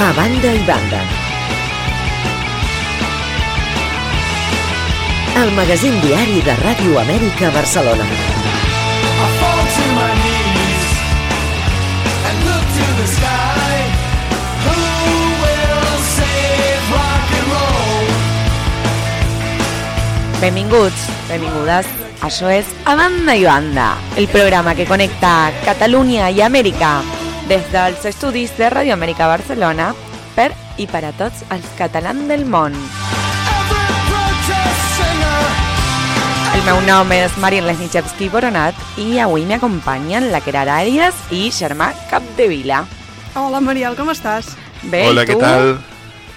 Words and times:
A 0.00 0.12
banda 0.12 0.52
i 0.52 0.58
banda. 0.66 1.00
El 5.36 5.52
magazín 5.52 5.94
diari 6.02 6.42
de 6.42 6.54
Ràdio 6.58 6.98
Amèrica 7.00 7.50
Barcelona. 7.54 8.04
I 8.04 9.28
fall 9.38 9.62
to 9.76 9.84
my 9.96 10.10
knees 10.18 10.90
and 12.28 12.36
look 12.48 12.66
to 12.76 12.86
the 12.98 13.06
sky. 13.14 13.78
Who 14.66 14.76
will 15.44 15.96
save 16.18 16.84
rock 16.96 17.32
and 17.38 17.48
roll? 17.54 18.06
Benvinguts, 20.42 21.08
benvingudes. 21.30 21.86
Això 22.22 22.50
és 22.50 22.66
A 22.84 22.94
Banda 22.94 23.34
i 23.34 23.44
Banda, 23.46 23.96
el 24.16 24.28
programa 24.28 24.74
que 24.74 24.86
connecta 24.86 25.50
Catalunya 25.64 26.30
i 26.30 26.42
Amèrica 26.42 27.21
des 27.52 27.66
dels 27.70 28.04
estudis 28.08 28.54
de 28.56 28.70
Radio 28.72 28.94
Amèrica 28.94 29.26
Barcelona 29.28 29.90
per 30.32 30.46
i 30.80 30.86
per 30.88 31.02
a 31.04 31.10
tots 31.12 31.42
els 31.52 31.66
catalans 31.76 32.24
del 32.30 32.46
món. 32.48 32.72
El 36.54 36.62
meu 36.64 36.78
nom 36.86 37.12
és 37.12 37.34
Marín 37.44 37.66
Lesnichevski 37.68 38.30
Boronat 38.32 38.78
i 38.96 39.18
avui 39.20 39.44
m'acompanyen 39.44 40.30
la 40.32 40.40
Querara 40.40 40.78
Arias 40.80 41.18
i 41.28 41.50
Germà 41.52 41.90
Capdevila. 42.08 42.86
Hola, 43.36 43.60
Mariel, 43.60 43.98
com 44.00 44.08
estàs? 44.14 44.54
Bé, 44.88 45.02
Hola, 45.10 45.26
què 45.28 45.36
tu? 45.36 45.40
tal? 45.44 45.74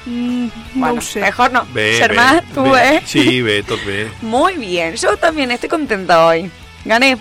Mm, 0.06 0.50
no 0.76 0.82
Bueno, 0.82 1.02
sé. 1.02 1.22
mejor 1.22 1.54
no. 1.54 1.64
Bé, 1.72 1.94
Germà, 2.02 2.42
bé, 2.42 2.44
tú, 2.54 2.68
bé. 2.72 2.84
¿eh? 2.98 3.02
Sí, 3.06 3.42
bé, 3.42 3.62
tot 3.64 3.80
bé. 3.86 4.12
Muy 4.22 4.56
bien, 4.56 4.96
yo 4.96 5.16
también 5.16 5.52
estoy 5.52 5.70
contenta 5.70 6.26
hoy. 6.28 6.52
Gané. 6.84 7.18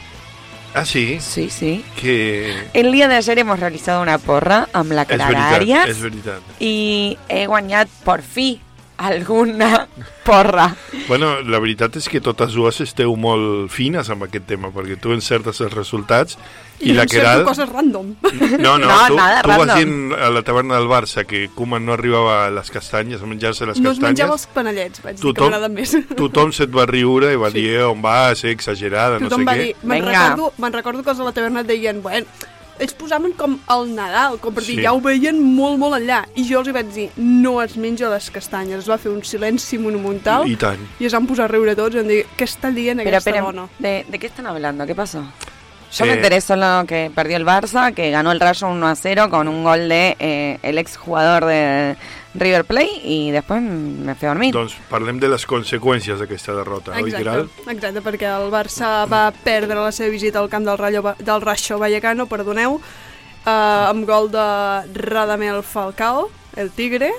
Ah, 0.74 0.84
sí? 0.84 1.18
Sí, 1.20 1.50
sí. 1.50 1.84
Que... 2.00 2.66
El 2.74 2.90
día 2.90 3.06
de 3.06 3.14
ayer 3.14 3.38
hemos 3.38 3.60
realizado 3.60 4.02
una 4.02 4.18
porra 4.18 4.68
amb 4.72 4.90
la 4.92 5.02
És 5.02 5.08
Clara 5.14 5.28
veritat, 5.30 5.60
Arias 5.60 5.88
és 5.92 6.00
veritat. 6.02 6.54
i 6.58 7.16
he 7.28 7.46
guanyat 7.46 7.88
por 8.04 8.22
fi 8.22 8.60
alguna 8.96 9.86
porra. 10.24 10.74
Bueno, 11.08 11.40
la 11.42 11.58
veritat 11.62 11.96
és 11.98 12.08
que 12.10 12.20
totes 12.22 12.54
dues 12.58 12.80
esteu 12.82 13.14
molt 13.18 13.70
fines 13.74 14.10
amb 14.10 14.26
aquest 14.26 14.46
tema, 14.50 14.70
perquè 14.74 14.98
tu 14.98 15.14
encertes 15.14 15.60
els 15.62 15.74
resultats 15.74 16.38
i, 16.80 16.92
la 16.92 17.02
encerto 17.04 17.14
Queralt... 17.24 17.44
coses 17.46 17.68
random. 17.68 18.14
No, 18.58 18.78
no, 18.78 18.86
No, 18.88 19.06
tu, 19.08 19.14
nada 19.16 19.42
tu 19.42 19.48
vas 19.48 19.58
random. 19.58 19.76
dient 19.76 20.12
a 20.20 20.30
la 20.30 20.42
taverna 20.42 20.74
del 20.78 20.88
Barça 20.88 21.24
que 21.24 21.48
Koeman 21.54 21.84
no 21.86 21.92
arribava 21.94 22.46
a 22.46 22.50
les 22.50 22.70
castanyes, 22.70 23.22
a 23.22 23.26
menjar-se 23.26 23.66
les 23.66 23.80
No 23.80 23.90
es 23.92 24.00
menjava 24.00 24.32
castanyes. 24.32 24.46
els 24.46 24.46
panellets, 24.54 25.02
vaig 25.02 25.16
dir 25.16 25.22
que 25.22 25.28
Tothom- 25.28 25.50
m'agraden 25.50 25.74
més. 25.74 25.96
Tothom 26.16 26.52
se't 26.52 26.74
va 26.74 26.86
riure 26.86 27.32
i 27.32 27.36
va 27.36 27.50
dir 27.50 27.68
"Eh, 27.76 27.84
on 27.84 28.02
vas, 28.02 28.38
ser 28.38 28.50
exagerada, 28.50 29.18
no 29.18 29.28
Tothom 29.28 29.40
sé 29.42 29.46
va 29.46 29.54
què. 29.54 29.62
dir, 29.68 29.76
me'n 29.82 30.04
recordo, 30.04 30.52
me'n 30.58 30.72
recordo 30.72 31.02
que 31.02 31.10
els 31.10 31.18
de 31.18 31.24
la 31.24 31.32
taverna 31.32 31.60
et 31.60 31.66
deien, 31.66 32.02
bueno, 32.02 32.26
ells 32.76 32.92
posaven 32.98 33.30
com 33.38 33.52
el 33.70 33.94
Nadal, 33.94 34.40
com 34.42 34.52
per 34.52 34.64
dir, 34.64 34.74
Sí. 34.80 34.82
ja 34.82 34.92
ho 34.92 35.00
veien 35.00 35.38
molt, 35.40 35.78
molt 35.78 35.94
enllà. 35.94 36.24
I 36.34 36.42
jo 36.48 36.58
els 36.58 36.66
hi 36.68 36.72
vaig 36.74 36.88
dir, 36.92 37.08
no 37.16 37.62
es 37.62 37.76
menja 37.76 38.08
les 38.10 38.28
castanyes. 38.34 38.80
Es 38.82 38.88
va 38.90 38.98
fer 38.98 39.12
un 39.12 39.22
silenci 39.22 39.78
monumental 39.78 40.42
I 40.50 40.56
tant. 40.56 40.80
i 40.98 41.06
es 41.06 41.12
van 41.14 41.24
posar 41.24 41.44
a 41.44 41.52
riure 41.54 41.76
tots 41.76 41.94
i 41.94 41.98
van 42.02 42.08
dir, 42.08 42.24
què 42.36 42.44
està 42.44 42.72
dient 42.74 42.98
aquesta 42.98 43.30
dona? 43.30 43.68
¿de, 43.78 44.04
¿de 44.08 44.18
qué 44.18 44.26
están 44.26 44.48
hablando? 44.48 44.84
¿Qué 44.86 44.94
pasó? 44.96 45.22
Yo 45.94 46.04
me 46.06 46.12
Eh, 46.12 46.16
enteré 46.16 46.40
solo 46.40 46.84
que 46.86 47.10
perdió 47.14 47.36
el 47.36 47.46
Barça, 47.46 47.94
que 47.94 48.10
ganó 48.10 48.32
el 48.32 48.40
Rayo 48.40 48.66
1 48.68 48.86
a 48.88 48.94
0 48.94 49.30
con 49.30 49.46
un 49.48 49.62
gol 49.64 49.88
de 49.88 50.16
eh, 50.18 50.58
el 50.62 50.78
ex 50.78 50.96
jugador 50.96 51.44
de 51.44 51.96
River 52.34 52.64
Plate 52.64 53.00
y 53.04 53.30
después 53.30 53.62
me 53.62 54.14
fui 54.16 54.26
a 54.26 54.30
dormir. 54.32 54.52
Doncs 54.52 54.74
parlem 54.90 55.20
de 55.22 55.28
les 55.30 55.46
conseqüències 55.46 56.18
d'aquesta 56.18 56.52
derrota, 56.56 56.92
oi, 56.96 57.04
Exacte, 57.06 57.18
Queralt? 57.22 57.50
exacte, 57.70 58.02
perquè 58.02 58.26
el 58.34 58.50
Barça 58.50 59.04
va 59.06 59.28
perdre 59.44 59.76
la 59.78 59.92
seva 59.92 60.10
visita 60.10 60.40
al 60.42 60.48
camp 60.50 60.66
del, 60.66 60.78
Rayo, 60.78 61.14
del 61.20 61.40
Rayo 61.40 61.78
Vallecano, 61.78 62.26
perdoneu, 62.26 62.80
eh, 63.46 63.50
amb 63.50 64.04
gol 64.04 64.32
de 64.34 64.48
Radamel 64.98 65.62
Falcao, 65.62 66.28
el 66.56 66.70
Tigre, 66.74 67.12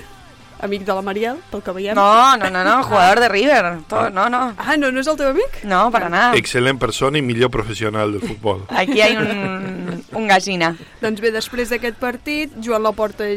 amic 0.62 0.86
de 0.88 0.94
la 0.94 1.02
Mariel, 1.02 1.38
pel 1.52 1.62
que 1.64 1.74
veiem. 1.76 1.96
No, 1.98 2.38
no, 2.38 2.50
no, 2.50 2.64
no, 2.64 2.84
jugador 2.84 3.20
de 3.20 3.30
River. 3.30 3.80
Todo- 3.90 4.10
no, 4.10 4.30
no. 4.30 4.54
Ah, 4.58 4.78
no, 4.78 4.92
no 4.92 5.00
és 5.02 5.08
el 5.08 5.18
teu 5.18 5.30
amic? 5.30 5.64
No, 5.64 5.90
para 5.92 6.10
nada. 6.10 6.34
Excel·lent 6.40 6.80
persona 6.80 7.18
i 7.18 7.22
millor 7.22 7.52
professional 7.52 8.12
del 8.16 8.22
futbol. 8.22 8.66
Aquí 8.70 9.02
hay 9.02 9.16
un, 9.18 10.04
un 10.14 10.28
gallina. 10.28 10.76
Doncs 11.02 11.22
bé, 11.22 11.32
després 11.36 11.70
d'aquest 11.74 11.98
partit, 12.02 12.54
Joan 12.64 12.84
Laporta 12.84 13.28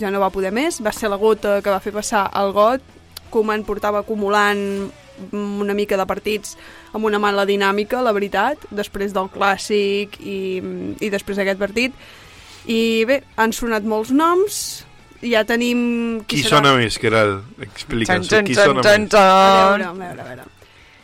ja 0.00 0.10
no 0.10 0.20
va 0.20 0.30
poder 0.34 0.52
més, 0.52 0.80
va 0.84 0.92
ser 0.92 1.08
la 1.12 1.16
gota 1.20 1.60
que 1.62 1.70
va 1.70 1.80
fer 1.80 1.92
passar 1.92 2.28
el 2.40 2.52
got, 2.52 2.82
Koeman 3.32 3.62
portava 3.64 4.02
acumulant 4.04 4.90
una 5.32 5.74
mica 5.76 5.96
de 5.96 6.04
partits 6.08 6.56
amb 6.92 7.06
una 7.08 7.18
mala 7.22 7.44
dinàmica, 7.48 8.02
la 8.04 8.12
veritat, 8.12 8.58
després 8.74 9.12
del 9.14 9.30
clàssic 9.32 10.18
i, 10.20 10.38
i 11.00 11.08
després 11.12 11.38
d'aquest 11.38 11.60
partit. 11.60 11.94
I 12.68 13.04
bé, 13.08 13.22
han 13.40 13.52
sonat 13.56 13.82
molts 13.88 14.10
noms, 14.14 14.84
ja 15.22 15.44
tenim... 15.48 16.22
Qui 16.28 16.42
serà. 16.42 16.58
sona 16.58 16.74
més, 16.78 16.98
Queralt? 16.98 17.44
Explica'ns, 17.62 18.28
qui 18.46 18.56
sona 18.58 18.82
txan, 18.84 19.06
més? 19.06 19.14
A 19.18 19.28
veure, 19.70 19.86
a 19.86 19.92
veure, 19.92 20.20
a 20.20 20.28
veure. 20.32 20.48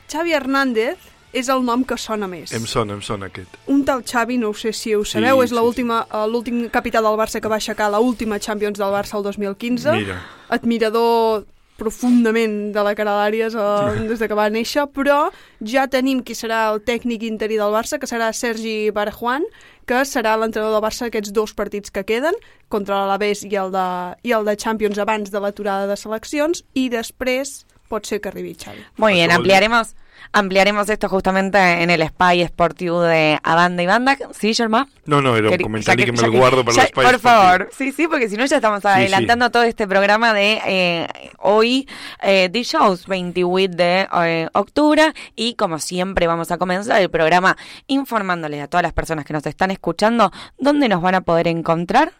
Xavi 0.09 0.35
Hernández 0.35 1.09
és 1.37 1.49
el 1.53 1.63
nom 1.65 1.83
que 1.85 1.99
sona 2.01 2.27
més. 2.31 2.53
Em 2.57 2.65
sona, 2.67 2.97
em 2.97 3.03
sona 3.05 3.29
aquest. 3.29 3.59
Un 3.69 3.85
tal 3.85 4.03
Xavi, 4.07 4.39
no 4.41 4.51
ho 4.51 4.57
sé 4.57 4.73
si 4.73 4.95
ho 4.97 5.05
sabeu, 5.05 5.43
Sí, 5.43 5.45
és 5.49 5.53
sí, 5.53 5.57
l'última 5.59 6.01
eh, 6.07 6.25
l'últim 6.31 6.65
capità 6.73 7.03
del 7.05 7.19
Barça 7.21 7.43
que 7.45 7.53
va 7.53 7.59
aixecar 7.61 7.91
la 7.93 8.01
última 8.01 8.39
Champions 8.41 8.81
del 8.81 8.95
Barça 8.95 9.19
el 9.19 9.27
2015. 9.27 9.93
Mira. 9.99 10.19
Admirador 10.49 11.45
profundament 11.79 12.73
de 12.75 12.83
la 12.85 12.93
cara 12.99 13.15
d'Àries 13.21 13.55
eh, 13.55 14.03
des 14.11 14.19
de 14.21 14.29
que 14.29 14.37
va 14.39 14.49
néixer, 14.53 14.85
però 14.95 15.29
ja 15.65 15.87
tenim 15.91 16.21
qui 16.27 16.35
serà 16.37 16.67
el 16.73 16.83
tècnic 16.85 17.23
interí 17.29 17.57
del 17.61 17.73
Barça, 17.75 17.99
que 18.03 18.11
serà 18.11 18.33
Sergi 18.35 18.91
Barjuan, 18.95 19.47
que 19.89 20.03
serà 20.05 20.35
l'entrenador 20.37 20.77
del 20.77 20.85
Barça 20.85 21.07
aquests 21.09 21.33
dos 21.33 21.55
partits 21.57 21.91
que 21.95 22.05
queden, 22.05 22.37
contra 22.69 22.99
l'Alavés 23.01 23.45
i, 23.47 23.55
el 23.57 23.71
de, 23.73 23.87
i 24.29 24.35
el 24.37 24.45
de 24.45 24.57
Champions 24.61 24.99
abans 25.01 25.31
de 25.33 25.41
l'aturada 25.41 25.87
de 25.89 25.97
seleccions, 25.97 26.65
i 26.75 26.89
després 26.93 27.63
pot 27.89 28.05
ser 28.05 28.19
que 28.21 28.29
arribi 28.29 28.53
Xavi. 28.59 28.83
Muy 28.99 29.15
bien, 29.15 29.29
Pasó 29.31 29.39
el- 29.39 29.43
ampliaremos, 29.45 29.95
ampliaremos 30.33 30.89
esto 30.89 31.09
justamente 31.09 31.59
en 31.83 31.91
el 31.91 32.07
Spy 32.07 32.47
Sportivo 32.47 33.03
de 33.03 33.39
A 33.43 33.55
Banda 33.55 33.83
y 33.83 33.87
Banda. 33.87 34.17
¿Sí, 34.33 34.55
Germán? 34.55 34.89
No, 35.07 35.21
no, 35.23 35.37
era 35.37 35.49
un 35.49 35.55
Queri- 35.55 35.63
comentari 35.63 36.01
ya 36.01 36.07
que 36.07 36.13
me 36.13 36.23
el 36.23 36.31
guardo 36.31 36.65
para 36.65 36.77
ya- 36.77 36.83
los 36.83 36.93
Por 36.93 37.05
países. 37.05 37.21
favor, 37.23 37.69
sí, 37.77 37.93
sí, 37.93 38.07
porque 38.09 38.29
si 38.29 38.37
no 38.37 38.45
ya 38.47 38.57
estamos 38.57 38.85
adelantando 38.85 39.51
todo 39.51 39.63
este 39.63 39.87
programa 39.89 40.35
de 40.35 40.61
eh, 40.67 41.09
hoy, 41.39 41.89
eh, 42.23 42.49
de 42.51 42.63
shows 42.63 43.07
28 43.07 43.77
de 43.77 44.09
eh, 44.25 44.49
octubre 44.53 45.13
y 45.35 45.55
como 45.55 45.79
siempre 45.79 46.27
vamos 46.27 46.51
a 46.51 46.59
comenzar 46.59 47.01
el 47.01 47.11
programa 47.11 47.57
informándoles 47.87 48.63
a 48.63 48.69
todas 48.69 48.83
las 48.83 48.93
personas 48.93 49.25
que 49.25 49.33
nos 49.33 49.47
están 49.47 49.71
escuchando 49.71 50.31
dónde 50.59 50.89
nos 50.89 51.01
van 51.03 51.15
a 51.15 51.21
poder 51.23 51.49
encontrar. 51.49 52.13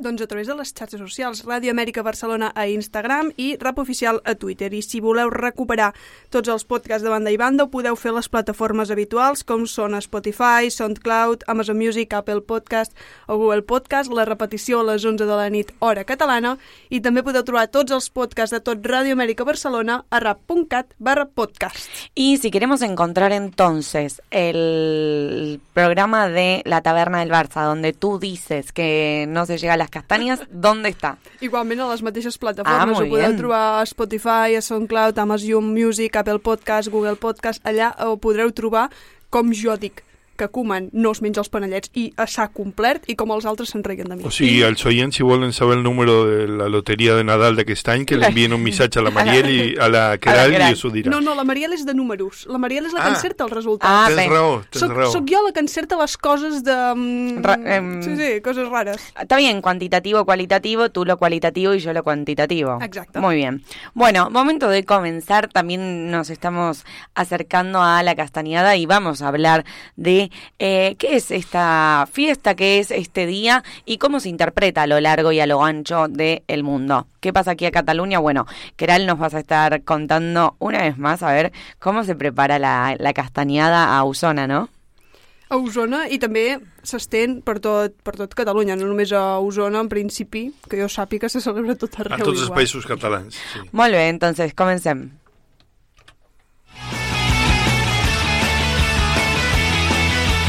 Doncs 0.00 0.22
a 0.22 0.26
través 0.26 0.48
de 0.48 0.54
les 0.56 0.70
xarxes 0.72 0.96
socials, 0.96 1.42
Ràdio 1.44 1.74
Amèrica 1.74 2.00
Barcelona 2.00 2.46
a 2.56 2.64
Instagram 2.72 3.34
i 3.36 3.50
Rap 3.60 3.82
Oficial 3.82 4.22
a 4.24 4.32
Twitter. 4.32 4.70
I 4.72 4.80
si 4.80 4.96
voleu 5.04 5.28
recuperar 5.28 5.90
tots 6.32 6.48
els 6.48 6.64
podcasts 6.64 7.04
de 7.04 7.12
banda 7.12 7.28
i 7.28 7.36
banda, 7.36 7.66
ho 7.66 7.68
podeu 7.68 7.98
fer 8.00 8.14
a 8.14 8.16
les 8.16 8.30
plataformes 8.32 8.88
habituals, 8.88 9.42
com 9.44 9.66
són 9.68 9.98
Spotify, 10.00 10.70
SoundCloud, 10.72 11.44
Amazon 11.52 11.76
Music, 11.76 12.14
Apple 12.16 12.40
Podcast 12.48 12.96
o 13.28 13.36
Google 13.36 13.60
Podcast, 13.60 14.08
la 14.08 14.24
repetició 14.24 14.80
a 14.80 14.86
les 14.88 15.04
11 15.04 15.28
de 15.28 15.36
la 15.36 15.50
nit, 15.52 15.74
hora 15.84 16.06
catalana, 16.08 16.54
i 16.88 17.02
també 17.04 17.20
podeu 17.20 17.44
trobar 17.44 17.66
tots 17.68 17.92
els 17.92 18.08
podcasts 18.08 18.56
de 18.56 18.62
tot 18.64 18.80
Ràdio 18.80 19.18
Amèrica 19.18 19.44
Barcelona 19.44 20.00
a 20.08 20.22
rap.cat 20.24 20.96
barra 20.96 21.28
podcast. 21.28 21.92
Y 22.14 22.38
si 22.38 22.50
queremos 22.50 22.80
encontrar 22.80 23.32
entonces 23.32 24.22
el 24.30 25.60
programa 25.74 26.30
de 26.30 26.62
La 26.64 26.80
Taberna 26.80 27.20
del 27.20 27.30
Barça, 27.30 27.66
donde 27.66 27.92
tú 27.92 28.18
dices 28.18 28.72
que 28.72 29.26
no 29.28 29.44
se 29.44 29.58
llega 29.58 29.74
a 29.74 29.76
las 29.76 29.89
castañas, 29.90 30.40
¿dónde 30.50 30.88
está? 30.88 31.18
Igualment 31.40 31.80
a 31.82 31.88
les 31.90 32.02
mateixes 32.02 32.36
Ah, 32.36 32.40
plataformes, 32.40 32.96
molt 32.96 33.06
ho 33.06 33.10
podeu 33.10 33.36
trobar 33.36 33.80
a 33.80 33.86
Spotify, 33.86 34.54
a 34.56 34.62
SoundCloud, 34.62 35.18
Amazon 35.18 35.64
Music, 35.74 36.16
Apple 36.16 36.38
Podcast, 36.38 36.88
Google 36.88 37.16
Podcast, 37.16 37.60
allà 37.66 37.92
ho 38.06 38.16
podreu 38.16 38.52
trobar, 38.52 38.88
com 39.30 39.52
jo 39.52 39.76
dic, 39.76 40.02
que 40.40 40.48
Koeman 40.48 40.88
no 40.96 41.12
es 41.12 41.20
menja 41.22 41.42
els 41.44 41.50
panellets 41.52 41.90
i 41.94 42.08
a 42.16 42.26
sac 42.26 42.54
complet 42.56 43.04
i 43.12 43.16
com 43.20 43.30
els 43.36 43.44
altres 43.46 43.70
se'n 43.74 43.84
reguen 43.84 44.08
de 44.08 44.16
mi. 44.16 44.24
O 44.24 44.30
sigui, 44.32 44.62
els 44.66 44.84
oients, 44.88 45.14
si 45.16 45.22
volen 45.26 45.52
saber 45.52 45.76
el 45.78 45.82
número 45.84 46.24
de 46.26 46.48
la 46.48 46.68
loteria 46.72 47.14
de 47.14 47.24
Nadal 47.28 47.56
d'aquest 47.60 47.88
any, 47.92 48.06
que 48.08 48.16
li 48.16 48.24
envien 48.26 48.52
un 48.56 48.62
missatge 48.64 48.98
a 49.00 49.04
la 49.04 49.12
Mariel 49.12 49.50
i 49.52 49.60
a 49.78 49.88
la 49.92 50.04
Queralt 50.22 50.56
i 50.56 50.72
us 50.72 50.84
ho 50.84 50.90
dirà. 50.94 51.10
No, 51.12 51.20
no, 51.20 51.34
la 51.36 51.44
Mariel 51.44 51.74
és 51.76 51.84
de 51.86 51.94
números. 51.94 52.46
La 52.48 52.58
Mariel 52.58 52.86
és 52.86 52.94
la 52.96 53.00
que 53.04 53.10
Ah. 53.10 53.14
encerta 53.14 53.44
els 53.44 53.52
resultats. 53.52 53.90
Ah, 53.92 54.06
Tens 54.08 54.16
bé. 54.16 54.28
raó, 54.34 54.62
tens 54.70 54.80
Soc, 54.80 54.92
raó. 54.96 55.12
soc 55.12 55.28
jo 55.30 55.42
la 55.46 55.52
que 55.52 55.60
encerta 55.60 55.96
les 56.00 56.16
coses 56.16 56.64
de... 56.64 56.76
mm, 56.94 57.42
Ra- 57.44 57.60
em- 57.76 58.02
Sí, 58.02 58.16
sí, 58.16 58.40
coses 58.40 58.68
rares. 58.68 59.12
Está 59.20 59.36
bien, 59.36 59.60
cuantitativo, 59.60 60.24
cualitativo, 60.24 60.88
tú 60.90 61.04
lo 61.04 61.16
cualitativo 61.18 61.74
y 61.74 61.80
yo 61.80 61.92
lo 61.92 62.02
cuantitativo. 62.02 62.78
Exacto. 62.82 63.20
Muy 63.20 63.36
bien. 63.36 63.62
Bueno, 63.94 64.30
momento 64.30 64.68
de 64.68 64.84
comenzar. 64.84 65.48
También 65.48 66.10
nos 66.10 66.30
estamos 66.30 66.84
acercando 67.14 67.82
a 67.82 68.02
la 68.02 68.14
castañada 68.14 68.76
y 68.76 68.86
vamos 68.86 69.20
a 69.22 69.28
hablar 69.28 69.64
de 69.96 70.29
eh, 70.58 70.96
qué 70.98 71.16
es 71.16 71.30
esta 71.30 72.08
fiesta, 72.10 72.54
qué 72.54 72.78
es 72.78 72.90
este 72.90 73.26
día 73.26 73.62
y 73.84 73.98
cómo 73.98 74.20
se 74.20 74.28
interpreta 74.28 74.82
a 74.82 74.86
lo 74.86 75.00
largo 75.00 75.32
y 75.32 75.40
a 75.40 75.46
lo 75.46 75.64
ancho 75.64 76.06
del 76.08 76.62
mundo. 76.62 77.06
¿Qué 77.20 77.32
pasa 77.32 77.52
aquí 77.52 77.66
a 77.66 77.70
Cataluña? 77.70 78.18
Bueno, 78.18 78.46
Keral 78.76 79.06
nos 79.06 79.18
vas 79.18 79.34
a 79.34 79.40
estar 79.40 79.82
contando 79.82 80.56
una 80.58 80.82
vez 80.82 80.98
más 80.98 81.22
a 81.22 81.32
ver 81.32 81.52
cómo 81.78 82.04
se 82.04 82.14
prepara 82.14 82.58
la, 82.58 82.96
la 82.98 83.12
castañada 83.12 83.96
a 83.96 84.04
Usona, 84.04 84.46
¿no? 84.46 84.68
A 85.50 85.56
Osona 85.58 86.04
i 86.06 86.20
també 86.22 86.60
s'estén 86.86 87.40
per 87.42 87.56
tot, 87.58 87.96
per 88.06 88.12
tot 88.14 88.36
Catalunya, 88.38 88.76
no 88.78 88.86
només 88.86 89.10
a 89.10 89.40
Osona, 89.42 89.80
en 89.82 89.88
principi, 89.90 90.44
que 90.70 90.78
jo 90.78 90.86
sàpiga 90.86 91.26
se 91.28 91.40
celebra 91.42 91.74
tot 91.74 91.96
arreu 91.98 92.14
A 92.14 92.18
tots 92.22 92.36
els 92.38 92.44
igual. 92.46 92.60
països 92.60 92.86
catalans. 92.86 93.34
Sí. 93.34 93.64
Molt 93.74 93.90
bé, 93.98 94.04
entonces, 94.12 94.54
comencem. 94.54 95.08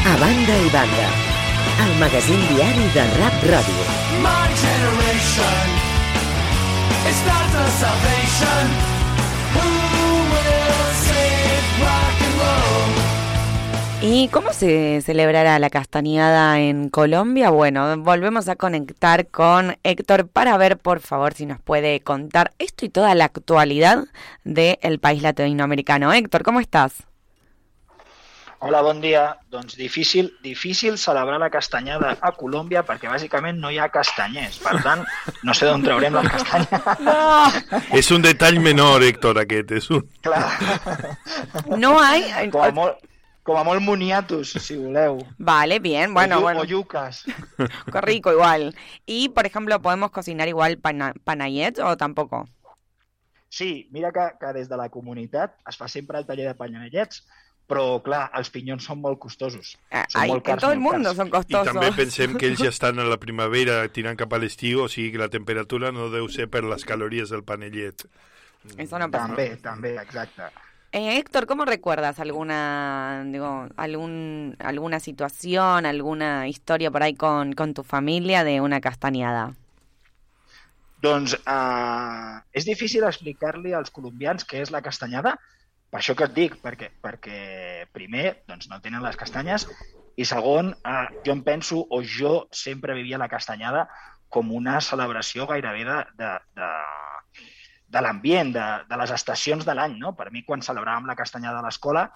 A 0.04 0.16
banda 0.16 0.58
i 0.58 0.68
banda, 0.70 1.08
el 1.84 1.92
magazín 2.00 2.40
diari 2.48 2.86
de 2.92 3.02
Rap 3.20 3.36
Ràdio. 3.46 3.82
My 4.20 4.48
generation 4.58 5.66
is 7.08 7.18
not 7.24 7.46
the 7.54 7.64
salvation. 7.78 8.64
Who 9.54 9.68
will 10.32 10.90
save 11.06 11.66
rock 11.86 12.18
and 12.26 12.34
roll? 12.40 12.90
¿Y 14.02 14.26
cómo 14.28 14.52
se 14.52 15.00
celebrará 15.02 15.60
la 15.60 15.70
castañada 15.70 16.58
en 16.58 16.88
Colombia? 16.88 17.50
Bueno, 17.50 17.96
volvemos 17.98 18.48
a 18.48 18.56
conectar 18.56 19.28
con 19.28 19.76
Héctor 19.84 20.26
para 20.26 20.56
ver, 20.56 20.78
por 20.78 20.98
favor, 20.98 21.34
si 21.34 21.46
nos 21.46 21.60
puede 21.60 22.00
contar 22.00 22.50
esto 22.58 22.84
y 22.84 22.88
toda 22.88 23.14
la 23.14 23.26
actualidad 23.26 24.06
del 24.42 24.98
país 24.98 25.22
latinoamericano. 25.22 26.12
Héctor, 26.12 26.42
¿cómo 26.42 26.58
estás? 26.58 27.04
Hola, 28.62 28.80
bon 28.80 29.00
dia. 29.02 29.38
Doncs 29.50 29.74
difícil, 29.76 30.28
difícil 30.42 30.94
celebrar 30.96 31.40
la 31.42 31.48
castanyada 31.50 32.12
a 32.22 32.30
Colòmbia 32.38 32.84
perquè 32.86 33.08
bàsicament 33.10 33.58
no 33.58 33.72
hi 33.74 33.80
ha 33.82 33.88
castanyers. 33.90 34.60
Per 34.62 34.76
tant, 34.84 35.02
no 35.42 35.54
sé 35.58 35.66
d'on 35.66 35.82
traurem 35.82 36.14
la 36.14 36.22
castanya. 36.30 36.78
No, 37.02 37.80
És 37.98 38.10
un 38.14 38.22
detall 38.22 38.60
menor, 38.62 39.02
Héctor, 39.02 39.40
aquest. 39.42 39.74
És 39.80 39.90
un... 39.90 40.04
Clar, 40.22 40.44
no 41.74 41.96
hay... 41.98 42.50
com 42.54 42.62
a 42.62 42.70
molt, 42.76 43.02
com 43.42 43.58
a 43.58 43.66
molt 43.66 43.82
moniatos, 43.82 44.54
si 44.62 44.78
voleu. 44.78 45.18
Vale, 45.42 45.80
bien, 45.82 46.14
bueno, 46.14 46.36
o, 46.36 46.38
yu- 46.38 46.42
bueno. 46.46 46.60
o 46.60 46.64
yucas. 46.64 47.24
Qué 47.58 48.00
rico 48.00 48.30
igual. 48.30 48.76
Y, 49.06 49.30
por 49.30 49.44
ejemplo, 49.44 49.82
¿podemos 49.82 50.12
cocinar 50.12 50.46
igual 50.46 50.78
pana 50.78 51.14
panayets 51.24 51.80
o 51.80 51.96
tampoco? 51.96 52.46
Sí, 53.48 53.88
mira 53.90 54.12
que, 54.12 54.30
que 54.38 54.52
des 54.54 54.68
de 54.70 54.76
la 54.78 54.88
comunitat 54.88 55.58
es 55.68 55.76
fa 55.76 55.88
sempre 55.90 56.16
el 56.22 56.24
taller 56.24 56.46
de 56.46 56.54
panyallets, 56.56 57.26
però, 57.72 57.86
clar, 58.04 58.26
els 58.38 58.50
pinyons 58.52 58.84
són 58.84 59.00
molt 59.00 59.18
costosos. 59.22 59.74
Ah, 59.90 60.04
Són 60.12 60.22
ay, 60.22 60.28
molt 60.34 60.42
en 60.44 60.48
cars, 60.50 60.60
todo 60.66 60.72
el 60.76 60.80
molt 60.84 60.98
mundo 61.00 61.08
cars. 61.10 61.20
son 61.22 61.30
I 61.30 61.34
costosos. 61.38 61.72
també 61.72 61.92
pensem 61.96 62.36
que 62.36 62.50
ells 62.52 62.60
ja 62.60 62.68
estan 62.72 63.00
a 63.00 63.06
la 63.08 63.16
primavera 63.22 63.80
tirant 63.88 64.18
cap 64.20 64.32
a 64.36 64.40
l'estiu, 64.42 64.84
o 64.84 64.88
sigui 64.92 65.12
que 65.14 65.22
la 65.22 65.30
temperatura 65.32 65.90
no 65.96 66.10
deu 66.12 66.28
ser 66.28 66.48
per 66.52 66.62
les 66.68 66.84
calories 66.84 67.32
del 67.32 67.42
panellet. 67.48 68.04
Eso 68.76 68.98
no 69.00 69.08
pasa. 69.10 69.32
També, 69.32 69.48
també, 69.64 69.96
exacte. 70.02 70.50
Eh, 70.92 71.16
Héctor, 71.16 71.46
¿cómo 71.46 71.64
recuerdas 71.64 72.20
alguna, 72.20 73.24
digo, 73.24 73.66
algún, 73.76 74.54
alguna 74.60 75.00
situación, 75.00 75.86
alguna 75.86 76.46
historia 76.48 76.90
por 76.90 77.02
ahí 77.02 77.14
con, 77.14 77.54
con 77.54 77.72
tu 77.72 77.82
familia 77.82 78.44
de 78.44 78.60
una 78.60 78.80
castañada? 78.82 79.54
Doncs 81.02 81.32
eh, 81.34 82.34
és 82.54 82.64
difícil 82.68 83.02
explicar-li 83.08 83.72
als 83.74 83.90
colombians 83.90 84.44
què 84.46 84.60
és 84.62 84.70
la 84.70 84.82
castanyada, 84.84 85.32
per 85.92 86.00
això 86.00 86.14
que 86.16 86.24
et 86.24 86.32
dic, 86.32 86.54
perquè, 86.64 86.88
perquè 87.04 87.40
primer 87.92 88.38
doncs, 88.48 88.70
no 88.72 88.80
tenen 88.80 89.04
les 89.04 89.18
castanyes 89.20 89.66
i 90.16 90.24
segon, 90.28 90.72
eh, 90.72 91.06
jo 91.26 91.34
em 91.36 91.42
penso, 91.44 91.82
o 91.90 92.00
jo 92.00 92.46
sempre 92.52 92.96
vivia 92.96 93.20
la 93.20 93.28
castanyada 93.28 93.86
com 94.32 94.52
una 94.56 94.78
celebració 94.80 95.44
gairebé 95.50 95.84
de, 95.84 95.98
de, 96.16 96.30
de, 96.56 96.68
de 97.92 98.02
l'ambient, 98.04 98.54
de, 98.54 98.66
de 98.88 98.98
les 99.02 99.12
estacions 99.12 99.66
de 99.68 99.74
l'any. 99.76 99.98
No? 100.00 100.14
Per 100.16 100.30
mi, 100.32 100.44
quan 100.48 100.64
celebràvem 100.64 101.08
la 101.08 101.16
castanyada 101.18 101.60
a 101.60 101.66
l'escola, 101.66 102.06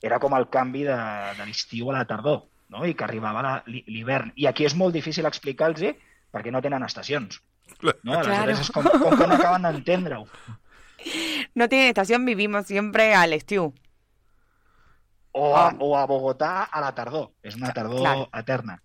era 0.00 0.18
com 0.22 0.32
el 0.38 0.48
canvi 0.48 0.86
de, 0.88 0.96
de 1.36 1.48
l'estiu 1.48 1.90
a 1.92 1.98
la 1.98 2.06
tardor, 2.08 2.46
no? 2.72 2.86
i 2.88 2.94
que 2.96 3.04
arribava 3.04 3.60
l'hivern. 3.68 4.32
I 4.36 4.48
aquí 4.48 4.64
és 4.64 4.76
molt 4.78 4.96
difícil 4.96 5.28
explicar-los 5.28 5.84
perquè 6.32 6.52
no 6.52 6.64
tenen 6.64 6.84
estacions. 6.88 7.42
No? 8.02 8.16
Aleshores 8.16 8.24
Claro. 8.24 8.64
és 8.64 8.72
com, 8.72 8.88
com 9.04 9.18
que 9.20 9.28
no 9.28 9.36
acaben 9.36 9.68
d'entendre-ho. 9.68 10.24
No 11.54 11.68
tienen 11.68 11.88
estación, 11.88 12.24
vivimos 12.24 12.66
siempre 12.66 13.14
al 13.14 13.32
estiu. 13.32 13.74
O 15.32 15.56
a, 15.56 15.66
o 15.78 15.96
a 15.96 16.04
Bogotá 16.06 16.64
a 16.64 16.80
la 16.80 16.92
tardor. 16.94 17.30
És 17.42 17.54
una 17.56 17.72
Claro. 17.72 18.28
eterna. 18.42 18.82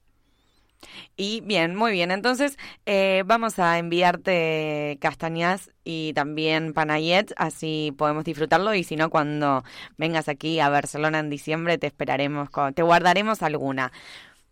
Y 1.16 1.42
bien, 1.42 1.76
muy 1.76 1.92
bien. 1.92 2.12
Entonces, 2.12 2.58
eh, 2.86 3.24
vamos 3.26 3.58
a 3.60 3.78
enviarte 3.80 4.98
castañas 5.02 5.72
y 5.84 6.14
también 6.14 6.74
panayets, 6.74 7.34
así 7.38 7.94
podemos 7.98 8.26
disfrutarlo. 8.26 8.74
Y 8.74 8.84
si 8.84 8.96
no, 8.96 9.10
cuando 9.10 9.64
vengas 9.98 10.28
aquí 10.28 10.60
a 10.60 10.70
Barcelona 10.70 11.20
en 11.20 11.30
diciembre, 11.30 11.78
te 11.78 11.88
esperaremos, 11.88 12.50
con- 12.50 12.74
te 12.74 12.82
guardaremos 12.84 13.42
alguna. 13.44 13.92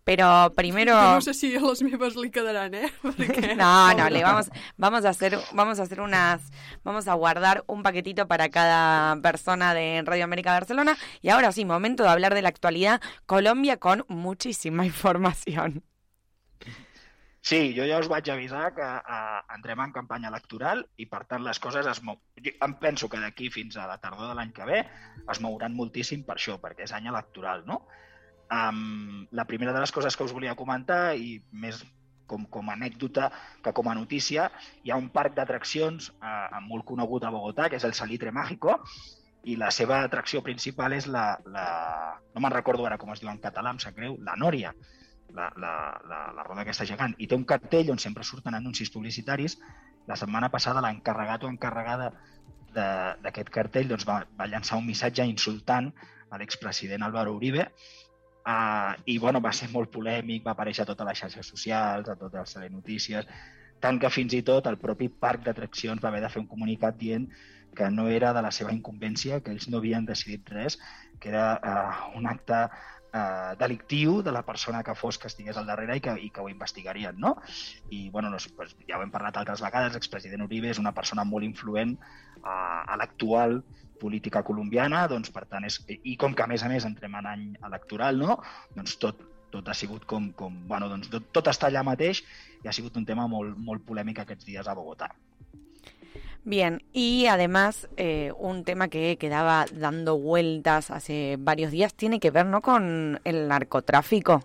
Pero 0.03 0.51
primero. 0.55 0.95
No 0.95 1.21
sé 1.21 1.33
si 1.33 1.55
a 1.55 1.61
les 1.61 1.83
meves 1.83 2.15
li 2.17 2.31
quedaran, 2.33 2.73
eh? 2.73 2.89
Perquè... 3.03 3.53
No, 3.55 3.93
no, 3.93 4.09
le 4.09 4.23
vamos, 4.23 4.49
vamos 4.77 5.05
a 5.05 5.09
hacer, 5.09 5.37
vamos 5.53 5.79
a 5.79 5.83
hacer 5.83 6.01
unas, 6.01 6.41
vamos 6.83 7.07
a 7.07 7.13
guardar 7.13 7.63
un 7.67 7.83
paquetito 7.83 8.27
para 8.27 8.49
cada 8.49 9.15
persona 9.21 9.73
de 9.73 10.01
Radio 10.05 10.23
América 10.23 10.51
Barcelona. 10.51 10.97
Y 11.21 11.29
ahora 11.29 11.51
sí, 11.51 11.65
momento 11.65 12.03
de 12.03 12.09
hablar 12.09 12.33
de 12.33 12.41
la 12.41 12.49
actualidad. 12.49 13.01
Colombia 13.25 13.77
con 13.77 14.05
muchísima 14.07 14.85
información. 14.91 15.83
Sí, 17.41 17.73
jo 17.73 17.87
ja 17.89 17.97
us 17.97 18.07
vaig 18.09 18.27
avisar 18.29 18.67
que 18.75 18.85
uh, 18.85 19.39
entrem 19.55 19.79
en 19.81 19.93
campanya 19.95 20.29
electoral 20.29 20.83
i, 21.01 21.07
per 21.09 21.23
tant, 21.25 21.41
les 21.41 21.57
coses 21.59 21.87
es 21.89 22.01
mou... 22.05 22.19
Jo 22.37 22.53
em 22.67 22.75
penso 22.83 23.09
que 23.09 23.17
d'aquí 23.21 23.49
fins 23.49 23.79
a 23.81 23.87
la 23.89 23.97
tardor 24.03 24.29
de 24.29 24.35
l'any 24.37 24.51
que 24.53 24.67
ve 24.69 24.83
es 25.33 25.41
mouran 25.41 25.73
moltíssim 25.73 26.21
per 26.27 26.35
això, 26.37 26.59
perquè 26.61 26.85
és 26.85 26.93
any 26.93 27.09
electoral, 27.09 27.65
no? 27.65 27.79
Um, 28.51 29.27
la 29.31 29.45
primera 29.47 29.71
de 29.71 29.79
les 29.79 29.93
coses 29.95 30.17
que 30.17 30.25
us 30.27 30.33
volia 30.35 30.57
comentar, 30.59 31.15
i 31.15 31.37
més 31.51 31.79
com, 32.27 32.43
com 32.51 32.69
a 32.69 32.75
anècdota 32.75 33.29
que 33.63 33.71
com 33.75 33.87
a 33.87 33.95
notícia, 33.95 34.49
hi 34.83 34.91
ha 34.91 34.99
un 34.99 35.07
parc 35.13 35.37
d'atraccions 35.37 36.09
uh, 36.19 36.59
molt 36.67 36.83
conegut 36.87 37.23
a 37.23 37.31
Bogotà, 37.31 37.69
que 37.71 37.79
és 37.79 37.87
el 37.87 37.95
Salitre 37.95 38.33
Mágico, 38.35 38.75
i 39.47 39.55
la 39.57 39.71
seva 39.73 40.01
atracció 40.05 40.43
principal 40.45 40.97
és 40.97 41.07
la... 41.07 41.25
la... 41.53 41.67
no 42.33 42.43
me'n 42.43 42.53
recordo 42.53 42.85
ara 42.85 42.99
com 43.01 43.13
es 43.15 43.23
diu 43.23 43.31
en 43.31 43.39
català, 43.43 43.71
em 43.73 43.79
sap 43.83 43.95
greu, 43.97 44.19
la 44.27 44.35
Nòria, 44.39 44.73
la, 45.35 45.47
la, 45.63 45.73
la, 46.11 46.19
la 46.35 46.45
roda 46.45 46.65
aquesta 46.65 46.85
gegant, 46.85 47.15
i 47.17 47.27
té 47.31 47.39
un 47.39 47.47
cartell 47.47 47.91
on 47.95 48.03
sempre 48.03 48.27
surten 48.27 48.57
anuncis 48.57 48.91
publicitaris. 48.93 49.57
La 50.11 50.19
setmana 50.19 50.51
passada 50.51 50.83
l'encarregat 50.83 51.43
o 51.45 51.49
encarregada 51.51 52.11
d'aquest 52.75 53.49
cartell 53.51 53.89
doncs, 53.89 54.05
va, 54.07 54.21
va 54.37 54.47
llançar 54.47 54.79
un 54.79 54.87
missatge 54.87 55.25
insultant 55.27 55.89
a 56.31 56.39
l'expresident 56.39 57.03
Álvaro 57.03 57.33
Uribe 57.35 57.65
Uh, 58.41 58.97
I, 59.05 59.19
bueno, 59.21 59.41
va 59.41 59.51
ser 59.53 59.67
molt 59.69 59.91
polèmic, 59.93 60.41
va 60.45 60.55
aparèixer 60.55 60.81
a 60.81 60.89
totes 60.89 61.05
les 61.05 61.19
xarxes 61.19 61.49
socials, 61.53 62.09
a 62.09 62.15
totes 62.17 62.39
les 62.39 62.55
telenotícies, 62.57 63.27
tant 63.81 63.99
que 64.01 64.09
fins 64.13 64.33
i 64.33 64.41
tot 64.45 64.69
el 64.69 64.79
propi 64.81 65.09
parc 65.09 65.43
d'atraccions 65.45 66.01
va 66.01 66.09
haver 66.09 66.21
de 66.23 66.29
fer 66.29 66.41
un 66.41 66.49
comunicat 66.49 66.97
dient 66.97 67.27
que 67.75 67.89
no 67.89 68.07
era 68.09 68.33
de 68.33 68.41
la 68.41 68.51
seva 68.51 68.73
incumbència, 68.75 69.41
que 69.41 69.53
ells 69.53 69.69
no 69.69 69.79
havien 69.79 70.05
decidit 70.05 70.49
res, 70.53 70.77
que 71.19 71.29
era 71.29 71.45
uh, 71.55 72.17
un 72.19 72.27
acte 72.27 72.57
uh, 72.67 73.53
delictiu 73.59 74.21
de 74.25 74.33
la 74.35 74.43
persona 74.47 74.83
que 74.83 74.95
fos 74.95 75.17
que 75.17 75.29
estigués 75.31 75.57
al 75.57 75.69
darrere 75.69 75.97
i 75.97 76.03
que, 76.03 76.15
i 76.19 76.29
que 76.33 76.43
ho 76.43 76.49
investigarien, 76.51 77.19
no? 77.19 77.35
I, 77.89 78.09
bueno, 78.09 78.29
no, 78.29 78.39
sé, 78.39 78.51
pues, 78.57 78.75
ja 78.89 78.99
ho 78.99 79.05
hem 79.05 79.13
parlat 79.13 79.39
altres 79.39 79.63
vegades, 79.63 79.95
l'expresident 79.95 80.43
Uribe 80.47 80.71
és 80.73 80.81
una 80.81 80.95
persona 80.97 81.23
molt 81.27 81.47
influent 81.47 81.95
uh, 81.95 82.49
a 82.51 82.99
l'actual 82.99 83.61
política 84.01 84.43
colombiana, 84.43 85.05
doncs, 85.11 85.31
per 85.33 85.45
tant, 85.45 85.65
és, 85.67 85.79
i 85.87 86.17
com 86.19 86.33
que, 86.33 86.45
a 86.45 86.49
més 86.49 86.65
a 86.65 86.69
més, 86.71 86.87
entrem 86.87 87.17
en 87.19 87.29
any 87.29 87.45
electoral, 87.67 88.17
no? 88.17 88.39
doncs 88.75 88.97
tot, 89.01 89.21
tot 89.53 89.67
ha 89.67 89.75
sigut 89.77 90.07
com, 90.09 90.31
com 90.37 90.55
bueno, 90.67 90.89
doncs 90.89 91.11
tot, 91.11 91.27
tot 91.35 91.51
està 91.51 91.69
allà 91.69 91.83
mateix 91.85 92.23
i 92.63 92.69
ha 92.69 92.75
sigut 92.75 92.97
un 92.97 93.05
tema 93.05 93.27
molt, 93.29 93.57
molt 93.57 93.85
polèmic 93.85 94.23
aquests 94.23 94.47
dies 94.47 94.67
a 94.67 94.77
Bogotá. 94.77 95.11
Bien, 96.43 96.81
y 96.91 97.27
además 97.27 97.87
eh, 97.97 98.31
un 98.35 98.63
tema 98.63 98.87
que 98.87 99.17
quedaba 99.17 99.65
dando 99.71 100.17
vueltas 100.17 100.89
hace 100.89 101.37
varios 101.39 101.71
días 101.71 101.93
tiene 101.93 102.19
que 102.19 102.31
ver 102.31 102.47
¿no? 102.47 102.61
con 102.61 103.21
el 103.23 103.47
narcotráfico. 103.47 104.41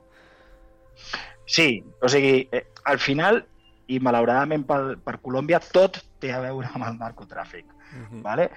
Sí, 1.47 1.83
o 2.03 2.09
sigui, 2.09 2.49
eh, 2.53 2.67
al 2.85 2.99
final, 2.99 3.47
i 3.87 4.01
malauradament 4.03 4.67
per, 4.67 4.99
per 4.99 5.21
Colòmbia, 5.23 5.61
tot 5.61 6.01
té 6.27 6.35
a 6.35 6.43
veure 6.43 6.69
amb 6.75 6.89
el 6.91 7.01
narcotràfic. 7.01 7.73
Uh 7.87 8.03
-huh. 8.11 8.23
¿vale? 8.23 8.51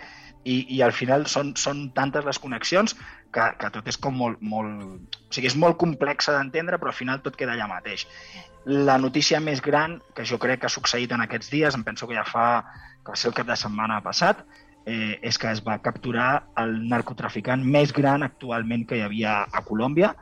I, 0.43 0.65
i 0.75 0.81
al 0.81 0.91
final 0.91 1.25
són, 1.27 1.53
són 1.55 1.91
tantes 1.93 2.25
les 2.25 2.39
connexions 2.39 2.95
que, 3.31 3.45
que 3.59 3.69
tot 3.69 3.87
és 3.87 3.97
com 3.97 4.15
molt, 4.15 4.41
molt... 4.41 4.83
O 5.29 5.33
sigui, 5.33 5.47
és 5.47 5.55
molt 5.55 5.77
complexa 5.77 6.33
d'entendre, 6.33 6.79
però 6.79 6.89
al 6.89 7.01
final 7.01 7.21
tot 7.21 7.35
queda 7.35 7.53
allà 7.53 7.67
mateix. 7.67 8.07
La 8.65 8.97
notícia 8.97 9.39
més 9.39 9.61
gran 9.61 10.01
que 10.15 10.25
jo 10.25 10.37
crec 10.37 10.61
que 10.61 10.65
ha 10.67 10.77
succeït 10.77 11.11
en 11.11 11.21
aquests 11.21 11.49
dies, 11.49 11.75
em 11.75 11.83
penso 11.83 12.07
que 12.07 12.15
ja 12.15 12.25
fa 12.25 12.65
que 13.03 13.11
va 13.11 13.15
ser 13.15 13.29
el 13.29 13.37
cap 13.37 13.47
de 13.47 13.55
setmana 13.55 14.01
passat, 14.01 14.43
eh, 14.85 15.19
és 15.21 15.37
que 15.37 15.51
es 15.51 15.61
va 15.65 15.79
capturar 15.85 16.49
el 16.57 16.89
narcotraficant 16.89 17.63
més 17.63 17.93
gran 17.93 18.23
actualment 18.23 18.85
que 18.87 18.97
hi 18.97 19.05
havia 19.05 19.43
a 19.43 19.63
Colòmbia. 19.63 20.15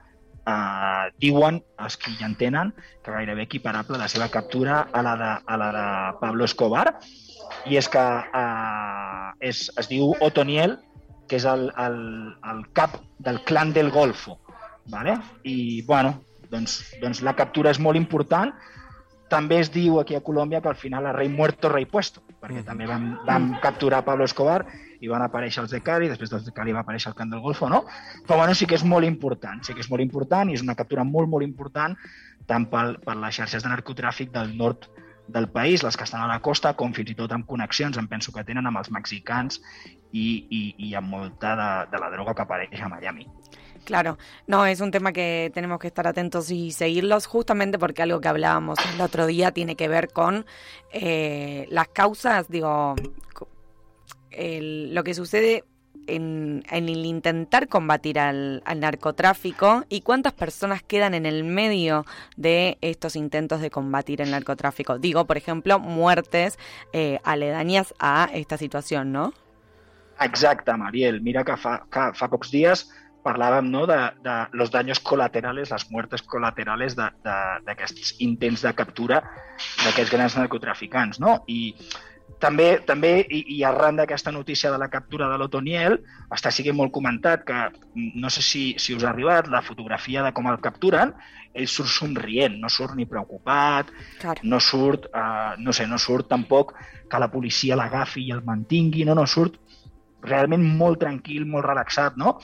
Eh, 0.48 1.08
diuen, 1.20 1.58
els 1.84 1.98
que 2.00 2.14
hi 2.14 2.24
entenen, 2.24 2.72
que 3.04 3.12
gairebé 3.12 3.44
equiparable 3.50 4.00
la 4.00 4.08
seva 4.08 4.30
captura 4.32 4.86
a 4.96 5.02
la 5.04 5.16
de, 5.20 5.32
a 5.44 5.58
la 5.60 5.72
de 5.76 5.88
Pablo 6.22 6.48
Escobar, 6.48 6.86
i 7.68 7.76
és 7.80 7.90
que 7.92 8.04
eh, 8.42 9.50
és, 9.50 9.66
es 9.76 9.90
diu 9.92 10.14
Otoniel, 10.24 10.78
que 11.28 11.36
és 11.36 11.48
el, 11.52 11.68
el, 11.84 12.00
el 12.54 12.64
cap 12.78 12.96
del 13.20 13.42
clan 13.44 13.74
del 13.76 13.92
Golfo. 13.92 14.38
Vale? 14.88 15.18
I, 15.44 15.84
bueno, 15.84 16.14
doncs, 16.52 16.80
doncs 17.02 17.20
la 17.28 17.36
captura 17.36 17.74
és 17.76 17.82
molt 17.84 18.00
important. 18.00 18.54
També 19.28 19.60
es 19.60 19.74
diu 19.74 20.00
aquí 20.00 20.16
a 20.16 20.24
Colòmbia 20.24 20.62
que 20.64 20.72
al 20.72 20.80
final 20.80 21.10
el 21.10 21.18
rei 21.18 21.28
muerto, 21.28 21.68
rei 21.68 21.90
puesto, 21.92 22.24
perquè 22.40 22.62
mm. 22.62 22.68
també 22.70 22.88
van, 22.88 23.18
van 23.28 23.50
capturar 23.60 24.06
Pablo 24.08 24.24
Escobar 24.24 24.62
i 25.02 25.10
van 25.12 25.26
aparèixer 25.26 25.64
els 25.64 25.74
de 25.74 25.82
Cali, 25.86 26.10
després 26.12 26.32
dels 26.32 26.46
de 26.46 26.54
Cali 26.56 26.76
va 26.76 26.84
aparèixer 26.86 27.12
el 27.12 27.18
clan 27.18 27.34
del 27.34 27.44
Golfo, 27.44 27.70
no? 27.70 27.84
Però 28.28 28.40
bueno, 28.42 28.56
sí 28.56 28.66
que 28.66 28.78
és 28.78 28.86
molt 28.86 29.06
important, 29.06 29.64
sí 29.64 29.74
que 29.74 29.84
és 29.86 29.92
molt 29.92 30.04
important 30.04 30.50
i 30.50 30.58
és 30.58 30.64
una 30.66 30.76
captura 30.76 31.06
molt, 31.08 31.30
molt 31.30 31.46
important 31.46 31.98
tant 32.48 32.70
per, 32.72 32.86
per 33.04 33.18
les 33.20 33.36
xarxes 33.36 33.66
de 33.66 33.70
narcotràfic 33.70 34.32
del 34.34 34.56
nord 34.58 34.88
del 35.28 35.50
país, 35.52 35.84
les 35.84 35.98
que 35.98 36.06
estan 36.08 36.24
a 36.24 36.28
la 36.28 36.40
costa, 36.40 36.74
com 36.80 36.94
fins 36.96 37.12
i 37.12 37.16
tot 37.20 37.34
amb 37.36 37.46
connexions, 37.48 37.98
em 38.00 38.08
penso 38.08 38.32
que 38.32 38.46
tenen 38.48 38.70
amb 38.70 38.80
els 38.80 38.90
mexicans 38.96 39.60
i, 40.12 40.48
i, 40.48 40.62
i 40.88 40.94
amb 40.96 41.12
molta 41.12 41.54
de, 41.60 41.72
de 41.92 42.00
la 42.00 42.12
droga 42.14 42.34
que 42.34 42.46
apareix 42.46 42.80
a 42.82 42.88
Miami. 42.88 43.28
Claro, 43.88 44.18
no, 44.48 44.66
es 44.66 44.82
un 44.82 44.92
tema 44.92 45.14
que 45.14 45.50
tenemos 45.54 45.80
que 45.80 45.88
estar 45.88 46.08
atentos 46.08 46.52
y 46.52 46.72
seguirlos 46.72 47.26
justamente 47.26 47.80
porque 47.80 48.02
algo 48.02 48.20
que 48.20 48.28
hablábamos 48.28 48.80
el 48.94 49.00
otro 49.00 49.26
día 49.28 49.52
tiene 49.52 49.78
que 49.78 49.88
ver 49.88 50.12
con 50.12 50.46
eh, 50.92 51.68
las 51.70 51.88
causas, 51.90 52.50
digo, 52.50 52.96
lo 54.38 55.04
que 55.04 55.14
sucede 55.14 55.64
en, 56.08 56.64
el 56.70 57.06
intentar 57.06 57.68
combatir 57.68 58.20
al, 58.20 58.64
narcotráfico 58.76 59.84
y 59.90 60.02
cuántas 60.02 60.34
personas 60.34 60.84
quedan 60.84 61.14
en 61.14 61.26
el 61.26 61.44
medio 61.44 62.06
de 62.36 62.78
estos 62.82 63.16
intentos 63.16 63.62
de 63.62 63.70
combatir 63.70 64.22
el 64.22 64.32
narcotráfico. 64.32 64.98
Digo, 65.00 65.26
por 65.26 65.38
ejemplo, 65.38 65.80
muertes 65.80 66.58
eh, 66.94 67.20
aledañas 67.24 67.94
a 68.00 68.30
esta 68.34 68.58
situación, 68.58 69.12
¿no? 69.12 69.34
Exacte, 70.20 70.76
Mariel. 70.76 71.22
Mira 71.22 71.44
que 71.44 71.58
fa, 71.58 71.86
que 71.92 72.12
fa 72.14 72.30
pocs 72.30 72.52
no, 73.64 73.86
de, 73.86 74.12
de 74.24 74.48
los 74.54 74.72
daños 74.72 75.00
colaterales, 75.00 75.70
les 75.70 75.92
muertes 75.92 76.22
colaterales 76.24 76.96
d'aquests 76.96 78.16
intents 78.20 78.62
de 78.62 78.74
captura 78.74 79.22
d'aquests 79.84 80.12
grans 80.12 80.38
narcotraficants. 80.38 81.20
No? 81.20 81.44
I 81.48 81.76
també, 82.40 82.68
també 82.86 83.12
i, 83.24 83.42
i 83.58 83.64
arran 83.66 83.98
d'aquesta 83.98 84.32
notícia 84.32 84.72
de 84.72 84.78
la 84.78 84.90
captura 84.94 85.30
de 85.32 85.38
l'Otoniel, 85.40 85.98
està 86.34 86.52
siguent 86.54 86.78
molt 86.78 86.94
comentat 86.94 87.46
que, 87.48 87.64
no 87.96 88.30
sé 88.34 88.44
si, 88.46 88.64
si 88.82 88.96
us 88.98 89.06
ha 89.06 89.12
arribat, 89.12 89.50
la 89.50 89.64
fotografia 89.66 90.24
de 90.26 90.34
com 90.38 90.50
el 90.52 90.60
capturen, 90.64 91.14
ell 91.58 91.70
surt 91.72 91.90
somrient, 91.90 92.60
no 92.62 92.70
surt 92.70 92.96
ni 92.98 93.08
preocupat, 93.10 93.90
Clar. 94.22 94.38
no 94.44 94.60
surt, 94.62 95.10
eh, 95.10 95.56
no 95.64 95.74
sé, 95.74 95.88
no 95.90 95.98
surt 95.98 96.30
tampoc 96.30 96.76
que 97.10 97.22
la 97.22 97.32
policia 97.34 97.78
l'agafi 97.80 98.28
i 98.28 98.36
el 98.36 98.44
mantingui, 98.46 99.06
no, 99.08 99.18
no, 99.18 99.26
surt 99.26 99.58
realment 100.28 100.64
molt 100.78 101.00
tranquil, 101.02 101.46
molt 101.50 101.66
relaxat, 101.66 102.18
no? 102.20 102.38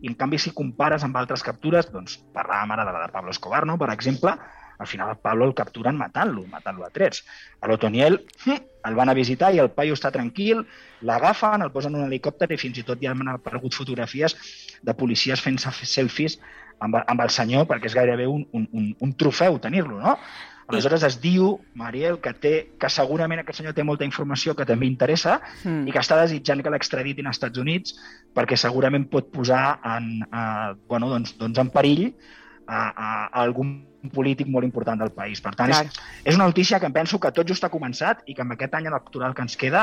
I 0.00 0.10
en 0.10 0.16
canvi, 0.18 0.38
si 0.38 0.54
compares 0.54 1.04
amb 1.06 1.16
altres 1.16 1.44
captures, 1.46 1.88
doncs 1.90 2.18
parlàvem 2.34 2.74
ara 2.74 2.86
de 2.86 2.94
la 2.94 3.04
de 3.06 3.12
Pablo 3.12 3.34
Escobar, 3.34 3.64
no? 3.66 3.78
Per 3.80 3.90
exemple, 3.94 4.34
al 4.80 4.88
final 4.88 5.10
el 5.12 5.20
Pablo 5.20 5.44
el 5.46 5.54
capturen 5.54 5.98
matant-lo, 6.00 6.46
matant-lo 6.48 6.86
a 6.86 6.90
trets. 6.90 7.22
A 7.60 7.68
l'Otoniel 7.68 8.16
el 8.48 8.96
van 8.96 9.12
a 9.12 9.14
visitar 9.14 9.52
i 9.52 9.60
el 9.60 9.70
paio 9.76 9.96
està 9.96 10.10
tranquil, 10.14 10.62
l'agafen, 11.04 11.62
el 11.62 11.72
posen 11.74 11.94
en 11.94 12.00
un 12.00 12.08
helicòpter 12.08 12.48
i 12.54 12.60
fins 12.60 12.80
i 12.80 12.86
tot 12.88 13.02
ja 13.02 13.12
han 13.12 13.28
aparegut 13.28 13.76
fotografies 13.76 14.36
de 14.80 14.96
policies 14.96 15.42
fent 15.44 15.60
selfies 15.60 16.38
amb, 16.80 16.96
amb 17.04 17.26
el 17.26 17.34
senyor 17.34 17.68
perquè 17.68 17.90
és 17.90 17.98
gairebé 17.98 18.28
un, 18.30 18.46
un, 18.56 18.64
un, 18.72 18.88
un 19.04 19.12
trofeu 19.20 19.60
tenir-lo, 19.60 20.00
no? 20.00 20.16
Aleshores 20.70 21.02
es 21.02 21.16
diu, 21.18 21.56
Mariel, 21.74 22.20
que, 22.22 22.30
té, 22.38 22.52
que 22.78 22.88
segurament 22.94 23.42
aquest 23.42 23.58
senyor 23.58 23.74
té 23.74 23.82
molta 23.82 24.06
informació 24.06 24.54
que 24.54 24.66
també 24.68 24.86
interessa 24.86 25.40
Mm. 25.64 25.88
i 25.88 25.92
que 25.92 25.98
està 26.00 26.16
desitjant 26.20 26.62
que 26.62 26.70
l'extraditin 26.72 27.26
als 27.26 27.40
Estats 27.40 27.58
Units 27.58 27.96
perquè 28.36 28.56
segurament 28.56 29.08
pot 29.10 29.32
posar 29.34 29.80
en, 29.96 30.22
eh, 30.22 30.68
bueno, 30.88 31.10
doncs, 31.10 31.34
doncs 31.40 31.58
en 31.58 31.72
perill 31.74 32.12
a, 32.70 32.88
a, 32.94 33.08
a 33.26 33.42
algun 33.42 33.88
polític 34.14 34.48
molt 34.48 34.64
important 34.64 34.96
del 35.02 35.10
país. 35.12 35.42
Per 35.44 35.50
tant, 35.58 35.68
Clar. 35.68 35.84
és, 35.90 35.98
és 36.24 36.34
una 36.38 36.46
notícia 36.48 36.78
que 36.80 36.86
em 36.88 36.92
penso 36.94 37.18
que 37.20 37.28
tot 37.36 37.44
just 37.50 37.64
ha 37.66 37.68
començat 37.68 38.22
i 38.24 38.32
que 38.34 38.40
amb 38.40 38.54
aquest 38.54 38.72
any 38.78 38.86
electoral 38.88 39.34
que 39.36 39.42
ens 39.44 39.58
queda 39.60 39.82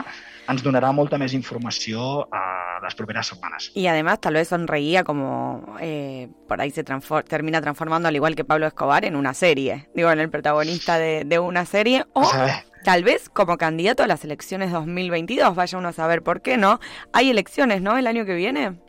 ens 0.50 0.64
donarà 0.66 0.90
molta 0.96 1.20
més 1.22 1.36
informació 1.38 2.24
a 2.34 2.80
les 2.82 2.96
properes 2.98 3.28
setmanes. 3.28 3.72
Y 3.76 3.86
además 3.88 4.20
tal 4.22 4.34
vez 4.34 4.48
sonreía 4.48 5.04
como 5.04 5.76
eh, 5.80 6.30
por 6.48 6.62
ahí 6.62 6.72
se 6.72 6.84
transfor- 6.86 7.26
termina 7.26 7.62
transformando 7.62 8.08
al 8.08 8.16
igual 8.16 8.36
que 8.36 8.44
Pablo 8.46 8.66
Escobar 8.66 9.06
en 9.06 9.16
una 9.16 9.36
serie, 9.36 9.88
digo, 9.94 10.10
en 10.10 10.20
el 10.20 10.30
protagonista 10.32 10.98
de, 10.98 11.24
de 11.26 11.38
una 11.38 11.66
serie 11.66 12.06
o 12.14 12.24
A 12.24 12.64
tal 12.84 13.04
vez 13.04 13.28
como 13.30 13.58
candidato 13.58 14.02
a 14.04 14.08
las 14.08 14.24
elecciones 14.24 14.72
2022, 14.72 15.54
vaya 15.56 15.78
uno 15.78 15.90
a 15.90 15.94
saber 15.94 16.24
por 16.24 16.42
qué 16.42 16.56
no. 16.58 16.80
Hay 17.12 17.30
elecciones, 17.30 17.82
¿no? 17.82 17.98
El 17.98 18.08
año 18.08 18.24
que 18.26 18.34
viene. 18.34 18.80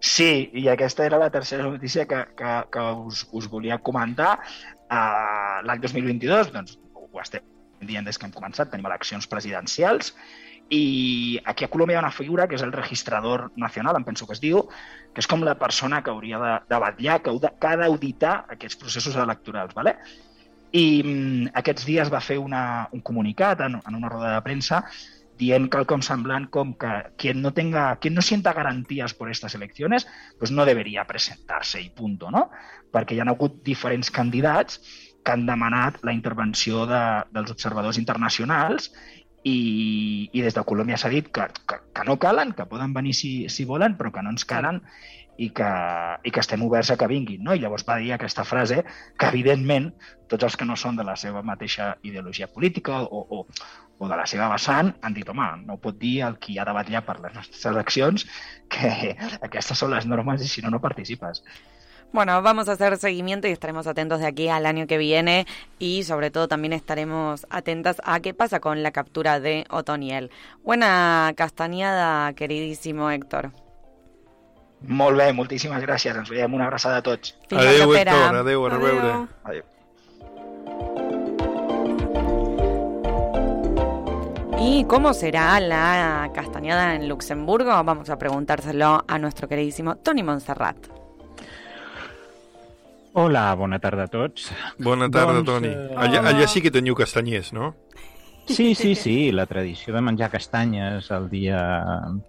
Sí, 0.00 0.50
i 0.52 0.66
aquesta 0.68 1.06
era 1.06 1.18
la 1.18 1.30
tercera 1.30 1.64
notícia 1.64 2.06
que, 2.06 2.22
que, 2.36 2.54
que 2.72 2.88
us, 3.08 3.26
us 3.32 3.48
volia 3.48 3.78
comentar. 3.78 4.38
Uh, 4.86 5.62
L'any 5.66 5.80
2022, 5.82 6.52
doncs, 6.54 6.76
ho 6.94 7.22
estem 7.22 7.44
dient 7.86 8.04
des 8.06 8.18
que 8.18 8.28
hem 8.28 8.34
començat, 8.34 8.70
tenim 8.72 8.86
eleccions 8.88 9.26
presidencials 9.28 10.12
i 10.68 11.38
aquí 11.46 11.64
a 11.64 11.70
Colòmbia 11.70 11.94
hi 11.94 11.98
ha 12.00 12.02
una 12.02 12.14
figura 12.14 12.46
que 12.50 12.56
és 12.58 12.62
el 12.66 12.72
registrador 12.74 13.50
nacional, 13.56 13.96
em 13.96 14.04
penso 14.04 14.26
que 14.26 14.34
es 14.34 14.42
diu, 14.42 14.64
que 15.14 15.22
és 15.22 15.28
com 15.30 15.44
la 15.46 15.54
persona 15.58 16.00
que 16.02 16.10
hauria 16.10 16.40
de, 16.42 16.54
de 16.72 16.80
vetllar, 16.82 17.20
que, 17.22 17.34
que 17.46 17.68
ha 17.68 17.76
d'auditar 17.78 18.34
aquests 18.56 18.80
processos 18.80 19.18
electorals. 19.22 19.74
¿vale? 19.74 19.94
I 20.72 20.86
mm, 21.04 21.52
aquests 21.62 21.86
dies 21.86 22.10
va 22.12 22.20
fer 22.20 22.40
una, 22.42 22.88
un 22.92 23.04
comunicat 23.06 23.62
en, 23.68 23.78
en 23.78 24.00
una 24.00 24.10
roda 24.10 24.34
de 24.34 24.42
premsa 24.42 24.82
dient 25.38 25.68
quelcom 25.72 26.02
semblant 26.02 26.48
com 26.52 26.74
que 26.80 26.92
quien 27.20 27.42
no 27.42 27.52
tenga, 27.56 27.96
quien 28.00 28.14
no 28.14 28.22
sienta 28.22 28.54
garantías 28.56 29.14
por 29.14 29.30
estas 29.30 29.54
elecciones, 29.54 30.06
pues 30.38 30.50
no 30.50 30.64
debería 30.64 31.06
presentarse 31.06 31.82
i 31.82 31.90
punto, 31.90 32.30
no? 32.30 32.50
Perquè 32.92 33.16
hi 33.16 33.20
ha 33.20 33.28
hagut 33.28 33.60
diferents 33.64 34.10
candidats 34.10 34.80
que 35.26 35.34
han 35.34 35.46
demanat 35.46 36.00
la 36.06 36.14
intervenció 36.14 36.86
de, 36.86 37.02
dels 37.34 37.50
observadors 37.50 37.98
internacionals 37.98 38.92
i, 39.46 40.30
i 40.32 40.42
des 40.42 40.54
de 40.54 40.64
Colòmbia 40.66 40.98
s'ha 40.98 41.10
dit 41.12 41.28
que, 41.34 41.46
que, 41.66 41.78
que 41.94 42.06
no 42.06 42.18
calen, 42.22 42.54
que 42.54 42.66
poden 42.70 42.94
venir 42.94 43.14
si, 43.14 43.48
si 43.52 43.66
volen, 43.66 43.94
però 43.98 44.12
que 44.14 44.22
no 44.22 44.32
ens 44.34 44.46
calen 44.48 44.80
i 45.36 45.50
que, 45.54 45.68
i 46.24 46.32
que 46.32 46.40
estem 46.40 46.62
oberts 46.64 46.90
a 46.90 46.96
que 46.98 47.08
vinguin. 47.10 47.42
No? 47.44 47.54
I 47.54 47.62
llavors 47.62 47.84
va 47.86 47.98
dir 48.02 48.12
aquesta 48.14 48.44
frase 48.48 48.82
que, 48.86 49.28
evidentment, 49.28 49.90
tots 50.30 50.48
els 50.48 50.56
que 50.56 50.66
no 50.68 50.78
són 50.80 50.96
de 50.98 51.04
la 51.06 51.16
seva 51.20 51.42
mateixa 51.46 51.92
ideologia 52.02 52.48
política 52.48 53.02
o, 53.04 53.22
o, 53.38 53.42
o 53.98 54.08
de 54.08 54.16
la 54.16 54.26
seva 54.26 54.48
vessant 54.52 54.92
han 55.02 55.14
dit, 55.16 55.28
home, 55.28 55.46
no 55.64 55.78
pot 55.80 55.96
dir 55.98 56.20
el 56.26 56.36
qui 56.42 56.58
ha 56.58 56.66
de 56.68 56.74
vetllar 56.76 57.02
per 57.06 57.18
les 57.22 57.34
nostres 57.34 57.64
eleccions 57.70 58.26
que 58.68 59.14
aquestes 59.40 59.78
són 59.78 59.94
les 59.94 60.06
normes 60.06 60.44
i 60.44 60.50
si 60.50 60.64
no, 60.64 60.70
no 60.70 60.80
participes. 60.80 61.42
Bueno, 62.12 62.40
vamos 62.40 62.68
a 62.68 62.72
hacer 62.72 62.96
seguimiento 62.98 63.48
y 63.48 63.50
estaremos 63.50 63.86
atentos 63.86 64.20
de 64.20 64.26
aquí 64.26 64.48
al 64.48 64.64
año 64.64 64.86
que 64.86 64.96
viene 64.96 65.46
y 65.78 66.04
sobre 66.04 66.30
todo 66.30 66.48
también 66.48 66.72
estaremos 66.72 67.46
atentas 67.50 68.00
a 68.04 68.20
qué 68.20 68.32
pasa 68.32 68.60
con 68.60 68.82
la 68.82 68.92
captura 68.92 69.40
de 69.40 69.66
Otoniel. 69.70 70.30
Buena 70.62 71.32
castañada, 71.36 72.32
queridísimo 72.34 73.10
Héctor. 73.10 73.52
Molt 74.86 75.16
bé, 75.16 75.32
moltíssimes 75.32 75.80
gràcies. 75.82 76.14
Ens 76.14 76.28
veiem. 76.30 76.52
Una 76.54 76.66
abraçada 76.66 77.00
a 77.00 77.02
tots. 77.02 77.32
Fins 77.48 77.62
Adéu. 77.62 77.94
Héctor, 77.96 78.36
adéu, 78.42 78.66
a 78.66 78.70
reveure. 78.70 79.14
Adéu. 79.42 79.64
¿Y 84.58 84.84
cómo 84.84 85.12
será 85.14 85.60
la 85.60 86.30
castañada 86.34 86.94
en 86.94 87.08
Luxemburgo? 87.08 87.70
Vamos 87.84 88.08
a 88.10 88.18
preguntárselo 88.18 89.04
a 89.06 89.18
nuestro 89.18 89.48
queridísimo 89.48 89.96
Tony 89.96 90.22
Montserrat. 90.22 90.76
Hola, 93.12 93.54
bona 93.54 93.78
tarda 93.78 94.04
a 94.04 94.06
tots. 94.08 94.50
Bona 94.78 95.08
tarda, 95.10 95.32
Doncs, 95.40 95.46
Toni. 95.46 95.68
eh, 95.68 95.94
Allà, 95.96 96.20
allà 96.20 96.46
sí 96.48 96.60
que 96.60 96.70
teniu 96.70 96.94
castanyers, 96.94 97.52
no? 97.52 97.74
Sí, 98.46 98.74
sí, 98.74 98.94
sí, 98.94 99.32
la 99.32 99.46
tradició 99.46 99.94
de 99.94 100.02
menjar 100.04 100.30
castanyes 100.30 101.08
el 101.10 101.30
dia 101.30 101.58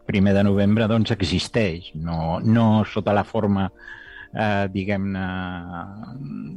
primer 0.07 0.33
de 0.33 0.43
novembre 0.47 0.87
doncs 0.87 1.11
existeix, 1.11 1.91
no, 1.95 2.39
no 2.39 2.85
sota 2.85 3.13
la 3.13 3.23
forma 3.23 3.67
eh, 4.33 4.67
diguem-ne 4.73 5.27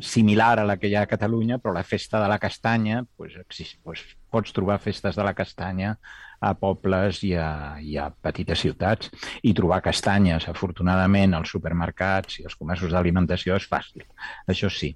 similar 0.03 0.61
a 0.61 0.65
la 0.65 0.79
que 0.81 0.89
hi 0.89 0.97
ha 0.97 1.05
a 1.07 1.11
Catalunya, 1.11 1.59
però 1.59 1.75
la 1.77 1.85
festa 1.85 2.21
de 2.23 2.29
la 2.29 2.39
castanya, 2.39 3.05
pues, 3.17 3.37
exist, 3.41 3.79
pues, 3.85 4.03
pots 4.31 4.53
trobar 4.55 4.79
festes 4.81 5.17
de 5.17 5.25
la 5.27 5.35
castanya 5.35 5.97
a 6.41 6.55
pobles 6.57 7.21
i 7.27 7.35
a, 7.37 7.77
i 7.85 7.99
a 8.01 8.09
petites 8.11 8.63
ciutats 8.65 9.11
i 9.45 9.53
trobar 9.57 9.83
castanyes, 9.85 10.47
afortunadament, 10.49 11.35
als 11.37 11.53
supermercats 11.53 12.41
i 12.41 12.47
als 12.49 12.57
comerços 12.57 12.95
d'alimentació 12.95 13.59
és 13.61 13.69
fàcil, 13.69 14.07
això 14.49 14.71
sí. 14.73 14.95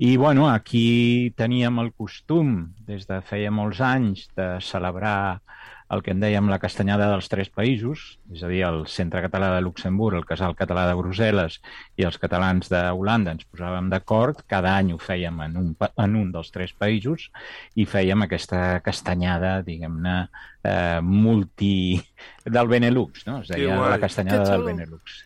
I, 0.00 0.16
bueno, 0.16 0.48
aquí 0.48 1.34
teníem 1.36 1.82
el 1.82 1.92
costum, 1.92 2.70
des 2.88 3.04
de 3.10 3.20
feia 3.20 3.52
molts 3.52 3.82
anys, 3.84 4.24
de 4.36 4.54
celebrar 4.64 5.42
el 5.90 6.02
que 6.06 6.12
en 6.14 6.20
dèiem 6.22 6.48
la 6.50 6.60
castanyada 6.62 7.08
dels 7.10 7.28
tres 7.30 7.50
països, 7.50 8.04
és 8.30 8.42
a 8.46 8.50
dir, 8.50 8.60
el 8.66 8.84
Centre 8.90 9.22
Català 9.24 9.50
de 9.56 9.62
Luxemburg, 9.64 10.20
el 10.20 10.26
Casal 10.28 10.54
Català 10.58 10.86
de 10.86 10.96
Brussel·les 10.98 11.58
i 11.98 12.06
els 12.06 12.18
catalans 12.22 12.70
d'Holanda 12.70 13.34
ens 13.34 13.48
posàvem 13.50 13.90
d'acord, 13.90 14.44
cada 14.50 14.76
any 14.78 14.92
ho 14.94 15.00
fèiem 15.02 15.40
en 15.48 15.56
un, 15.58 15.72
en 15.90 16.14
un 16.20 16.28
dels 16.34 16.52
tres 16.54 16.74
països 16.78 17.26
i 17.74 17.88
fèiem 17.90 18.22
aquesta 18.26 18.78
castanyada, 18.86 19.58
diguem-ne, 19.66 20.20
eh, 20.62 21.00
multi... 21.02 21.72
del 22.50 22.68
Benelux, 22.68 23.26
no? 23.26 23.40
Es 23.42 23.50
deia 23.50 23.76
la 23.76 23.98
castanyada 24.00 24.46
del. 24.48 24.64
Benelux. 24.64 25.24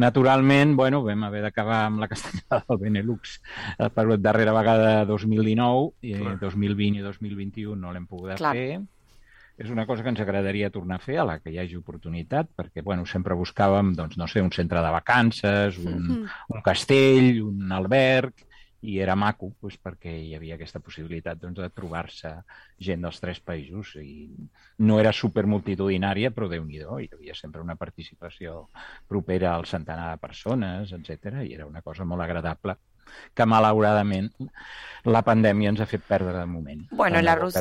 Naturalment, 0.00 0.74
bueno, 0.76 1.02
vam 1.04 1.24
haver 1.26 1.42
d'acabar 1.44 1.84
amb 1.86 2.02
la 2.02 2.08
castanyada 2.08 2.62
del 2.68 2.80
Benelux 2.80 3.38
eh, 3.78 3.88
per 3.92 4.06
darrera 4.18 4.54
vegada 4.56 5.04
2019, 5.08 5.86
i 6.08 6.16
Clar. 6.18 6.36
2020 6.42 7.00
i 7.00 7.06
2021 7.06 7.78
no 7.78 7.94
l'hem 7.94 8.06
pogut 8.10 8.36
Clar. 8.40 8.54
fer. 8.56 8.82
És 9.60 9.70
una 9.70 9.84
cosa 9.86 10.02
que 10.02 10.12
ens 10.12 10.22
agradaria 10.22 10.70
tornar 10.72 10.96
a 10.96 11.04
fer 11.04 11.18
a 11.20 11.26
la 11.28 11.38
que 11.40 11.52
hi 11.52 11.58
hagi 11.60 11.76
oportunitat, 11.76 12.48
perquè 12.56 12.82
bueno, 12.82 13.04
sempre 13.06 13.36
buscàvem 13.38 13.92
doncs, 13.98 14.16
no 14.20 14.26
sé, 14.26 14.40
un 14.40 14.52
centre 14.52 14.80
de 14.82 14.94
vacances, 14.94 15.78
un, 15.82 16.24
un 16.24 16.64
castell, 16.64 17.42
un 17.44 17.72
alberg, 17.72 18.46
i 18.82 18.98
era 18.98 19.14
maco 19.14 19.52
doncs, 19.62 19.78
perquè 19.78 20.10
hi 20.10 20.32
havia 20.34 20.56
aquesta 20.56 20.80
possibilitat 20.82 21.38
doncs, 21.38 21.60
de 21.62 21.70
trobar-se 21.70 22.32
gent 22.82 23.04
dels 23.06 23.20
tres 23.22 23.38
països 23.40 23.94
i 24.02 24.26
no 24.82 24.98
era 24.98 25.12
supermultitudinària 25.14 26.32
però 26.34 26.48
déu 26.50 26.64
nhi 26.66 26.80
hi 26.82 27.10
havia 27.14 27.36
sempre 27.38 27.62
una 27.62 27.76
participació 27.78 28.68
propera 29.08 29.54
al 29.54 29.68
centenar 29.70 30.10
de 30.10 30.22
persones, 30.26 30.94
etc 30.98 31.44
i 31.46 31.54
era 31.54 31.66
una 31.66 31.82
cosa 31.82 32.04
molt 32.04 32.26
agradable 32.26 32.76
que 33.34 33.46
malauradament 33.46 34.30
la 35.04 35.22
pandèmia 35.26 35.72
ens 35.72 35.80
ha 35.82 35.86
fet 35.90 36.02
perdre 36.06 36.34
de 36.36 36.46
moment. 36.46 36.84
Bueno, 36.92 37.20
la 37.22 37.34
Ruse, 37.34 37.60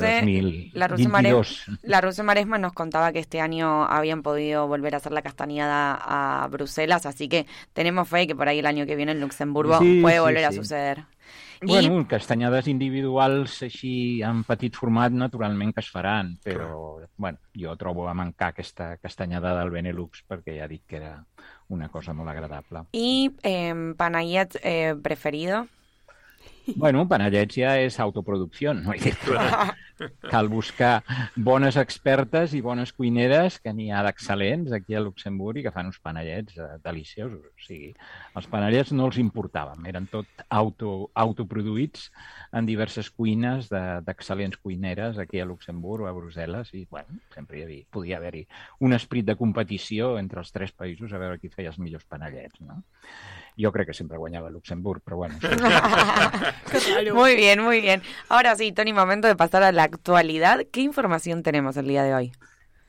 la, 0.74 0.88
Ruse 0.88 1.04
2022 1.04 1.10
Maresma, 1.10 1.80
la 1.82 2.02
Ruse 2.02 2.24
Maresma 2.24 2.58
nos 2.60 2.74
contaba 2.74 3.12
que 3.12 3.20
este 3.20 3.42
año 3.42 3.84
habían 3.86 4.22
podido 4.22 4.68
volver 4.68 4.94
a 4.94 4.98
hacer 4.98 5.12
la 5.12 5.24
castañada 5.24 5.98
a 6.00 6.48
Bruselas, 6.50 7.06
así 7.06 7.28
que 7.28 7.48
tenemos 7.74 8.08
fe 8.08 8.28
que 8.28 8.36
por 8.36 8.48
ahí 8.48 8.60
el 8.60 8.68
año 8.68 8.86
que 8.86 8.96
viene 8.96 9.14
en 9.14 9.22
Luxemburgo 9.22 9.80
Sí, 9.80 10.02
puede 10.02 10.18
sí, 10.18 10.22
volver 10.22 10.46
a 10.46 10.52
sí. 10.52 10.58
suceder. 10.58 11.06
Bueno, 11.62 12.02
castanyades 12.10 12.66
individuals 12.72 13.60
així 13.68 13.94
en 14.26 14.42
petit 14.48 14.78
format 14.78 15.14
naturalment 15.14 15.74
que 15.76 15.84
es 15.84 15.90
faran, 15.94 16.34
però 16.42 16.98
bueno, 17.22 17.38
jo 17.54 17.76
trobo 17.78 18.08
a 18.10 18.16
mancar 18.18 18.50
aquesta 18.52 18.96
castanyada 18.98 19.54
del 19.60 19.70
Benelux 19.70 20.24
perquè 20.28 20.58
ja 20.58 20.70
dic 20.72 20.88
que 20.90 20.98
era 20.98 21.14
una 21.70 21.90
cosa 21.90 22.14
molt 22.14 22.30
agradable. 22.34 22.88
¿Y 22.92 23.32
eh, 23.44 23.94
Panayet 23.98 24.58
eh, 24.64 24.96
preferido? 25.02 25.68
Bueno, 26.76 27.06
ja 27.58 27.76
és 27.82 28.00
autoproducció, 28.00 28.74
no? 28.78 28.94
Cal 30.32 30.48
buscar 30.50 31.04
bones 31.36 31.76
expertes 31.78 32.56
i 32.58 32.62
bones 32.66 32.90
cuineres, 32.94 33.60
que 33.62 33.74
n'hi 33.74 33.92
ha 33.94 34.02
d'excel·lents 34.06 34.72
aquí 34.74 34.96
a 34.98 35.02
Luxemburg 35.04 35.60
i 35.62 35.64
que 35.66 35.74
fan 35.74 35.92
uns 35.92 36.00
panellets 36.02 36.58
eh, 36.58 36.70
deliciosos. 36.84 37.44
O 37.52 37.62
sigui, 37.66 37.92
els 38.38 38.48
panellets 38.50 38.94
no 38.98 39.06
els 39.10 39.20
importàvem, 39.22 39.86
eren 39.92 40.08
tot 40.10 40.26
auto, 40.50 41.12
autoproduïts 41.14 42.08
en 42.58 42.66
diverses 42.70 43.12
cuines 43.14 43.70
de- 43.70 44.02
d'excel·lents 44.08 44.58
cuineres 44.62 45.20
aquí 45.22 45.40
a 45.42 45.46
Luxemburg 45.46 46.06
o 46.06 46.10
a 46.10 46.16
Brussel·les 46.18 46.74
i, 46.74 46.86
bueno, 46.90 47.22
sempre 47.36 47.60
hi 47.60 47.64
havia, 47.68 47.86
podia 47.94 48.18
haver-hi 48.18 48.48
un 48.82 48.94
esprit 48.98 49.26
de 49.30 49.38
competició 49.38 50.16
entre 50.18 50.42
els 50.42 50.52
tres 50.52 50.72
països 50.74 51.14
a 51.14 51.22
veure 51.22 51.38
qui 51.42 51.50
feia 51.54 51.70
els 51.70 51.80
millors 51.80 52.06
panellets, 52.10 52.58
no? 52.62 52.82
Jo 53.58 53.72
crec 53.72 53.88
que 53.88 53.94
sempre 53.94 54.18
guanyava 54.18 54.50
Luxemburg, 54.50 55.02
però 55.04 55.18
bueno, 55.18 55.36
Muy 57.14 57.36
bien, 57.36 57.62
muy 57.62 57.82
bien. 57.82 58.02
Ahora 58.30 58.56
sí, 58.56 58.72
Tony, 58.72 58.94
momento 58.94 59.28
de 59.28 59.36
pasar 59.36 59.64
a 59.64 59.72
la 59.72 59.84
actualidad. 59.84 60.62
¿Qué 60.72 60.82
información 60.82 61.44
tenemos 61.44 61.78
el 61.78 61.88
día 61.88 62.04
de 62.04 62.14
hoy? 62.14 62.32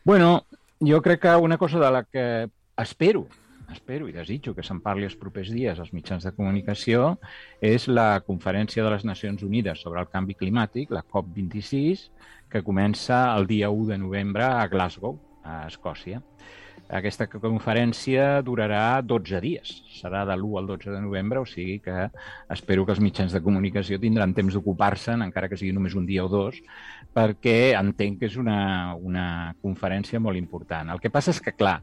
Bueno, 0.05 0.47
jo 0.81 1.03
crec 1.03 1.23
que 1.23 1.37
una 1.37 1.59
cosa 1.59 1.79
de 1.79 1.91
la 1.91 2.05
que 2.05 2.49
espero, 2.77 3.27
espero 3.73 4.09
i 4.09 4.13
desitjo 4.13 4.55
que 4.55 4.65
se'n 4.67 4.81
parli 4.85 5.07
els 5.09 5.17
propers 5.19 5.51
dies 5.53 5.79
als 5.81 5.93
mitjans 5.97 6.25
de 6.27 6.33
comunicació 6.37 7.17
és 7.65 7.89
la 7.89 8.21
Conferència 8.27 8.85
de 8.85 8.91
les 8.93 9.07
Nacions 9.09 9.43
Unides 9.43 9.81
sobre 9.81 10.03
el 10.03 10.11
Canvi 10.13 10.37
Climàtic, 10.39 10.93
la 10.93 11.03
COP26, 11.03 12.09
que 12.53 12.63
comença 12.63 13.25
el 13.37 13.49
dia 13.49 13.71
1 13.71 13.89
de 13.95 13.99
novembre 13.99 14.45
a 14.45 14.67
Glasgow, 14.69 15.17
a 15.43 15.67
Escòcia. 15.67 16.21
Aquesta 16.93 17.25
conferència 17.31 18.43
durarà 18.45 19.01
12 19.01 19.39
dies. 19.41 19.71
Serà 19.97 20.27
de 20.29 20.35
l'1 20.37 20.59
al 20.61 20.67
12 20.69 20.91
de 20.93 21.01
novembre, 21.01 21.41
o 21.41 21.47
sigui 21.49 21.79
que 21.81 22.09
espero 22.53 22.85
que 22.85 22.93
els 22.93 23.01
mitjans 23.01 23.33
de 23.33 23.41
comunicació 23.41 23.97
tindran 24.03 24.35
temps 24.37 24.53
d'ocupar-se'n, 24.53 25.25
encara 25.25 25.49
que 25.49 25.57
sigui 25.57 25.73
només 25.73 25.97
un 25.97 26.05
dia 26.05 26.27
o 26.27 26.29
dos, 26.29 26.59
perquè 27.17 27.73
entenc 27.79 28.21
que 28.21 28.29
és 28.29 28.37
una, 28.37 28.93
una 29.01 29.27
conferència 29.65 30.21
molt 30.21 30.37
important. 30.37 30.93
El 30.93 31.01
que 31.01 31.13
passa 31.15 31.33
és 31.33 31.41
que, 31.41 31.57
clar, 31.57 31.79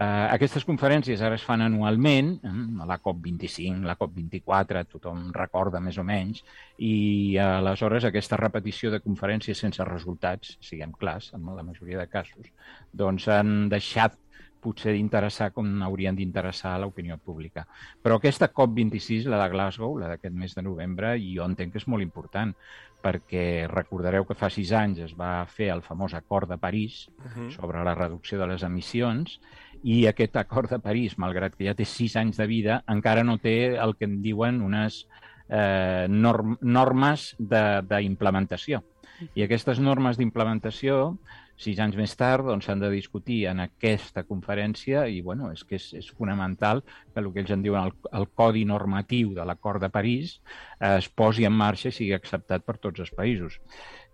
aquestes 0.00 0.64
conferències 0.64 1.20
ara 1.20 1.36
es 1.36 1.44
fan 1.44 1.60
anualment, 1.60 2.30
eh, 2.42 2.52
la 2.88 2.98
COP25, 3.02 3.84
la 3.84 3.98
COP24, 3.98 4.86
tothom 4.88 5.26
recorda 5.34 5.80
més 5.80 5.98
o 6.00 6.04
menys, 6.04 6.40
i 6.78 7.36
aleshores 7.36 8.06
aquesta 8.08 8.38
repetició 8.40 8.90
de 8.90 9.02
conferències 9.04 9.58
sense 9.60 9.84
resultats, 9.84 10.56
siguem 10.64 10.92
clars, 10.92 11.34
en 11.34 11.44
la 11.54 11.62
majoria 11.62 11.98
de 11.98 12.08
casos, 12.08 12.48
doncs 12.92 13.28
han 13.28 13.68
deixat 13.68 14.16
potser 14.60 14.92
d'interessar 14.92 15.52
com 15.56 15.82
haurien 15.82 16.16
d'interessar 16.16 16.74
a 16.74 16.80
l'opinió 16.82 17.16
pública. 17.16 17.66
Però 18.02 18.18
aquesta 18.18 18.50
COP26, 18.52 19.24
la 19.24 19.38
de 19.42 19.48
Glasgow, 19.52 19.96
la 19.98 20.08
d'aquest 20.08 20.34
mes 20.36 20.54
de 20.54 20.62
novembre, 20.62 21.14
jo 21.20 21.46
entenc 21.48 21.72
que 21.72 21.80
és 21.80 21.88
molt 21.88 22.04
important, 22.04 22.52
perquè 23.00 23.66
recordareu 23.70 24.26
que 24.28 24.36
fa 24.36 24.50
sis 24.52 24.72
anys 24.76 24.98
es 25.06 25.14
va 25.16 25.46
fer 25.48 25.70
el 25.72 25.80
famós 25.80 26.12
acord 26.12 26.50
de 26.50 26.58
París 26.58 27.08
Mhm. 27.24 27.50
sobre 27.52 27.82
la 27.82 27.94
reducció 27.94 28.38
de 28.38 28.46
les 28.46 28.62
emissions 28.62 29.40
i 29.82 30.04
aquest 30.06 30.36
acord 30.36 30.70
de 30.70 30.80
París, 30.82 31.16
malgrat 31.18 31.56
que 31.56 31.66
ja 31.68 31.74
té 31.76 31.86
sis 31.88 32.16
anys 32.20 32.40
de 32.40 32.46
vida, 32.50 32.82
encara 32.88 33.24
no 33.24 33.38
té 33.38 33.76
el 33.76 33.96
que 33.96 34.08
en 34.08 34.20
diuen 34.22 34.60
unes 34.64 35.04
eh, 35.48 36.06
norm 36.08 36.56
normes 36.60 37.34
d'implementació. 37.38 38.82
I 39.36 39.44
aquestes 39.44 39.80
normes 39.80 40.16
d'implementació, 40.16 41.16
sis 41.60 41.80
anys 41.82 41.96
més 41.98 42.14
tard, 42.16 42.46
doncs, 42.48 42.64
s'han 42.64 42.80
de 42.80 42.88
discutir 42.92 43.42
en 43.50 43.60
aquesta 43.66 44.22
conferència 44.24 45.04
i 45.12 45.20
bueno, 45.20 45.50
és 45.52 45.64
que 45.68 45.76
és, 45.76 45.90
és 45.98 46.08
fonamental 46.16 46.80
que 46.86 47.20
el 47.20 47.28
que 47.34 47.42
ells 47.42 47.52
en 47.52 47.64
diuen 47.64 47.90
el, 47.90 47.92
el 48.16 48.28
codi 48.32 48.64
normatiu 48.64 49.34
de 49.36 49.44
l'acord 49.44 49.82
de 49.84 49.90
París 49.92 50.38
eh, 50.78 50.96
es 50.96 51.10
posi 51.12 51.44
en 51.44 51.56
marxa 51.56 51.90
i 51.90 51.96
sigui 51.96 52.16
acceptat 52.16 52.64
per 52.64 52.78
tots 52.78 53.04
els 53.04 53.12
països. 53.12 53.60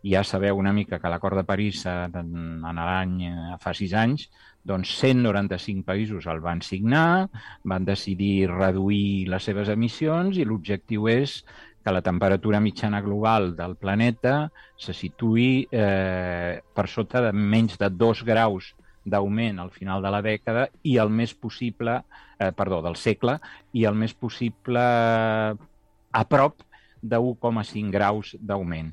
Ja 0.07 0.25
sabeu 0.27 0.59
una 0.59 0.75
mica 0.75 0.99
que 1.03 1.11
l'acord 1.11 1.39
de 1.39 1.47
París 1.47 1.85
en, 1.87 2.19
en 2.67 2.83
l'any 2.83 3.17
eh, 3.31 3.55
fa 3.63 3.75
sis 3.75 3.95
anys 3.95 4.27
doncs 4.67 4.97
195 4.99 5.87
països 5.87 6.27
el 6.27 6.43
van 6.43 6.61
signar, 6.65 7.29
van 7.65 7.87
decidir 7.87 8.49
reduir 8.51 9.29
les 9.31 9.47
seves 9.47 9.71
emissions 9.73 10.39
i 10.39 10.45
l'objectiu 10.45 11.07
és 11.13 11.39
que 11.87 11.95
la 11.95 12.03
temperatura 12.03 12.59
mitjana 12.59 13.01
global 13.01 13.53
del 13.55 13.77
planeta 13.79 14.49
se 14.75 14.91
situï 14.91 15.69
eh, 15.71 16.59
per 16.75 16.89
sota 16.91 17.23
de 17.29 17.31
menys 17.31 17.79
de 17.79 17.93
2 17.95 18.25
graus 18.27 18.73
d'augment 19.07 19.61
al 19.63 19.71
final 19.71 20.03
de 20.03 20.11
la 20.11 20.21
dècada 20.25 20.67
i 20.83 20.97
el 20.99 21.13
més 21.15 21.31
possible, 21.39 22.01
eh, 22.41 22.51
perdó, 22.51 22.81
del 22.83 22.99
segle, 22.99 23.39
i 23.73 23.87
el 23.87 23.95
més 23.95 24.17
possible 24.19 24.83
a 24.83 26.25
prop 26.27 26.67
de 27.03 27.21
1,5 27.23 27.95
graus 27.95 28.35
d'augment. 28.41 28.91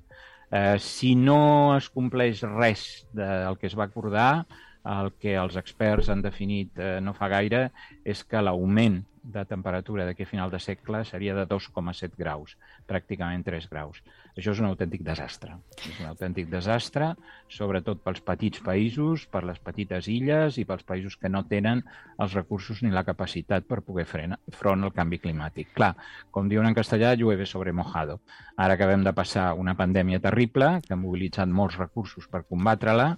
Eh, 0.54 0.78
si 0.78 1.16
no 1.18 1.74
es 1.76 1.90
compleix 1.90 2.44
res 2.46 3.08
del 3.10 3.58
que 3.58 3.72
es 3.72 3.74
va 3.74 3.90
acordar, 3.90 4.46
el 4.91 5.12
que 5.19 5.36
els 5.39 5.56
experts 5.60 6.10
han 6.12 6.22
definit 6.22 6.80
eh, 6.80 7.00
no 7.02 7.13
fa 7.15 7.30
gaire 7.32 7.69
és 8.04 8.24
que 8.28 8.41
l'augment 8.43 9.02
de 9.24 9.46
temperatura 9.48 10.06
d'aquí 10.06 10.26
a 10.28 10.30
final 10.30 10.52
de 10.52 10.60
segle 10.60 11.04
seria 11.08 11.34
de 11.36 11.46
2,7 11.48 12.18
graus, 12.20 12.58
pràcticament 12.90 13.46
3 13.48 13.70
graus. 13.72 14.02
Això 14.36 14.52
és 14.52 14.60
un 14.60 14.68
autèntic 14.68 15.04
desastre. 15.06 15.56
És 15.80 16.00
un 16.02 16.10
autèntic 16.10 16.50
desastre, 16.52 17.14
sobretot 17.48 18.02
pels 18.04 18.20
petits 18.26 18.60
països, 18.66 19.26
per 19.32 19.44
les 19.48 19.60
petites 19.64 20.10
illes 20.12 20.58
i 20.60 20.66
pels 20.68 20.84
països 20.84 21.16
que 21.16 21.32
no 21.32 21.44
tenen 21.48 21.84
els 22.20 22.36
recursos 22.36 22.82
ni 22.84 22.92
la 22.92 23.06
capacitat 23.08 23.68
per 23.70 23.82
poder 23.86 24.06
frenar 24.10 24.40
front 24.52 24.84
al 24.84 24.94
canvi 24.96 25.22
climàtic. 25.24 25.72
Clar, 25.78 25.94
com 26.32 26.50
diuen 26.52 26.68
en 26.68 26.76
castellà, 26.76 27.14
llueve 27.16 27.46
sobre 27.46 27.72
mojado. 27.72 28.20
Ara 28.58 28.76
acabem 28.76 29.06
de 29.06 29.14
passar 29.16 29.54
una 29.58 29.78
pandèmia 29.78 30.20
terrible 30.22 30.80
que 30.84 30.94
ha 30.94 31.00
mobilitzat 31.00 31.50
molts 31.50 31.80
recursos 31.80 32.28
per 32.30 32.44
combatre-la 32.44 33.14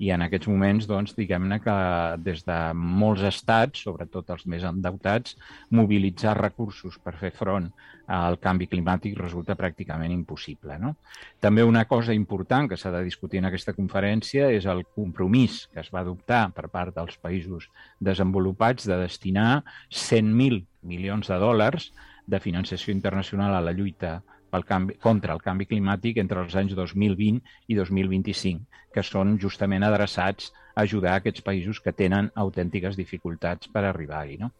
i 0.00 0.10
en 0.14 0.24
aquests 0.24 0.48
moments, 0.48 0.86
doncs, 0.88 1.12
diguem-ne 1.18 1.60
que 1.60 1.76
des 2.24 2.42
de 2.46 2.58
molts 2.74 3.22
estats, 3.28 3.84
sobretot 3.84 4.30
els 4.32 4.46
més 4.48 4.64
endeutats, 4.64 5.36
mobilitzar 5.76 6.36
recursos 6.38 6.98
per 7.02 7.14
fer 7.20 7.32
front 7.36 7.70
al 8.10 8.40
canvi 8.42 8.66
climàtic 8.66 9.14
resulta 9.18 9.54
pràcticament 9.58 10.10
impossible. 10.10 10.78
No? 10.82 10.96
També 11.40 11.62
una 11.66 11.84
cosa 11.86 12.14
important 12.16 12.68
que 12.70 12.78
s'ha 12.80 12.90
de 12.90 13.04
discutir 13.06 13.38
en 13.38 13.46
aquesta 13.50 13.74
conferència 13.76 14.50
és 14.50 14.66
el 14.66 14.82
compromís 14.96 15.66
que 15.70 15.80
es 15.84 15.92
va 15.94 16.02
adoptar 16.02 16.48
per 16.56 16.68
part 16.72 16.96
dels 16.96 17.16
països 17.22 17.68
desenvolupats 18.00 18.88
de 18.90 18.98
destinar 19.04 19.62
100.000 19.90 20.64
milions 20.82 21.30
de 21.30 21.38
dòlars 21.38 21.92
de 22.26 22.40
financiació 22.40 22.94
internacional 22.94 23.54
a 23.54 23.62
la 23.62 23.74
lluita 23.76 24.20
pel 24.50 24.66
canvi, 24.66 24.96
contra 24.98 25.34
el 25.36 25.42
canvi 25.42 25.66
climàtic 25.70 26.18
entre 26.18 26.42
els 26.42 26.56
anys 26.58 26.74
2020 26.78 27.40
i 27.70 27.78
2025, 27.78 28.66
que 28.94 29.04
són 29.06 29.36
justament 29.38 29.86
adreçats 29.86 30.50
ajudar 30.80 31.16
aquests 31.16 31.44
països 31.46 31.80
que 31.80 31.94
tenen 31.96 32.30
autèntiques 32.34 32.96
dificultats 32.98 33.70
per 33.72 33.84
arribar-hi. 33.84 34.38
No? 34.40 34.52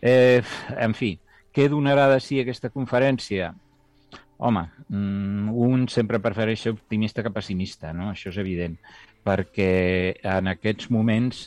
Eh, 0.00 0.42
en 0.76 0.94
fi, 0.94 1.14
què 1.54 1.68
donarà 1.72 2.08
de 2.12 2.20
si 2.20 2.40
aquesta 2.40 2.70
conferència? 2.72 3.52
Home, 4.36 4.66
mm, 4.88 5.52
un 5.66 5.86
sempre 5.88 6.20
prefereix 6.20 6.66
ser 6.66 6.74
optimista 6.74 7.22
que 7.24 7.32
pessimista, 7.32 7.92
no? 7.96 8.10
això 8.12 8.28
és 8.28 8.38
evident, 8.42 8.76
perquè 9.24 10.16
en 10.22 10.52
aquests 10.52 10.90
moments 10.92 11.46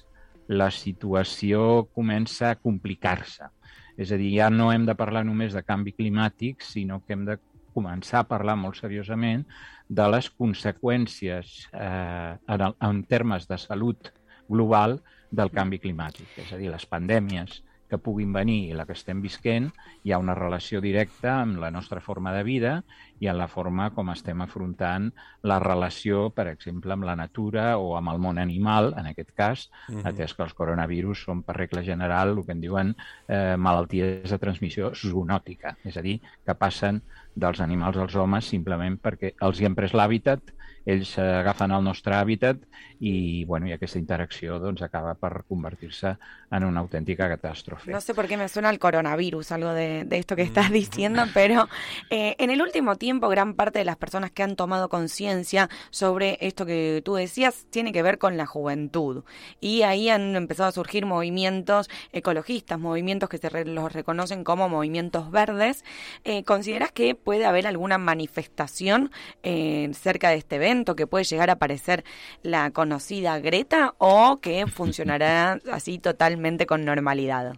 la 0.50 0.72
situació 0.74 1.86
comença 1.94 2.50
a 2.50 2.58
complicar-se. 2.58 3.52
És 4.00 4.14
a 4.16 4.18
dir, 4.18 4.32
ja 4.40 4.50
no 4.50 4.72
hem 4.72 4.88
de 4.88 4.96
parlar 4.98 5.26
només 5.28 5.54
de 5.54 5.62
canvi 5.62 5.94
climàtic, 5.94 6.64
sinó 6.66 7.02
que 7.06 7.14
hem 7.14 7.26
de 7.28 7.36
començar 7.76 8.24
a 8.24 8.28
parlar 8.30 8.58
molt 8.60 8.80
seriosament 8.80 9.46
de 9.90 10.06
les 10.14 10.30
conseqüències 10.30 11.56
eh, 11.74 12.34
en, 12.38 12.62
el, 12.62 12.76
en 12.90 13.02
termes 13.10 13.48
de 13.50 13.58
salut 13.62 14.12
global 14.50 15.00
del 15.32 15.52
canvi 15.54 15.80
climàtic. 15.82 16.30
És 16.42 16.54
a 16.54 16.60
dir, 16.62 16.70
les 16.74 16.86
pandèmies 16.90 17.62
que 17.90 17.98
puguin 17.98 18.34
venir 18.34 18.60
i 18.70 18.76
la 18.78 18.86
que 18.86 18.96
estem 18.98 19.22
visquent, 19.22 19.70
hi 20.04 20.14
ha 20.14 20.20
una 20.22 20.36
relació 20.38 20.82
directa 20.82 21.40
amb 21.42 21.60
la 21.62 21.72
nostra 21.74 22.02
forma 22.06 22.34
de 22.36 22.44
vida 22.44 22.74
i 23.20 23.28
en 23.28 23.38
la 23.38 23.50
forma 23.52 23.90
com 23.96 24.12
estem 24.14 24.42
afrontant 24.46 25.10
la 25.44 25.60
relació, 25.60 26.30
per 26.36 26.48
exemple, 26.52 26.94
amb 26.94 27.08
la 27.08 27.18
natura 27.20 27.78
o 27.78 27.96
amb 27.98 28.14
el 28.14 28.22
món 28.22 28.40
animal, 28.40 28.94
en 28.98 29.10
aquest 29.12 29.32
cas, 29.36 29.70
uh 29.90 29.96
-huh. 29.96 30.06
atès 30.14 30.36
que 30.36 30.44
els 30.44 30.54
coronavirus 30.54 31.24
són, 31.26 31.44
per 31.44 31.58
regla 31.58 31.84
general, 31.84 32.38
el 32.38 32.46
que 32.46 32.52
en 32.52 32.62
diuen 32.62 32.96
eh, 33.28 33.56
malalties 33.58 34.30
de 34.30 34.38
transmissió 34.38 34.94
zoonòtica, 34.94 35.78
és 35.84 35.98
a 35.98 36.02
dir, 36.02 36.22
que 36.46 36.56
passen 36.56 37.02
dels 37.36 37.60
animals 37.60 37.98
als 37.98 38.16
homes 38.16 38.46
simplement 38.46 39.00
perquè 39.02 39.34
els 39.42 39.60
hi 39.60 39.66
han 39.66 39.76
pres 39.76 39.94
l'hàbitat 39.94 40.54
ells 40.92 41.16
agafen 41.20 41.72
el 41.72 41.84
nostre 41.84 42.16
hàbitat 42.16 42.64
i, 43.00 43.46
bueno, 43.46 43.68
y 43.68 43.72
aquesta 43.72 43.98
interacció 44.00 44.58
doncs, 44.60 44.82
acaba 44.84 45.14
per 45.16 45.44
convertir-se 45.48 46.18
en 46.52 46.64
una 46.66 46.82
auténtica 46.82 47.30
catástrofe. 47.30 47.92
No 47.92 48.02
sé 48.02 48.14
por 48.14 48.28
qué 48.28 48.36
me 48.36 48.50
suena 48.50 48.70
el 48.70 48.80
coronavirus, 48.80 49.52
algo 49.54 49.74
de, 49.74 50.04
de 50.04 50.18
esto 50.18 50.36
que 50.36 50.42
estás 50.42 50.70
diciendo, 50.72 51.24
pero 51.34 51.68
eh, 52.10 52.36
en 52.40 52.50
el 52.50 52.62
último 52.62 52.96
tiempo 52.98 53.30
gran 53.30 53.54
parte 53.54 53.80
de 53.80 53.86
las 53.86 53.96
personas 53.96 54.32
que 54.32 54.44
han 54.44 54.56
tomado 54.58 54.90
conciencia 54.90 55.70
sobre 55.92 56.38
esto 56.42 56.66
que 56.66 57.02
tú 57.06 57.16
decías 57.16 57.68
tiene 57.70 57.94
que 57.94 58.04
ver 58.04 58.18
con 58.18 58.36
la 58.36 58.46
juventud. 58.46 59.24
Y 59.62 59.84
ahí 59.84 60.10
han 60.10 60.36
empezado 60.36 60.70
a 60.70 60.72
surgir 60.74 61.06
movimientos 61.06 61.90
ecologistas, 62.12 62.80
movimientos 62.80 63.30
que 63.30 63.38
se 63.38 63.48
re- 63.50 63.66
los 63.66 63.94
reconocen 63.94 64.44
como 64.44 64.68
movimientos 64.68 65.32
verdes. 65.32 65.86
Eh, 66.26 66.44
¿Consideras 66.44 66.92
que 66.92 67.16
puede 67.16 67.46
haber 67.46 67.66
alguna 67.68 67.98
manifestación 67.98 69.12
eh, 69.44 69.90
cerca 69.94 70.30
de 70.30 70.36
este 70.38 70.56
evento, 70.58 70.79
que 70.86 71.08
puede 71.08 71.24
llegar 71.24 71.50
a 71.50 71.54
aparecer 71.54 72.04
la 72.42 72.72
conocida 72.72 73.40
Greta 73.40 73.96
o 73.98 74.40
que 74.42 74.68
funcionará 74.68 75.60
así 75.72 76.00
totalmente 76.00 76.66
con 76.66 76.86
normalidad? 76.86 77.56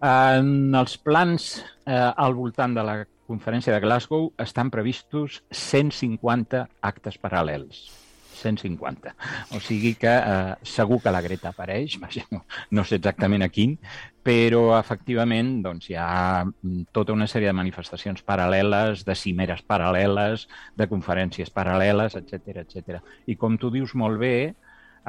En 0.00 0.74
els 0.74 0.96
plans 0.96 1.60
eh, 1.84 1.92
al 1.92 2.34
voltant 2.34 2.74
de 2.74 2.84
la 2.84 2.94
conferència 3.28 3.74
de 3.74 3.80
Glasgow 3.84 4.32
estan 4.40 4.70
previstos 4.72 5.42
150 5.52 6.66
actes 6.80 7.20
paral·lels. 7.20 7.99
150. 8.42 9.12
O 9.56 9.60
sigui 9.64 9.94
que 10.00 10.12
eh, 10.12 10.54
segur 10.66 11.00
que 11.02 11.12
la 11.12 11.22
Greta 11.24 11.50
apareix, 11.52 11.98
vaja, 12.02 12.24
no, 12.32 12.44
no 12.70 12.84
sé 12.84 13.00
exactament 13.00 13.46
a 13.46 13.50
quin, 13.52 13.76
però 14.24 14.64
efectivament 14.78 15.60
doncs, 15.64 15.90
hi 15.90 15.98
ha 15.98 16.44
mm, 16.44 16.88
tota 16.96 17.14
una 17.16 17.28
sèrie 17.30 17.50
de 17.50 17.56
manifestacions 17.56 18.24
paral·leles, 18.26 19.04
de 19.06 19.16
cimeres 19.16 19.62
paral·leles, 19.66 20.46
de 20.76 20.88
conferències 20.90 21.52
paral·leles, 21.54 22.16
etc 22.20 22.64
etc. 22.64 22.98
I 23.26 23.36
com 23.40 23.56
tu 23.60 23.72
dius 23.74 23.94
molt 23.94 24.20
bé, 24.20 24.34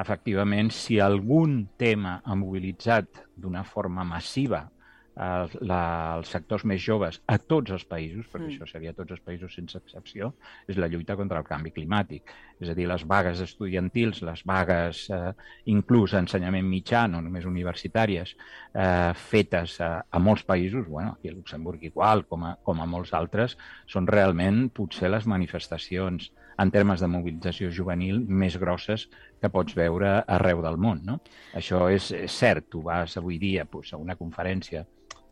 efectivament, 0.02 0.72
si 0.72 1.00
algun 1.04 1.66
tema 1.78 2.22
ha 2.24 2.38
mobilitzat 2.38 3.26
d'una 3.36 3.66
forma 3.68 4.06
massiva 4.08 4.64
els, 5.16 5.56
la, 5.62 5.82
els 6.18 6.30
sectors 6.32 6.64
més 6.66 6.82
joves 6.82 7.20
a 7.28 7.38
tots 7.38 7.72
els 7.76 7.84
països, 7.86 8.28
perquè 8.32 8.48
Mm. 8.48 8.54
això 8.56 8.68
seria 8.70 8.92
a 8.92 8.94
tots 8.94 9.12
els 9.12 9.20
països 9.20 9.54
sense 9.54 9.78
excepció, 9.78 10.34
és 10.68 10.78
la 10.78 10.88
lluita 10.88 11.16
contra 11.16 11.40
el 11.40 11.46
canvi 11.46 11.72
climàtic. 11.72 12.32
És 12.62 12.70
a 12.70 12.74
dir, 12.74 12.88
les 12.88 13.04
vagues 13.06 13.42
estudiantils, 13.42 14.22
les 14.22 14.44
vagues 14.46 15.10
eh, 15.10 15.34
inclús 15.66 16.14
a 16.14 16.20
ensenyament 16.20 16.66
mitjà, 16.66 17.08
no 17.10 17.22
només 17.22 17.46
universitàries, 17.46 18.36
eh, 18.74 19.14
fetes 19.14 19.80
a, 19.82 20.06
a 20.10 20.20
molts 20.20 20.44
països, 20.44 20.88
bueno, 20.88 21.18
aquí 21.18 21.30
a 21.30 21.34
Luxemburg 21.34 21.84
igual, 21.84 22.26
com 22.26 22.46
a, 22.46 22.56
com 22.64 22.80
a 22.80 22.86
molts 22.86 23.14
altres, 23.14 23.58
són 23.88 24.08
realment 24.08 24.70
potser 24.70 25.10
les 25.10 25.26
manifestacions 25.26 26.32
en 26.62 26.70
termes 26.72 27.02
de 27.02 27.08
mobilització 27.08 27.72
juvenil 27.74 28.22
més 28.28 28.58
grosses 28.62 29.08
que 29.42 29.50
pots 29.50 29.74
veure 29.76 30.24
arreu 30.28 30.62
del 30.62 30.78
món. 30.78 31.02
No? 31.04 31.20
Això 31.58 31.90
és, 31.90 32.12
és 32.12 32.32
cert, 32.32 32.70
tu 32.70 32.84
vas 32.86 33.18
avui 33.18 33.40
dia 33.42 33.66
pues, 33.66 33.94
a 33.94 33.98
una 33.98 34.16
conferència 34.16 34.86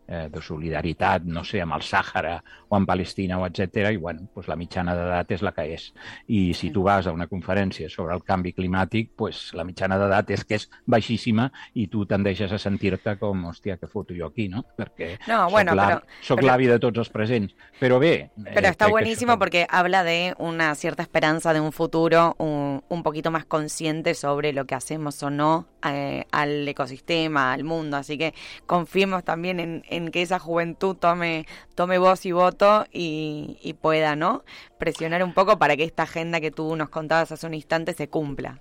eh, 0.10 0.28
de 0.34 0.42
solidaritat, 0.42 1.22
no 1.30 1.44
sé, 1.46 1.62
amb 1.62 1.76
el 1.78 1.84
Sàhara 1.86 2.40
o 2.70 2.76
amb 2.76 2.88
Palestina 2.90 3.38
o 3.40 3.46
etc. 3.46 3.92
i 3.94 3.98
bueno, 3.98 4.28
pues 4.34 4.48
la 4.50 4.56
mitjana 4.58 4.96
d'edat 4.98 5.32
és 5.38 5.44
la 5.46 5.52
que 5.54 5.68
és. 5.76 5.86
I 6.28 6.54
si 6.58 6.72
tu 6.74 6.82
vas 6.84 7.06
a 7.08 7.14
una 7.14 7.28
conferència 7.30 7.90
sobre 7.94 8.16
el 8.18 8.24
canvi 8.26 8.54
climàtic, 8.58 9.12
pues 9.16 9.54
la 9.54 9.64
mitjana 9.64 9.98
d'edat 10.02 10.32
és 10.36 10.44
que 10.46 10.58
és 10.60 10.68
baixíssima 10.86 11.50
i 11.76 11.88
tu 11.88 12.06
tendeixes 12.10 12.52
a 12.52 12.58
sentir-te 12.62 13.16
com, 13.22 13.46
hòstia, 13.52 13.78
què 13.80 13.88
foto 13.88 14.14
jo 14.18 14.28
aquí, 14.28 14.50
no? 14.50 14.66
Perquè 14.78 15.20
No, 15.28 15.50
bueno, 15.50 15.72
soc 15.72 15.78
la- 15.78 15.88
pero- 15.88 16.02
soc 16.22 16.38
pero- 16.40 16.48
l'avi 16.48 16.68
de 16.68 16.80
tots 16.80 16.98
els 17.06 17.10
presents. 17.10 17.54
Però 17.80 18.00
bé... 18.00 18.32
Pero 18.36 18.50
eh, 18.50 18.54
está 18.54 18.60
crec 18.60 18.78
que 18.78 18.84
això 18.86 18.92
buenísimo 18.92 19.38
porque 19.40 19.66
habla 19.70 20.04
de 20.04 20.34
una 20.40 20.74
cierta 20.76 21.04
esperanza 21.04 21.54
de 21.54 21.62
un 21.62 21.72
futuro 21.72 22.36
un, 22.40 22.69
un 22.88 23.04
poquito 23.04 23.32
más 23.32 23.46
consciente 23.46 24.14
sobre 24.14 24.54
lo 24.54 24.66
que 24.66 24.76
hacemos 24.76 25.22
o 25.24 25.30
no 25.30 25.68
eh, 25.84 26.26
al 26.32 26.68
ecosistema, 26.68 27.54
al 27.54 27.64
mundo. 27.64 27.98
Así 27.98 28.18
que 28.18 28.34
confiemos 28.66 29.24
también 29.24 29.60
en, 29.60 29.84
en 29.90 30.12
que 30.12 30.22
esa 30.22 30.40
juventud 30.40 30.96
tome, 30.96 31.46
tome 31.76 31.98
voz 31.98 32.26
y 32.26 32.32
voto 32.32 32.86
y, 32.92 33.58
y 33.62 33.74
pueda, 33.74 34.16
¿no? 34.16 34.44
Presionar 34.78 35.24
un 35.24 35.34
poco 35.34 35.60
para 35.60 35.76
que 35.76 35.84
esta 35.84 36.04
agenda 36.04 36.40
que 36.40 36.52
tú 36.52 36.76
nos 36.76 36.90
contabas 36.90 37.32
hace 37.32 37.48
un 37.48 37.54
instante 37.54 37.94
se 37.94 38.08
cumpla. 38.08 38.60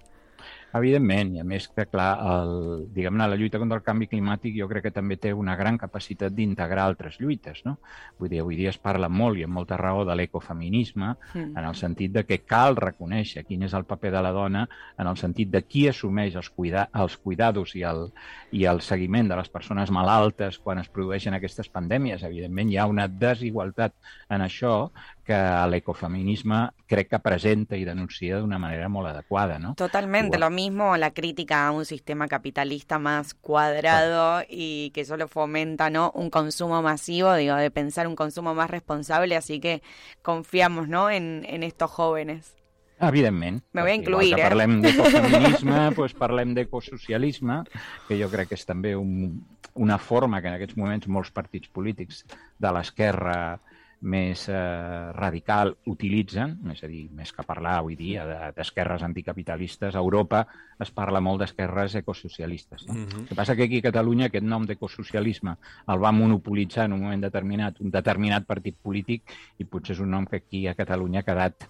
Evidentment, 0.76 1.30
i 1.36 1.40
a 1.40 1.44
més 1.48 1.64
que, 1.72 1.86
clar, 1.88 2.10
el, 2.28 2.50
diguem-ne, 2.92 3.24
la 3.30 3.36
lluita 3.40 3.58
contra 3.60 3.78
el 3.78 3.84
canvi 3.86 4.08
climàtic 4.10 4.58
jo 4.58 4.68
crec 4.68 4.88
que 4.88 4.92
també 4.92 5.16
té 5.16 5.32
una 5.32 5.54
gran 5.56 5.78
capacitat 5.80 6.34
d'integrar 6.36 6.84
altres 6.84 7.16
lluites, 7.20 7.62
no? 7.64 7.78
Vull 8.18 8.28
dir, 8.28 8.42
avui 8.42 8.58
dia 8.58 8.68
es 8.68 8.78
parla 8.78 9.08
molt 9.08 9.38
i 9.40 9.46
amb 9.46 9.56
molta 9.56 9.78
raó 9.80 10.04
de 10.04 10.14
l'ecofeminisme, 10.14 11.14
Mm. 11.34 11.56
en 11.56 11.64
el 11.64 11.74
sentit 11.74 12.12
de 12.12 12.24
que 12.24 12.38
cal 12.44 12.76
reconèixer 12.76 13.44
quin 13.46 13.62
és 13.62 13.74
el 13.74 13.84
paper 13.84 14.10
de 14.12 14.22
la 14.22 14.32
dona, 14.32 14.68
en 14.98 15.06
el 15.06 15.16
sentit 15.16 15.50
de 15.50 15.62
qui 15.62 15.86
assumeix 15.88 16.36
els, 16.36 16.50
cuida 16.50 16.88
els 16.94 17.16
cuidados 17.16 17.74
i 17.74 17.82
el, 17.82 18.10
i 18.52 18.64
el 18.64 18.80
seguiment 18.80 19.28
de 19.28 19.36
les 19.36 19.48
persones 19.48 19.90
malaltes 19.90 20.58
quan 20.58 20.78
es 20.78 20.88
produeixen 20.88 21.34
aquestes 21.34 21.68
pandèmies. 21.68 22.22
Evidentment, 22.24 22.70
hi 22.70 22.76
ha 22.76 22.86
una 22.86 23.08
desigualtat 23.08 23.94
en 24.28 24.44
això 24.44 24.90
que 25.28 25.38
l'ecofeminisme 25.68 26.62
crec 26.88 27.10
que 27.12 27.20
presenta 27.20 27.76
i 27.76 27.84
denuncia 27.84 28.38
d'una 28.40 28.58
manera 28.58 28.88
molt 28.88 29.10
adequada, 29.10 29.58
¿no? 29.60 29.74
Totalmente, 29.76 30.38
lo 30.38 30.48
mismo 30.48 30.96
la 30.96 31.12
crítica 31.12 31.66
a 31.66 31.72
un 31.72 31.84
sistema 31.84 32.28
capitalista 32.28 32.98
más 32.98 33.34
cuadrado 33.34 34.42
y 34.48 34.90
que 34.94 35.04
solo 35.04 35.28
fomenta 35.28 35.90
¿no? 35.90 36.10
un 36.14 36.30
consumo 36.30 36.80
masivo, 36.82 37.34
digo, 37.34 37.56
de 37.56 37.70
pensar 37.70 38.06
un 38.06 38.16
consumo 38.16 38.54
más 38.54 38.70
responsable, 38.70 39.36
así 39.36 39.60
que 39.60 39.82
confiamos 40.22 40.88
¿no? 40.88 41.10
en, 41.10 41.44
en 41.46 41.62
estos 41.62 41.90
jóvenes. 41.90 42.54
Evidentment. 43.00 43.62
Me 43.72 43.82
voy 43.82 43.92
a 43.92 43.94
incluir, 43.94 44.28
igual 44.28 44.40
que 44.40 44.46
eh? 44.46 44.48
parlem 44.48 44.80
d'ecofeminisme, 44.82 45.78
doncs 45.94 46.14
parlem 46.18 46.54
d'ecosocialisme, 46.56 47.62
que 48.08 48.18
jo 48.18 48.26
crec 48.32 48.50
que 48.50 48.58
és 48.58 48.64
també 48.66 48.96
un, 48.98 49.36
una 49.78 49.98
forma 50.02 50.40
que 50.42 50.50
en 50.50 50.56
aquests 50.56 50.78
moments 50.80 51.06
molts 51.06 51.30
partits 51.30 51.70
polítics 51.70 52.24
de 52.58 52.72
l'esquerra 52.74 53.60
més 54.00 54.44
eh, 54.48 55.12
radical 55.12 55.72
utilitzen, 55.90 56.52
és 56.70 56.84
a 56.84 56.88
dir, 56.90 57.08
més 57.10 57.32
que 57.34 57.42
parlar 57.42 57.78
avui 57.80 57.96
dia 57.98 58.24
de- 58.26 58.52
d'esquerres 58.54 59.02
anticapitalistes, 59.02 59.96
a 59.96 59.98
Europa 59.98 60.44
es 60.78 60.92
parla 60.94 61.20
molt 61.20 61.40
d'esquerres 61.42 61.96
ecosocialistes. 61.98 62.86
No? 62.86 62.94
Mhm. 62.94 63.20
El 63.22 63.26
que 63.28 63.34
passa 63.34 63.56
que 63.56 63.64
aquí 63.64 63.78
a 63.78 63.88
Catalunya 63.90 64.26
aquest 64.26 64.44
nom 64.44 64.64
d'ecosocialisme 64.66 65.56
el 65.88 65.98
va 66.02 66.12
monopolitzar 66.12 66.84
en 66.86 66.92
un 66.92 67.02
moment 67.02 67.20
determinat 67.22 67.80
un 67.80 67.90
determinat 67.90 68.46
partit 68.46 68.76
polític 68.80 69.22
i 69.58 69.64
potser 69.64 69.96
és 69.96 70.00
un 70.00 70.10
nom 70.10 70.26
que 70.26 70.36
aquí 70.36 70.66
a 70.68 70.74
Catalunya 70.74 71.20
ha 71.20 71.26
quedat 71.26 71.68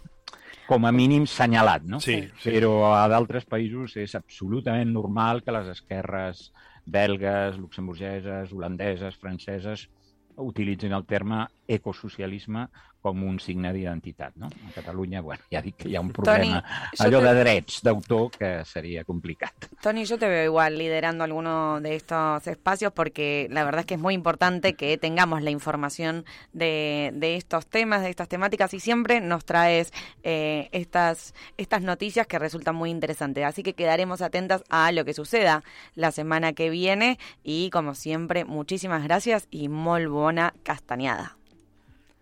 com 0.69 0.85
a 0.85 0.93
mínim 0.93 1.25
senyalat, 1.27 1.83
no? 1.85 1.99
Sí, 1.99 2.29
sí. 2.43 2.51
Però 2.51 2.93
a 2.93 3.09
d'altres 3.09 3.47
països 3.47 3.97
és 3.97 4.15
absolutament 4.15 4.93
normal 4.93 5.43
que 5.43 5.53
les 5.53 5.69
esquerres 5.69 6.53
belgues, 6.85 7.57
luxemburgeses, 7.57 8.53
holandeses, 8.53 9.17
franceses 9.17 9.89
utilitzin 10.37 10.93
el 10.93 11.07
terme 11.07 11.47
ecosocialisme 11.69 12.69
com 13.01 13.23
un 13.23 13.39
signe 13.39 13.71
d'identitat. 13.73 14.35
No? 14.37 14.47
A 14.49 14.73
Catalunya, 14.75 15.21
bueno, 15.23 15.41
ja 15.53 15.61
dic 15.63 15.77
que 15.79 15.89
hi 15.89 15.95
ha 15.95 16.01
un 16.03 16.09
problema 16.11 16.65
jo 16.99 17.05
allò 17.05 17.21
te- 17.21 17.27
de 17.29 17.35
drets 17.45 17.77
d'autor 17.87 18.33
que 18.33 18.65
seria 18.65 19.05
complicat. 19.05 19.69
Tony, 19.81 20.05
yo 20.05 20.19
te 20.19 20.27
veo 20.27 20.45
igual 20.45 20.77
liderando 20.77 21.23
alguno 21.23 21.81
de 21.81 21.95
estos 21.95 22.45
espacios 22.49 22.93
porque 22.93 23.47
la 23.51 23.63
verdad 23.63 23.81
es 23.81 23.87
que 23.87 23.95
es 23.95 24.01
muy 24.01 24.15
importante 24.15 24.75
que 24.75 24.99
tengamos 24.99 25.43
la 25.43 25.51
información 25.51 26.25
de, 26.53 27.13
de 27.15 27.37
estos 27.37 27.69
temas, 27.69 28.03
de 28.03 28.11
estas 28.11 28.29
temáticas 28.29 28.75
y 28.75 28.81
siempre 28.81 29.21
nos 29.21 29.45
traes 29.45 29.93
eh, 30.25 30.69
estas, 30.73 31.35
estas 31.57 31.83
noticias 31.83 32.27
que 32.27 32.41
resultan 32.41 32.75
muy 32.75 32.91
interesantes. 32.91 33.45
Así 33.45 33.63
que 33.63 33.75
quedaremos 33.75 34.23
atentas 34.23 34.65
a 34.71 34.91
lo 34.91 35.05
que 35.05 35.15
suceda 35.15 35.63
la 35.95 36.11
semana 36.11 36.53
que 36.53 36.69
viene 36.69 37.19
y 37.45 37.71
como 37.71 37.95
siempre, 37.95 38.45
muchísimas 38.45 39.05
gracias 39.05 39.47
y 39.53 39.69
molt 39.69 40.09
bona 40.09 40.53
castanyada. 40.65 41.38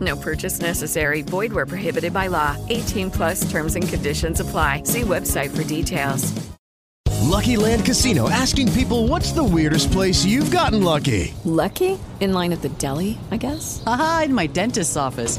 No 0.00 0.16
purchase 0.16 0.60
necessary. 0.60 1.22
Void 1.22 1.52
where 1.52 1.66
prohibited 1.66 2.12
by 2.12 2.26
law. 2.26 2.56
18 2.68 3.10
plus 3.10 3.50
terms 3.50 3.74
and 3.74 3.88
conditions 3.88 4.40
apply. 4.40 4.82
See 4.84 5.00
website 5.00 5.56
for 5.56 5.64
details. 5.64 6.32
Lucky 7.28 7.56
Land 7.56 7.84
Casino 7.84 8.30
asking 8.30 8.72
people 8.72 9.06
what's 9.06 9.32
the 9.32 9.44
weirdest 9.44 9.92
place 9.92 10.24
you've 10.24 10.50
gotten 10.50 10.82
lucky? 10.82 11.34
Lucky? 11.44 11.98
In 12.20 12.32
line 12.32 12.52
at 12.52 12.62
the 12.62 12.68
deli, 12.70 13.18
I 13.30 13.36
guess? 13.36 13.82
Aha, 13.86 14.22
in 14.24 14.34
my 14.34 14.46
dentist's 14.46 14.96
office. 14.96 15.38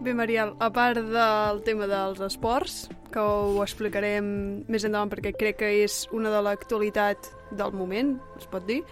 Bé, 0.00 0.12
Mariel, 0.14 0.52
a 0.62 0.68
part 0.70 1.00
del 1.10 1.58
tema 1.66 1.88
dels 1.90 2.20
esports, 2.22 2.84
que 3.10 3.18
ho 3.18 3.58
explicarem 3.64 4.28
més 4.70 4.84
endavant 4.86 5.10
perquè 5.10 5.32
crec 5.34 5.58
que 5.58 5.70
és 5.82 6.04
una 6.14 6.30
de 6.30 6.42
l'actualitat 6.46 7.26
del 7.58 7.74
moment, 7.74 8.12
es 8.38 8.46
pot 8.46 8.62
dir, 8.68 8.84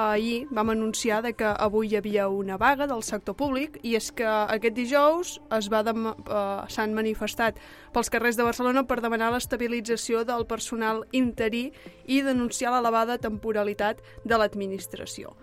ahir 0.00 0.46
vam 0.48 0.72
anunciar 0.72 1.20
de 1.20 1.34
que 1.36 1.44
avui 1.44 1.90
hi 1.90 1.98
havia 1.98 2.30
una 2.32 2.56
vaga 2.56 2.86
del 2.88 3.02
sector 3.04 3.36
públic 3.36 3.76
i 3.82 3.96
és 3.98 4.08
que 4.16 4.24
aquest 4.24 4.78
dijous 4.78 5.36
es 5.58 5.68
va 5.68 5.82
eh, 5.84 6.72
s'han 6.72 6.96
manifestat 6.96 7.60
pels 7.92 8.08
carrers 8.08 8.40
de 8.40 8.46
Barcelona 8.48 8.86
per 8.88 9.02
demanar 9.04 9.32
l'estabilització 9.34 10.24
del 10.24 10.46
personal 10.46 11.04
interí 11.12 11.66
i 12.06 12.22
denunciar 12.22 12.72
l'elevada 12.72 13.18
temporalitat 13.18 14.00
de 14.24 14.40
l'administració. 14.40 15.36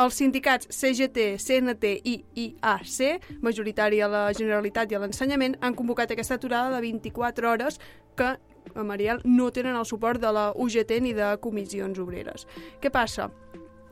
Els 0.00 0.16
sindicats 0.16 0.70
CGT, 0.72 1.36
CNT 1.42 1.90
i 2.08 2.14
IAC, 2.46 3.26
majoritari 3.44 4.00
a 4.00 4.08
la 4.08 4.22
Generalitat 4.32 4.92
i 4.92 4.96
a 4.96 5.02
l'ensenyament, 5.02 5.58
han 5.60 5.76
convocat 5.76 6.14
aquesta 6.14 6.38
aturada 6.40 6.72
de 6.72 6.80
24 6.80 7.50
hores 7.50 7.80
que 8.16 8.32
a 8.74 8.84
Mariel 8.86 9.20
no 9.24 9.50
tenen 9.52 9.76
el 9.76 9.86
suport 9.86 10.20
de 10.20 10.32
la 10.32 10.50
UGT 10.56 11.00
ni 11.02 11.12
de 11.12 11.34
comissions 11.44 11.98
obreres. 12.00 12.46
Què 12.80 12.92
passa? 12.92 13.28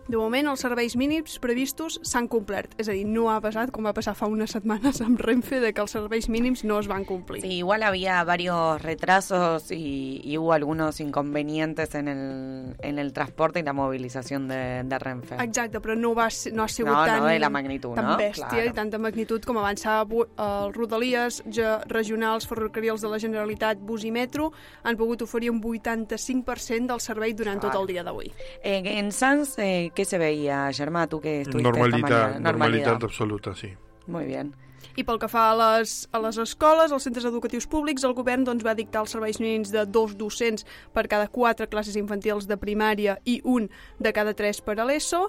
De 0.09 0.17
moment, 0.17 0.49
els 0.51 0.61
serveis 0.61 0.97
mínims 0.97 1.39
previstos 1.39 2.01
s'han 2.03 2.27
complert. 2.29 2.73
És 2.81 2.89
a 2.89 2.93
dir, 2.93 3.05
no 3.07 3.29
ha 3.31 3.41
passat 3.41 3.71
com 3.71 3.85
va 3.87 3.93
passar 3.95 4.15
fa 4.15 4.27
unes 4.27 4.51
setmanes 4.51 5.01
amb 5.01 5.21
Renfe 5.21 5.61
de 5.61 5.73
que 5.73 5.81
els 5.81 5.91
serveis 5.93 6.29
mínims 6.29 6.65
no 6.65 6.79
es 6.81 6.89
van 6.89 7.05
complir. 7.05 7.43
Sí, 7.43 7.59
igual 7.59 7.83
había 7.83 8.23
varios 8.25 8.81
retrasos 8.83 9.71
y, 9.71 10.21
y 10.25 10.37
hubo 10.39 10.53
algunos 10.53 11.01
inconvenientes 11.01 11.95
en 11.95 12.09
el, 12.09 12.75
en 12.81 12.99
el 12.99 13.13
transporte 13.13 13.61
y 13.61 13.63
la 13.63 13.73
movilización 13.73 14.49
de, 14.49 14.83
de 14.85 14.99
Renfe. 14.99 15.37
Exacte, 15.43 15.81
però 15.81 15.95
no, 15.97 16.15
va, 16.15 16.29
no 16.53 16.63
ha 16.65 16.69
sigut 16.69 16.91
No, 16.93 17.01
no 17.01 17.07
tan, 17.07 17.27
de 17.29 17.39
la 17.39 17.51
magnitud, 17.51 17.95
tan 17.95 18.07
no? 18.07 18.17
bèstia 18.17 18.49
Claro. 18.49 18.71
i 18.71 18.73
tanta 18.73 18.99
magnitud 18.99 19.45
com 19.47 19.59
avançava 19.59 20.05
bu- 20.09 20.27
els 20.37 20.75
rodalies 20.77 21.43
regionals, 21.87 22.47
ferrocarrils 22.49 23.01
de 23.03 23.09
la 23.09 23.19
Generalitat, 23.19 23.79
bus 23.79 24.05
i 24.05 24.11
metro, 24.11 24.53
han 24.83 24.97
pogut 24.97 25.23
oferir 25.23 25.51
un 25.51 25.61
85% 25.63 26.87
del 26.89 27.01
servei 27.01 27.33
durant 27.35 27.61
tot 27.61 27.75
el 27.79 27.87
dia 27.87 28.03
d'avui. 28.03 28.31
Eh, 28.63 28.83
en 28.99 29.11
Sans, 29.13 29.55
eh, 29.59 29.91
¿qué 30.01 30.07
se 30.07 30.17
veía, 30.17 30.73
Germà? 30.73 31.07
Tú 31.07 31.21
que 31.21 31.43
estuviste 31.43 31.69
esta 31.69 31.79
Normalitat, 31.79 32.11
mañana. 32.11 32.41
normalitat 32.41 33.05
absoluta, 33.05 33.55
sí. 33.55 33.69
Muy 34.07 34.25
bien. 34.25 34.55
I 34.97 35.05
pel 35.05 35.19
que 35.21 35.29
fa 35.29 35.51
a 35.53 35.57
les, 35.59 36.09
a 36.11 36.19
les 36.25 36.39
escoles, 36.41 36.91
als 36.91 37.05
centres 37.05 37.27
educatius 37.29 37.67
públics, 37.69 38.03
el 38.09 38.15
govern 38.17 38.47
doncs, 38.49 38.65
va 38.65 38.73
dictar 38.75 39.03
els 39.05 39.13
serveis 39.13 39.39
mínims 39.41 39.69
de 39.71 39.85
dos 39.85 40.17
docents 40.17 40.65
per 40.97 41.05
cada 41.07 41.29
quatre 41.29 41.69
classes 41.69 41.99
infantils 42.01 42.49
de 42.49 42.57
primària 42.57 43.19
i 43.29 43.43
un 43.45 43.69
de 44.01 44.13
cada 44.17 44.33
tres 44.33 44.63
per 44.65 44.79
a 44.81 44.87
l'ESO, 44.89 45.29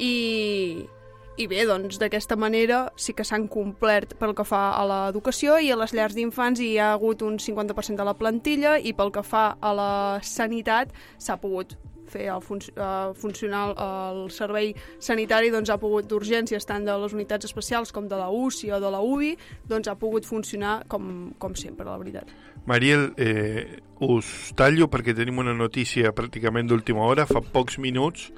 i, 0.00 0.88
i 1.36 1.46
bé, 1.46 1.66
doncs 1.68 2.00
d'aquesta 2.00 2.40
manera 2.40 2.86
sí 2.96 3.12
que 3.12 3.24
s'han 3.24 3.48
complert 3.52 4.16
pel 4.16 4.32
que 4.34 4.48
fa 4.48 4.70
a 4.80 4.84
l'educació 4.88 5.60
i 5.60 5.68
a 5.70 5.76
les 5.76 5.92
llars 5.92 6.16
d'infants 6.16 6.64
hi 6.64 6.78
ha 6.80 6.94
hagut 6.94 7.20
un 7.20 7.36
50% 7.36 8.00
de 8.00 8.08
la 8.08 8.16
plantilla 8.16 8.78
i 8.80 8.96
pel 8.96 9.12
que 9.12 9.22
fa 9.22 9.50
a 9.60 9.74
la 9.76 9.92
sanitat 10.24 10.96
s'ha 11.18 11.36
pogut 11.36 11.76
fer 12.10 12.28
el 12.32 12.42
fun 12.42 12.60
uh, 12.76 13.12
funcionar 13.18 13.74
el 13.76 14.30
servei 14.34 14.74
sanitari 14.98 15.50
doncs 15.54 15.70
ha 15.70 15.78
pogut 15.82 16.08
d'urgències 16.10 16.66
tant 16.66 16.84
de 16.86 16.96
les 17.02 17.14
unitats 17.16 17.48
especials 17.48 17.92
com 17.92 18.08
de 18.08 18.16
la 18.16 18.28
UCI 18.30 18.72
o 18.76 18.80
de 18.80 18.90
la 18.90 19.00
UBI 19.00 19.36
doncs 19.68 19.88
ha 19.88 19.96
pogut 19.98 20.24
funcionar 20.26 20.82
com, 20.88 21.32
com 21.38 21.54
sempre, 21.54 21.86
la 21.86 21.98
veritat. 21.98 22.30
Mariel, 22.66 23.12
eh, 23.16 23.78
us 24.02 24.52
tallo 24.58 24.88
perquè 24.90 25.14
tenim 25.14 25.38
una 25.38 25.54
notícia 25.54 26.10
pràcticament 26.12 26.66
d'última 26.66 27.04
hora. 27.06 27.26
Fa 27.26 27.40
pocs 27.40 27.78
minuts 27.78 28.32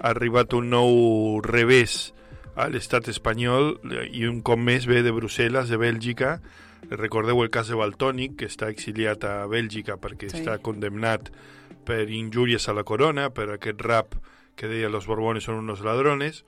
ha 0.00 0.10
arribat 0.14 0.54
un 0.56 0.70
nou 0.72 1.40
revés 1.44 2.14
a 2.56 2.70
l'estat 2.72 3.10
espanyol 3.12 3.74
eh, 3.84 4.06
i 4.16 4.24
un 4.28 4.40
cop 4.40 4.58
més 4.58 4.86
ve 4.88 5.02
de 5.04 5.12
Brussel·les, 5.12 5.68
de 5.68 5.76
Bèlgica. 5.76 6.38
Recordeu 6.88 7.42
el 7.42 7.50
cas 7.52 7.68
de 7.68 7.76
Baltònic, 7.76 8.38
que 8.40 8.48
està 8.48 8.70
exiliat 8.72 9.24
a 9.28 9.34
Bèlgica 9.50 9.98
perquè 10.00 10.30
Sí. 10.30 10.38
sí. 10.38 10.42
està 10.44 10.56
condemnat 10.62 11.28
per 11.86 12.10
injúries 12.10 12.68
a 12.68 12.74
la 12.76 12.84
corona, 12.84 13.30
per 13.30 13.48
aquest 13.54 13.80
rap 13.86 14.16
que 14.56 14.68
deia 14.68 14.90
los 14.90 15.06
borbones 15.06 15.46
són 15.46 15.62
unos 15.62 15.84
ladrones. 15.86 16.44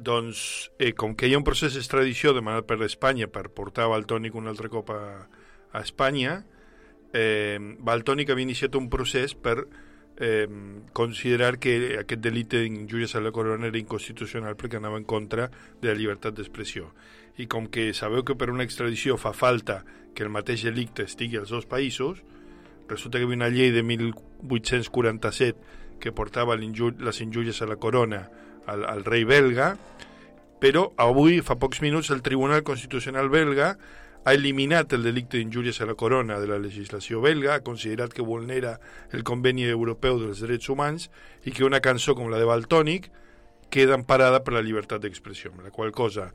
doncs, 0.00 0.70
eh, 0.78 0.94
com 0.96 1.12
que 1.12 1.28
hi 1.28 1.34
ha 1.34 1.38
un 1.38 1.44
procés 1.44 1.74
d'extradició 1.76 2.32
demanat 2.32 2.64
per 2.64 2.78
Espanya 2.86 3.26
per 3.28 3.50
portar 3.52 3.90
Baltònic 3.92 4.34
un 4.34 4.48
altre 4.48 4.70
cop 4.72 4.88
a, 4.94 5.28
a 5.76 5.82
Espanya, 5.84 6.38
eh, 7.12 7.58
Baltònic 7.78 8.30
havia 8.30 8.48
iniciat 8.48 8.78
un 8.80 8.88
procés 8.88 9.34
per 9.34 9.66
eh, 10.20 10.48
considerar 10.92 11.58
que 11.58 11.98
aquest 11.98 12.22
delicte 12.22 12.60
d'injúries 12.60 13.14
a 13.16 13.20
la 13.20 13.32
corona 13.32 13.68
era 13.68 13.80
inconstitucional 13.80 14.56
perquè 14.56 14.76
anava 14.80 15.00
en 15.00 15.04
contra 15.04 15.50
de 15.80 15.88
la 15.88 15.98
llibertat 15.98 16.36
d'expressió. 16.36 16.92
I 17.36 17.46
com 17.48 17.68
que 17.72 17.92
sabeu 17.94 18.24
que 18.24 18.36
per 18.36 18.50
una 18.52 18.64
extradició 18.64 19.16
fa 19.16 19.32
falta 19.32 19.82
que 20.14 20.24
el 20.24 20.32
mateix 20.32 20.64
delicte 20.66 21.06
estigui 21.08 21.40
als 21.40 21.52
dos 21.52 21.66
països, 21.66 22.20
resulta 22.90 23.18
que 23.18 23.24
havia 23.24 23.38
una 23.38 23.48
llei 23.48 23.70
de 23.70 23.82
1847 23.82 25.56
que 26.00 26.12
portava 26.12 26.56
les 26.56 27.20
injúries 27.20 27.62
a 27.62 27.66
la 27.70 27.76
corona 27.76 28.28
al, 28.66 28.84
al 28.88 29.04
rei 29.04 29.24
belga, 29.24 29.76
però 30.60 30.90
avui, 31.00 31.40
fa 31.44 31.56
pocs 31.60 31.80
minuts, 31.80 32.10
el 32.10 32.22
Tribunal 32.22 32.62
Constitucional 32.64 33.30
belga 33.32 33.76
ha 34.24 34.34
eliminat 34.36 34.92
el 34.92 35.02
delicte 35.06 35.38
d'injúries 35.38 35.80
a 35.80 35.86
la 35.88 35.94
corona 35.96 36.38
de 36.40 36.48
la 36.50 36.58
legislació 36.60 37.22
belga, 37.24 37.54
ha 37.54 37.64
considerat 37.64 38.12
que 38.12 38.26
vulnera 38.26 38.78
el 39.16 39.24
Conveni 39.24 39.64
Europeu 39.64 40.20
dels 40.20 40.42
Drets 40.44 40.68
Humans 40.68 41.08
i 41.48 41.54
que 41.56 41.64
una 41.64 41.80
cançó 41.80 42.14
com 42.18 42.28
la 42.28 42.40
de 42.40 42.48
Baltònic 42.48 43.08
queda 43.72 43.96
emparada 43.96 44.42
per 44.44 44.52
la 44.56 44.64
llibertat 44.66 45.00
d'expressió, 45.00 45.54
la 45.62 45.72
qual 45.72 45.92
cosa 45.92 46.32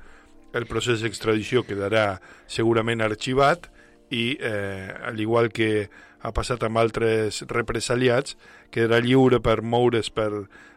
el 0.55 0.65
procés 0.65 1.03
d'extradició 1.03 1.65
quedarà 1.67 2.21
segurament 2.47 3.03
arxivat 3.03 3.67
i, 4.09 4.37
eh, 4.39 4.89
al 5.03 5.19
igual 5.19 5.51
que 5.51 5.89
ha 6.25 6.33
passat 6.33 6.63
amb 6.65 6.81
altres 6.81 7.43
represaliats, 7.51 8.35
quedarà 8.73 9.03
lliure 9.05 9.39
per 9.45 9.61
moure's 9.61 10.09
per 10.09 10.31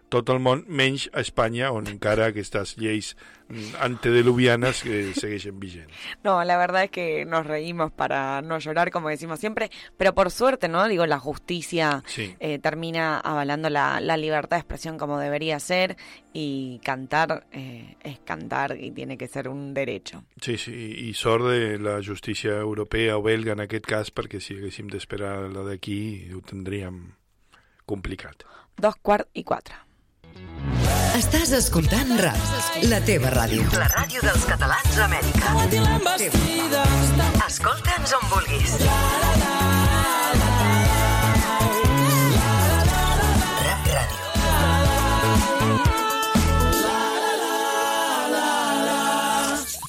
tot 0.08 0.28
el 0.32 0.38
món, 0.40 0.64
menys 0.68 1.10
a 1.12 1.20
Espanya, 1.20 1.70
on 1.72 1.86
encara 1.86 2.30
aquestes 2.32 2.76
lleis 2.80 3.14
mm, 3.48 3.74
antediluvianas 3.84 4.82
que 4.82 5.12
segueixen 5.14 5.60
vigents. 5.60 5.92
No, 6.24 6.42
la 6.44 6.56
verdad 6.56 6.84
es 6.84 6.90
que 6.90 7.24
nos 7.26 7.46
reímos 7.46 7.92
para 7.92 8.40
no 8.42 8.58
llorar, 8.58 8.90
como 8.90 9.08
decimos 9.10 9.38
siempre, 9.38 9.70
pero 9.96 10.14
por 10.14 10.30
suerte, 10.30 10.68
¿no? 10.68 10.88
Digo, 10.88 11.04
la 11.06 11.18
justicia 11.18 12.02
Sí. 12.06 12.34
eh, 12.40 12.58
termina 12.58 13.18
avalando 13.20 13.68
la, 13.70 14.00
la 14.00 14.16
libertad 14.16 14.56
de 14.56 14.60
expresión 14.60 14.96
como 14.98 15.18
debería 15.18 15.60
ser 15.60 15.96
y 16.32 16.80
cantar 16.84 17.46
eh, 17.52 17.96
es 18.02 18.18
cantar 18.20 18.76
y 18.80 18.90
tiene 18.92 19.18
que 19.18 19.28
ser 19.28 19.48
un 19.48 19.74
derecho. 19.74 20.24
Sí, 20.40 20.56
sí, 20.56 20.72
i 21.08 21.12
sort 21.14 21.44
de 21.46 21.78
la 21.78 22.00
justícia 22.04 22.56
europea 22.56 23.16
o 23.18 23.22
belga 23.22 23.52
en 23.52 23.60
aquest 23.60 23.84
cas, 23.86 24.10
perquè 24.14 24.40
si 24.40 24.54
haguéssim 24.56 24.88
d'esperar 24.88 25.50
la 25.52 25.64
d'aquí 25.66 26.30
ho 26.32 26.40
tindríem 26.40 27.12
complicat. 27.86 28.44
Dos 28.78 28.94
quart 29.02 29.28
i 29.34 29.42
quatre. 29.44 29.74
Estàs 31.18 31.50
escoltant 31.56 32.12
RAP, 32.20 32.42
la 32.90 33.00
teva 33.02 33.30
ràdio. 33.34 33.64
La 33.74 33.88
ràdio 33.90 34.20
dels 34.22 34.44
catalans 34.46 34.98
a 34.98 35.04
Amèrica. 35.08 35.54
Escolta'ns 37.48 38.12
on 38.18 38.24
vulguis. 38.30 38.76
Rap 43.64 43.88
Ràdio. 43.94 44.26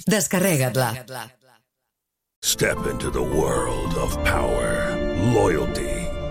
Descarrega't-la. 0.09 0.91
Step 2.41 2.79
into 2.87 3.11
the 3.11 3.21
world 3.21 3.93
of 3.95 4.17
power, 4.23 4.97
loyalty, 5.35 5.98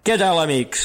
Què 0.00 0.14
tal, 0.16 0.38
amics? 0.40 0.84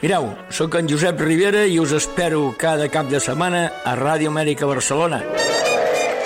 Mireu, 0.00 0.30
sóc 0.48 0.76
en 0.80 0.88
Josep 0.88 1.20
Rivera 1.20 1.66
i 1.68 1.76
us 1.80 1.92
espero 1.96 2.46
cada 2.60 2.88
cap 2.92 3.10
de 3.12 3.20
setmana 3.20 3.66
a 3.84 3.92
Ràdio 4.00 4.30
Amèrica 4.32 4.68
Barcelona. 4.68 5.20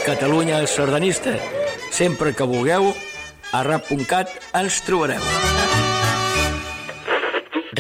Catalunya 0.07 0.61
sardanista. 0.71 1.35
Sempre 1.91 2.35
que 2.39 2.47
vulgueu, 2.47 2.93
a 3.51 3.65
rap.cat 3.67 4.31
ens 4.61 4.79
trobareu. 4.87 5.27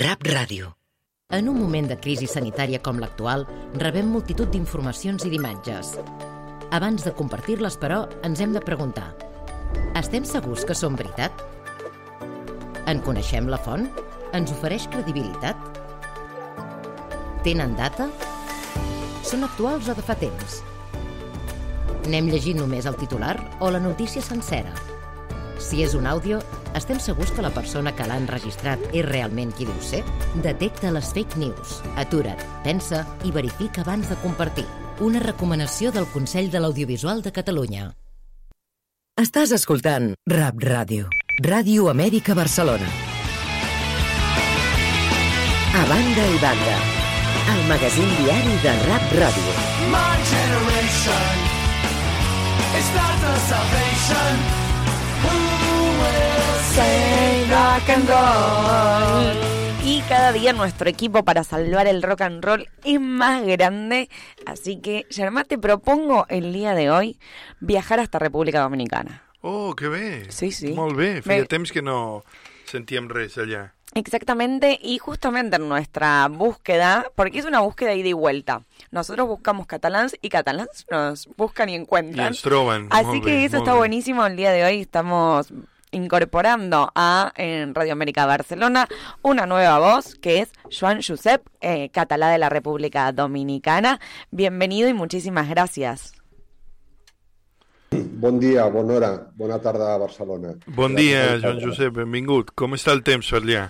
Rap 0.02 0.26
Ràdio. 0.26 0.74
En 1.30 1.46
un 1.46 1.60
moment 1.60 1.86
de 1.86 1.98
crisi 2.02 2.26
sanitària 2.26 2.82
com 2.82 2.98
l'actual, 2.98 3.46
rebem 3.78 4.10
multitud 4.10 4.50
d'informacions 4.50 5.26
i 5.28 5.30
d'imatges. 5.30 5.94
Abans 6.74 7.06
de 7.06 7.14
compartir-les, 7.14 7.78
però, 7.78 8.06
ens 8.26 8.42
hem 8.42 8.54
de 8.56 8.64
preguntar 8.64 9.12
estem 10.08 10.24
segurs 10.24 10.64
que 10.64 10.72
són 10.72 10.96
veritat? 10.96 11.42
En 12.88 13.02
coneixem 13.04 13.48
la 13.52 13.58
font? 13.60 13.84
Ens 14.32 14.52
ofereix 14.54 14.86
credibilitat? 14.88 15.58
Tenen 17.44 17.74
data? 17.76 18.08
Són 19.28 19.44
actuals 19.44 19.90
o 19.92 19.96
de 19.98 20.04
fa 20.06 20.16
temps? 20.16 20.62
N'hem 22.08 22.30
llegit 22.32 22.56
només 22.56 22.88
el 22.88 22.96
titular 22.96 23.34
o 23.60 23.68
la 23.68 23.82
notícia 23.84 24.24
sencera? 24.24 24.72
Si 25.60 25.82
és 25.84 25.92
un 25.98 26.08
àudio, 26.08 26.40
estem 26.78 26.96
segurs 27.02 27.34
que 27.34 27.44
la 27.44 27.52
persona 27.52 27.92
que 27.92 28.08
l'ha 28.08 28.16
enregistrat 28.22 28.80
és 28.94 29.04
realment 29.04 29.52
qui 29.52 29.68
diu 29.68 29.84
ser? 29.84 30.04
Detecta 30.40 30.94
les 30.94 31.12
fake 31.12 31.36
news. 31.42 31.78
Atura't, 32.00 32.40
pensa 32.64 33.04
i 33.28 33.34
verifica 33.34 33.84
abans 33.84 34.08
de 34.08 34.16
compartir. 34.24 34.64
Una 35.04 35.20
recomanació 35.20 35.92
del 35.92 36.08
Consell 36.14 36.48
de 36.48 36.64
l'Audiovisual 36.64 37.20
de 37.20 37.34
Catalunya. 37.36 37.90
Estàs 39.18 39.50
escoltant 39.50 40.12
Rap 40.30 40.60
Ràdio. 40.62 41.08
Ràdio 41.42 41.88
Amèrica 41.90 42.36
Barcelona. 42.38 42.86
A 45.74 45.82
banda 45.90 46.26
i 46.34 46.38
banda. 46.44 46.76
El 47.54 47.64
magazín 47.72 48.14
diari 48.20 48.54
de 48.62 48.76
Rap 48.84 49.10
Ràdio. 49.18 49.56
My 49.90 50.14
generation 50.30 51.36
is 52.78 52.94
not 52.94 53.18
the 53.26 53.34
salvation. 53.50 54.42
Who 55.26 55.36
will 55.98 56.56
Say 56.78 57.44
rock 57.50 57.94
and 57.98 58.08
roll. 58.14 59.57
Y 59.90 60.02
cada 60.02 60.32
día 60.32 60.52
nuestro 60.52 60.90
equipo 60.90 61.24
para 61.24 61.44
salvar 61.44 61.86
el 61.86 62.02
rock 62.02 62.20
and 62.20 62.44
roll 62.44 62.68
es 62.84 63.00
más 63.00 63.42
grande. 63.46 64.10
Así 64.44 64.80
que, 64.82 65.06
Germán, 65.08 65.46
te 65.48 65.56
propongo 65.56 66.26
el 66.28 66.52
día 66.52 66.74
de 66.74 66.90
hoy 66.90 67.18
viajar 67.60 67.98
hasta 67.98 68.18
República 68.18 68.60
Dominicana. 68.60 69.22
Oh, 69.40 69.74
que 69.74 69.88
bé. 69.88 70.30
Sí, 70.30 70.52
sí. 70.52 70.74
Molt 70.74 70.94
bé. 70.94 71.22
Feia 71.22 71.40
Me- 71.40 71.46
temps 71.46 71.72
que 71.72 71.80
no 71.80 72.22
sentíem 72.66 73.08
res 73.08 73.38
allà. 73.38 73.72
Exactamente, 73.94 74.78
y 74.82 74.98
justamente 74.98 75.56
en 75.56 75.66
nuestra 75.70 76.28
búsqueda, 76.28 77.06
porque 77.14 77.38
es 77.38 77.46
una 77.46 77.60
búsqueda 77.60 77.94
ida 77.94 78.08
y 78.08 78.12
vuelta. 78.12 78.60
Nosotros 78.90 79.26
buscamos 79.26 79.66
catalans 79.66 80.14
y 80.20 80.28
catalans 80.28 80.84
nos 80.90 81.26
buscan 81.38 81.70
y 81.70 81.74
encuentran. 81.76 82.26
ens 82.28 82.42
troben. 82.42 82.88
Así 82.90 83.06
Molt 83.06 83.24
que 83.24 83.30
bé, 83.30 83.44
eso 83.46 83.56
está 83.56 83.72
bé. 83.72 83.78
buenísimo. 83.78 84.26
El 84.26 84.36
día 84.36 84.52
de 84.52 84.64
hoy 84.66 84.80
estamos 84.82 85.48
incorporando 85.90 86.90
a 86.94 87.32
en 87.36 87.74
Radio 87.74 87.92
América 87.92 88.26
Barcelona 88.26 88.86
una 89.22 89.46
nueva 89.46 89.78
voz 89.78 90.14
que 90.16 90.40
es 90.40 90.52
Joan 90.70 91.00
Josep, 91.02 91.46
eh, 91.60 91.88
catalá 91.90 92.28
de 92.30 92.38
la 92.38 92.48
República 92.48 93.10
Dominicana. 93.12 94.00
Bienvenido 94.30 94.88
y 94.88 94.94
muchísimas 94.94 95.48
gracias. 95.48 96.12
Bon 97.90 98.38
dia, 98.38 98.66
bona 98.66 98.94
hora, 98.94 99.30
bona 99.34 99.58
tarda 99.60 99.94
a 99.94 99.98
Barcelona. 99.98 100.54
Bon 100.66 100.94
dia, 100.94 101.38
Joan 101.40 101.60
Josep, 101.62 101.94
benvingut. 101.94 102.50
Com 102.54 102.74
està 102.76 102.92
el 102.92 103.00
temps 103.02 103.30
per 103.32 103.40
allà? 103.40 103.62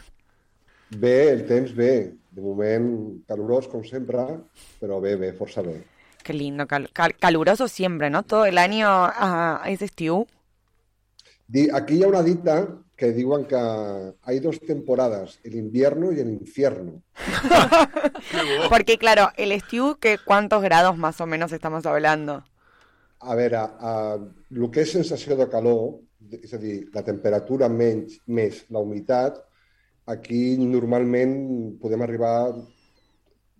Bé, 0.90 1.30
el 1.30 1.44
temps 1.46 1.74
bé. 1.76 1.92
De 2.34 2.42
moment 2.42 3.22
calorós, 3.26 3.66
com 3.70 3.84
sempre, 3.86 4.24
però 4.80 5.00
bé, 5.02 5.14
bé, 5.18 5.32
força 5.38 5.62
bé. 5.62 5.76
Qué 6.22 6.32
lindo, 6.34 6.66
cal- 6.66 6.90
cal- 6.92 7.14
caluroso 7.16 7.68
siempre, 7.68 8.10
¿no? 8.10 8.22
Todo 8.24 8.44
el 8.46 8.58
año 8.58 8.86
ah, 8.90 9.62
es 9.66 9.82
estiu. 9.82 10.26
Aquí 11.48 11.96
hi 11.96 12.02
ha 12.04 12.08
una 12.08 12.22
dita 12.22 12.68
que 12.94 13.12
diuen 13.12 13.46
que 13.46 13.56
hay 14.22 14.40
dos 14.40 14.60
temporadas, 14.60 15.38
el 15.44 15.54
invierno 15.54 16.12
y 16.12 16.20
el 16.20 16.30
infierno. 16.30 17.02
Porque 18.68 18.98
claro, 18.98 19.30
el 19.36 19.52
estiu, 19.52 19.96
que 20.00 20.18
¿cuántos 20.18 20.62
grados 20.62 20.98
más 20.98 21.20
o 21.20 21.26
menos 21.26 21.52
estamos 21.52 21.86
hablando? 21.86 22.44
A 23.20 23.34
veure, 23.34 23.56
a, 23.56 24.18
el 24.50 24.66
que 24.70 24.82
és 24.82 24.92
sensació 24.92 25.38
de 25.38 25.48
calor, 25.50 26.02
és 26.38 26.52
a 26.54 26.58
dir, 26.60 26.90
la 26.94 27.02
temperatura 27.06 27.70
menys 27.70 28.20
més 28.26 28.60
la 28.74 28.82
humitat, 28.82 29.40
aquí 30.06 30.58
normalment 30.60 31.78
podem 31.82 32.02
arribar 32.02 32.52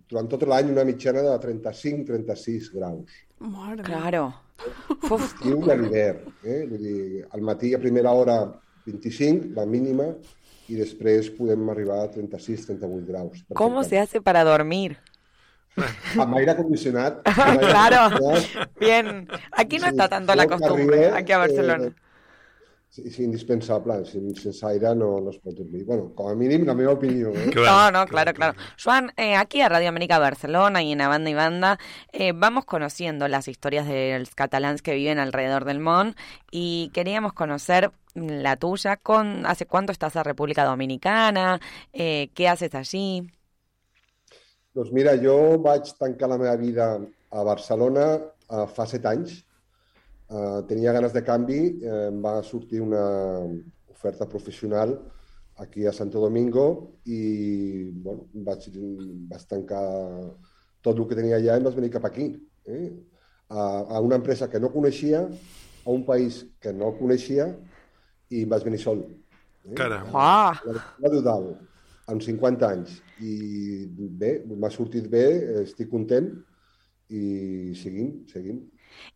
durant 0.09 0.29
tot 0.31 0.45
l'any 0.51 0.71
una 0.75 0.87
mitjana 0.87 1.25
de 1.25 1.35
35-36 1.43 2.71
graus. 2.75 3.28
Mare 3.41 3.83
Claro. 3.83 4.35
I 5.45 5.53
a 5.71 5.75
l'hivern. 5.79 6.33
Eh? 6.43 6.67
Vull 6.67 6.83
dir, 6.83 7.27
al 7.31 7.45
matí 7.47 7.75
a 7.75 7.79
primera 7.79 8.11
hora 8.11 8.41
25, 8.87 9.53
la 9.55 9.67
mínima, 9.67 10.09
i 10.69 10.77
després 10.77 11.31
podem 11.37 11.69
arribar 11.73 12.03
a 12.05 12.11
36-38 12.13 13.07
graus. 13.07 13.45
¿Cómo 13.55 13.85
se 13.85 13.99
hace 13.99 14.21
para 14.21 14.45
dormir? 14.45 14.99
Amb 16.19 16.35
aire 16.41 16.57
condicionat. 16.57 17.23
claro. 17.71 18.11
Bien. 18.81 19.29
Aquí 19.53 19.79
no 19.79 19.87
Sí, 19.87 19.91
está 19.91 20.09
tanto 20.09 20.35
la 20.35 20.47
costumbre, 20.47 21.11
aquí 21.13 21.33
a 21.33 21.39
Barcelona. 21.39 21.87
Eh, 21.87 22.08
és 22.99 23.19
indispensable. 23.23 23.97
Sin, 24.07 24.35
sense 24.37 24.65
aire 24.67 24.95
no, 24.95 25.11
no 25.21 25.31
es 25.31 25.39
pot 25.43 25.55
dormir. 25.57 25.85
Bueno, 25.87 26.11
com 26.17 26.31
a 26.31 26.35
mínim, 26.35 26.67
la 26.67 26.75
meva 26.75 26.93
opinió. 26.93 27.33
Eh? 27.35 27.51
no, 27.55 27.91
no, 27.91 28.07
claro, 28.07 28.35
claro. 28.35 28.59
Joan, 28.83 29.13
eh, 29.17 29.37
aquí 29.37 29.61
a 29.61 29.69
Radio 29.69 29.89
América 29.89 30.19
Barcelona 30.19 30.83
y 30.83 30.93
en 30.93 31.01
A 31.01 31.09
Banda 31.09 31.31
y 31.31 31.35
Banda 31.35 31.79
eh, 32.13 32.33
vamos 32.35 32.65
conociendo 32.65 33.29
las 33.29 33.49
historias 33.49 33.87
de 33.87 34.19
los 34.19 34.35
catalans 34.35 34.83
que 34.83 34.95
viven 34.95 35.19
alrededor 35.19 35.65
del 35.65 35.81
Mon 35.81 36.15
y 36.51 36.91
queríamos 36.93 37.33
conocer 37.33 37.93
la 38.15 38.57
tuya. 38.57 38.97
Con, 38.97 39.47
¿Hace 39.47 39.67
cuánto 39.67 39.93
estás 39.93 40.17
a 40.17 40.23
República 40.23 40.65
Dominicana? 40.65 41.61
Eh, 41.93 42.31
¿Qué 42.35 42.49
haces 42.49 42.75
allí? 42.75 43.31
Doncs 44.79 44.93
mira, 44.95 45.17
jo 45.19 45.59
vaig 45.59 45.89
tancar 45.99 46.29
la 46.31 46.37
meva 46.39 46.55
vida 46.55 46.85
a 47.35 47.43
Barcelona 47.43 48.05
uh, 48.21 48.67
fa 48.71 48.85
set 48.87 49.07
anys. 49.11 49.41
Uh, 50.29 50.61
tenia 50.69 50.93
ganes 50.93 51.15
de 51.17 51.23
canvi, 51.25 51.61
eh, 51.81 52.09
em 52.11 52.19
va 52.21 52.43
sortir 52.45 52.83
una 52.85 53.01
oferta 53.89 54.27
professional 54.29 54.93
aquí 55.57 55.87
a 55.87 55.93
Santo 55.93 56.21
Domingo 56.21 56.65
i 57.09 57.89
bueno, 58.05 58.27
vaig, 58.35 58.69
vaig 59.31 59.47
tancar 59.49 59.81
tot 60.85 60.99
el 60.99 61.09
que 61.09 61.17
tenia 61.17 61.39
allà 61.39 61.57
i 61.57 61.65
vaig 61.65 61.79
venir 61.81 61.91
cap 61.95 62.05
aquí. 62.05 62.29
Eh? 62.69 62.91
A, 63.49 63.65
a 63.97 64.03
una 64.05 64.21
empresa 64.21 64.51
que 64.53 64.61
no 64.61 64.69
coneixia, 64.69 65.25
a 65.25 65.91
un 65.91 66.05
país 66.05 66.45
que 66.61 66.77
no 66.77 66.93
coneixia 67.01 67.49
i 68.29 68.45
vaig 68.45 68.69
venir 68.69 68.85
sol. 68.85 69.03
Eh? 69.65 69.75
Caram. 69.81 70.13
Ah. 70.13 70.61
La, 70.69 70.85
la 71.07 71.13
total, 71.17 71.55
amb 72.13 72.25
50 72.25 72.69
anys. 72.69 72.99
I 73.25 73.89
bé, 73.97 74.43
m'ha 74.45 74.71
sortit 74.71 75.09
bé, 75.09 75.25
estic 75.65 75.89
content 75.91 76.31
i 77.09 77.73
seguim, 77.81 78.19
seguim. 78.29 78.67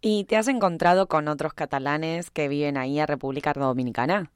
¿Y 0.00 0.24
te 0.24 0.36
has 0.36 0.48
encontrado 0.48 1.06
con 1.08 1.28
otros 1.28 1.54
catalanes 1.54 2.30
que 2.30 2.48
viven 2.48 2.76
ahí 2.76 2.98
a 2.98 3.06
República 3.06 3.52
Dominicana? 3.52 4.30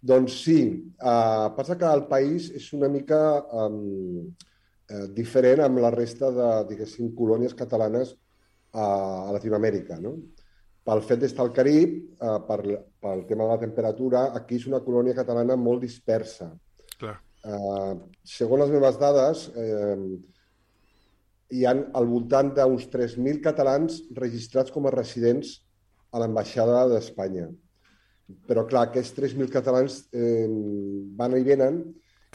Doncs 0.00 0.36
sí, 0.44 0.94
uh, 1.02 1.50
passa 1.56 1.74
que 1.74 1.86
el 1.90 2.04
país 2.06 2.52
és 2.54 2.68
una 2.76 2.86
mica 2.88 3.18
um, 3.50 4.28
uh, 4.30 5.06
diferent 5.14 5.64
amb 5.64 5.80
la 5.82 5.90
resta 5.90 6.30
de, 6.30 6.50
diguéssim, 6.68 7.10
colònies 7.18 7.56
catalanes 7.58 8.12
a, 8.70 8.84
a 8.84 9.32
Latinoamèrica, 9.34 9.98
no? 9.98 10.14
Pel 10.86 11.02
fet 11.04 11.24
d'estar 11.24 11.48
al 11.48 11.50
Carib, 11.56 11.98
uh, 12.22 12.38
per, 12.46 12.60
pel 13.02 13.24
tema 13.26 13.48
de 13.48 13.56
la 13.56 13.62
temperatura, 13.64 14.28
aquí 14.38 14.60
és 14.62 14.68
una 14.70 14.84
colònia 14.86 15.18
catalana 15.18 15.58
molt 15.58 15.82
dispersa. 15.82 16.52
Clar. 16.94 17.16
Uh, 17.42 17.98
segons 18.22 18.62
les 18.62 18.70
meves 18.76 18.96
dades, 19.02 19.48
eh, 19.58 19.96
hi 21.48 21.64
han 21.64 21.86
al 21.96 22.08
voltant 22.08 22.52
d'uns 22.56 22.88
3.000 22.92 23.40
catalans 23.44 24.02
registrats 24.16 24.72
com 24.74 24.86
a 24.86 24.92
residents 24.94 25.54
a 26.12 26.20
l'ambaixada 26.20 26.84
d'Espanya. 26.92 27.48
Però, 28.48 28.66
clar, 28.68 28.88
aquests 28.88 29.16
3.000 29.16 29.48
catalans 29.52 30.02
eh, 30.12 30.44
van 31.16 31.36
i 31.38 31.44
venen 31.46 31.80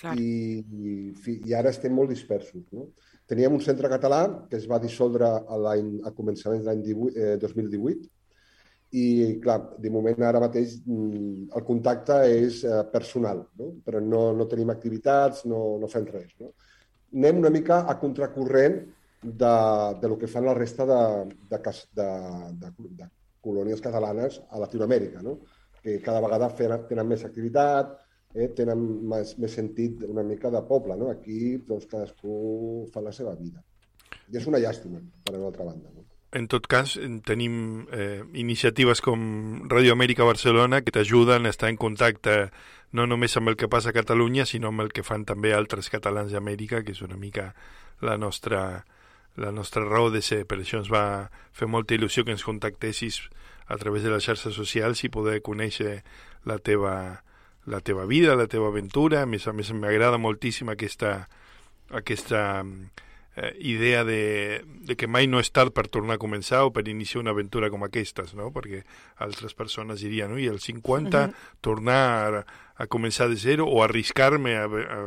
Clar. 0.02 0.16
i, 0.18 0.64
i, 0.64 1.36
i 1.46 1.54
ara 1.54 1.70
estem 1.70 1.94
molt 1.94 2.10
dispersos. 2.10 2.66
No? 2.74 2.90
Teníem 3.30 3.54
un 3.54 3.62
centre 3.62 3.90
català 3.92 4.24
que 4.50 4.58
es 4.58 4.66
va 4.70 4.82
dissoldre 4.82 5.30
a, 5.30 5.60
a 5.62 6.14
començaments 6.18 6.66
de 6.66 6.72
l'any 6.72 6.82
18, 6.90 7.14
eh, 7.14 7.38
2018 7.42 8.10
i, 8.94 9.06
clar, 9.42 9.60
de 9.82 9.90
moment 9.94 10.26
ara 10.26 10.42
mateix 10.42 10.76
mm, 10.86 11.54
el 11.58 11.64
contacte 11.66 12.18
és 12.30 12.60
eh, 12.66 12.82
personal, 12.94 13.46
no? 13.62 13.72
però 13.86 14.02
no, 14.02 14.26
no 14.38 14.50
tenim 14.50 14.74
activitats, 14.74 15.46
no, 15.50 15.64
no 15.82 15.90
fem 15.90 16.06
res. 16.10 16.34
No? 16.42 16.52
Anem 17.14 17.42
una 17.42 17.54
mica 17.54 17.84
a 17.90 17.98
contracorrent 18.02 18.82
de, 19.24 19.56
de 20.02 20.08
lo 20.10 20.18
que 20.18 20.28
fan 20.28 20.46
la 20.46 20.54
resta 20.54 20.86
de, 20.86 21.00
de, 21.50 21.58
de, 21.96 22.08
de, 22.60 22.72
de 23.02 23.10
colònies 23.44 23.82
catalanes 23.82 24.42
a 24.52 24.60
Latinoamèrica, 24.60 25.22
no? 25.22 25.40
que 25.84 25.98
cada 26.02 26.22
vegada 26.24 26.48
feren, 26.56 26.86
tenen 26.88 27.08
més 27.10 27.26
activitat, 27.28 27.98
eh, 28.34 28.48
tenen 28.56 28.80
més, 29.10 29.34
més 29.38 29.52
sentit 29.52 30.04
una 30.08 30.24
mica 30.24 30.50
de 30.50 30.62
poble. 30.64 30.96
No? 30.96 31.10
Aquí 31.12 31.58
doncs, 31.68 31.90
cadascú 31.92 32.88
fa 32.94 33.02
la 33.04 33.12
seva 33.12 33.36
vida. 33.36 33.60
I 34.32 34.38
és 34.40 34.48
una 34.48 34.62
llàstima, 34.64 35.02
per 35.26 35.36
una 35.36 35.50
altra 35.52 35.66
banda. 35.68 35.92
No? 35.92 36.06
En 36.34 36.48
tot 36.48 36.66
cas, 36.72 36.96
en- 36.98 37.20
tenim 37.22 37.86
eh, 37.92 38.24
iniciatives 38.34 39.02
com 39.06 39.68
Radio 39.70 39.94
Amèrica 39.94 40.24
Barcelona 40.26 40.80
que 40.82 40.92
t'ajuden 40.96 41.46
a 41.46 41.52
estar 41.52 41.70
en 41.70 41.78
contacte 41.78 42.48
no 42.94 43.06
només 43.06 43.36
amb 43.38 43.52
el 43.52 43.58
que 43.60 43.68
passa 43.70 43.92
a 43.92 43.98
Catalunya, 43.98 44.46
sinó 44.48 44.72
amb 44.72 44.82
el 44.88 44.94
que 44.96 45.04
fan 45.04 45.26
també 45.26 45.52
altres 45.54 45.92
catalans 45.94 46.32
d'Amèrica, 46.32 46.82
que 46.86 46.94
és 46.96 47.02
una 47.06 47.18
mica 47.18 47.52
la 48.02 48.16
nostra, 48.18 48.86
la 49.36 49.52
nostra 49.52 49.84
raó 49.86 50.10
de 50.12 50.22
ser. 50.22 50.46
Per 50.46 50.60
això 50.60 50.78
ens 50.82 50.92
va 50.92 51.30
fer 51.52 51.68
molta 51.68 51.96
il·lusió 51.96 52.24
que 52.26 52.32
ens 52.36 52.44
contactessis 52.46 53.22
a 53.68 53.78
través 53.78 54.04
de 54.04 54.12
les 54.12 54.24
xarxes 54.24 54.54
socials 54.54 55.04
i 55.04 55.10
poder 55.10 55.42
conèixer 55.42 56.04
la 56.46 56.58
teva, 56.60 57.24
la 57.66 57.80
teva 57.80 58.06
vida, 58.06 58.36
la 58.36 58.48
teva 58.48 58.68
aventura. 58.68 59.24
A 59.24 59.26
més 59.26 59.48
a 59.48 59.54
més, 59.54 59.72
m'agrada 59.74 60.20
moltíssim 60.20 60.70
aquesta, 60.70 61.30
aquesta 61.90 62.64
eh, 63.36 63.56
idea 63.60 64.04
de, 64.04 64.64
de 64.86 64.96
que 64.96 65.08
mai 65.08 65.26
no 65.28 65.40
és 65.42 65.50
tard 65.52 65.74
per 65.74 65.88
tornar 65.90 66.20
a 66.20 66.22
començar 66.22 66.64
o 66.68 66.74
per 66.76 66.86
iniciar 66.92 67.24
una 67.24 67.32
aventura 67.34 67.72
com 67.74 67.84
aquestes, 67.88 68.36
no? 68.38 68.52
Perquè 68.54 68.84
altres 69.26 69.56
persones 69.58 70.04
dirien, 70.04 70.34
ui, 70.36 70.48
als 70.48 70.68
50 70.70 71.28
Mhm. 71.28 71.34
tornar 71.62 72.36
a, 72.36 72.46
a 72.76 72.88
començar 72.88 73.30
de 73.30 73.36
zero 73.38 73.66
o 73.66 73.82
arriscar-me 73.82 74.58
a, 74.58 74.66
a, 74.66 75.00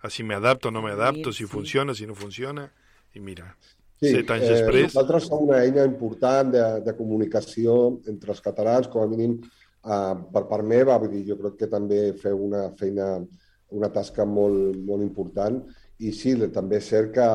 a 0.00 0.10
si 0.10 0.22
me 0.22 0.34
adapto 0.34 0.68
o 0.68 0.70
no 0.70 0.80
me 0.80 0.92
adapto, 0.92 1.32
si 1.32 1.44
funciona, 1.46 1.94
si 1.94 2.06
no 2.06 2.14
funciona, 2.14 2.70
i 3.14 3.20
mira, 3.20 3.56
set 4.10 4.32
anys 4.36 4.46
eh, 4.46 4.56
després... 4.56 4.88
Nosaltres 4.90 5.28
som 5.30 5.44
una 5.46 5.62
eina 5.64 5.86
important 5.88 6.52
de, 6.54 6.64
de 6.86 6.96
comunicació 6.98 7.78
entre 8.10 8.34
els 8.34 8.42
catalans, 8.44 8.90
com 8.92 9.04
a 9.04 9.08
mínim 9.10 9.38
eh, 9.40 10.14
per 10.34 10.44
part 10.50 10.66
meva, 10.66 10.98
vull 11.02 11.12
dir, 11.14 11.24
jo 11.30 11.38
crec 11.40 11.58
que 11.62 11.70
també 11.72 12.02
feu 12.20 12.44
una 12.48 12.68
feina, 12.78 13.16
una 13.74 13.90
tasca 13.94 14.26
molt, 14.28 14.76
molt 14.86 15.02
important 15.06 15.62
i 16.02 16.10
sí, 16.14 16.34
també 16.52 16.80
és 16.80 16.88
cert 16.90 17.12
que 17.14 17.26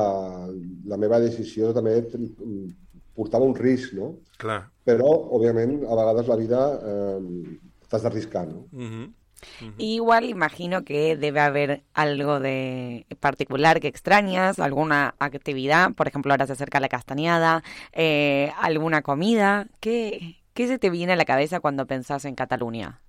la 0.92 0.98
meva 1.00 1.20
decisió 1.22 1.72
també 1.76 1.96
mm, 2.02 2.66
portava 3.16 3.48
un 3.48 3.56
risc, 3.56 3.94
no? 3.96 4.12
Clar. 4.40 4.60
Però, 4.86 5.08
òbviament, 5.36 5.80
a 5.86 5.96
vegades 5.96 6.28
la 6.28 6.38
vida 6.40 6.60
eh, 6.92 7.56
t'has 7.88 8.04
d'arriscar, 8.04 8.46
no? 8.48 8.66
Mhm. 9.60 9.74
Igual 9.78 10.24
imagino 10.24 10.84
que 10.84 11.16
debe 11.16 11.40
haber 11.40 11.82
algo 11.94 12.40
de 12.40 13.06
particular 13.20 13.80
que 13.80 13.88
extrañas, 13.88 14.58
alguna 14.58 15.14
actividad, 15.18 15.92
por 15.94 16.08
ejemplo, 16.08 16.32
ahora 16.32 16.46
se 16.46 16.52
acerca 16.54 16.80
la 16.80 16.88
castañada, 16.88 17.62
eh, 17.92 18.52
alguna 18.60 19.02
comida. 19.02 19.66
¿Qué, 19.80 20.36
¿Qué 20.54 20.66
se 20.68 20.78
te 20.78 20.90
viene 20.90 21.12
a 21.14 21.16
la 21.16 21.24
cabeza 21.24 21.60
cuando 21.60 21.86
pensás 21.86 22.24
en 22.24 22.34
Cataluña? 22.34 23.00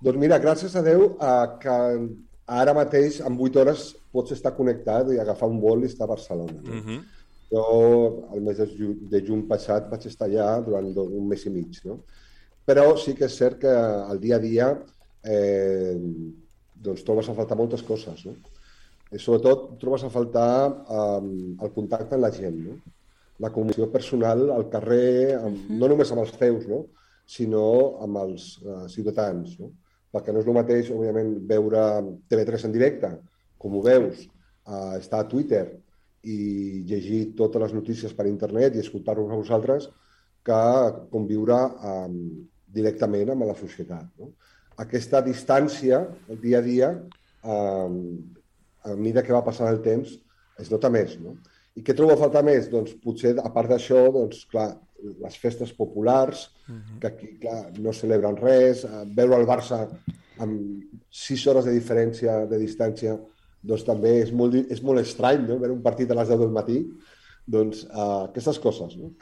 Doncs 0.00 0.18
mira, 0.20 0.38
gràcies 0.38 0.74
a 0.76 0.82
Déu 0.84 1.16
eh, 1.16 1.46
que 1.62 1.76
ara 2.46 2.74
mateix, 2.76 3.20
en 3.24 3.36
8 3.40 3.60
hores, 3.62 3.94
pots 4.12 4.32
estar 4.36 4.52
connectat 4.56 5.08
i 5.12 5.18
agafar 5.18 5.48
un 5.48 5.60
vol 5.60 5.82
i 5.84 5.88
estar 5.90 6.04
a 6.06 6.12
Barcelona. 6.12 6.58
No? 6.62 6.74
Mhm. 6.74 6.98
Jo, 7.50 8.28
el 8.34 8.40
mes 8.42 8.58
de, 8.58 8.66
ju 8.66 8.92
de 9.10 9.20
juny 9.22 9.46
passat, 9.48 9.88
vaig 9.90 10.04
estar 10.10 10.26
allà 10.28 10.60
durant 10.66 10.88
do- 10.94 11.06
un 11.06 11.28
mes 11.28 11.46
i 11.46 11.50
mig. 11.50 11.80
No? 11.84 12.00
Però 12.66 12.96
sí 12.98 13.14
que 13.14 13.24
és 13.26 13.36
cert 13.38 13.60
que 13.62 13.70
al 13.70 14.18
dia 14.20 14.36
a 14.36 14.42
dia 14.42 14.68
eh, 15.26 15.96
doncs 16.86 17.04
trobes 17.06 17.28
a 17.30 17.36
faltar 17.36 17.58
moltes 17.58 17.82
coses. 17.86 18.24
No? 18.28 18.36
I 19.14 19.20
sobretot 19.22 19.76
trobes 19.82 20.06
a 20.06 20.12
faltar 20.12 20.50
eh, 20.70 21.32
el 21.66 21.74
contacte 21.74 22.16
amb 22.16 22.26
la 22.26 22.34
gent. 22.34 22.62
No? 22.66 22.78
la 23.38 23.50
comunicació 23.52 23.88
personal 23.92 24.50
al 24.52 24.68
carrer, 24.72 25.36
amb, 25.38 25.68
no 25.80 25.90
només 25.92 26.12
amb 26.12 26.22
els 26.24 26.32
teus, 26.40 26.64
no? 26.70 26.84
sinó 27.26 27.66
amb 28.04 28.20
els 28.22 28.46
uh, 28.62 28.86
ciutadans. 28.92 29.56
No? 29.60 29.72
Perquè 30.14 30.32
no 30.32 30.40
és 30.40 30.48
el 30.48 30.56
mateix, 30.56 30.90
òbviament, 30.94 31.34
veure 31.48 31.82
TV3 32.30 32.68
en 32.68 32.76
directe, 32.76 33.12
com 33.60 33.76
ho 33.76 33.82
veus, 33.84 34.24
uh, 34.70 34.94
estar 35.00 35.24
a 35.24 35.28
Twitter 35.28 35.66
i 36.26 36.82
llegir 36.88 37.36
totes 37.38 37.62
les 37.66 37.74
notícies 37.76 38.14
per 38.16 38.28
internet 38.30 38.74
i 38.76 38.82
escoltar-vos 38.82 39.30
a 39.30 39.40
vosaltres, 39.42 39.90
que 40.46 40.62
conviure 41.10 41.58
um, 41.90 42.18
directament 42.72 43.32
amb 43.34 43.48
la 43.48 43.56
societat. 43.58 44.06
No? 44.22 44.30
Aquesta 44.82 45.22
distància, 45.24 46.02
el 46.28 46.40
dia 46.42 46.58
a 46.60 46.64
dia, 46.64 46.88
um, 47.44 48.00
a 48.84 48.94
mesura 48.94 49.22
que 49.24 49.34
va 49.34 49.44
passant 49.44 49.70
el 49.70 49.80
temps, 49.84 50.16
es 50.60 50.72
nota 50.72 50.90
més. 50.92 51.16
No? 51.20 51.36
I 51.76 51.84
què 51.84 51.94
trobo 51.96 52.14
a 52.14 52.20
faltar 52.20 52.42
més? 52.46 52.68
Doncs 52.72 52.96
potser, 53.02 53.34
a 53.40 53.50
part 53.52 53.72
d'això, 53.72 54.06
doncs, 54.12 54.44
clar, 54.52 54.68
les 55.22 55.36
festes 55.36 55.72
populars, 55.76 56.46
que 57.00 57.08
aquí, 57.10 57.32
clar, 57.42 57.58
no 57.78 57.92
celebren 57.92 58.38
res, 58.40 58.84
eh, 58.84 59.02
veure 59.16 59.40
el 59.40 59.48
Barça 59.48 59.82
amb 60.40 61.02
sis 61.12 61.44
hores 61.46 61.66
de 61.68 61.74
diferència, 61.76 62.46
de 62.48 62.58
distància, 62.60 63.16
doncs 63.66 63.84
també 63.84 64.20
és 64.22 64.32
molt, 64.32 64.54
és 64.54 64.82
molt 64.82 65.02
estrany, 65.02 65.44
no?, 65.48 65.58
veure 65.60 65.74
un 65.74 65.84
partit 65.84 66.10
a 66.10 66.18
les 66.18 66.28
10 66.32 66.42
del 66.44 66.54
matí. 66.54 66.80
Doncs 67.46 67.84
uh, 67.86 68.26
aquestes 68.26 68.58
coses, 68.58 68.96
no? 68.98 69.12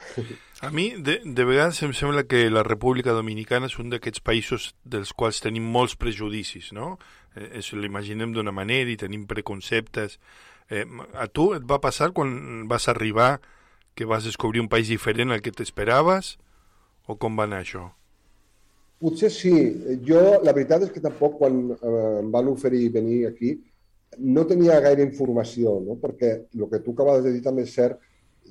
A 0.65 0.71
mi, 0.73 0.87
de, 0.97 1.19
de 1.23 1.43
vegades, 1.45 1.81
em 1.85 1.93
sembla 1.93 2.23
que 2.25 2.47
la 2.49 2.63
República 2.65 3.13
Dominicana 3.13 3.69
és 3.69 3.75
un 3.77 3.91
d'aquests 3.93 4.23
països 4.25 4.71
dels 4.81 5.11
quals 5.13 5.43
tenim 5.45 5.67
molts 5.75 5.93
prejudicis, 6.01 6.71
no? 6.73 6.95
Eh, 7.35 7.59
això 7.61 7.77
l'imaginem 7.77 8.33
d'una 8.33 8.53
manera 8.55 8.89
i 8.89 8.97
tenim 8.97 9.27
preconceptes. 9.29 10.17
Eh, 10.73 10.87
a 11.13 11.27
tu 11.29 11.51
et 11.53 11.67
va 11.69 11.77
passar 11.83 12.09
quan 12.17 12.65
vas 12.71 12.89
arribar 12.89 13.35
que 13.93 14.09
vas 14.09 14.25
descobrir 14.25 14.63
un 14.63 14.71
país 14.73 14.89
diferent 14.89 15.29
al 15.31 15.45
que 15.45 15.53
t'esperaves? 15.53 16.35
O 17.05 17.19
com 17.21 17.37
va 17.37 17.45
anar 17.45 17.61
això? 17.61 17.85
Potser 19.05 19.29
sí. 19.29 19.53
Jo, 20.07 20.41
la 20.41 20.55
veritat 20.55 20.87
és 20.87 20.91
que 20.91 21.03
tampoc, 21.03 21.37
quan 21.43 21.61
eh, 21.75 21.95
em 22.23 22.33
van 22.33 22.49
oferir 22.49 22.87
venir 22.95 23.25
aquí, 23.29 23.53
no 24.17 24.45
tenia 24.47 24.79
gaire 24.81 25.03
informació, 25.05 25.77
no? 25.83 25.99
perquè 26.01 26.31
el 26.55 26.67
que 26.71 26.81
tu 26.81 26.95
acabes 26.95 27.23
de 27.25 27.35
dir 27.35 27.43
també 27.45 27.65
és 27.67 27.73
cert, 27.75 27.99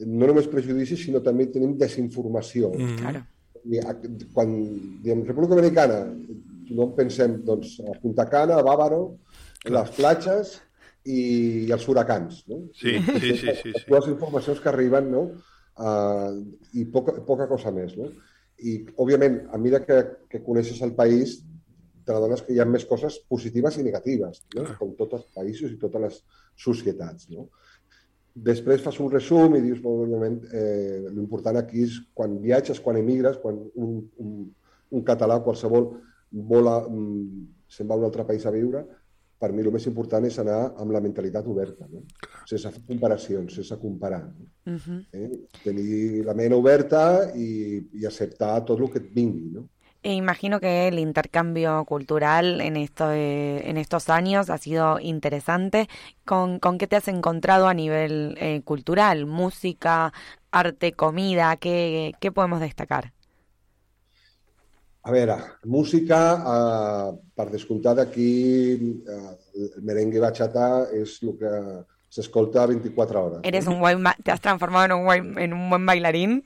no 0.03 0.27
només 0.27 0.49
prejudicis, 0.51 1.05
sinó 1.07 1.21
també 1.23 1.47
tenim 1.53 1.77
desinformació. 1.79 2.73
Claro. 2.99 3.23
I, 3.65 3.79
a- 3.81 3.95
quan 4.35 4.51
diem 5.05 5.23
República 5.25 5.55
Dominicana, 5.55 6.01
no 6.75 6.91
pensem 6.97 7.39
doncs, 7.45 7.79
a 7.85 7.95
Punta 8.03 8.27
Cana, 8.29 8.59
a 8.59 8.65
Bávaro, 8.67 9.19
les 9.65 9.91
platges 9.97 10.59
i, 11.05 11.19
i 11.69 11.73
els 11.73 11.87
huracans. 11.89 12.43
No? 12.51 12.65
Sí, 12.77 12.97
sí, 12.99 13.37
sí, 13.41 13.55
sí, 13.63 13.73
sí. 13.73 13.85
Les 13.93 14.09
informacions 14.13 14.61
que 14.61 14.69
arriben 14.73 15.11
no? 15.13 15.25
uh, 15.79 16.35
i 16.77 16.85
poca, 16.93 17.17
poca 17.25 17.47
cosa 17.49 17.73
més. 17.73 17.95
No? 17.97 18.11
I, 18.65 18.79
òbviament, 19.01 19.43
a 19.53 19.59
mesura 19.61 19.83
que, 19.85 19.99
que 20.31 20.43
coneixes 20.45 20.81
el 20.85 20.93
país, 20.97 21.39
te 22.05 22.13
n'adones 22.13 22.43
que 22.45 22.53
hi 22.53 22.61
ha 22.61 22.67
més 22.69 22.85
coses 22.85 23.17
positives 23.29 23.79
i 23.81 23.85
negatives, 23.87 24.43
no? 24.57 24.67
com 24.79 24.93
tots 24.99 25.17
els 25.21 25.29
països 25.37 25.73
i 25.73 25.79
totes 25.81 26.03
les 26.05 26.19
societats. 26.61 27.31
No? 27.33 27.49
Després 28.35 28.83
fas 28.83 28.99
un 28.99 29.13
resum 29.13 29.55
i 29.55 29.63
dius, 29.63 29.79
òbviament, 29.87 30.41
eh, 30.51 31.07
l'important 31.15 31.57
aquí 31.61 31.85
és 31.87 32.01
quan 32.19 32.41
viatges, 32.43 32.81
quan 32.83 32.99
emigres, 32.99 33.39
quan 33.39 33.61
un, 33.75 33.97
un, 34.19 34.35
un 34.91 35.05
català 35.07 35.39
qualsevol 35.45 35.93
vola, 36.35 36.81
mm, 36.89 37.45
se'n 37.71 37.87
va 37.87 37.95
a 37.95 38.03
un 38.03 38.09
altre 38.09 38.27
país 38.27 38.47
a 38.47 38.53
viure, 38.55 38.83
per 39.39 39.53
mi 39.53 39.63
el 39.63 39.71
més 39.75 39.87
important 39.91 40.25
és 40.27 40.39
anar 40.41 40.59
amb 40.81 40.95
la 40.95 41.03
mentalitat 41.05 41.47
oberta, 41.51 41.87
no? 41.91 42.03
sense 42.49 42.71
fer 42.75 42.83
comparacions, 42.89 43.55
sense 43.59 43.77
comparar. 43.81 44.23
No? 44.27 44.49
Ujú. 44.75 44.99
Eh? 45.13 45.31
Tenir 45.63 46.25
la 46.27 46.35
ment 46.39 46.55
oberta 46.57 47.05
i, 47.37 47.49
i 48.01 48.07
acceptar 48.09 48.57
tot 48.67 48.81
el 48.81 48.91
que 48.91 49.03
et 49.03 49.11
vingui. 49.15 49.51
No? 49.55 49.67
E 50.05 50.13
imagino 50.13 50.61
que 50.61 50.87
el 50.89 50.99
intercambio 50.99 51.83
cultural 51.87 52.61
en, 52.61 52.77
esto, 52.77 53.11
eh, 53.11 53.69
en 53.71 53.79
estos 53.79 54.11
años 54.11 54.51
ha 54.51 54.59
sido 54.59 55.01
interesante. 55.01 55.89
¿Con, 56.27 56.59
con 56.59 56.77
qué 56.77 56.87
te 56.87 56.97
has 56.97 57.09
encontrado 57.09 57.69
a 57.69 57.73
nivel 57.73 58.37
eh, 58.39 58.61
cultural? 58.65 59.25
¿Música, 59.25 60.13
arte, 60.51 60.93
comida? 60.93 61.57
¿Qué, 61.57 62.13
qué 62.21 62.31
podemos 62.31 62.61
destacar? 62.61 63.15
A 65.05 65.11
veure, 65.11 65.37
música, 65.65 66.21
eh, 66.53 67.09
per 67.37 67.51
descomptat 67.53 67.99
aquí, 67.99 69.03
eh, 69.09 69.33
el 69.57 69.83
merengue 69.85 70.21
bachata 70.21 70.87
és 70.97 71.19
el 71.23 71.35
que 71.41 71.51
s'escolta 72.09 72.65
24 72.67 73.25
hores. 73.25 73.41
¿Eres 73.43 73.67
un 73.67 73.81
buen 73.81 74.05
¿Te 74.23 74.33
has 74.33 74.41
transformado 74.41 74.85
en 74.85 74.93
un 74.93 75.05
buen, 75.05 75.39
en 75.39 75.53
un 75.53 75.69
buen 75.69 75.85
bailarín? 75.85 76.45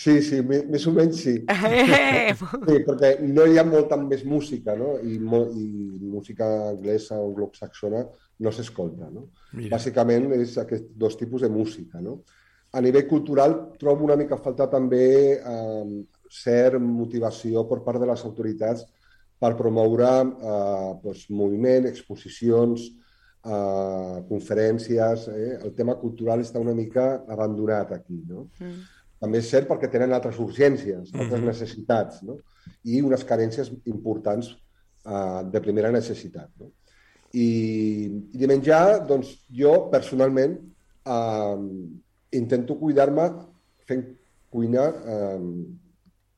Sí, 0.00 0.22
sí, 0.24 0.38
me- 0.40 0.62
més 0.72 0.86
o 0.88 0.92
menys 0.96 1.18
sí. 1.20 1.34
sí, 2.70 2.76
perquè 2.86 3.10
no 3.28 3.44
hi 3.44 3.58
ha 3.60 3.64
molta 3.68 3.98
més 4.00 4.22
música, 4.24 4.72
no? 4.78 4.94
I, 5.04 5.18
i 5.20 5.64
música 6.00 6.46
anglesa 6.70 7.18
o 7.20 7.26
anglosaxona 7.28 8.06
no 8.40 8.52
s'escolta, 8.56 9.10
no? 9.12 9.26
Mira. 9.52 9.74
Bàsicament 9.74 10.30
és 10.38 10.54
aquests 10.62 10.94
dos 11.02 11.18
tipus 11.20 11.44
de 11.44 11.50
música, 11.52 12.00
no? 12.00 12.22
A 12.72 12.80
nivell 12.80 13.04
cultural 13.10 13.56
trobo 13.80 14.06
una 14.06 14.16
mica 14.16 14.38
a 14.38 14.40
faltar 14.40 14.70
també 14.72 15.04
eh, 15.36 16.00
cert 16.30 16.78
motivació 16.80 17.66
per 17.68 17.80
part 17.84 18.00
de 18.00 18.08
les 18.08 18.24
autoritats 18.24 18.86
per 19.40 19.52
promoure 19.58 20.08
eh, 20.22 20.88
doncs, 21.02 21.26
moviment, 21.34 21.90
exposicions, 21.90 22.86
eh, 23.44 24.16
conferències. 24.30 25.28
Eh? 25.34 25.58
El 25.64 25.74
tema 25.76 25.98
cultural 26.00 26.40
està 26.44 26.62
una 26.62 26.76
mica 26.78 27.10
abandonat 27.28 27.92
aquí, 27.98 28.22
no? 28.28 28.46
També 29.20 29.38
és 29.42 29.48
cert 29.50 29.68
perquè 29.68 29.90
tenen 29.92 30.12
altres 30.16 30.38
urgències, 30.40 31.10
altres 31.12 31.40
Mhm. 31.40 31.46
necessitats, 31.46 32.22
no? 32.22 32.38
I 32.84 33.02
unes 33.02 33.24
carències 33.24 33.70
importants 33.86 34.54
eh, 35.06 35.42
de 35.50 35.60
primera 35.60 35.90
necessitat. 35.90 36.48
No? 36.60 36.70
I, 37.32 38.06
I 38.34 38.38
de 38.38 38.46
menjar, 38.46 39.06
doncs, 39.06 39.36
jo 39.50 39.88
personalment 39.92 40.58
eh, 41.06 41.56
intento 42.32 42.78
cuidar-me 42.78 43.28
fent 43.86 44.04
cuina 44.50 44.88
eh, 44.88 45.38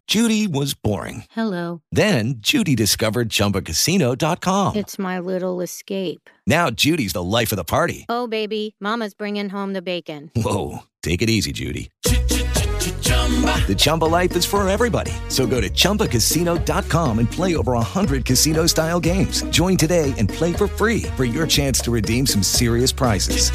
Judy 0.09 0.47
was 0.47 0.75
boring. 0.75 1.25
Hello. 1.31 1.81
Then 1.91 2.35
Judy 2.41 2.75
discovered 2.77 3.31
ChumbaCasino.com. 3.31 4.77
It's 4.77 4.99
my 4.99 5.19
little 5.19 5.61
escape. 5.63 6.29
Now 6.47 6.71
Judy's 6.71 7.13
the 7.15 7.23
life 7.23 7.51
of 7.53 7.57
the 7.57 7.65
party. 7.65 8.05
Oh, 8.09 8.27
baby, 8.27 8.75
Mama's 8.81 9.15
bringing 9.15 9.49
home 9.51 9.73
the 9.73 9.81
bacon. 9.83 10.31
Whoa, 10.37 10.81
take 11.03 11.23
it 11.23 11.31
easy, 11.31 11.53
Judy. 11.53 11.91
The 13.23 13.75
Chumba 13.75 14.05
life 14.05 14.37
is 14.37 14.45
for 14.45 14.69
everybody. 14.69 15.13
So 15.29 15.47
go 15.47 15.61
to 15.61 15.71
ChumbaCasino.com 15.71 17.19
and 17.21 17.31
play 17.31 17.57
over 17.57 17.73
100 17.73 18.25
casino 18.27 18.67
style 18.67 19.01
games. 19.01 19.43
Join 19.45 19.79
today 19.79 20.13
and 20.19 20.29
play 20.29 20.53
for 20.53 20.67
free 20.67 21.05
for 21.17 21.25
your 21.25 21.47
chance 21.47 21.81
to 21.83 21.91
redeem 21.91 22.27
some 22.27 22.43
serious 22.43 22.93
prizes. 22.93 23.51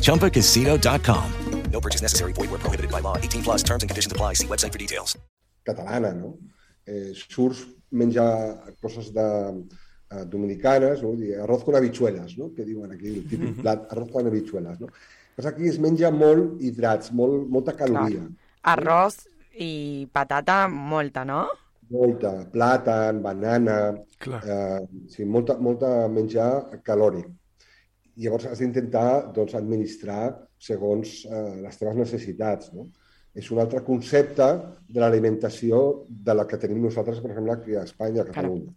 ChumbaCasino.com. 0.00 1.32
No 1.70 1.80
purchase 1.80 2.02
necessary. 2.02 2.32
Void 2.32 2.50
where 2.50 2.58
prohibited 2.58 2.90
by 2.90 3.00
law. 3.00 3.16
18 3.16 3.42
plus 3.42 3.62
terms 3.62 3.82
and 3.82 3.88
conditions 3.88 4.12
apply. 4.12 4.34
See 4.34 4.46
website 4.46 4.72
for 4.72 4.78
details. 4.78 5.16
catalana, 5.64 6.12
no? 6.12 6.38
Eh, 6.86 7.12
surts 7.14 7.66
menjar 7.90 8.74
coses 8.80 9.12
de, 9.12 9.64
eh, 10.10 10.24
dominicanes, 10.26 11.02
no? 11.02 11.12
Arroz 11.42 11.64
con 11.64 11.76
habichuelas, 11.76 12.36
no? 12.36 12.52
que 12.52 12.64
diuen 12.64 12.92
aquí, 12.92 13.08
el 13.08 13.28
típic 13.28 13.60
plat, 13.62 13.90
arroz 13.92 14.10
con 14.10 14.26
habichuelas. 14.26 14.80
No? 14.80 14.88
Però 15.36 15.48
aquí 15.48 15.68
es 15.70 15.78
menja 15.80 16.10
molt 16.12 16.60
hidrats, 16.60 17.12
molt, 17.16 17.46
molta 17.48 17.74
caloria. 17.76 18.24
Arroz 18.62 19.22
y 19.54 20.06
patata, 20.12 20.66
molta, 20.68 21.24
¿no? 21.24 21.46
Molta, 21.92 22.32
plàtan, 22.52 23.20
banana, 23.24 23.78
eh, 24.28 24.80
sí, 25.12 25.24
molta, 25.24 25.58
molta 25.60 25.92
menjar 26.08 26.80
calòric. 26.84 27.28
I 28.16 28.26
llavors 28.26 28.46
has 28.48 28.60
d'intentar 28.60 29.32
doncs, 29.36 29.54
administrar 29.56 30.22
segons 30.60 31.22
eh, 31.24 31.62
les 31.64 31.80
teves 31.80 31.96
necessitats. 31.96 32.72
No? 32.76 32.86
És 33.34 33.48
un 33.52 33.60
altre 33.62 33.80
concepte 33.84 34.48
de 34.88 35.00
l'alimentació 35.00 35.82
de 36.08 36.36
la 36.36 36.44
que 36.48 36.60
tenim 36.60 36.84
nosaltres, 36.84 37.20
per 37.24 37.32
exemple, 37.32 37.56
aquí 37.56 37.76
a 37.76 37.84
Espanya, 37.88 38.22
a 38.22 38.28
Catalunya. 38.28 38.72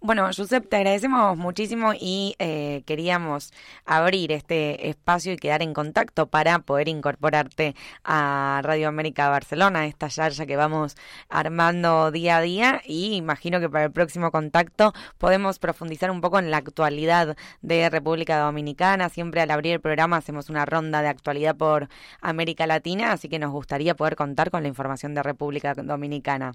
Bueno, 0.00 0.28
Josep, 0.34 0.68
te 0.68 0.76
agradecemos 0.76 1.36
muchísimo 1.36 1.92
y 1.98 2.34
eh, 2.38 2.82
queríamos 2.86 3.52
abrir 3.84 4.32
este 4.32 4.88
espacio 4.88 5.32
y 5.32 5.36
quedar 5.36 5.62
en 5.62 5.74
contacto 5.74 6.28
para 6.28 6.60
poder 6.60 6.88
incorporarte 6.88 7.74
a 8.04 8.60
Radio 8.62 8.88
América 8.88 9.28
Barcelona, 9.28 9.86
esta 9.86 10.08
yarda 10.08 10.46
que 10.46 10.56
vamos 10.56 10.96
armando 11.28 12.10
día 12.10 12.38
a 12.38 12.40
día 12.40 12.82
y 12.84 13.14
imagino 13.14 13.60
que 13.60 13.68
para 13.68 13.84
el 13.84 13.92
próximo 13.92 14.30
contacto 14.30 14.92
podemos 15.18 15.58
profundizar 15.58 16.10
un 16.10 16.20
poco 16.20 16.38
en 16.38 16.50
la 16.50 16.58
actualidad 16.58 17.36
de 17.62 17.90
República 17.90 18.38
Dominicana. 18.38 19.08
Siempre 19.08 19.40
al 19.40 19.50
abrir 19.50 19.74
el 19.74 19.80
programa 19.80 20.16
hacemos 20.16 20.50
una 20.50 20.66
ronda 20.66 21.02
de 21.02 21.08
actualidad 21.08 21.56
por 21.56 21.88
América 22.20 22.66
Latina, 22.66 23.12
así 23.12 23.28
que 23.28 23.38
nos 23.38 23.52
gustaría 23.52 23.94
poder 23.94 24.16
contar 24.16 24.50
con 24.50 24.62
la 24.62 24.68
información 24.68 25.14
de 25.14 25.22
República 25.22 25.74
Dominicana. 25.74 26.52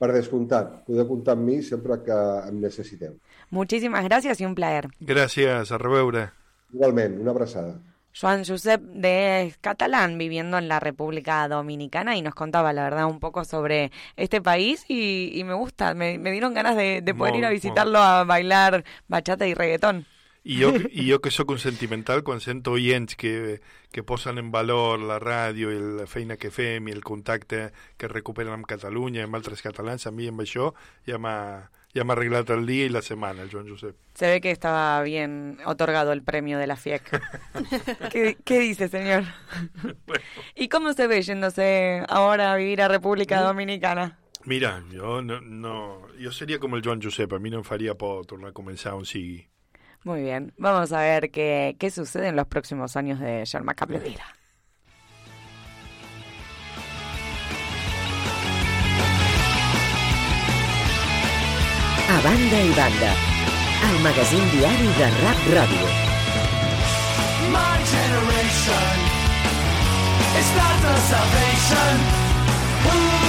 Per 0.00 0.08
descomptat, 0.16 0.78
podeu 0.86 1.04
comptar 1.04 1.34
amb 1.36 1.44
mi 1.44 1.58
sempre 1.60 1.98
que 2.06 2.16
em 2.48 2.60
necessiteu. 2.62 3.18
Muchísimas 3.50 4.02
gracias 4.04 4.40
y 4.40 4.46
un 4.46 4.54
placer. 4.54 4.88
Gràcies, 5.00 5.72
a 5.72 5.78
reveure. 5.78 6.30
Igualment, 6.72 7.18
una 7.20 7.32
abraçada. 7.34 7.74
Juan 8.18 8.44
Josep 8.44 8.80
de 8.80 9.42
es 9.42 9.58
catalán 9.58 10.18
viviendo 10.18 10.58
en 10.58 10.68
la 10.68 10.80
República 10.80 11.46
Dominicana 11.48 12.16
y 12.16 12.22
nos 12.22 12.34
contaba 12.34 12.72
la 12.72 12.82
verdad 12.84 13.06
un 13.06 13.20
poco 13.20 13.44
sobre 13.44 13.92
este 14.16 14.40
país 14.40 14.84
y, 14.88 15.38
y 15.38 15.44
me 15.44 15.54
gusta, 15.54 15.94
me, 15.94 16.18
me 16.18 16.32
dieron 16.32 16.54
ganas 16.54 16.76
de, 16.76 17.02
de 17.02 17.14
poder 17.14 17.36
ir 17.36 17.44
a 17.44 17.50
visitarlo 17.50 17.98
a 17.98 18.24
bailar 18.24 18.84
bachata 19.06 19.46
y 19.46 19.54
reggaetón. 19.54 20.06
I 20.42 20.56
jo, 20.62 20.70
I 20.90 21.04
jo 21.10 21.20
que 21.20 21.30
sóc 21.36 21.50
un 21.52 21.58
sentimental, 21.60 22.22
quan 22.24 22.40
sento 22.40 22.72
oients 22.78 23.16
que, 23.16 23.60
que 23.92 24.02
posen 24.02 24.38
en 24.40 24.50
valor 24.52 25.02
la 25.02 25.18
ràdio 25.20 25.72
i 25.74 25.82
la 26.00 26.06
feina 26.08 26.38
que 26.40 26.52
fem 26.54 26.88
i 26.88 26.96
el 26.96 27.04
contacte 27.04 27.68
que 28.00 28.08
recuperen 28.08 28.54
amb 28.56 28.68
Catalunya 28.68 29.20
i 29.20 29.28
amb 29.28 29.36
altres 29.36 29.60
catalans, 29.62 30.06
a 30.06 30.14
mi 30.14 30.30
amb 30.30 30.40
això 30.46 30.72
ja 31.06 31.20
m'ha 31.20 31.68
ja 31.94 32.04
m'ha 32.04 32.14
arreglat 32.14 32.50
el 32.54 32.66
dia 32.66 32.86
i 32.86 32.88
la 32.88 33.02
setmana, 33.02 33.42
el 33.42 33.50
Joan 33.50 33.68
Josep. 33.68 33.96
Se 34.14 34.28
ve 34.28 34.40
que 34.40 34.50
estaba 34.50 35.02
bien 35.02 35.58
otorgado 35.66 36.12
el 36.12 36.22
premio 36.22 36.58
de 36.58 36.66
la 36.66 36.76
FIEC. 36.76 37.02
¿Qué, 38.12 38.36
qué 38.44 38.60
dice, 38.60 38.88
señor? 38.88 39.24
¿Y 40.54 40.68
cómo 40.68 40.92
se 40.92 41.06
ve 41.06 41.22
yéndose 41.22 42.04
ahora 42.08 42.52
a 42.52 42.56
vivir 42.56 42.80
a 42.82 42.88
República 42.88 43.42
Dominicana? 43.42 44.18
Mira, 44.44 44.82
jo, 44.92 45.20
no, 45.20 45.40
no, 45.40 46.06
jo 46.16 46.32
seria 46.32 46.58
com 46.58 46.74
el 46.74 46.82
Joan 46.82 47.02
Josep, 47.02 47.32
a 47.34 47.38
mi 47.38 47.50
no 47.50 47.58
em 47.60 47.64
faria 47.64 47.92
por 47.94 48.24
tornar 48.24 48.54
a 48.54 48.56
començar 48.56 48.94
on 48.96 49.04
sigui. 49.04 49.42
Muy 50.02 50.22
bien, 50.22 50.54
vamos 50.56 50.92
a 50.92 51.00
ver 51.00 51.30
qué, 51.30 51.76
qué 51.78 51.90
sucede 51.90 52.28
en 52.28 52.36
los 52.36 52.46
próximos 52.46 52.96
años 52.96 53.20
de 53.20 53.44
Sharma 53.44 53.74
Capdevila. 53.74 54.24
A 62.08 62.20
banda 62.22 62.60
i 62.60 62.70
banda, 62.70 63.14
el 63.88 64.00
magazín 64.02 64.50
diari 64.50 64.88
de 64.98 65.06
Rap 65.22 65.40
Ràdio. 65.54 65.86
My 67.52 67.76
generation 67.94 68.96
is 70.40 70.48
not 70.56 70.76
the 70.82 70.94
salvation. 71.10 73.19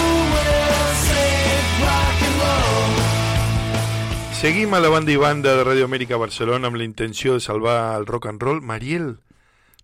Seguim 4.41 4.73
a 4.73 4.79
la 4.79 4.89
banda 4.89 5.11
i 5.13 5.17
banda 5.21 5.51
de 5.53 5.63
Radio 5.63 5.85
Amèrica 5.85 6.17
Barcelona 6.17 6.65
amb 6.71 6.79
la 6.79 6.85
intenció 6.87 7.35
de 7.35 7.41
salvar 7.45 7.93
el 7.93 8.07
rock 8.07 8.25
and 8.25 8.41
roll. 8.41 8.57
Mariel, 8.65 9.19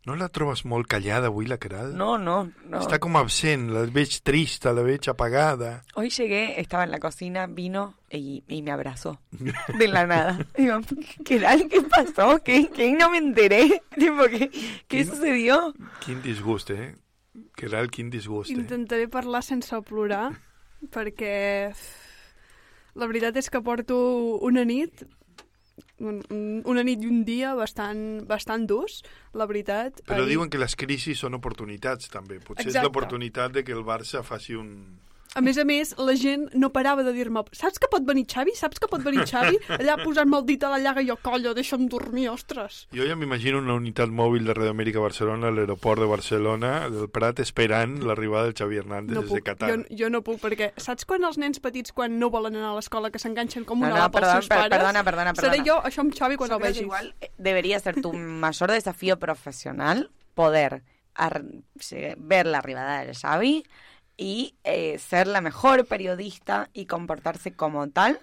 no 0.09 0.15
la 0.17 0.31
trobes 0.33 0.63
molt 0.65 0.87
callada 0.89 1.29
avui, 1.29 1.45
la 1.45 1.59
Caral? 1.61 1.91
No, 1.93 2.15
no, 2.17 2.39
no. 2.65 2.79
Està 2.81 2.97
com 2.97 3.19
absent, 3.19 3.67
la 3.69 3.83
veig 3.93 4.15
trista, 4.25 4.73
la 4.73 4.81
veig 4.81 5.05
apagada. 5.13 5.83
Hoy 5.93 6.09
llegué, 6.09 6.59
estaba 6.59 6.85
en 6.85 6.89
la 6.95 6.97
cocina, 6.97 7.45
vino 7.45 7.93
y, 8.09 8.43
y 8.47 8.63
me 8.63 8.71
abrazó 8.71 9.19
de 9.29 9.87
la 9.87 10.07
nada. 10.07 10.39
Digo, 10.57 10.79
¿qué 11.23 11.39
tal? 11.39 11.67
¿Qué 11.69 11.83
pasó? 11.83 12.41
¿Qué, 12.43 12.67
qué? 12.73 12.93
No 12.93 13.11
me 13.11 13.19
enteré. 13.19 13.83
Tipo, 13.93 14.23
¿qué, 14.23 14.49
qué 14.87 15.05
sucedió? 15.05 15.75
Quin 16.03 16.23
disgust, 16.23 16.71
eh? 16.71 16.95
Caral, 17.53 17.91
quin 17.91 18.09
disgust, 18.09 18.49
eh? 18.49 18.57
Intentaré 18.57 19.07
parlar 19.07 19.43
sense 19.45 19.83
plorar, 19.85 20.31
perquè 20.89 21.75
la 22.97 23.07
veritat 23.07 23.37
és 23.37 23.49
que 23.53 23.61
porto 23.61 23.95
una 24.41 24.65
nit 24.65 25.05
un- 25.99 26.21
un- 26.29 26.61
una 26.69 26.83
nit 26.85 27.01
i 27.01 27.07
un 27.09 27.23
dia 27.25 27.55
bastant, 27.57 28.21
bastant 28.29 28.67
durs, 28.69 28.99
la 29.33 29.45
veritat. 29.49 30.01
Però 30.05 30.21
Ahir- 30.21 30.29
diuen 30.35 30.49
que 30.49 30.59
les 30.61 30.75
crisis 30.75 31.17
són 31.23 31.33
oportunitats, 31.37 32.09
també. 32.13 32.39
Potser 32.39 32.67
és 32.67 32.75
Exacte. 32.75 32.85
l'oportunitat 32.87 33.51
de 33.53 33.63
que 33.63 33.71
el 33.73 33.83
Barça 33.85 34.21
faci 34.23 34.53
un... 34.53 34.99
A 35.35 35.41
més 35.41 35.57
a 35.59 35.63
més, 35.67 35.91
la 35.99 36.15
gent 36.15 36.47
no 36.55 36.71
parava 36.73 37.03
de 37.03 37.11
dir-me 37.13 37.43
saps 37.53 37.77
que 37.77 37.87
pot 37.91 38.01
venir 38.07 38.23
Xavi? 38.25 38.55
Saps 38.57 38.79
que 38.79 38.87
pot 38.89 39.03
venir 39.03 39.25
Xavi? 39.27 39.57
Allà 39.75 39.97
posant-me 40.03 40.37
el 40.39 40.45
dit 40.47 40.63
a 40.63 40.69
la 40.71 40.79
llaga 40.79 41.01
i 41.03 41.07
jo, 41.09 41.17
colla, 41.21 41.53
deixa'm 41.53 41.87
dormir, 41.91 42.29
ostres. 42.31 42.87
Jo 42.95 43.05
ja 43.05 43.15
m'imagino 43.15 43.59
una 43.59 43.75
unitat 43.77 44.09
mòbil 44.09 44.45
de 44.47 44.53
Radio 44.57 44.71
Amèrica 44.71 44.99
Barcelona 45.03 45.47
a 45.47 45.51
l'aeroport 45.51 46.01
de 46.01 46.07
Barcelona, 46.09 46.71
del 46.89 47.09
Prat, 47.13 47.39
esperant 47.43 47.99
l'arribada 48.03 48.45
del 48.49 48.55
Xavi 48.57 48.77
Hernández 48.81 49.13
No 49.15 49.21
des 49.21 49.29
puc, 49.29 49.37
de 49.37 49.43
Qatar. 49.43 49.69
jo, 49.75 49.83
jo 50.03 50.09
no 50.09 50.23
puc, 50.23 50.39
perquè 50.41 50.71
saps 50.77 51.05
quan 51.05 51.23
els 51.23 51.37
nens 51.37 51.59
petits, 51.59 51.91
quan 51.93 52.17
no 52.17 52.31
volen 52.33 52.55
anar 52.55 52.71
a 52.71 52.75
l'escola, 52.79 53.11
que 53.11 53.19
s'enganxen 53.19 53.65
com 53.65 53.79
No, 53.79 53.85
una 53.87 53.95
no, 53.95 54.01
lapa 54.07 54.19
perdón, 54.19 54.35
als 54.37 54.45
seus 54.45 54.49
pares? 54.57 54.69
perdona, 54.77 55.03
perdona, 55.03 55.35
Seré 55.35 55.49
perdona. 55.59 55.65
jo, 55.69 55.81
això 55.83 56.01
amb 56.01 56.15
Xavi, 56.17 56.35
quan 56.37 56.49
Yo 56.49 56.55
el 56.57 56.63
vegis. 56.63 56.81
igual 56.81 57.13
eh, 57.21 57.29
debería 57.37 57.79
ser 57.79 58.01
tu 58.01 58.13
mayor 58.13 58.71
desafío 58.71 59.19
profesional 59.19 60.09
poder 60.33 60.83
ar- 61.13 61.43
ver 62.17 62.45
la 62.47 62.57
arribada 62.59 63.01
del 63.03 63.15
Xavi 63.15 63.63
y 64.17 64.55
eh, 64.63 64.97
ser 64.99 65.27
la 65.27 65.41
mejor 65.41 65.85
periodista 65.85 66.69
y 66.73 66.85
comportarse 66.85 67.53
como 67.53 67.87
tal 67.89 68.19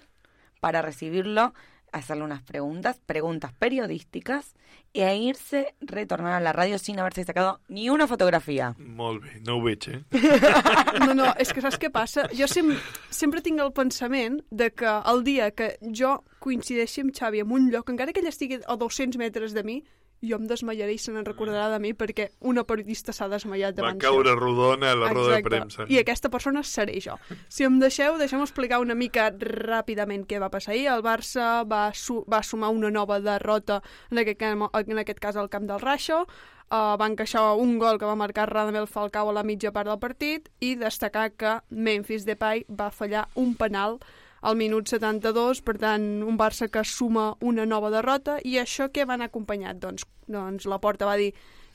para 0.59 0.81
recibirlo, 0.81 1.53
hacerle 1.91 2.23
unas 2.23 2.41
preguntas, 2.43 2.99
preguntas 3.05 3.53
periodísticas 3.53 4.55
e 4.93 5.15
irse, 5.15 5.75
retornar 5.79 6.33
a 6.33 6.39
la 6.41 6.51
radio 6.51 6.77
sin 6.77 6.99
haberse 6.99 7.23
sacado 7.23 7.61
ni 7.69 7.89
una 7.89 8.07
fotografía. 8.07 8.75
Molt 8.77 9.23
bé, 9.23 9.39
no 9.41 9.57
ho 9.57 9.63
veig, 9.63 9.87
eh? 9.87 10.03
No, 11.05 11.13
no, 11.13 11.31
és 11.39 11.51
que 11.51 11.63
saps 11.63 11.79
què 11.79 11.91
passa? 11.91 12.27
Jo 12.35 12.47
sem 12.51 12.73
sempre 13.11 13.43
tinc 13.43 13.59
el 13.63 13.71
pensament 13.75 14.41
de 14.51 14.71
que 14.71 14.91
el 15.11 15.23
dia 15.23 15.51
que 15.51 15.75
jo 15.95 16.17
coincideixi 16.43 17.03
amb 17.03 17.15
Xavi 17.15 17.43
en 17.43 17.51
un 17.51 17.69
lloc, 17.71 17.91
encara 17.91 18.11
que 18.11 18.23
ell 18.23 18.31
estigui 18.31 18.59
a 18.63 18.75
200 18.79 19.19
metres 19.19 19.55
de 19.55 19.63
mi, 19.63 19.81
jo 20.27 20.39
em 20.39 20.47
desmaiaré 20.49 20.95
i 20.95 21.01
se 21.01 21.13
n'en 21.13 21.25
recordarà 21.25 21.69
de 21.73 21.79
mi 21.83 21.93
perquè 21.93 22.29
una 22.41 22.63
periodista 22.67 23.13
s'ha 23.13 23.27
desmaiat 23.31 23.75
Va 23.75 23.83
davant 23.83 24.01
caure 24.01 24.35
rodona 24.35 24.91
a 24.91 24.95
la 24.95 25.11
roda 25.13 25.35
de 25.35 25.39
Exacte. 25.39 25.49
premsa. 25.49 25.85
I 25.89 25.99
aquesta 26.01 26.29
persona 26.29 26.63
seré 26.63 26.99
jo. 27.01 27.17
Si 27.49 27.63
em 27.63 27.79
deixeu, 27.79 28.17
deixem 28.17 28.41
explicar 28.41 28.79
una 28.83 28.95
mica 28.95 29.29
ràpidament 29.31 30.25
què 30.25 30.39
va 30.41 30.49
passar 30.49 30.73
ahir. 30.73 30.87
El 30.91 31.03
Barça 31.05 31.63
va, 31.67 31.91
su 31.93 32.23
va 32.31 32.41
sumar 32.43 32.69
una 32.69 32.91
nova 32.91 33.19
derrota, 33.19 33.81
en 34.11 34.19
aquest, 34.23 34.41
en 34.41 34.99
aquest 34.99 35.19
cas 35.19 35.35
al 35.35 35.49
camp 35.49 35.67
del 35.69 35.79
Raixo, 35.79 36.25
uh, 36.25 36.95
va 36.97 37.07
encaixar 37.07 37.45
un 37.61 37.77
gol 37.79 37.99
que 37.99 38.05
va 38.05 38.15
marcar 38.15 38.49
Radamel 38.49 38.87
Falcao 38.87 39.29
a 39.29 39.33
la 39.33 39.43
mitja 39.43 39.71
part 39.71 39.89
del 39.89 39.99
partit 39.99 40.49
i 40.59 40.75
destacar 40.75 41.31
que 41.37 41.59
Memphis 41.69 42.25
Depay 42.25 42.65
va 42.69 42.91
fallar 42.91 43.27
un 43.35 43.55
penal 43.55 43.99
al 44.45 44.57
minut 44.59 44.89
72, 44.91 45.63
per 45.65 45.77
tant, 45.81 46.03
un 46.21 46.37
Barça 46.37 46.67
que 46.69 46.83
suma 46.85 47.31
una 47.41 47.65
nova 47.65 47.89
derrota, 47.89 48.37
i 48.45 48.59
això 48.61 48.91
què 48.93 49.07
van 49.09 49.25
acompanyat? 49.25 49.79
Doncs, 49.81 50.05
doncs 50.29 50.67
la 50.69 50.77
porta 50.83 51.07
va 51.09 51.17
dir 51.17 51.31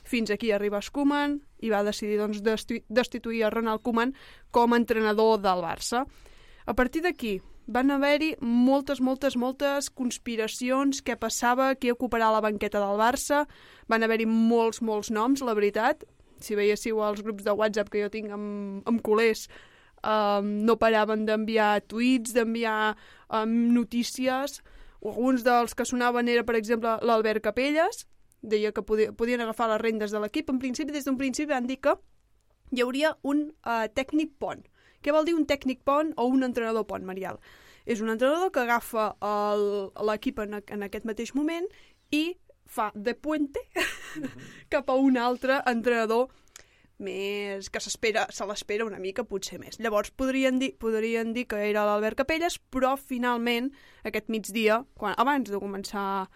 fins 0.07 0.31
aquí 0.31 0.51
arriba 0.51 0.79
Koeman 0.81 1.39
i 1.61 1.69
va 1.69 1.83
decidir 1.83 2.17
doncs, 2.17 2.41
desti 2.41 2.81
destituir 2.89 3.43
a 3.43 3.51
Ronald 3.51 3.83
Koeman 3.83 4.15
com 4.51 4.73
a 4.73 4.79
entrenador 4.79 5.41
del 5.43 5.61
Barça. 5.61 6.05
A 6.65 6.73
partir 6.73 7.03
d'aquí 7.03 7.39
van 7.67 7.91
haver-hi 7.91 8.35
moltes, 8.39 9.01
moltes, 9.01 9.35
moltes 9.35 9.89
conspiracions, 9.89 11.03
què 11.03 11.17
passava, 11.19 11.73
qui 11.75 11.91
ocuparà 11.91 12.31
la 12.31 12.41
banqueta 12.41 12.79
del 12.79 12.97
Barça, 12.99 13.45
van 13.87 14.03
haver-hi 14.03 14.25
molts, 14.25 14.81
molts 14.81 15.11
noms, 15.11 15.43
la 15.43 15.55
veritat. 15.57 16.05
Si 16.41 16.55
veiéssiu 16.57 17.03
els 17.05 17.21
grups 17.21 17.43
de 17.45 17.53
WhatsApp 17.53 17.91
que 17.91 18.01
jo 18.01 18.09
tinc 18.09 18.31
amb, 18.33 18.81
amb 18.89 19.03
culers, 19.05 19.45
um, 20.03 20.51
no 20.65 20.77
paraven 20.81 21.25
d'enviar 21.27 21.81
tuits, 21.87 22.33
d'enviar 22.35 22.95
um, 23.29 23.55
notícies. 23.73 24.61
Alguns 25.01 25.45
dels 25.45 25.73
que 25.77 25.85
sonaven 25.85 26.29
era, 26.29 26.45
per 26.45 26.57
exemple, 26.59 26.97
l'Albert 27.01 27.43
Capelles, 27.43 28.05
deia 28.41 28.71
que 28.73 28.83
podia, 28.85 29.13
podien 29.13 29.41
agafar 29.41 29.69
les 29.71 29.81
rendes 29.81 30.13
de 30.13 30.21
l'equip. 30.21 30.49
En 30.49 30.59
principi, 30.61 30.93
des 30.93 31.05
d'un 31.05 31.17
principi 31.17 31.51
van 31.53 31.69
dir 31.69 31.79
que 31.81 31.95
hi 32.71 32.83
hauria 32.83 33.15
un 33.23 33.49
uh, 33.65 33.87
tècnic 33.93 34.37
pont. 34.39 34.61
Què 35.01 35.13
vol 35.13 35.25
dir 35.25 35.35
un 35.37 35.47
tècnic 35.49 35.81
pont 35.85 36.13
o 36.17 36.27
un 36.29 36.45
entrenador 36.45 36.85
pont, 36.89 37.05
Marial? 37.05 37.39
És 37.85 38.01
un 38.01 38.11
entrenador 38.13 38.51
que 38.53 38.61
agafa 38.61 39.15
l'equip 40.05 40.39
en, 40.43 40.59
en 40.61 40.85
aquest 40.85 41.07
mateix 41.09 41.33
moment 41.33 41.65
i 42.13 42.35
fa 42.71 42.91
de 42.95 43.15
puente 43.17 43.59
cap 44.73 44.89
a 44.89 44.95
un 44.95 45.17
altre 45.17 45.59
entrenador 45.67 46.29
més 47.01 47.69
que 47.73 47.81
s'espera, 47.83 48.27
se 48.31 48.45
l'espera 48.47 48.85
una 48.87 48.99
mica, 49.01 49.25
potser 49.27 49.59
més. 49.59 49.79
Llavors 49.81 50.11
podrien 50.15 50.59
dir, 50.61 50.75
podrien 50.79 51.33
dir 51.33 51.47
que 51.51 51.59
era 51.69 51.83
l'Albert 51.89 52.21
Capelles, 52.21 52.59
però 52.71 52.95
finalment, 52.97 53.71
aquest 54.07 54.29
migdia, 54.29 54.83
quan, 54.95 55.17
abans 55.17 55.49
de 55.51 55.59
començar 55.59 56.29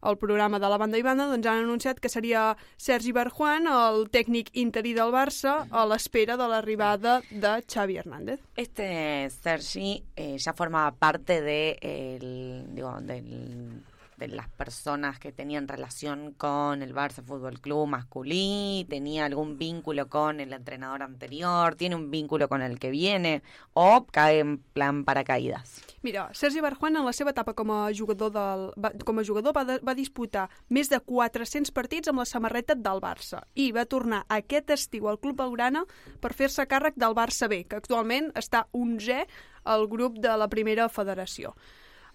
el 0.00 0.16
programa 0.16 0.56
de 0.58 0.68
la 0.72 0.78
banda 0.80 0.96
i 0.96 1.02
banda, 1.04 1.26
doncs 1.28 1.44
han 1.44 1.58
anunciat 1.66 1.98
que 2.00 2.08
seria 2.08 2.54
Sergi 2.80 3.12
Barjuan, 3.12 3.66
el 3.68 4.06
tècnic 4.08 4.48
interí 4.56 4.94
del 4.96 5.10
Barça, 5.12 5.66
a 5.68 5.82
l'espera 5.84 6.38
de 6.40 6.46
l'arribada 6.48 7.18
de 7.30 7.50
Xavi 7.68 7.98
Hernández. 8.00 8.40
Este 8.56 9.28
Sergi 9.28 10.02
eh, 10.16 10.38
ya 10.38 10.54
formaba 10.54 10.92
parte 10.96 11.42
de, 11.42 11.76
el, 11.82 12.74
digo, 12.74 12.94
del- 13.02 13.82
de 13.82 13.89
las 14.28 14.48
personas 14.48 15.18
que 15.18 15.32
tenían 15.32 15.68
relación 15.68 16.32
con 16.32 16.82
el 16.82 16.94
Barça 16.94 17.22
Fútbol 17.24 17.60
Club 17.60 17.86
masculí, 17.86 18.86
tenía 18.88 19.24
algún 19.24 19.58
vínculo 19.58 20.08
con 20.08 20.40
el 20.40 20.52
entrenador 20.52 21.02
anterior, 21.02 21.74
tiene 21.74 21.96
un 21.96 22.10
vínculo 22.10 22.48
con 22.48 22.62
el 22.62 22.78
que 22.78 22.90
viene, 22.90 23.42
o 23.72 24.06
cae 24.10 24.40
en 24.40 24.58
plan 24.58 25.04
paracaídas. 25.04 25.82
Mira, 26.02 26.30
Sergi 26.32 26.60
Barjuan 26.60 26.96
en 26.96 27.04
la 27.04 27.12
seva 27.12 27.30
etapa 27.30 27.54
com 27.54 27.70
a 27.72 27.90
jugador, 27.92 28.32
del, 28.32 28.70
va, 28.80 28.92
com 29.04 29.18
a 29.18 29.24
jugador 29.24 29.56
va, 29.56 29.64
de, 29.64 29.78
va 29.84 29.94
disputar 29.94 30.48
més 30.68 30.88
de 30.88 31.00
400 31.00 31.72
partits 31.76 32.08
amb 32.08 32.22
la 32.22 32.28
samarreta 32.28 32.74
del 32.74 33.02
Barça 33.04 33.42
i 33.54 33.70
va 33.72 33.84
tornar 33.84 34.24
aquest 34.28 34.72
estiu 34.76 35.10
al 35.10 35.20
Club 35.20 35.36
Blaugrana 35.42 35.84
per 36.20 36.32
fer-se 36.32 36.64
càrrec 36.68 36.96
del 36.96 37.16
Barça 37.16 37.50
B, 37.52 37.64
que 37.68 37.76
actualment 37.76 38.30
està 38.34 38.66
11è 38.72 39.26
al 39.64 39.86
grup 39.88 40.18
de 40.18 40.36
la 40.40 40.48
primera 40.48 40.88
federació. 40.88 41.54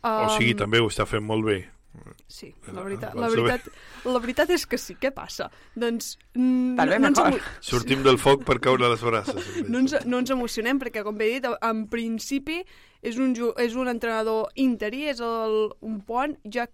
O 0.05 0.29
sigui, 0.35 0.53
Um, 0.53 0.59
també 0.59 0.81
ho 0.81 0.89
està 0.91 1.05
fent 1.09 1.23
molt 1.25 1.45
bé. 1.47 1.59
Sí, 2.27 2.51
la 2.71 2.83
veritat, 2.83 3.13
Vols 3.13 3.23
la 3.23 3.29
veritat, 3.33 3.67
la 4.05 4.21
veritat 4.23 4.53
és 4.55 4.65
que 4.69 4.79
sí. 4.81 4.97
Què 5.01 5.11
passa? 5.15 5.49
Doncs... 5.75 6.15
mm, 6.33 6.75
Tal 6.79 6.93
vez 6.93 7.01
no, 7.03 7.11
ens 7.11 7.49
Sortim 7.65 8.03
del 8.05 8.17
foc 8.21 8.45
per 8.47 8.59
caure 8.63 8.87
a 8.87 8.93
les 8.93 9.03
braces. 9.05 9.51
no 9.69 9.83
ens, 9.83 9.97
no 10.05 10.23
ens 10.23 10.33
emocionem 10.35 10.81
perquè, 10.81 11.03
com 11.05 11.17
bé 11.17 11.29
he 11.29 11.37
dit, 11.39 11.51
en 11.61 11.85
principi 11.91 12.61
és 13.05 13.19
un, 13.21 13.35
és 13.61 13.75
un 13.77 13.91
entrenador 13.91 14.49
interí, 14.55 15.05
és 15.11 15.21
el, 15.23 15.69
un 15.85 16.01
pont, 16.05 16.35
ja 16.51 16.65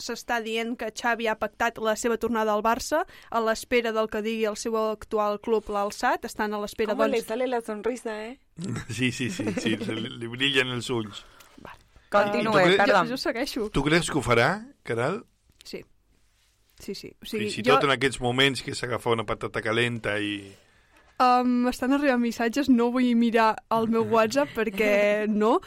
s'està 0.00 0.40
dient 0.42 0.74
que 0.80 0.90
Xavi 0.96 1.28
ha 1.28 1.36
pactat 1.38 1.78
la 1.82 1.94
seva 1.98 2.16
tornada 2.20 2.54
al 2.54 2.62
Barça 2.64 3.02
a 3.04 3.42
l'espera 3.44 3.92
del 3.92 4.08
que 4.08 4.22
digui 4.24 4.46
el 4.48 4.56
seu 4.56 4.76
actual 4.80 5.38
club 5.44 5.68
l'Alçat, 5.68 6.24
estan 6.24 6.54
a 6.54 6.62
l'espera, 6.62 6.94
¿Cómo 6.94 7.06
le 7.06 7.20
doncs... 7.20 7.28
sale 7.28 7.46
la 7.46 7.60
sonrisa, 7.60 8.16
eh? 8.26 8.38
Sí, 8.88 9.12
sí, 9.12 9.30
sí, 9.30 9.44
sí 9.60 9.76
li, 9.76 10.08
li 10.16 10.30
brillen 10.30 10.72
els 10.76 10.90
ulls. 10.90 11.24
Continúe, 12.10 12.40
I 12.40 12.44
tu 12.50 12.58
creus- 12.58 12.76
perdón. 12.82 13.06
Jo, 13.06 13.14
jo 13.14 13.16
segueixo. 13.22 13.68
Tu 13.70 13.82
creus 13.86 14.10
que 14.10 14.18
ho 14.18 14.22
farà, 14.22 14.48
Caral? 14.82 15.22
Sí. 15.64 15.84
Sí, 16.80 16.94
sí. 16.94 17.10
O 17.20 17.26
Fins 17.28 17.52
sigui, 17.52 17.60
i 17.60 17.68
tot 17.68 17.84
en 17.84 17.92
aquests 17.94 18.20
moments 18.24 18.62
que 18.64 18.74
s'agafa 18.74 19.12
una 19.14 19.26
patata 19.28 19.62
calenta 19.62 20.18
i... 20.18 20.50
Um, 21.20 21.66
estan 21.68 21.92
arribant 21.92 22.22
missatges, 22.22 22.70
no 22.72 22.86
vull 22.94 23.10
mirar 23.14 23.50
el 23.76 23.90
meu 23.92 24.06
WhatsApp 24.08 24.54
perquè 24.56 24.92
no, 25.42 25.58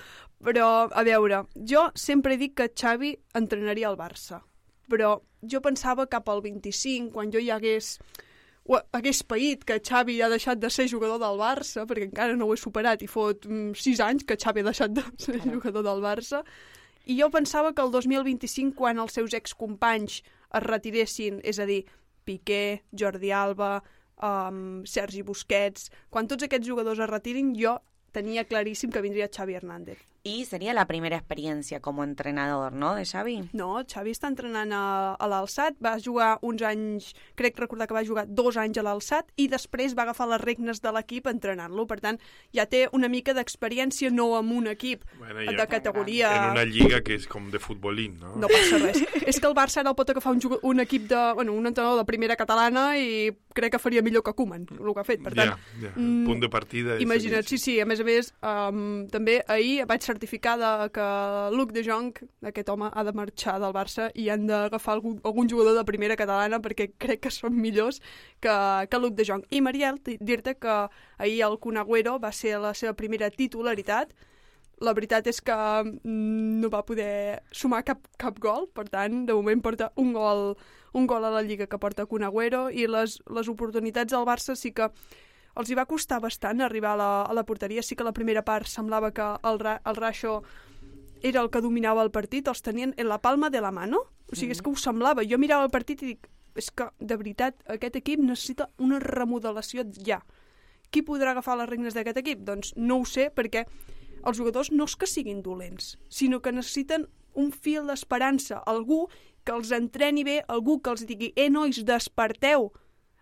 però 0.44 0.90
a 0.90 1.04
veure, 1.06 1.44
jo 1.56 1.92
sempre 1.94 2.40
dit 2.42 2.56
que 2.58 2.72
Xavi 2.74 3.14
entrenaria 3.38 3.92
el 3.92 3.96
Barça, 4.00 4.42
però 4.90 5.20
jo 5.46 5.62
pensava 5.62 6.08
cap 6.10 6.28
al 6.34 6.42
25, 6.42 7.12
quan 7.14 7.30
jo 7.32 7.40
ja 7.40 7.60
hagués 7.62 8.00
hagués 8.96 9.24
paït 9.28 9.66
que 9.68 9.80
Xavi 9.84 10.22
ha 10.24 10.30
deixat 10.32 10.60
de 10.60 10.70
ser 10.72 10.88
jugador 10.88 11.20
del 11.20 11.40
Barça, 11.42 11.84
perquè 11.88 12.08
encara 12.08 12.38
no 12.40 12.48
ho 12.48 12.54
he 12.54 12.60
superat 12.60 13.04
i 13.04 13.10
fot 13.12 13.48
6 13.48 14.00
anys 14.06 14.24
que 14.24 14.38
Xavi 14.40 14.64
ha 14.64 14.70
deixat 14.70 14.94
de 14.96 15.04
ser 15.26 15.42
jugador 15.44 15.84
del 15.84 16.04
Barça, 16.04 16.44
i 17.06 17.18
jo 17.20 17.28
pensava 17.30 17.74
que 17.76 17.84
el 17.84 17.92
2025, 17.92 18.78
quan 18.78 19.02
els 19.04 19.18
seus 19.20 19.36
excompanys 19.36 20.22
es 20.24 20.64
retiressin, 20.64 21.42
és 21.44 21.60
a 21.60 21.68
dir, 21.68 21.84
Piqué, 22.24 22.84
Jordi 22.96 23.34
Alba, 23.36 23.82
um, 24.24 24.86
Sergi 24.88 25.26
Busquets... 25.28 25.90
Quan 26.10 26.30
tots 26.32 26.48
aquests 26.48 26.70
jugadors 26.70 27.02
es 27.04 27.12
retirin, 27.12 27.52
jo 27.60 27.76
tenia 28.16 28.46
claríssim 28.48 28.94
que 28.94 29.04
vindria 29.04 29.28
Xavi 29.28 29.58
Hernández. 29.60 30.13
Y 30.26 30.46
sería 30.46 30.74
la 30.74 30.88
primera 30.88 31.18
experiencia 31.18 31.82
como 31.82 32.02
entrenador, 32.02 32.72
¿no? 32.72 32.96
De 32.96 33.04
Xavi. 33.04 33.50
No, 33.52 33.84
Xavi 33.84 34.14
està 34.16 34.30
entrenant 34.32 34.72
a, 34.72 34.84
a 35.20 35.28
l'Alçat, 35.28 35.76
va 35.84 35.98
jugar 36.00 36.38
uns 36.48 36.62
anys, 36.64 37.10
crec 37.36 37.60
recordar 37.60 37.90
que 37.90 37.98
va 37.98 38.06
jugar 38.08 38.24
dos 38.32 38.56
anys 38.56 38.80
a 38.80 38.86
l'Alçat 38.88 39.34
i 39.36 39.50
després 39.52 39.98
va 40.00 40.06
agafar 40.06 40.30
les 40.32 40.40
regnes 40.40 40.80
de 40.80 40.94
l'equip 40.96 41.28
entrenant-lo. 41.28 41.84
Per 41.92 42.00
tant, 42.00 42.22
ja 42.56 42.64
té 42.72 42.86
una 42.96 43.10
mica 43.12 43.36
d'experiència 43.36 44.14
no 44.16 44.30
amb 44.38 44.56
un 44.56 44.72
equip 44.72 45.04
Bueno, 45.20 45.44
de 45.44 45.68
categoria... 45.68 46.32
En 46.32 46.56
una 46.56 46.64
lliga 46.72 47.04
que 47.04 47.20
és 47.20 47.28
com 47.28 47.52
de 47.52 47.60
futbolín, 47.60 48.16
no? 48.24 48.38
No 48.40 48.48
passa 48.48 48.80
res. 48.80 49.04
és 49.28 49.42
que 49.44 49.52
el 49.52 49.58
Barça 49.60 49.84
ara 49.84 49.92
el 49.92 50.00
pot 50.00 50.16
agafar 50.16 50.38
un, 50.38 50.60
un 50.72 50.86
equip 50.88 51.12
de... 51.12 51.20
Bueno, 51.36 51.52
un 51.52 51.68
entrenador 51.68 52.00
de 52.00 52.08
primera 52.08 52.40
catalana 52.40 52.94
i 52.96 53.28
crec 53.56 53.76
que 53.76 53.82
faria 53.82 54.04
millor 54.06 54.24
que 54.26 54.34
Koeman, 54.36 54.66
el 54.74 54.94
que 54.94 55.02
ha 55.02 55.06
fet. 55.08 55.22
Per 55.24 55.34
tant, 55.34 55.54
ja, 55.54 55.82
ja. 55.82 55.92
mm, 55.96 56.26
punt 56.28 56.42
de 56.44 56.50
partida. 56.52 56.98
Imagina't, 57.04 57.48
sí, 57.50 57.60
sí, 57.62 57.78
a 57.82 57.86
més 57.90 58.02
a 58.02 58.08
més, 58.08 58.32
um, 58.42 59.06
també 59.14 59.40
ahir 59.48 59.86
vaig 59.90 60.06
certificar 60.06 60.58
de, 60.62 60.74
que 60.96 61.08
Luc 61.56 61.74
de 61.76 61.86
Jong, 61.86 62.12
aquest 62.52 62.74
home, 62.74 62.90
ha 62.92 63.06
de 63.08 63.16
marxar 63.18 63.60
del 63.64 63.76
Barça 63.76 64.10
i 64.16 64.30
han 64.34 64.48
d'agafar 64.50 64.98
algun, 64.98 65.20
algun 65.24 65.50
jugador 65.50 65.78
de 65.80 65.86
primera 65.88 66.18
catalana 66.20 66.62
perquè 66.64 66.92
crec 66.98 67.26
que 67.28 67.34
són 67.34 67.56
millors 67.56 68.02
que, 68.42 68.54
que 68.90 69.02
Luc 69.02 69.18
de 69.18 69.28
Jong. 69.30 69.48
I 69.52 69.64
Mariel, 69.66 70.02
dir-te 70.04 70.58
que 70.60 70.78
ahir 71.18 71.42
el 71.48 71.60
Kun 71.60 71.82
Agüero 71.82 72.20
va 72.20 72.32
ser 72.36 72.60
la 72.62 72.74
seva 72.78 72.94
primera 72.98 73.30
titularitat, 73.34 74.14
la 74.84 74.94
veritat 74.94 75.28
és 75.32 75.40
que 75.46 75.56
mm, 75.56 76.62
no 76.62 76.70
va 76.74 76.84
poder 76.86 77.42
sumar 77.56 77.84
cap, 77.88 78.02
cap 78.20 78.40
gol, 78.42 78.68
per 78.74 78.88
tant, 78.92 79.24
de 79.28 79.36
moment 79.38 79.62
porta 79.64 79.92
un 80.02 80.14
gol, 80.16 80.54
un 80.94 81.08
gol 81.08 81.26
a 81.26 81.32
la 81.34 81.42
Lliga 81.42 81.68
que 81.68 81.80
porta 81.82 82.06
Kun 82.06 82.24
Agüero 82.24 82.68
i 82.70 82.88
les, 82.88 83.20
les 83.30 83.50
oportunitats 83.50 84.14
del 84.14 84.26
Barça 84.26 84.56
sí 84.56 84.72
que 84.72 84.90
els 85.58 85.70
hi 85.70 85.78
va 85.78 85.86
costar 85.90 86.20
bastant 86.22 86.62
arribar 86.66 86.94
a 86.94 86.98
la, 86.98 87.10
a 87.30 87.34
la 87.34 87.46
porteria. 87.46 87.84
Sí 87.84 87.96
que 87.96 88.06
la 88.06 88.14
primera 88.14 88.44
part 88.46 88.70
semblava 88.70 89.12
que 89.14 89.26
el, 89.44 89.60
Ra 89.60 89.80
el 89.86 89.98
Raixo 89.98 90.42
era 91.22 91.42
el 91.42 91.50
que 91.50 91.62
dominava 91.62 92.04
el 92.04 92.12
partit, 92.12 92.48
els 92.48 92.62
tenien 92.62 92.94
en 92.98 93.10
la 93.10 93.20
palma 93.22 93.50
de 93.50 93.62
la 93.62 93.72
mano. 93.72 94.02
O 94.32 94.36
sigui, 94.36 94.56
és 94.56 94.62
que 94.62 94.72
ho 94.72 94.78
semblava. 94.80 95.26
Jo 95.30 95.38
mirava 95.38 95.68
el 95.68 95.74
partit 95.74 96.02
i 96.02 96.14
dic, 96.14 96.30
és 96.58 96.70
que, 96.74 96.90
de 97.00 97.18
veritat, 97.18 97.58
aquest 97.70 98.00
equip 98.02 98.22
necessita 98.22 98.70
una 98.82 99.00
remodelació 99.02 99.86
ja. 100.06 100.22
Qui 100.94 101.02
podrà 101.06 101.34
agafar 101.34 101.58
les 101.58 101.70
regnes 101.70 101.94
d'aquest 101.98 102.22
equip? 102.22 102.42
Doncs 102.46 102.74
no 102.78 103.00
ho 103.02 103.06
sé, 103.10 103.30
perquè 103.34 103.66
els 104.24 104.38
jugadors 104.38 104.72
no 104.72 104.88
és 104.90 104.96
que 104.96 105.10
siguin 105.10 105.42
dolents, 105.46 105.98
sinó 106.10 106.40
que 106.42 106.54
necessiten 106.54 107.08
un 107.34 107.52
fil 107.52 107.88
d'esperança, 107.90 108.62
algú 108.70 109.08
que 109.44 109.52
els 109.52 109.72
entreni 109.72 110.24
bé, 110.24 110.44
algú 110.48 110.80
que 110.82 110.90
els 110.94 111.06
digui, 111.06 111.34
eh, 111.36 111.50
nois, 111.50 111.84
desperteu, 111.86 112.72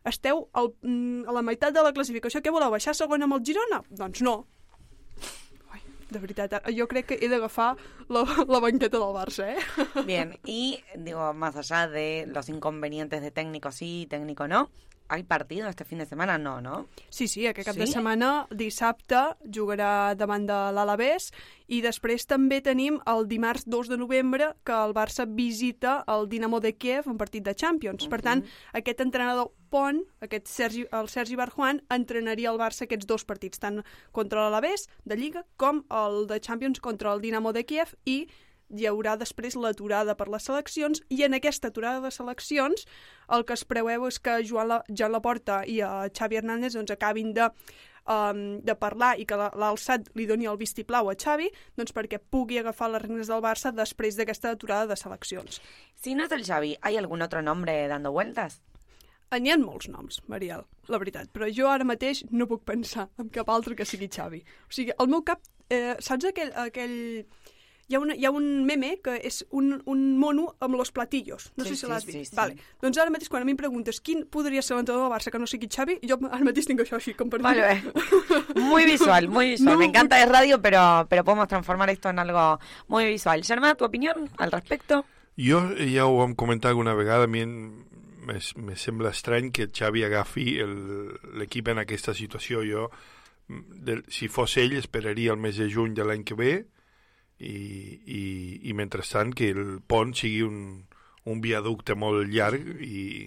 esteu 0.05 0.47
al, 0.53 0.73
mm, 0.81 1.27
a 1.29 1.31
la 1.33 1.41
meitat 1.41 1.73
de 1.73 1.81
la 1.83 1.93
classificació, 1.93 2.41
què 2.41 2.51
voleu, 2.53 2.71
baixar 2.73 2.93
segon 2.95 3.21
amb 3.23 3.33
el 3.37 3.43
Girona? 3.45 3.81
Doncs 3.89 4.21
no. 4.25 4.35
Ai, 5.71 5.81
de 6.09 6.19
veritat, 6.19 6.53
ara- 6.53 6.73
jo 6.75 6.87
crec 6.87 7.05
que 7.11 7.17
he 7.21 7.29
d'agafar 7.29 7.75
la, 8.09 8.23
la 8.47 8.59
banqueta 8.59 8.97
del 8.97 9.13
Barça, 9.15 9.45
eh? 9.55 10.03
Bien, 10.05 10.37
y 10.45 10.79
digo, 10.97 11.33
más 11.33 11.55
allá 11.55 11.87
de 11.87 12.25
los 12.27 12.49
inconvenientes 12.49 13.21
de 13.21 13.31
técnico 13.31 13.71
sí, 13.71 14.07
técnico 14.09 14.47
no, 14.47 14.69
¿hay 15.11 15.23
partido 15.23 15.67
este 15.67 15.83
fin 15.83 15.99
de 15.99 16.05
semana? 16.05 16.37
No, 16.37 16.61
¿no? 16.61 16.87
Sí, 17.09 17.27
sí, 17.27 17.45
aquest 17.45 17.67
cap 17.67 17.75
Sí? 17.75 17.81
de 17.81 17.87
setmana, 17.87 18.47
dissabte, 18.49 19.21
jugarà 19.51 20.15
davant 20.15 20.45
de 20.47 20.59
l'Alavés 20.71 21.31
i 21.67 21.81
després 21.83 22.25
també 22.27 22.61
tenim 22.63 22.99
el 23.05 23.27
dimarts 23.27 23.65
2 23.67 23.89
de 23.91 23.97
novembre 23.99 24.53
que 24.63 24.71
el 24.73 24.93
Barça 24.95 25.25
visita 25.27 26.03
el 26.07 26.29
Dinamo 26.29 26.59
de 26.59 26.73
Kiev, 26.77 27.07
un 27.07 27.17
partit 27.19 27.43
de 27.43 27.53
Champions. 27.55 28.07
Per 28.07 28.21
tant, 28.21 28.43
aquest 28.73 29.01
entrenador 29.03 29.51
Pont, 29.71 30.01
aquest 30.19 30.47
Sergi, 30.51 30.85
el 30.91 31.07
Sergi 31.07 31.35
Barjuan, 31.39 31.81
entrenaria 31.89 32.49
el 32.51 32.57
Barça 32.59 32.83
aquests 32.87 33.07
dos 33.07 33.23
partits, 33.25 33.59
tant 33.59 33.83
contra 34.11 34.41
l'Alavés 34.43 34.87
de 35.05 35.15
Lliga 35.15 35.45
com 35.57 35.83
el 35.89 36.25
de 36.27 36.39
Champions 36.39 36.79
contra 36.79 37.13
el 37.13 37.21
Dinamo 37.21 37.53
de 37.53 37.63
Kiev 37.65 37.95
i 38.05 38.27
hi 38.77 38.87
haurà 38.89 39.17
després 39.19 39.55
l'aturada 39.59 40.15
per 40.17 40.27
les 40.31 40.43
seleccions 40.47 41.01
i 41.09 41.23
en 41.27 41.33
aquesta 41.37 41.67
aturada 41.71 42.01
de 42.05 42.11
seleccions 42.11 42.85
el 43.29 43.45
que 43.45 43.53
es 43.53 43.63
preveu 43.65 44.07
és 44.07 44.19
que 44.19 44.39
Joan, 44.47 44.67
La, 44.71 44.81
Joan 44.89 45.11
Laporta 45.15 45.61
i 45.67 45.81
uh, 45.83 46.07
Xavi 46.09 46.39
Hernández 46.39 46.73
doncs, 46.77 46.91
acabin 46.95 47.33
de, 47.33 47.49
um, 48.07 48.59
de 48.63 48.75
parlar 48.75 49.13
i 49.19 49.25
que 49.25 49.37
la- 49.39 49.51
l'alçat 49.55 50.09
li 50.15 50.25
doni 50.25 50.47
el 50.49 50.57
vistiplau 50.59 51.09
a 51.11 51.15
Xavi 51.15 51.51
doncs, 51.77 51.93
perquè 51.93 52.19
pugui 52.19 52.57
agafar 52.59 52.89
les 52.91 53.01
regnes 53.05 53.27
del 53.31 53.43
Barça 53.43 53.71
després 53.75 54.17
d'aquesta 54.17 54.51
aturada 54.55 54.87
de 54.87 54.95
seleccions. 54.99 55.61
Si 55.95 56.15
no 56.15 56.25
es 56.25 56.31
el 56.31 56.43
Xavi, 56.45 56.77
¿hay 56.81 56.97
algún 56.97 57.21
otro 57.21 57.41
nombre 57.41 57.87
dando 57.87 58.11
vueltas? 58.11 58.61
N'hi 59.31 59.47
ha 59.53 59.55
molts 59.57 59.87
noms, 59.87 60.17
Mariel, 60.27 60.65
la 60.91 60.97
veritat, 60.99 61.29
però 61.31 61.47
jo 61.47 61.69
ara 61.71 61.85
mateix 61.87 62.25
no 62.35 62.49
puc 62.51 62.65
pensar 62.67 63.05
en 63.17 63.29
cap 63.31 63.47
altre 63.49 63.77
que 63.79 63.85
sigui 63.87 64.09
Xavi. 64.11 64.41
O 64.67 64.73
sigui, 64.75 64.91
el 64.99 65.07
meu 65.07 65.21
cap... 65.23 65.39
Eh, 65.71 65.95
saps 66.03 66.25
aquell... 66.27 66.51
aquell... 66.59 67.23
Hi 67.91 67.95
ha, 67.97 67.99
una, 67.99 68.15
hi 68.15 68.23
ha 68.23 68.31
un 68.31 68.45
meme 68.63 68.93
que 69.03 69.17
és 69.27 69.41
un, 69.51 69.81
un 69.85 70.03
mono 70.17 70.55
amb 70.63 70.77
los 70.79 70.93
platillos. 70.95 71.49
No 71.57 71.65
Sí, 71.65 71.71
sé 71.71 71.75
si 71.75 71.81
sí, 71.85 71.89
l'has 71.91 72.03
sí, 72.07 72.11
vist. 72.15 72.31
sí. 72.31 72.37
Vale. 72.39 72.55
Doncs 72.81 72.97
ara 73.03 73.11
mateix, 73.11 73.27
quan 73.27 73.43
a 73.43 73.45
mi 73.45 73.51
em 73.51 73.57
preguntes 73.59 73.99
quin 73.99 74.23
podria 74.31 74.61
ser 74.63 74.77
l'entrenador 74.77 75.09
del 75.09 75.13
Barça 75.17 75.29
que 75.33 75.41
no 75.43 75.47
sigui 75.51 75.67
Xavi, 75.67 75.97
jo 76.07 76.15
ara 76.31 76.39
mateix 76.47 76.69
tinc 76.69 76.79
això 76.85 76.95
així, 76.95 77.13
com 77.19 77.29
per 77.29 77.41
dir... 77.41 77.49
Vale, 77.49 77.81
Muy 78.55 78.85
visual, 78.85 79.27
muy 79.27 79.49
visual. 79.51 79.73
No, 79.73 79.79
Me 79.79 79.85
encanta 79.91 80.21
el 80.23 80.29
radio, 80.29 80.61
pero, 80.61 81.05
pero 81.09 81.23
podemos 81.25 81.47
transformar 81.49 81.89
esto 81.89 82.09
en 82.09 82.19
algo 82.19 82.59
muy 82.87 83.05
visual. 83.05 83.43
Germán, 83.43 83.75
¿tu 83.75 83.83
opinión 83.85 84.29
al 84.37 84.51
respecto? 84.51 85.03
Jo 85.37 85.61
ja 85.75 86.05
ho 86.05 86.17
vam 86.17 86.35
comentar 86.35 86.69
alguna 86.69 86.93
vegada, 86.93 87.23
a 87.23 87.27
mi 87.27 87.45
me, 87.45 88.37
me 88.55 88.75
sembla 88.75 89.09
estrany 89.09 89.51
que 89.51 89.67
Xavi 89.67 90.03
agafi 90.03 90.59
el- 90.59 91.17
l'equip 91.39 91.67
en 91.69 91.79
aquesta 91.79 92.13
situació. 92.13 92.61
Jo, 92.63 92.89
de, 93.49 94.03
si 94.07 94.27
fos 94.27 94.55
ell, 94.57 94.73
esperaria 94.77 95.31
el 95.31 95.37
mes 95.37 95.57
de 95.57 95.67
juny 95.73 95.93
de 95.95 96.05
l'any 96.05 96.23
que 96.23 96.35
ve 96.35 96.51
i, 97.41 97.99
i, 98.05 98.23
i 98.69 98.73
mentrestant 98.77 99.33
que 99.37 99.51
el 99.51 99.79
pont 99.87 100.13
sigui 100.17 100.41
un, 100.45 100.57
un 101.25 101.41
viaducte 101.43 101.97
molt 101.97 102.29
llarg 102.29 102.65
i, 102.85 103.25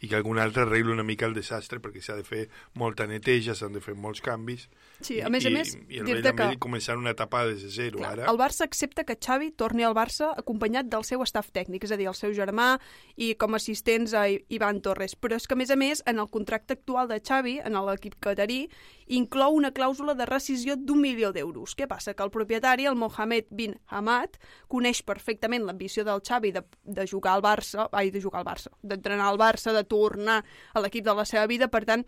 i 0.00 0.08
que 0.08 0.18
algun 0.18 0.38
altre 0.38 0.64
arregli 0.64 0.94
una 0.94 1.06
mica 1.06 1.26
el 1.26 1.36
desastre 1.36 1.80
perquè 1.82 2.02
s'ha 2.04 2.18
de 2.18 2.26
fer 2.26 2.46
molta 2.78 3.06
neteja, 3.10 3.54
s'han 3.54 3.76
de 3.76 3.82
fer 3.82 3.96
molts 3.98 4.22
canvis 4.24 4.68
Sí, 5.00 5.18
a 5.20 5.28
i, 5.28 5.30
més 5.30 5.44
a 5.44 5.50
i, 5.50 5.52
més, 5.52 5.74
i 5.92 5.98
el 6.00 6.06
dir-te 6.08 6.30
vell 6.30 6.36
que... 6.36 6.48
que- 6.54 6.60
començar 6.66 6.96
una 6.96 7.12
etapa 7.12 7.42
des 7.46 7.62
de 7.62 7.68
zero 7.70 7.98
Clar, 8.00 8.12
ara 8.14 8.30
el 8.30 8.38
Barça 8.40 8.64
accepta 8.64 9.04
que 9.04 9.18
Xavi 9.20 9.50
torni 9.52 9.84
al 9.84 9.94
Barça 9.94 10.30
acompanyat 10.40 10.88
del 10.88 11.04
seu 11.04 11.20
staff 11.28 11.50
tècnic, 11.52 11.84
és 11.84 11.92
a 11.92 11.98
dir, 12.00 12.06
el 12.08 12.16
seu 12.16 12.32
germà 12.32 12.78
i 13.16 13.34
com 13.34 13.52
a 13.52 13.60
assistents 13.60 14.14
a 14.16 14.24
Ivan 14.28 14.80
Torres. 14.80 15.14
Però 15.16 15.36
és 15.36 15.46
que, 15.46 15.52
a 15.52 15.60
més 15.60 15.70
a 15.70 15.76
més, 15.76 16.02
en 16.06 16.18
el 16.22 16.30
contracte 16.32 16.78
actual 16.78 17.08
de 17.08 17.20
Xavi, 17.20 17.58
en 17.64 17.76
l'equip 17.86 18.16
catarí, 18.24 18.70
inclou 19.06 19.54
una 19.54 19.70
clàusula 19.70 20.14
de 20.18 20.26
rescisió 20.26 20.76
d'un 20.76 21.00
milió 21.04 21.30
d'euros. 21.32 21.76
Què 21.76 21.86
passa? 21.86 22.14
Que 22.16 22.24
el 22.24 22.32
propietari, 22.34 22.88
el 22.88 22.96
Mohamed 22.96 23.46
bin 23.50 23.76
Hamad, 23.92 24.40
coneix 24.72 25.02
perfectament 25.06 25.66
l'ambició 25.68 26.04
del 26.08 26.24
Xavi 26.26 26.54
de, 26.56 26.64
de 26.82 27.06
jugar 27.06 27.36
al 27.36 27.44
Barça, 27.44 27.86
ai, 27.92 28.10
de 28.10 28.20
jugar 28.24 28.40
al 28.42 28.48
Barça, 28.48 28.72
d'entrenar 28.82 29.28
al 29.28 29.38
Barça, 29.38 29.76
de 29.76 29.84
tornar 29.84 30.40
a 30.72 30.80
l'equip 30.82 31.04
de 31.04 31.14
la 31.14 31.24
seva 31.28 31.46
vida, 31.46 31.68
per 31.68 31.84
tant, 31.84 32.06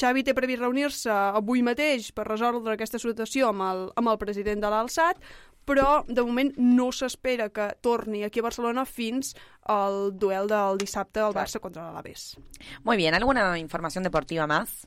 Xavi 0.00 0.24
té 0.24 0.32
previst 0.36 0.62
reunir-se 0.62 1.12
avui 1.12 1.60
mateix 1.66 2.10
per 2.16 2.24
resoldre 2.28 2.76
aquesta 2.76 3.00
situació 3.02 3.50
amb 3.50 3.66
el, 3.66 3.86
amb 4.00 4.12
el 4.12 4.20
president 4.20 4.62
de 4.62 4.70
l'Alçat, 4.72 5.20
però 5.68 6.00
de 6.08 6.22
moment 6.24 6.54
no 6.56 6.88
s'espera 6.94 7.50
que 7.52 7.68
torni 7.84 8.24
aquí 8.24 8.40
a 8.40 8.46
Barcelona 8.46 8.86
fins 8.88 9.34
al 9.68 10.08
duel 10.16 10.48
del 10.50 10.80
dissabte 10.80 11.20
al 11.20 11.36
Barça 11.36 11.60
contra 11.60 11.84
l'Alaves. 11.84 12.38
Muy 12.82 12.96
bien, 12.96 13.14
¿alguna 13.14 13.58
información 13.58 14.04
deportiva 14.04 14.46
más? 14.46 14.86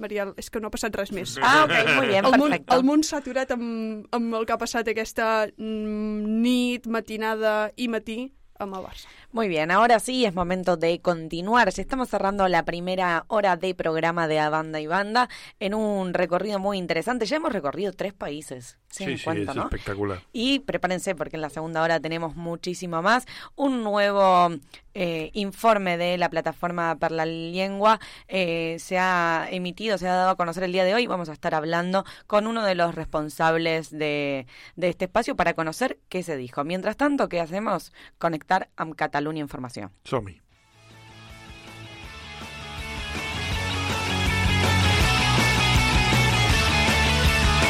Mariel, 0.00 0.32
és 0.40 0.48
que 0.48 0.60
no 0.60 0.70
ha 0.70 0.72
passat 0.72 0.94
res 0.96 1.10
més. 1.12 1.36
Ah, 1.44 1.64
ok, 1.66 1.74
muy 1.96 2.08
bien, 2.08 2.24
el 2.24 2.36
món, 2.40 2.54
el 2.56 2.84
món 2.88 3.02
s'ha 3.04 3.20
aturat 3.20 3.50
amb, 3.52 4.06
amb 4.16 4.36
el 4.38 4.46
que 4.48 4.54
ha 4.54 4.60
passat 4.60 4.88
aquesta 4.88 5.26
mm, 5.50 6.38
nit, 6.40 6.88
matinada 6.88 7.70
i 7.76 7.90
matí 7.92 8.30
el 8.64 8.70
Barça. 8.70 9.06
Muy 9.32 9.48
bien, 9.48 9.70
ahora 9.70 10.00
sí 10.00 10.24
es 10.24 10.34
momento 10.34 10.76
de 10.76 11.00
continuar. 11.00 11.70
Ya 11.70 11.82
estamos 11.82 12.08
cerrando 12.08 12.46
la 12.48 12.64
primera 12.64 13.24
hora 13.28 13.56
de 13.56 13.74
programa 13.74 14.26
de 14.28 14.38
A 14.40 14.50
Banda 14.50 14.80
y 14.80 14.86
Banda 14.86 15.28
en 15.60 15.74
un 15.74 16.14
recorrido 16.14 16.58
muy 16.58 16.78
interesante. 16.78 17.26
Ya 17.26 17.36
hemos 17.36 17.52
recorrido 17.52 17.92
tres 17.92 18.12
países. 18.12 18.76
¿se 18.88 19.04
dan 19.04 19.12
Sí, 19.12 19.18
sí, 19.18 19.24
cuenta, 19.24 19.52
es 19.52 19.56
no? 19.56 19.62
espectacular. 19.64 20.22
Y 20.32 20.58
prepárense 20.60 21.14
porque 21.14 21.36
en 21.36 21.42
la 21.42 21.50
segunda 21.50 21.82
hora 21.82 22.00
tenemos 22.00 22.34
muchísimo 22.36 23.02
más. 23.02 23.26
Un 23.54 23.82
nuevo 23.84 24.50
eh, 24.94 25.30
informe 25.34 25.96
de 25.96 26.18
la 26.18 26.28
plataforma 26.28 26.96
Per 26.98 27.12
la 27.12 27.26
Lengua 27.26 28.00
eh, 28.28 28.76
se 28.78 28.98
ha 28.98 29.46
emitido, 29.50 29.98
se 29.98 30.08
ha 30.08 30.14
dado 30.14 30.30
a 30.30 30.36
conocer 30.36 30.62
el 30.64 30.72
día 30.72 30.84
de 30.84 30.94
hoy. 30.94 31.06
Vamos 31.06 31.28
a 31.28 31.32
estar 31.32 31.54
hablando 31.54 32.04
con 32.26 32.46
uno 32.46 32.64
de 32.64 32.74
los 32.74 32.94
responsables 32.94 33.90
de, 33.90 34.46
de 34.76 34.88
este 34.88 35.06
espacio 35.06 35.36
para 35.36 35.54
conocer 35.54 35.98
qué 36.08 36.22
se 36.22 36.36
dijo. 36.36 36.64
Mientras 36.64 36.96
tanto, 36.96 37.28
¿qué 37.28 37.40
hacemos? 37.40 37.92
Conectar 38.18 38.68
a 38.76 38.90
Cataluña 38.90 39.40
Información. 39.40 39.92
Som-hi. 40.04 40.40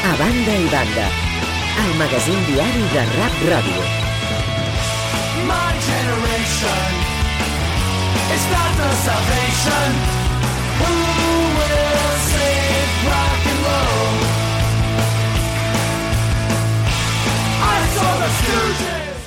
A 0.03 0.15
banda 0.17 0.55
i 0.55 0.65
banda, 0.65 1.09
el 1.85 1.93
magazín 1.99 2.45
diari 2.47 2.81
de 2.93 3.05
Rap 3.05 3.33
Ràdio. 3.47 3.83
My 5.45 5.73
generation 5.79 7.00
is 8.35 8.45
not 8.55 8.71
the 8.79 8.91
salvation. 9.07 9.87
Who 10.81 10.93
will 11.57 12.11
save 12.31 12.91
rock 13.11 13.41
and 13.51 13.59
roll? 13.67 14.15
I 17.75 17.79
saw 17.95 18.11
the 18.21 18.29
Stooges. 18.39 19.21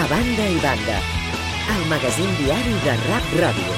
A 0.00 0.04
banda 0.12 0.44
i 0.56 0.58
banda, 0.66 0.98
el 1.74 1.82
magazín 1.92 2.30
diari 2.38 2.74
de 2.84 2.94
Rap 3.08 3.26
Ràdio. 3.40 3.74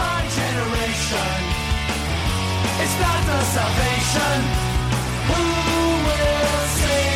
My 0.00 0.18
generation 0.38 1.40
is 2.84 2.92
not 3.02 3.20
the 3.30 3.40
salvation. 3.56 4.38
Who 5.28 5.42
will 6.06 6.66
save 6.80 7.07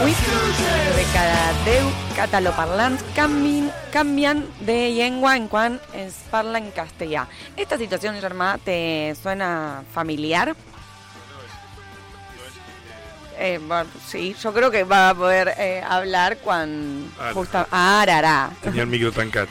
saw 0.00 0.04
the 0.04 0.04
8 0.04 0.14
Stooges. 0.14 0.96
de 0.96 1.04
cada 1.12 1.52
10 1.64 1.84
cataloparlants 2.14 3.02
canvien, 3.16 3.72
canvian 3.92 4.46
de 4.60 4.92
llengua 4.92 5.36
en 5.36 5.48
quan 5.48 5.80
es 5.92 6.14
parla 6.30 6.58
en 6.58 6.70
castellà. 6.70 7.26
Esta 7.56 7.76
situación, 7.78 8.14
Germà, 8.20 8.58
¿te 8.58 9.14
suena 9.20 9.82
familiar? 9.92 10.54
Eh, 13.40 13.60
bueno, 13.66 13.90
sí, 14.06 14.34
yo 14.40 14.52
creo 14.52 14.70
que 14.70 14.84
va 14.84 15.10
a 15.10 15.14
poder 15.14 15.54
eh, 15.58 15.82
hablar 15.88 16.38
quan... 16.38 17.10
Ara. 17.18 17.32
Justa... 17.34 17.66
Ara, 17.70 18.18
ara. 18.18 18.50
Tenia 18.62 18.82
el 18.82 18.88
micro 18.88 19.12
tancat. 19.12 19.48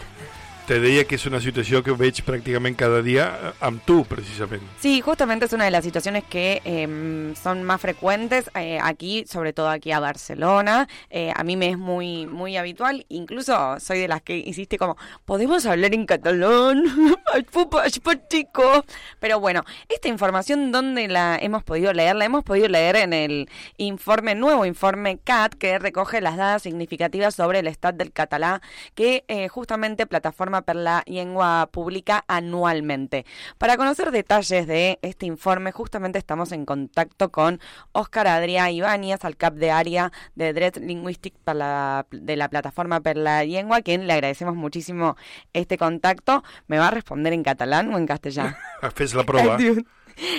Te 0.68 0.82
deia 0.84 1.05
que 1.07 1.15
és 1.15 1.24
una 1.24 1.39
situació 1.39 1.80
que 1.80 1.93
veig 1.95 2.18
pràcticament 2.28 2.74
cada 2.76 2.97
dia 2.99 3.53
amb 3.63 3.80
tu, 3.88 4.01
precisament. 4.03 4.65
Sí, 4.82 4.99
justamente 4.99 5.45
es 5.45 5.53
una 5.53 5.63
de 5.63 5.72
las 5.72 5.86
situaciones 5.86 6.26
que 6.26 6.61
eh, 6.65 7.34
son 7.41 7.63
más 7.63 7.80
frecuentes 7.80 8.51
eh, 8.53 8.78
aquí, 8.84 9.24
sobre 9.32 9.53
todo 9.53 9.70
aquí 9.70 9.93
a 9.93 10.01
Barcelona. 10.01 10.89
Eh, 11.09 11.32
a 11.34 11.45
mí 11.45 11.55
me 11.55 11.70
es 11.70 11.78
muy 11.78 12.26
muy 12.28 12.57
habitual, 12.57 13.05
incluso 13.07 13.80
soy 13.80 13.99
de 13.99 14.09
las 14.09 14.22
que 14.22 14.36
hiciste 14.36 14.78
como, 14.78 14.97
¿podemos 15.24 15.65
hablar 15.65 15.93
en 15.93 16.05
catalán? 16.05 16.84
Patico. 18.03 18.84
Pero 19.22 19.39
bueno, 19.39 19.63
esta 19.88 20.09
información, 20.09 20.74
¿dónde 20.74 21.07
la 21.07 21.38
hemos 21.41 21.63
podido 21.63 21.93
leer? 21.93 22.18
La 22.18 22.26
hemos 22.26 22.43
podido 22.43 22.68
leer 22.68 22.97
en 22.97 23.13
el 23.13 23.49
informe, 23.78 24.36
nuevo 24.36 24.65
informe 24.65 25.18
CAT, 25.24 25.53
que 25.55 25.80
recoge 25.80 26.20
las 26.20 26.36
dadas 26.36 26.63
significativas 26.63 27.36
sobre 27.36 27.59
el 27.59 27.68
estado 27.68 27.97
del 27.97 28.11
catalán, 28.11 28.59
que 28.95 29.24
eh, 29.30 29.47
justamente 29.47 30.05
Plataforma 30.07 30.57
per 30.62 30.76
la 30.76 31.03
Llengua 31.05 31.70
publica 31.72 32.24
anualmente. 32.28 33.26
Para 33.58 33.78
conocer 33.78 34.12
detalles 34.12 34.68
de 34.68 34.99
este 35.01 35.26
informe, 35.26 35.72
justamente 35.72 36.20
estamos 36.20 36.51
en 36.51 36.66
contacto 36.66 37.32
con 37.32 37.60
Óscar 37.91 38.28
Adrià 38.28 38.72
Ibáñez, 38.72 39.24
al 39.26 39.38
cap 39.38 39.53
de 39.55 39.72
área 39.72 40.12
de 40.36 40.53
Dret 40.53 40.78
Linguistic 40.78 41.34
la- 41.45 42.05
de 42.12 42.36
la 42.36 42.49
Plataforma 42.49 42.99
per 42.99 43.18
la 43.18 43.43
Llengua, 43.45 43.78
a 43.78 43.82
quien 43.82 44.08
le 44.08 44.14
agradecemos 44.14 44.55
muchísimo 44.55 45.16
este 45.53 45.78
contacto. 45.78 46.43
¿Me 46.68 46.78
va 46.78 46.88
a 46.88 46.91
responder 46.91 47.34
en 47.34 47.43
catalán 47.43 47.93
o 47.93 47.97
en 47.97 48.05
castellano? 48.05 48.55
Fes 48.95 49.14
la 49.14 49.24
prova. 49.24 49.58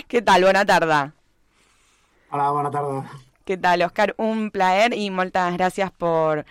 ¿Qué 0.08 0.22
tal? 0.22 0.42
Buena 0.42 0.64
tarda. 0.64 1.12
Hola, 2.30 2.50
bona 2.50 2.70
tarda. 2.70 3.10
¿Qué 3.44 3.56
tal, 3.56 3.80
Oscar? 3.80 4.14
Un 4.18 4.50
placer 4.50 4.92
y 4.92 5.10
muchas 5.10 5.54
gracias 5.56 5.90
por, 5.90 6.44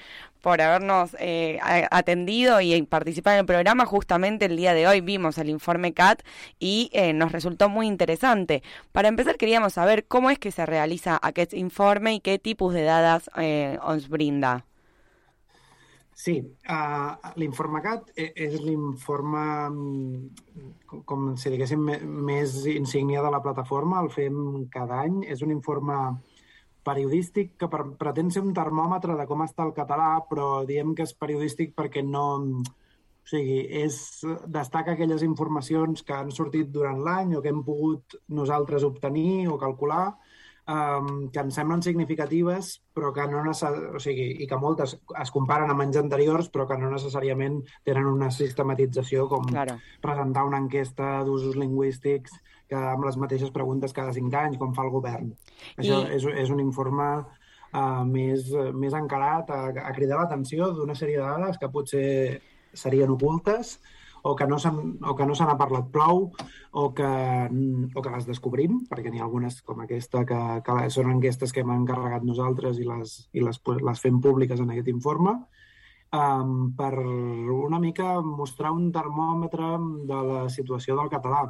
por 0.47 0.61
habernos 0.61 1.13
eh, 1.19 1.59
atendido 1.91 2.61
y 2.61 2.81
participar 2.83 3.33
en 3.33 3.39
el 3.41 3.45
programa. 3.45 3.85
Justamente 3.85 4.45
el 4.45 4.55
día 4.55 4.73
de 4.73 4.87
hoy 4.87 5.01
vimos 5.01 5.37
el 5.39 5.49
informe 5.49 5.93
CAT 5.93 6.21
y 6.57 6.89
eh, 6.93 7.11
nos 7.11 7.33
resultó 7.33 7.67
muy 7.67 7.85
interesante. 7.85 8.63
Para 8.93 9.09
empezar, 9.09 9.35
queríamos 9.35 9.73
saber 9.73 10.05
cómo 10.07 10.29
es 10.29 10.39
que 10.39 10.51
se 10.53 10.65
realiza 10.65 11.19
aquest 11.21 11.53
informe 11.53 12.13
y 12.13 12.19
qué 12.21 12.39
tipos 12.39 12.73
de 12.73 12.83
dadas 12.83 13.29
eh, 13.35 13.77
os 13.83 14.07
brinda. 14.07 14.63
Sí, 16.13 16.39
uh, 16.69 17.17
l'informe 17.35 17.81
CAT 17.81 18.13
e- 18.15 18.31
és 18.33 18.55
l'informe, 18.63 19.43
mm, 19.69 21.03
com- 21.03 21.35
si 21.35 21.51
diguéssim, 21.51 21.83
més 22.23 22.55
insígnia 22.71 23.21
de 23.21 23.31
la 23.35 23.43
plataforma, 23.43 23.99
el 23.99 24.09
fem 24.15 24.63
cada 24.71 25.01
any. 25.03 25.25
És 25.27 25.43
un 25.43 25.51
informe 25.51 25.93
periodístic 26.87 27.55
que 27.59 27.69
per, 27.71 27.83
pretén 27.99 28.31
ser 28.33 28.43
un 28.45 28.55
termòmetre 28.55 29.17
de 29.19 29.27
com 29.29 29.43
està 29.45 29.67
el 29.67 29.75
català, 29.75 30.15
però 30.29 30.63
diem 30.67 30.95
que 30.95 31.07
és 31.07 31.15
periodístic 31.15 31.75
perquè 31.77 32.05
no... 32.07 32.27
O 33.27 33.27
sigui, 33.27 33.57
és, 33.75 33.95
destaca 34.47 34.93
aquelles 34.93 35.23
informacions 35.25 35.99
que 36.07 36.15
han 36.15 36.29
sortit 36.31 36.69
durant 36.71 37.01
l'any 37.03 37.33
o 37.35 37.41
que 37.43 37.51
hem 37.51 37.59
pogut 37.67 38.15
nosaltres 38.31 38.85
obtenir 38.87 39.49
o 39.51 39.57
calcular 39.59 40.13
um, 40.67 41.29
que 41.31 41.41
ens 41.41 41.55
semblen 41.55 41.81
significatives, 41.83 42.77
però 42.93 43.13
que 43.15 43.25
no 43.31 43.43
o 43.47 44.01
sigui, 44.03 44.27
i 44.43 44.47
que 44.47 44.59
moltes 44.59 44.97
es 44.97 45.31
comparen 45.33 45.71
amb 45.71 45.85
anys 45.85 45.99
anteriors, 46.01 46.51
però 46.53 46.67
que 46.67 46.77
no 46.79 46.91
necessàriament 46.91 47.61
tenen 47.87 48.09
una 48.11 48.29
sistematització 48.31 49.27
com 49.31 49.47
Claro. 49.47 49.77
presentar 50.01 50.45
una 50.45 50.59
enquesta 50.59 51.23
d'usos 51.23 51.55
lingüístics 51.55 52.35
que 52.69 52.77
amb 52.77 53.05
les 53.07 53.17
mateixes 53.17 53.51
preguntes 53.55 53.93
cada 53.95 54.13
cinc 54.15 54.33
anys, 54.35 54.57
com 54.61 54.73
fa 54.75 54.83
el 54.85 54.93
govern. 54.93 55.33
Això 55.77 56.01
I- 56.05 56.15
és, 56.17 56.25
és 56.45 56.49
un 56.53 56.59
informe 56.63 57.09
uh, 57.23 58.03
més, 58.05 58.51
més 58.73 58.93
encarat 58.93 59.51
a, 59.51 59.61
a 59.87 59.93
cridar 59.95 60.19
l'atenció 60.21 60.71
d'una 60.75 60.95
sèrie 60.95 61.19
de 61.19 61.25
dades 61.27 61.57
que 61.61 61.71
potser 61.71 62.41
serien 62.73 63.09
ocultes 63.09 63.77
o 64.27 64.35
que 64.35 64.47
no 64.49 64.57
s'han 64.59 64.97
o 65.07 65.13
que 65.15 65.25
no 65.25 65.35
se 65.37 65.45
n'ha 65.45 65.55
parlat 65.57 65.85
prou 65.93 66.25
o 66.71 66.87
que, 66.93 67.11
o 67.95 68.01
que 68.01 68.11
les 68.11 68.25
descobrim, 68.27 68.81
perquè 68.89 69.11
n'hi 69.13 69.21
ha 69.21 69.23
algunes 69.27 69.61
com 69.63 69.79
aquesta 69.79 70.25
que, 70.27 70.39
que 70.65 70.89
són 70.91 71.11
enquestes 71.13 71.53
que 71.53 71.63
hem 71.63 71.71
encarregat 71.71 72.25
nosaltres 72.27 72.81
i 72.81 72.87
les, 72.87 73.13
i 73.33 73.45
les, 73.45 73.61
les 73.87 74.01
fem 74.03 74.19
públiques 74.21 74.59
en 74.59 74.73
aquest 74.73 74.89
informe, 74.91 75.37
um, 76.11 76.51
per 76.75 76.91
una 76.97 77.79
mica 77.79 78.17
mostrar 78.21 78.73
un 78.75 78.91
termòmetre 78.91 79.71
de 80.11 80.21
la 80.31 80.43
situació 80.49 80.97
del 80.99 81.09
català. 81.13 81.45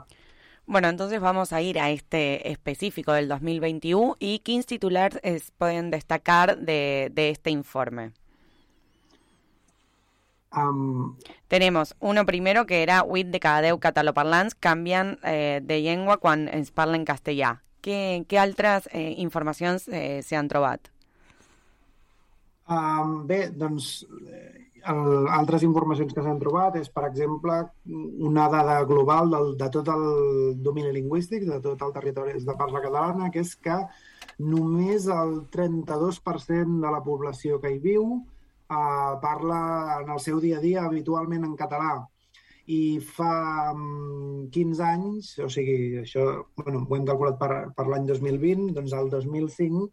Bueno, 0.68 0.90
entonces 0.90 1.20
vamos 1.22 1.54
a 1.54 1.62
ir 1.62 1.80
a 1.80 1.90
este 1.92 2.52
específico 2.52 3.14
del 3.14 3.28
2021 3.28 4.18
y 4.20 4.40
qué 4.40 4.62
titulares 4.64 5.20
es- 5.24 5.52
pueden 5.52 5.90
destacar 5.92 6.58
de, 6.60 7.10
de 7.14 7.30
este 7.32 7.50
informe. 7.52 8.12
Um, 10.52 11.18
Tenemos 11.48 11.96
uno 12.00 12.26
primero 12.26 12.66
que 12.66 12.84
era 12.84 13.04
8 13.04 13.30
de 13.32 13.40
cada 13.40 13.62
10 13.62 13.80
cataloparlants 13.80 14.56
canvian 14.56 15.20
eh, 15.24 15.62
de 15.64 15.82
llengua 15.82 16.18
quan 16.18 16.48
es 16.48 16.72
parla 16.72 16.96
en 16.98 17.06
castellà. 17.06 17.62
Què, 17.82 18.26
què 18.28 18.40
altres 18.40 18.90
eh, 18.92 19.14
informacions 19.18 19.88
eh, 19.88 20.22
s'han 20.24 20.48
trobat? 20.52 20.90
Um, 22.76 23.26
bé, 23.28 23.38
doncs, 23.64 24.04
eh, 24.28 24.67
el, 24.92 25.28
altres 25.34 25.64
informacions 25.68 26.14
que 26.16 26.24
s'han 26.24 26.40
trobat 26.42 26.78
és, 26.80 26.90
per 26.94 27.06
exemple, 27.08 27.58
una 28.30 28.48
dada 28.54 28.78
global 28.90 29.32
del, 29.34 29.52
de 29.60 29.70
tot 29.74 29.90
el 29.94 30.06
domini 30.64 30.94
lingüístic, 30.96 31.46
de 31.50 31.60
tot 31.64 31.84
el 31.86 31.94
territori 31.96 32.38
de 32.38 32.58
parla 32.60 32.84
catalana, 32.84 33.32
que 33.34 33.44
és 33.44 33.56
que 33.56 33.78
només 34.40 35.08
el 35.12 35.40
32% 35.54 36.82
de 36.84 36.92
la 36.94 37.04
població 37.06 37.62
que 37.64 37.74
hi 37.74 37.80
viu 37.84 38.06
eh, 38.18 39.14
parla 39.24 39.62
en 40.02 40.14
el 40.16 40.22
seu 40.24 40.40
dia 40.44 40.62
a 40.62 40.64
dia 40.64 40.86
habitualment 40.86 41.48
en 41.48 41.58
català. 41.60 41.98
I 42.68 43.00
fa 43.00 43.72
mm, 43.74 44.50
15 44.52 44.84
anys, 44.84 45.32
o 45.40 45.48
sigui, 45.52 46.02
això 46.04 46.26
bueno, 46.60 46.84
ho 46.84 46.98
hem 46.98 47.06
calculat 47.08 47.40
per, 47.40 47.52
per 47.76 47.88
l'any 47.88 48.10
2020, 48.10 48.74
doncs 48.76 48.96
el 48.98 49.08
2005, 49.14 49.88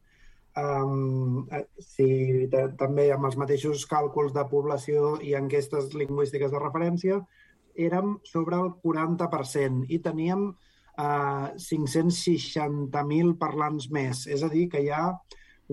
um, 0.59 1.47
si 1.83 2.47
ta- 2.53 2.69
també 2.79 3.09
amb 3.13 3.27
els 3.29 3.39
mateixos 3.41 3.87
càlculs 3.91 4.35
de 4.35 4.45
població 4.51 5.17
i 5.23 5.35
enquestes 5.39 5.95
lingüístiques 5.95 6.53
de 6.53 6.63
referència, 6.63 7.21
érem 7.75 8.19
sobre 8.23 8.61
el 8.63 8.71
40% 8.85 9.89
i 9.91 9.99
teníem 9.99 10.47
uh, 10.51 11.49
560.000 11.59 13.35
parlants 13.39 13.91
més. 13.91 14.27
És 14.31 14.43
a 14.47 14.51
dir, 14.53 14.69
que 14.71 14.83
hi 14.85 14.91
ha 14.95 15.09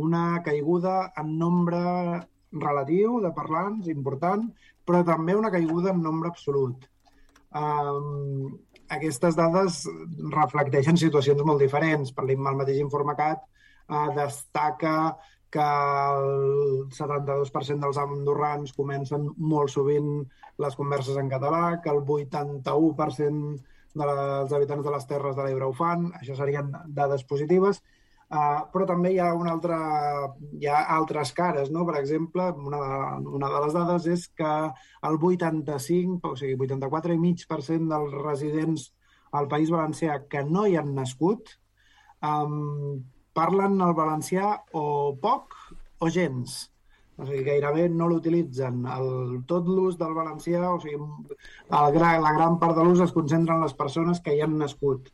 una 0.01 0.41
caiguda 0.45 1.11
en 1.19 1.37
nombre 1.37 1.81
relatiu 2.51 3.19
de 3.23 3.31
parlants 3.35 3.87
important, 3.91 4.47
però 4.85 5.03
també 5.07 5.35
una 5.37 5.51
caiguda 5.51 5.91
en 5.93 6.01
nombre 6.01 6.31
absolut. 6.31 6.87
Um, 7.51 8.57
aquestes 8.91 9.35
dades 9.37 9.85
reflecteixen 10.33 10.97
situacions 10.99 11.43
molt 11.47 11.61
diferents. 11.63 12.11
Per 12.11 12.25
el 12.27 12.37
mateix 12.39 12.79
Informacat 12.79 13.45
uh, 13.91 14.07
destaca 14.15 14.95
que 15.51 15.59
el 15.61 16.87
72% 16.95 17.83
dels 17.83 17.99
andorrans 17.99 18.71
comencen 18.77 19.27
molt 19.37 19.73
sovint 19.73 20.21
les 20.63 20.77
converses 20.79 21.17
en 21.19 21.29
català, 21.31 21.81
que 21.83 21.91
el 21.91 21.99
81% 22.05 23.57
dels 23.91 24.53
habitants 24.55 24.85
de 24.85 24.93
les 24.93 25.07
Terres 25.09 25.35
de 25.35 25.43
l'Ebre 25.47 25.67
ho 25.67 25.73
fan. 25.75 26.07
Això 26.21 26.37
serien 26.39 26.71
dades 26.87 27.27
positives. 27.27 27.81
Uh, 28.31 28.63
però 28.71 28.85
també 28.87 29.09
hi 29.11 29.17
ha, 29.19 29.33
una 29.35 29.51
altra, 29.51 29.77
hi 30.55 30.67
ha 30.71 30.85
altres 30.95 31.33
cares, 31.35 31.67
no? 31.67 31.83
Per 31.83 31.97
exemple, 31.99 32.45
una 32.63 32.77
de, 32.79 33.31
una 33.35 33.49
de 33.51 33.63
les 33.65 33.73
dades 33.75 34.05
és 34.13 34.23
que 34.39 34.51
el 35.09 35.17
85, 35.19 36.31
o 36.31 36.37
sigui, 36.39 36.55
84,5% 36.55 37.91
dels 37.91 38.15
residents 38.21 38.85
al 39.35 39.49
País 39.51 39.73
Valencià 39.73 40.15
que 40.31 40.45
no 40.47 40.63
hi 40.63 40.77
han 40.79 40.93
nascut 40.95 41.51
um, 42.23 43.03
parlen 43.33 43.79
el 43.81 43.93
valencià 43.97 44.51
o 44.73 45.15
poc 45.21 45.55
o 45.99 46.09
gens. 46.09 46.67
O 47.21 47.25
sigui, 47.27 47.43
gairebé 47.45 47.87
no 47.89 48.07
l'utilitzen. 48.09 48.83
Tot 49.47 49.67
l'ús 49.69 49.97
del 49.99 50.13
valencià, 50.17 50.63
o 50.71 50.79
sigui, 50.81 50.97
el, 50.97 51.99
la 51.99 52.33
gran 52.37 52.57
part 52.61 52.77
de 52.77 52.85
l'ús 52.85 53.03
es 53.03 53.11
concentra 53.13 53.55
en 53.55 53.65
les 53.65 53.75
persones 53.77 54.21
que 54.23 54.33
hi 54.33 54.41
han 54.41 54.57
nascut 54.57 55.11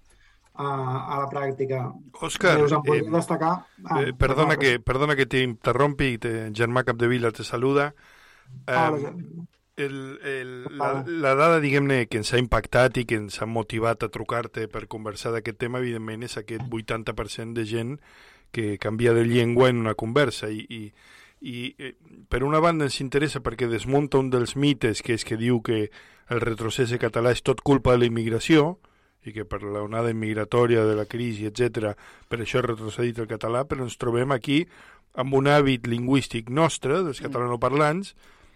a, 0.54 0.68
a 0.68 1.20
la 1.24 1.28
pràctica. 1.30 1.82
Òscar, 2.24 2.56
Us 2.64 2.72
en 2.78 2.86
volia 2.86 3.10
eh, 3.10 3.16
destacar... 3.18 3.52
Ah, 3.84 4.00
Eh, 4.02 4.14
perdona, 4.18 4.56
que, 4.58 4.80
perdona 4.80 5.18
que 5.20 5.28
te 5.30 5.44
interrompi, 5.44 6.16
te, 6.18 6.32
Germà 6.56 6.86
Capdevila 6.88 7.32
te 7.36 7.44
saluda. 7.44 7.92
Ah, 8.66 8.90
Eh, 8.96 9.14
el, 9.78 10.20
el, 10.24 10.66
la, 10.78 11.04
la 11.06 11.36
dada, 11.38 11.60
diguem-ne, 11.62 12.08
que 12.10 12.18
ens 12.20 12.34
ha 12.34 12.42
impactat 12.42 12.98
i 12.98 13.06
que 13.08 13.20
ens 13.22 13.38
ha 13.42 13.48
motivat 13.48 14.04
a 14.04 14.10
trucar-te 14.12 14.66
per 14.74 14.88
conversar 14.90 15.32
d'aquest 15.36 15.60
tema, 15.62 15.80
evidentment, 15.84 16.26
és 16.26 16.38
aquest 16.42 16.66
80% 16.66 17.54
de 17.56 17.66
gent 17.70 17.94
que 18.52 18.78
canvia 18.82 19.14
de 19.14 19.24
llengua 19.30 19.70
en 19.70 19.78
una 19.84 19.94
conversa. 19.94 20.50
I, 20.50 20.66
i, 20.68 20.82
i 21.46 21.76
eh, 21.78 21.94
per 22.28 22.42
una 22.44 22.60
banda 22.64 22.88
ens 22.90 22.98
interessa 23.06 23.44
perquè 23.46 23.70
desmunta 23.70 24.18
un 24.18 24.32
dels 24.34 24.56
mites 24.58 25.04
que 25.06 25.14
és 25.14 25.26
que 25.28 25.38
diu 25.38 25.62
que 25.62 25.88
el 26.34 26.42
retrocés 26.42 26.90
de 26.90 27.00
català 27.00 27.32
és 27.36 27.46
tot 27.46 27.62
culpa 27.62 27.94
de 27.94 28.02
la 28.02 28.10
immigració 28.10 28.80
i 29.28 29.34
que 29.36 29.46
per 29.46 29.62
la 29.62 29.84
onada 29.84 30.14
migratòria 30.14 30.86
de 30.88 30.96
la 30.98 31.06
crisi, 31.06 31.46
etc, 31.46 31.94
per 32.28 32.42
això 32.42 32.62
ha 32.62 32.66
retrocedit 32.66 33.20
el 33.20 33.30
català, 33.30 33.66
però 33.68 33.86
ens 33.86 33.98
trobem 34.00 34.32
aquí 34.34 34.64
amb 35.18 35.34
un 35.38 35.50
hàbit 35.52 35.88
lingüístic 35.90 36.50
nostre, 36.50 37.02
dels 37.04 37.20
catalanoparlants, 37.22 38.14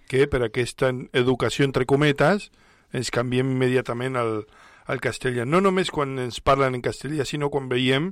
que 0.09 0.27
per 0.27 0.43
aquesta 0.45 0.91
educació, 1.13 1.65
entre 1.67 1.87
cometes, 1.89 2.49
ens 2.93 3.11
canviem 3.13 3.53
immediatament 3.53 4.17
al, 4.19 4.43
al 4.91 5.01
castellà. 5.03 5.45
No 5.45 5.61
només 5.61 5.91
quan 5.93 6.17
ens 6.19 6.41
parlen 6.43 6.75
en 6.77 6.83
castellà, 6.85 7.25
sinó 7.27 7.49
quan 7.49 7.69
veiem 7.71 8.11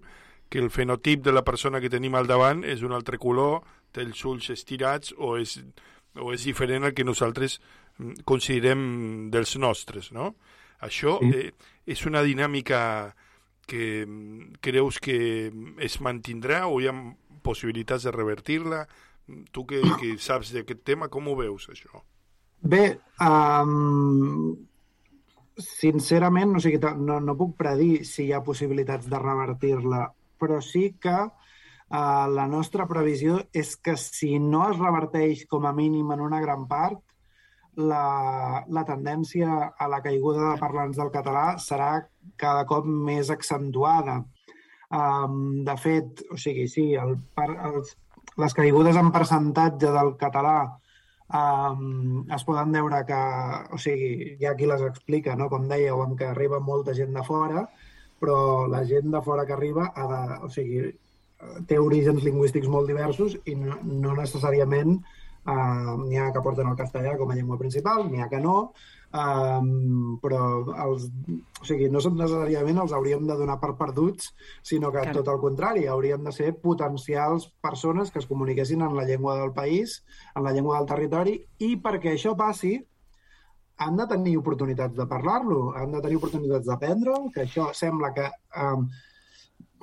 que 0.50 0.60
el 0.60 0.72
fenotip 0.74 1.24
de 1.24 1.34
la 1.36 1.44
persona 1.46 1.82
que 1.82 1.92
tenim 1.94 2.16
al 2.18 2.28
davant 2.28 2.64
és 2.66 2.82
un 2.86 2.96
altre 2.96 3.20
color, 3.22 3.62
té 3.94 4.02
els 4.06 4.24
ulls 4.26 4.50
estirats 4.54 5.14
o 5.18 5.36
és, 5.38 5.60
o 6.18 6.34
és 6.34 6.46
diferent 6.46 6.86
al 6.86 6.96
que 6.98 7.06
nosaltres 7.06 7.60
mm, 7.98 8.26
considerem 8.26 9.30
dels 9.34 9.56
nostres, 9.62 10.12
no? 10.16 10.34
Això 10.86 11.18
eh, 11.28 11.52
és 11.86 12.06
una 12.08 12.24
dinàmica 12.24 12.82
que 13.70 14.06
mm, 14.08 14.60
creus 14.64 15.00
que 15.04 15.52
es 15.78 16.00
mantindrà 16.02 16.66
o 16.68 16.80
hi 16.82 16.90
ha 16.90 16.96
possibilitats 17.46 18.08
de 18.08 18.16
revertir-la? 18.16 18.86
Tu 19.54 19.66
que, 19.70 19.82
que 20.02 20.16
saps 20.22 20.54
d'aquest 20.56 20.82
tema, 20.88 21.10
com 21.12 21.28
ho 21.30 21.36
veus, 21.40 21.68
això? 21.72 22.02
Bé, 22.60 22.84
um, 23.24 24.56
sincerament, 25.64 26.56
o 26.58 26.64
sigui, 26.64 26.80
no, 27.00 27.20
no 27.24 27.36
puc 27.40 27.56
predir 27.60 28.06
si 28.08 28.28
hi 28.28 28.34
ha 28.34 28.44
possibilitats 28.44 29.08
de 29.12 29.20
revertir-la, 29.22 30.08
però 30.40 30.60
sí 30.64 30.90
que 31.02 31.18
uh, 31.20 32.26
la 32.36 32.48
nostra 32.52 32.88
previsió 32.88 33.40
és 33.54 33.76
que 33.78 33.96
si 34.00 34.38
no 34.44 34.66
es 34.72 34.80
reverteix 34.80 35.46
com 35.52 35.68
a 35.68 35.76
mínim 35.76 36.12
en 36.16 36.26
una 36.26 36.42
gran 36.44 36.68
part, 36.68 37.00
la, 37.80 38.66
la 38.68 38.84
tendència 38.84 39.70
a 39.72 39.88
la 39.88 40.02
caiguda 40.04 40.50
de 40.50 40.60
parlants 40.60 40.98
del 41.00 41.12
català 41.14 41.46
serà 41.64 41.94
cada 42.40 42.66
cop 42.68 42.88
més 42.88 43.30
accentuada. 43.32 44.20
Um, 44.90 45.64
de 45.64 45.76
fet, 45.78 46.24
o 46.34 46.38
sigui, 46.42 46.66
sí, 46.68 46.90
el, 46.98 47.16
per, 47.38 47.50
els, 47.70 47.94
les 48.40 48.56
caigudes 48.56 48.98
en 49.00 49.12
percentatge 49.16 49.92
del 49.96 50.14
català 50.20 50.58
um, 51.40 52.24
es 52.36 52.46
poden 52.48 52.72
veure 52.76 53.04
que, 53.08 53.20
o 53.76 53.80
sigui, 53.82 54.36
hi 54.40 54.48
ha 54.48 54.56
qui 54.60 54.70
les 54.70 54.84
explica, 54.88 55.36
no? 55.40 55.50
com 55.52 55.68
dèieu, 55.70 56.02
en 56.06 56.16
que 56.20 56.30
arriba 56.30 56.62
molta 56.64 56.96
gent 56.98 57.14
de 57.16 57.24
fora, 57.28 57.66
però 58.20 58.68
la 58.72 58.84
gent 58.88 59.12
de 59.14 59.22
fora 59.26 59.46
que 59.48 59.56
arriba 59.56 59.92
ha 59.96 60.08
de, 60.12 60.22
o 60.46 60.52
sigui, 60.54 60.90
té 61.68 61.80
orígens 61.80 62.24
lingüístics 62.26 62.68
molt 62.68 62.90
diversos 62.92 63.38
i 63.48 63.56
no, 63.56 63.78
no 63.84 64.16
necessàriament 64.18 64.98
uh, 64.98 65.96
n'hi 66.02 66.20
ha 66.20 66.32
que 66.36 66.44
porten 66.44 66.68
el 66.68 66.80
castellà 66.80 67.16
com 67.20 67.32
a 67.32 67.38
llengua 67.38 67.60
principal, 67.62 68.08
n'hi 68.10 68.24
ha 68.24 68.32
que 68.32 68.42
no, 68.44 68.72
um, 69.14 70.18
però 70.22 70.42
els, 70.86 71.08
o 71.62 71.66
sigui, 71.68 71.90
no 71.92 72.02
són 72.04 72.18
necessàriament 72.20 72.82
els 72.84 72.94
hauríem 72.94 73.26
de 73.28 73.38
donar 73.40 73.58
per 73.62 73.74
perduts, 73.80 74.34
sinó 74.66 74.92
que 74.94 75.04
Clar. 75.08 75.16
tot 75.18 75.32
el 75.34 75.42
contrari, 75.42 75.88
haurien 75.88 76.24
de 76.24 76.34
ser 76.36 76.54
potencials 76.62 77.50
persones 77.62 78.12
que 78.12 78.22
es 78.22 78.30
comuniquessin 78.30 78.86
en 78.86 78.96
la 78.98 79.08
llengua 79.10 79.40
del 79.40 79.54
país, 79.54 80.04
en 80.36 80.46
la 80.46 80.54
llengua 80.54 80.78
del 80.80 80.90
territori, 80.94 81.36
i 81.66 81.76
perquè 81.82 82.14
això 82.14 82.36
passi, 82.38 82.78
han 83.80 83.96
de 83.96 84.08
tenir 84.12 84.38
oportunitats 84.38 84.96
de 84.96 85.06
parlar-lo, 85.08 85.70
han 85.76 85.94
de 85.96 86.02
tenir 86.04 86.18
oportunitats 86.20 86.68
d'aprendre'l, 86.68 87.30
que 87.34 87.46
això 87.46 87.70
sembla 87.74 88.12
que 88.16 88.26
um, 88.60 88.90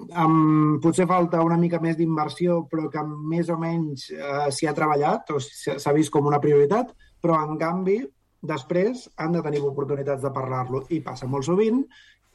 um, 0.05 0.77
potser 0.85 1.07
falta 1.09 1.41
una 1.45 1.57
mica 1.57 1.81
més 1.81 1.97
d'inversió, 1.97 2.61
però 2.71 2.91
que 2.93 3.03
més 3.07 3.49
o 3.49 3.57
menys 3.61 4.11
uh, 4.13 4.51
s'hi 4.53 4.69
ha 4.69 4.77
treballat 4.77 5.33
o 5.33 5.41
s'ha 5.41 5.97
vist 5.97 6.13
com 6.13 6.29
una 6.29 6.43
prioritat, 6.45 6.93
però 7.25 7.41
en 7.41 7.57
canvi 7.59 8.03
després 8.49 9.09
han 9.17 9.35
de 9.37 9.43
tenir 9.43 9.63
oportunitats 9.65 10.23
de 10.23 10.33
parlar-lo. 10.35 10.85
I 10.91 11.01
passa 11.05 11.29
molt 11.31 11.47
sovint 11.49 11.83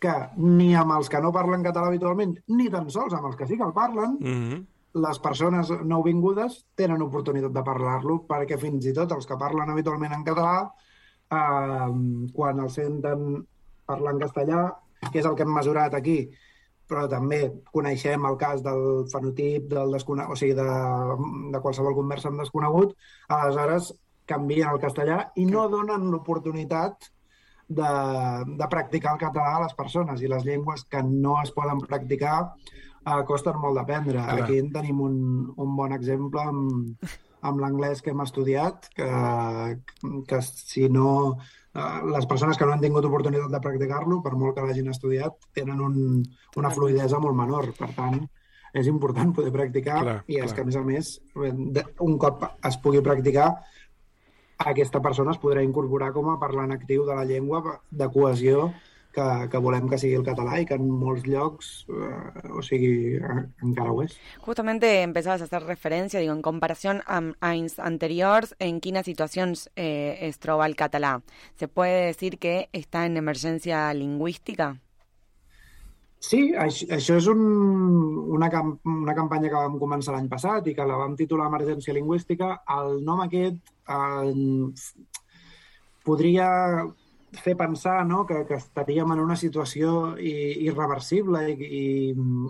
que 0.02 0.14
ni 0.42 0.74
amb 0.76 0.96
els 0.98 1.10
que 1.14 1.22
no 1.22 1.34
parlen 1.34 1.64
català 1.64 1.92
habitualment, 1.92 2.36
ni 2.58 2.70
tan 2.74 2.90
sols 2.90 3.14
amb 3.14 3.30
els 3.30 3.38
que 3.38 3.48
sí 3.48 3.58
que 3.58 3.68
el 3.68 3.74
parlen, 3.74 4.18
Mm 4.20 4.38
-hmm. 4.42 4.66
les 4.94 5.20
persones 5.20 5.70
nouvingudes 5.84 6.66
tenen 6.76 7.02
oportunitat 7.02 7.52
de 7.52 7.64
parlar-lo, 7.64 8.26
perquè 8.28 8.58
fins 8.58 8.86
i 8.86 8.94
tot 8.94 9.12
els 9.12 9.26
que 9.26 9.38
parlen 9.38 9.70
habitualment 9.70 10.14
en 10.14 10.24
català, 10.24 10.72
eh, 11.32 11.92
quan 12.34 12.60
el 12.60 12.70
senten 12.70 13.46
parlar 13.86 14.14
en 14.14 14.20
castellà, 14.20 14.76
que 15.12 15.20
és 15.20 15.26
el 15.26 15.36
que 15.36 15.44
hem 15.44 15.54
mesurat 15.54 15.94
aquí, 15.94 16.30
però 16.92 17.08
també 17.08 17.40
coneixem 17.72 18.26
el 18.26 18.38
cas 18.38 18.62
del 18.64 19.08
fenotip, 19.12 19.70
del 19.72 19.92
descone... 19.92 20.26
o 20.28 20.36
sigui, 20.36 20.54
de, 20.54 20.68
de 21.54 21.62
qualsevol 21.64 21.96
conversa 21.96 22.28
amb 22.30 22.40
desconegut, 22.44 22.96
aleshores 23.30 23.94
canvien 24.30 24.70
el 24.70 24.80
castellà 24.84 25.24
i 25.36 25.46
no 25.46 25.68
donen 25.72 26.10
l'oportunitat 26.12 27.10
de, 27.72 27.92
de 28.60 28.68
practicar 28.72 29.16
el 29.16 29.22
català 29.22 29.56
a 29.56 29.64
les 29.66 29.74
persones 29.78 30.22
i 30.22 30.30
les 30.32 30.46
llengües 30.46 30.84
que 30.92 31.02
no 31.08 31.38
es 31.42 31.52
poden 31.56 31.80
practicar 31.88 32.38
eh, 33.06 33.24
costen 33.28 33.60
molt 33.60 33.80
d'aprendre. 33.80 34.20
Aquí 34.22 34.60
en 34.60 34.72
tenim 34.74 35.00
un, 35.02 35.16
un 35.56 35.76
bon 35.78 35.96
exemple 35.96 36.44
amb, 36.44 37.00
amb 37.42 37.64
l'anglès 37.64 38.04
que 38.04 38.12
hem 38.12 38.22
estudiat, 38.22 38.92
que, 38.96 39.10
que 40.28 40.42
si 40.46 40.90
no... 40.90 41.38
eh, 41.74 42.02
Les 42.12 42.28
persones 42.28 42.58
que 42.60 42.68
no 42.68 42.76
han 42.76 42.84
tingut 42.84 43.08
oportunitat 43.08 43.50
de 43.50 43.64
practicar-lo, 43.64 44.22
per 44.22 44.36
molt 44.36 44.58
que 44.58 44.68
l'hagin 44.68 44.92
estudiat, 44.92 45.50
tenen 45.56 45.82
un, 45.82 46.22
una 46.60 46.72
fluidesa 46.76 47.20
molt 47.24 47.38
menor. 47.40 47.72
Per 47.80 47.90
tant, 47.96 48.20
és 48.74 48.88
important 48.88 49.34
poder 49.36 49.52
practicar 49.52 50.02
Clar, 50.04 50.18
i 50.28 50.38
és 50.40 50.52
clar. 50.52 50.56
que, 50.56 50.62
a 50.62 50.70
més 50.70 50.78
a 50.80 50.84
més, 50.86 51.14
un 52.06 52.18
cop 52.22 52.46
es 52.68 52.78
pugui 52.84 53.02
practicar, 53.04 53.50
aquesta 54.66 55.02
persona 55.02 55.36
es 55.36 55.42
podrà 55.42 55.64
incorporar 55.66 56.12
com 56.16 56.30
a 56.32 56.40
parlant 56.42 56.72
actiu 56.76 57.06
de 57.08 57.18
la 57.18 57.26
llengua 57.26 57.80
de 57.90 58.08
cohesió 58.14 58.72
que, 59.12 59.24
que 59.52 59.60
volem 59.60 59.90
que 59.92 60.00
sigui 60.00 60.16
el 60.16 60.26
català 60.26 60.60
i 60.62 60.68
que 60.68 60.78
en 60.80 60.88
molts 60.88 61.26
llocs, 61.28 61.72
eh, 61.92 62.52
o 62.56 62.64
sigui, 62.66 63.20
encara 63.64 63.92
ho 63.92 64.02
és. 64.06 64.16
Justamente 64.46 64.92
empezabas 65.02 65.42
a 65.42 65.50
hacer 65.50 65.64
referencia, 65.64 66.20
digo, 66.20 66.34
en 66.34 66.42
comparación 66.42 67.02
a 67.06 67.22
anys 67.42 67.78
anteriors, 67.80 68.56
en 68.60 68.80
quines 68.80 69.06
situacions 69.06 69.70
eh, 69.76 70.18
es 70.22 70.40
troba 70.40 70.66
el 70.66 70.76
català. 70.76 71.22
¿Se 71.56 71.68
puede 71.68 72.06
decir 72.06 72.40
que 72.40 72.70
está 72.72 73.06
en 73.06 73.18
emergencia 73.18 73.94
lingüística? 73.94 74.78
Sí, 76.22 76.52
això, 76.54 76.86
això 76.94 77.16
és 77.18 77.28
un, 77.32 77.40
una, 78.30 78.48
cam 78.54 78.76
una 78.86 79.16
campanya 79.18 79.50
que 79.50 79.58
vam 79.58 79.80
començar 79.82 80.14
l'any 80.14 80.28
passat 80.30 80.68
i 80.70 80.76
que 80.78 80.86
la 80.86 81.00
vam 81.00 81.16
titular 81.18 81.48
Emergència 81.50 81.96
Lingüística. 81.98 82.52
El 82.70 83.00
nom 83.08 83.24
aquest 83.24 83.58
eh, 83.92 84.72
podria 86.04 86.50
fer 87.32 87.56
pensar 87.56 88.02
no, 88.06 88.26
que, 88.28 88.42
que 88.48 88.58
estaríem 88.60 89.12
en 89.14 89.22
una 89.24 89.38
situació 89.40 90.18
i- 90.20 90.66
irreversible 90.68 91.46
i, 91.54 91.54
i, 91.64 91.86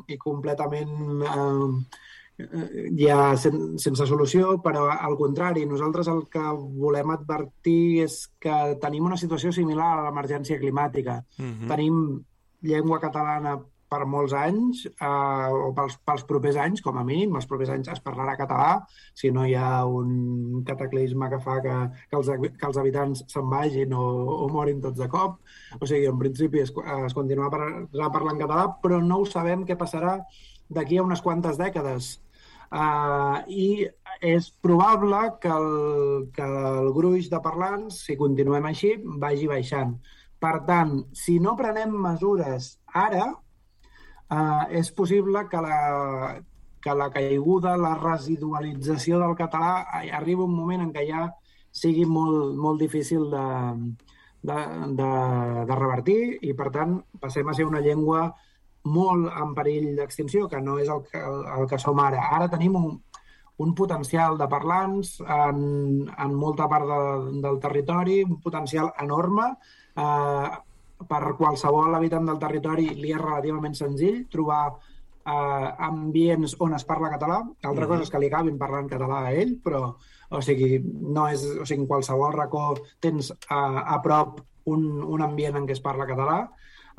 i 0.10 0.18
completament 0.18 1.22
eh, 1.28 2.88
ja 2.98 3.36
sen, 3.38 3.78
sense 3.78 4.08
solució, 4.10 4.56
però 4.64 4.88
al 4.90 5.14
contrari, 5.20 5.68
nosaltres 5.70 6.08
el 6.10 6.24
que 6.32 6.42
volem 6.82 7.12
advertir 7.14 8.02
és 8.08 8.24
que 8.42 8.56
tenim 8.82 9.06
una 9.06 9.20
situació 9.22 9.52
similar 9.54 9.92
a 10.00 10.06
l'emergència 10.08 10.58
climàtica. 10.62 11.20
Mhm. 11.38 11.68
Tenim 11.70 12.00
llengua 12.66 13.00
catalana 13.04 13.60
per 13.92 14.06
molts 14.08 14.32
anys, 14.38 14.86
eh, 14.88 15.50
o 15.52 15.72
pels, 15.76 15.98
pels 16.08 16.24
propers 16.30 16.56
anys, 16.64 16.80
com 16.86 16.96
a 16.98 17.04
mínim, 17.08 17.36
els 17.36 17.48
propers 17.50 17.74
anys 17.74 17.92
es 17.92 18.00
parlarà 18.06 18.38
català, 18.40 18.70
si 19.18 19.34
no 19.36 19.44
hi 19.44 19.58
ha 19.60 19.84
un 19.84 20.64
cataclisme 20.68 21.28
que 21.34 21.42
fa 21.44 21.58
que, 21.66 21.76
que, 22.08 22.22
els, 22.22 22.32
que 22.56 22.70
els 22.70 22.80
habitants 22.80 23.26
se'n 23.34 23.52
vagin 23.52 23.92
o, 23.98 24.06
o 24.46 24.48
morin 24.54 24.80
tots 24.84 25.00
de 25.02 25.10
cop. 25.12 25.42
O 25.80 25.84
sigui, 25.84 26.08
en 26.08 26.20
principi 26.22 26.64
es, 26.64 26.72
es 26.72 27.18
continuarà 27.18 27.52
par- 27.52 28.12
parlant 28.16 28.40
català, 28.40 28.70
però 28.82 29.02
no 29.04 29.22
ho 29.22 29.28
sabem 29.28 29.68
què 29.68 29.76
passarà 29.76 30.22
d'aquí 30.72 30.98
a 30.98 31.04
unes 31.04 31.22
quantes 31.22 31.60
dècades. 31.60 32.14
Uh, 32.72 33.44
I 33.52 33.84
és 34.24 34.48
probable 34.64 35.20
que 35.44 35.52
el, 35.52 36.30
que 36.32 36.48
el 36.48 36.88
gruix 36.96 37.28
de 37.28 37.42
parlants, 37.44 38.06
si 38.08 38.16
continuem 38.16 38.70
així, 38.70 38.94
vagi 39.20 39.52
baixant. 39.52 39.98
Per 40.40 40.56
tant, 40.66 41.02
si 41.12 41.36
no 41.44 41.58
prenem 41.60 41.92
mesures 41.92 42.78
ara, 42.96 43.28
uh, 44.32 44.64
és 44.72 44.92
possible 44.96 45.46
que 45.52 45.62
la, 45.64 46.40
que 46.82 46.96
la 46.98 47.10
caiguda, 47.14 47.76
la 47.78 47.96
residualització 48.00 49.20
del 49.22 49.36
català 49.38 50.02
eh, 50.02 50.10
arribi 50.12 50.48
un 50.48 50.56
moment 50.56 50.88
en 50.88 50.94
què 50.96 51.06
ja 51.10 51.28
sigui 51.72 52.06
molt, 52.10 52.56
molt 52.60 52.82
difícil 52.82 53.30
de, 53.32 53.46
de, 54.42 54.58
de, 55.00 55.12
de 55.70 55.78
revertir 55.78 56.22
i, 56.42 56.56
per 56.58 56.72
tant, 56.74 56.98
passem 57.22 57.48
a 57.48 57.56
ser 57.56 57.68
una 57.70 57.84
llengua 57.84 58.32
molt 58.92 59.30
en 59.38 59.54
perill 59.54 59.94
d'extinció, 60.00 60.48
que 60.50 60.60
no 60.62 60.80
és 60.82 60.90
el 60.90 61.04
que, 61.06 61.22
el 61.22 61.68
que 61.70 61.80
som 61.80 62.00
ara. 62.02 62.26
Ara 62.34 62.50
tenim 62.50 62.76
un, 62.80 62.90
un 63.62 63.76
potencial 63.78 64.40
de 64.40 64.48
parlants 64.50 65.20
en, 65.22 65.62
en 66.10 66.34
molta 66.34 66.68
part 66.72 66.90
de, 66.90 67.02
del 67.44 67.60
territori, 67.62 68.24
un 68.26 68.40
potencial 68.42 68.90
enorme. 69.06 69.52
Eh, 69.96 70.50
per 71.10 71.36
qualsevol 71.38 71.96
habitant 71.96 72.26
del 72.28 72.40
territori 72.40 72.90
li 72.96 73.12
és 73.14 73.22
relativament 73.22 73.76
senzill 73.78 74.26
trobar 74.32 74.64
eh, 74.72 75.68
ambients 75.88 76.56
on 76.60 76.74
es 76.74 76.86
parla 76.86 77.12
català. 77.14 77.42
Altra 77.64 77.86
Mhm. 77.86 77.90
cosa 77.90 78.04
és 78.04 78.10
que 78.10 78.20
li 78.20 78.28
acabin 78.28 78.58
parlant 78.58 78.90
català 78.90 79.26
a 79.28 79.34
ell, 79.34 79.60
però 79.64 79.96
o 80.32 80.42
sigui, 80.42 80.80
no 80.84 81.28
és, 81.28 81.44
o 81.44 81.66
sigui, 81.66 81.82
en 81.82 81.88
qualsevol 81.88 82.34
racó 82.34 82.76
tens 83.00 83.34
a, 83.50 83.94
a 83.96 84.02
prop 84.02 84.40
un, 84.66 85.02
un 85.04 85.22
ambient 85.22 85.58
en 85.58 85.68
què 85.68 85.72
es 85.76 85.82
parla 85.82 86.08
català. 86.08 86.50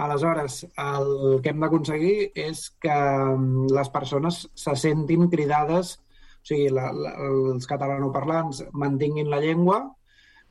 Aleshores, 0.03 0.67
el 0.77 1.41
que 1.43 1.51
hem 1.51 1.61
d'aconseguir 1.61 2.33
és 2.35 2.71
que 2.81 2.93
mm, 2.93 3.73
les 3.73 3.89
persones 3.89 4.49
se 4.55 4.77
sentin 4.77 5.29
cridades, 5.31 5.99
o 6.43 6.45
sigui, 6.45 6.69
la, 6.75 6.91
la, 6.93 7.15
els 7.29 7.67
catalanoparlants 7.67 8.65
mantinguin 8.73 9.31
la 9.31 9.41
llengua 9.41 9.95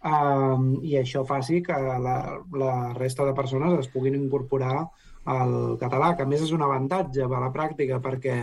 um, 0.03 0.73
i 0.83 0.97
això 0.99 1.23
faci 1.27 1.61
que 1.65 1.77
la, 1.77 2.17
la 2.57 2.73
resta 2.97 3.25
de 3.27 3.33
persones 3.37 3.79
es 3.79 3.87
puguin 3.93 4.15
incorporar 4.17 4.87
al 5.31 5.77
català, 5.79 6.15
que 6.17 6.23
a 6.23 6.29
més 6.29 6.41
és 6.41 6.51
un 6.55 6.63
avantatge 6.65 7.23
a 7.23 7.29
la 7.39 7.51
pràctica, 7.53 7.99
perquè 8.01 8.37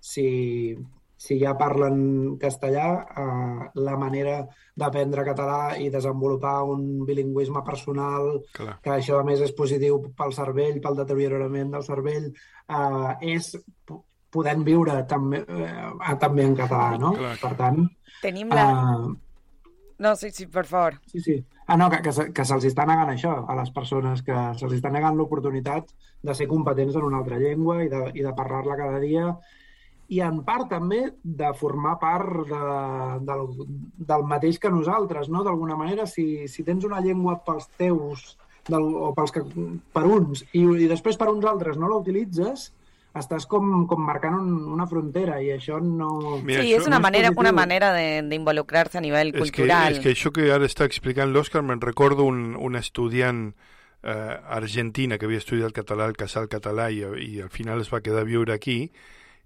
si, 0.00 0.76
si 1.16 1.38
ja 1.40 1.54
parlen 1.58 2.36
castellà, 2.38 2.88
eh, 3.08 3.70
la 3.80 3.94
manera 3.96 4.42
d'aprendre 4.78 5.24
català 5.24 5.76
i 5.80 5.88
desenvolupar 5.90 6.58
un 6.68 7.06
bilingüisme 7.08 7.62
personal, 7.66 8.42
Clar. 8.52 8.76
que 8.84 8.92
això 8.98 9.18
a 9.18 9.24
més 9.26 9.40
és 9.40 9.54
positiu 9.56 10.02
pel 10.16 10.36
cervell, 10.36 10.82
pel 10.84 11.00
deteriorament 11.00 11.72
del 11.72 11.82
cervell, 11.88 12.28
eh, 12.68 13.14
és 13.34 13.54
po- 13.88 14.04
podent 14.30 14.60
viure 14.68 15.00
també, 15.08 15.40
eh, 15.48 16.14
també 16.20 16.44
en 16.44 16.54
català, 16.60 16.98
no? 17.00 17.14
Clar, 17.16 17.38
Per 17.40 17.54
tant, 17.56 17.80
Tenim 18.20 18.52
la... 18.52 18.68
eh, 18.68 19.16
No, 19.98 20.14
sí, 20.16 20.30
sí, 20.30 20.46
por 20.46 20.64
favor. 20.66 21.00
Sí, 21.06 21.20
sí. 21.20 21.44
Ah, 21.66 21.76
no, 21.76 21.90
que, 21.90 22.00
que, 22.02 22.12
se- 22.12 22.28
que 22.32 22.44
se'ls 22.46 22.64
està 22.70 22.84
negant 22.86 23.10
això 23.12 23.32
a 23.50 23.54
les 23.58 23.70
persones, 23.74 24.22
que 24.22 24.34
se'ls 24.56 24.76
està 24.78 24.92
negant 24.94 25.16
l'oportunitat 25.18 25.90
de 26.22 26.34
ser 26.34 26.46
competents 26.48 26.94
en 26.96 27.02
una 27.08 27.18
altra 27.18 27.36
llengua 27.38 27.80
i 27.84 27.88
de, 27.92 28.04
i 28.14 28.22
de 28.24 28.32
parlar-la 28.38 28.76
cada 28.78 29.00
dia 29.02 29.32
i 30.08 30.22
en 30.24 30.38
part 30.46 30.70
també 30.70 31.02
de 31.22 31.50
formar 31.58 31.98
part 32.00 32.38
de, 32.48 32.60
del, 33.28 33.42
del 34.08 34.22
mateix 34.24 34.56
que 34.62 34.70
nosaltres, 34.72 35.28
no? 35.28 35.42
D'alguna 35.44 35.76
manera, 35.76 36.06
si, 36.08 36.46
si 36.48 36.64
tens 36.64 36.86
una 36.88 37.02
llengua 37.04 37.34
pels 37.44 37.66
teus 37.76 38.38
del, 38.70 38.86
o 38.88 39.10
pels 39.18 39.34
que, 39.34 39.42
per 39.92 40.06
uns 40.08 40.46
i, 40.56 40.62
i 40.64 40.88
després 40.88 41.18
per 41.20 41.28
uns 41.28 41.44
altres 41.44 41.76
no 41.76 41.90
la 41.92 41.98
utilitzes, 42.00 42.70
estàs 43.22 43.46
com, 43.50 43.86
com 43.90 44.04
marcant 44.04 44.36
un, 44.38 44.52
una 44.72 44.86
frontera 44.90 45.40
i 45.42 45.50
això 45.54 45.80
no... 45.82 46.38
sí, 46.44 46.72
és 46.74 46.86
una 46.86 47.00
manera, 47.02 47.32
una 47.36 47.52
manera 47.52 47.92
de, 47.94 48.22
de 48.22 48.38
involucrarse 48.38 48.98
a 48.98 49.04
nivell 49.04 49.32
És 49.34 49.50
que, 49.50 49.62
cultural. 49.62 49.96
és 49.96 50.04
que 50.04 50.14
això 50.14 50.32
que 50.34 50.50
ara 50.54 50.68
està 50.68 50.86
explicant 50.88 51.32
l'Òscar 51.34 51.62
me'n 51.66 51.82
recordo 51.84 52.26
un, 52.28 52.54
un 52.56 52.78
estudiant 52.78 53.52
eh, 54.02 54.36
argentina 54.60 55.18
que 55.18 55.26
havia 55.26 55.42
estudiat 55.42 55.74
català 55.76 56.08
al 56.08 56.16
Casal 56.16 56.48
Català 56.48 56.90
i, 56.90 57.04
i 57.26 57.40
al 57.42 57.50
final 57.50 57.82
es 57.82 57.92
va 57.92 58.02
quedar 58.04 58.24
a 58.24 58.28
viure 58.28 58.54
aquí 58.54 58.80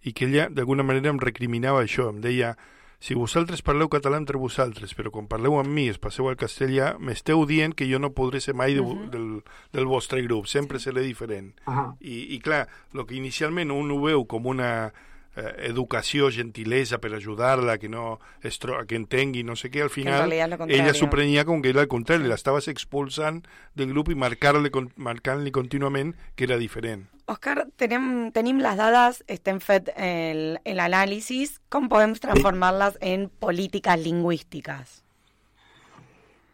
i 0.03 0.13
que 0.13 0.27
ella 0.27 0.49
d'alguna 0.51 0.83
manera 0.87 1.13
em 1.13 1.21
recriminava 1.23 1.83
això, 1.85 2.11
em 2.11 2.21
deia 2.21 2.57
si 3.03 3.15
vosaltres 3.19 3.63
parleu 3.67 3.89
català 3.91 4.17
entre 4.21 4.39
vosaltres, 4.39 4.93
però 4.95 5.11
quan 5.11 5.27
parleu 5.27 5.57
amb 5.59 5.69
mi 5.75 5.89
es 5.91 5.99
passeu 5.99 6.29
al 6.31 6.37
castellà, 6.39 6.93
m'esteu 7.03 7.43
dient 7.51 7.75
que 7.75 7.89
jo 7.91 7.99
no 7.99 8.13
podré 8.15 8.39
ser 8.41 8.55
mai 8.55 8.75
de, 8.79 8.83
Mhm. 8.83 9.09
del, 9.11 9.43
del 9.73 9.87
vostre 9.91 10.23
grup, 10.23 10.47
sempre 10.47 10.79
seré 10.79 11.03
diferent. 11.03 11.57
Ahà. 11.67 11.97
I, 12.01 12.37
I 12.37 12.39
clar, 12.39 12.69
el 12.95 13.05
que 13.07 13.17
inicialment 13.19 13.73
un 13.75 13.91
ho 13.91 14.01
veu 14.01 14.25
com 14.27 14.47
una 14.47 14.93
eh, 15.35 15.65
educació, 15.65 16.31
gentilesa 16.31 16.99
per 17.01 17.15
ajudar-la, 17.15 17.79
que 17.79 17.89
no 17.89 18.21
es 18.43 18.59
que 18.87 18.97
entengui, 18.97 19.43
no 19.43 19.57
sé 19.57 19.71
què, 19.71 19.81
al 19.81 19.89
final 19.89 20.29
ella 20.69 20.93
s'ho 20.93 21.09
prenia 21.09 21.47
com 21.47 21.63
que 21.63 21.71
era 21.71 21.81
al 21.81 21.89
contrari, 21.89 22.29
l'estaves 22.29 22.69
expulsant 22.69 23.43
del 23.75 23.89
grup 23.95 24.11
i 24.11 24.15
marcar-li 24.15 24.69
con- 24.71 24.93
marcant-li 24.97 25.51
contínuament 25.51 26.15
que 26.37 26.45
era 26.45 26.59
diferent. 26.59 27.09
Òscar, 27.33 27.67
tenim, 27.81 28.31
tenim 28.35 28.59
les 28.61 28.77
dades, 28.77 29.23
estem 29.31 29.61
fet 29.63 29.89
anàlisis, 29.97 31.57
com 31.73 31.89
podem 31.89 32.13
transformar-les 32.21 32.99
en 33.01 33.31
polítiques 33.41 34.03
lingüístiques? 34.03 34.99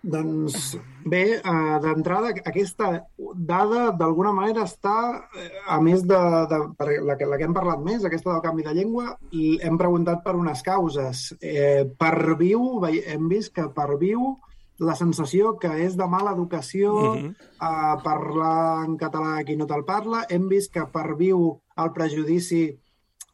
Doncs 0.09 0.77
bé, 1.05 1.23
eh, 1.39 1.79
d'entrada, 1.83 2.31
aquesta 2.47 2.91
dada 3.35 3.89
d'alguna 3.99 4.31
manera 4.33 4.63
està, 4.69 5.27
eh, 5.35 5.49
a 5.67 5.81
més 5.83 6.05
de, 6.07 6.21
de 6.53 6.61
per 6.79 6.87
la, 7.03 7.17
que, 7.19 7.27
la 7.27 7.39
que 7.41 7.49
hem 7.49 7.57
parlat 7.57 7.83
més, 7.83 8.05
aquesta 8.05 8.31
del 8.31 8.45
canvi 8.45 8.63
de 8.63 8.75
llengua, 8.77 9.17
hem 9.35 9.81
preguntat 9.81 10.23
per 10.23 10.37
unes 10.39 10.63
causes. 10.63 11.33
Eh, 11.41 11.83
per 11.99 12.37
viu, 12.39 12.85
hem 12.87 13.27
vist 13.29 13.57
que 13.57 13.67
per 13.75 13.97
viu 13.99 14.37
la 14.79 14.95
sensació 14.95 15.57
que 15.59 15.71
és 15.85 15.97
de 15.99 16.07
mala 16.07 16.33
educació 16.37 17.15
Mhm. 17.15 17.31
eh, 17.35 17.97
parlar 18.05 18.85
en 18.87 18.97
català 18.97 19.39
a 19.39 19.45
qui 19.45 19.57
no 19.57 19.67
te'l 19.67 19.85
parla. 19.85 20.25
Hem 20.29 20.49
vist 20.49 20.73
que 20.73 20.87
per 20.87 21.17
viu 21.17 21.61
el 21.77 21.93
prejudici 21.93 22.79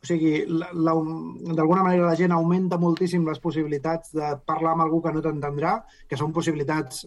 o 0.05 0.07
sigui, 0.07 0.45
d'alguna 0.45 1.83
manera 1.83 2.05
la 2.05 2.17
gent 2.17 2.33
augmenta 2.33 2.77
moltíssim 2.77 3.25
les 3.27 3.39
possibilitats 3.41 4.13
de 4.13 4.35
parlar 4.45 4.73
amb 4.73 4.83
algú 4.83 5.01
que 5.03 5.13
no 5.13 5.23
t'entendrà, 5.25 5.79
que 6.07 6.17
són 6.21 6.31
possibilitats 6.31 7.07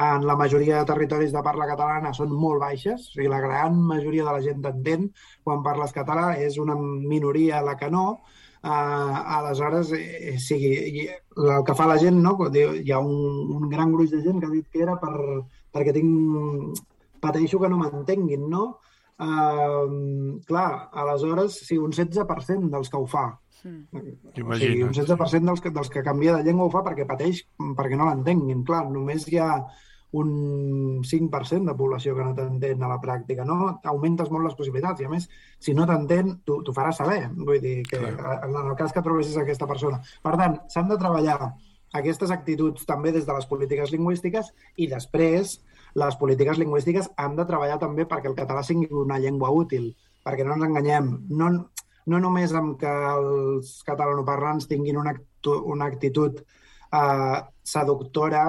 en 0.00 0.24
la 0.24 0.36
majoria 0.36 0.78
de 0.78 0.86
territoris 0.88 1.32
de 1.34 1.42
parla 1.44 1.66
catalana 1.68 2.14
són 2.16 2.30
molt 2.32 2.62
baixes, 2.62 3.10
o 3.10 3.12
sigui, 3.12 3.28
la 3.28 3.40
gran 3.42 3.76
majoria 3.76 4.24
de 4.24 4.32
la 4.32 4.40
gent 4.40 4.62
t'entén 4.62 5.10
quan 5.44 5.62
parles 5.62 5.92
català, 5.92 6.38
és 6.38 6.56
una 6.56 6.76
minoria 6.76 7.60
la 7.60 7.76
que 7.76 7.90
no, 7.90 8.20
Uh, 8.60 9.16
aleshores, 9.38 9.94
eh, 9.96 10.34
sigui, 10.36 10.70
i 11.00 11.06
el 11.08 11.62
que 11.64 11.74
fa 11.76 11.86
la 11.88 11.96
gent, 12.00 12.18
no? 12.20 12.34
Hi 12.52 12.92
ha 12.92 12.98
un, 13.00 13.54
un 13.56 13.68
gran 13.72 13.94
gruix 13.94 14.10
de 14.12 14.20
gent 14.20 14.40
que 14.40 14.50
ha 14.50 14.52
dit 14.52 14.66
que 14.68 14.82
era 14.84 14.98
per, 15.00 15.14
perquè 15.72 15.94
tinc, 15.96 16.82
pateixo 17.24 17.60
que 17.62 17.70
no 17.72 17.78
m'entenguin, 17.80 18.44
no? 18.52 18.66
Uh, 19.20 20.40
clar, 20.48 20.90
aleshores, 20.92 21.56
sí, 21.68 21.78
un 21.80 21.92
16% 21.96 22.68
dels 22.72 22.92
que 22.92 23.00
ho 23.00 23.08
fa. 23.08 23.30
O 23.64 24.56
sigui, 24.56 24.82
un 24.84 24.92
16% 24.96 25.48
dels 25.48 25.64
que, 25.64 25.72
dels 25.72 25.92
que 25.92 26.04
canvia 26.04 26.36
de 26.36 26.44
llengua 26.44 26.68
ho 26.68 26.72
fa 26.72 26.84
perquè 26.84 27.08
pateix, 27.08 27.42
perquè 27.76 27.96
no 27.96 28.08
l'entenguin. 28.08 28.64
Clar, 28.68 28.86
només 28.92 29.24
hi 29.28 29.40
ha 29.40 29.50
un 30.12 31.02
5% 31.06 31.70
de 31.70 31.76
població 31.78 32.16
que 32.16 32.24
no 32.26 32.34
t'entén 32.34 32.82
a 32.82 32.90
la 32.90 32.98
pràctica, 33.02 33.44
no? 33.46 33.76
Augmentes 33.92 34.30
molt 34.34 34.48
les 34.48 34.56
possibilitats 34.58 35.00
i, 35.00 35.06
a 35.06 35.12
més, 35.12 35.28
si 35.62 35.74
no 35.76 35.86
t'entén, 35.86 36.36
t'ho 36.44 36.74
faràs 36.74 36.98
saber. 37.02 37.22
Vull 37.36 37.60
dir 37.62 37.76
que 37.86 38.00
en 38.00 38.56
el 38.64 38.76
cas 38.78 38.94
que 38.94 39.04
trobessis 39.06 39.38
aquesta 39.38 39.68
persona. 39.70 40.00
Per 40.22 40.36
tant, 40.40 40.58
s'han 40.72 40.90
de 40.90 40.98
treballar 40.98 41.52
aquestes 41.98 42.30
actituds 42.30 42.86
també 42.86 43.12
des 43.14 43.26
de 43.26 43.34
les 43.34 43.46
polítiques 43.50 43.90
lingüístiques 43.90 44.50
i 44.78 44.86
després 44.90 45.58
les 45.98 46.16
polítiques 46.16 46.58
lingüístiques 46.58 47.10
han 47.18 47.34
de 47.38 47.46
treballar 47.46 47.80
també 47.82 48.06
perquè 48.06 48.30
el 48.30 48.38
català 48.38 48.62
sigui 48.62 48.86
una 48.94 49.18
llengua 49.18 49.50
útil, 49.50 49.90
perquè 50.26 50.46
no 50.46 50.54
ens 50.54 50.68
enganyem. 50.68 51.10
No, 51.30 51.50
no 52.06 52.20
només 52.22 52.54
amb 52.54 52.76
que 52.78 52.92
els 53.14 53.80
catalanoparlants 53.86 54.70
tinguin 54.70 55.00
una, 55.02 55.16
una 55.74 55.90
actitud 55.90 56.42
eh, 56.92 57.38
seductora 57.62 58.44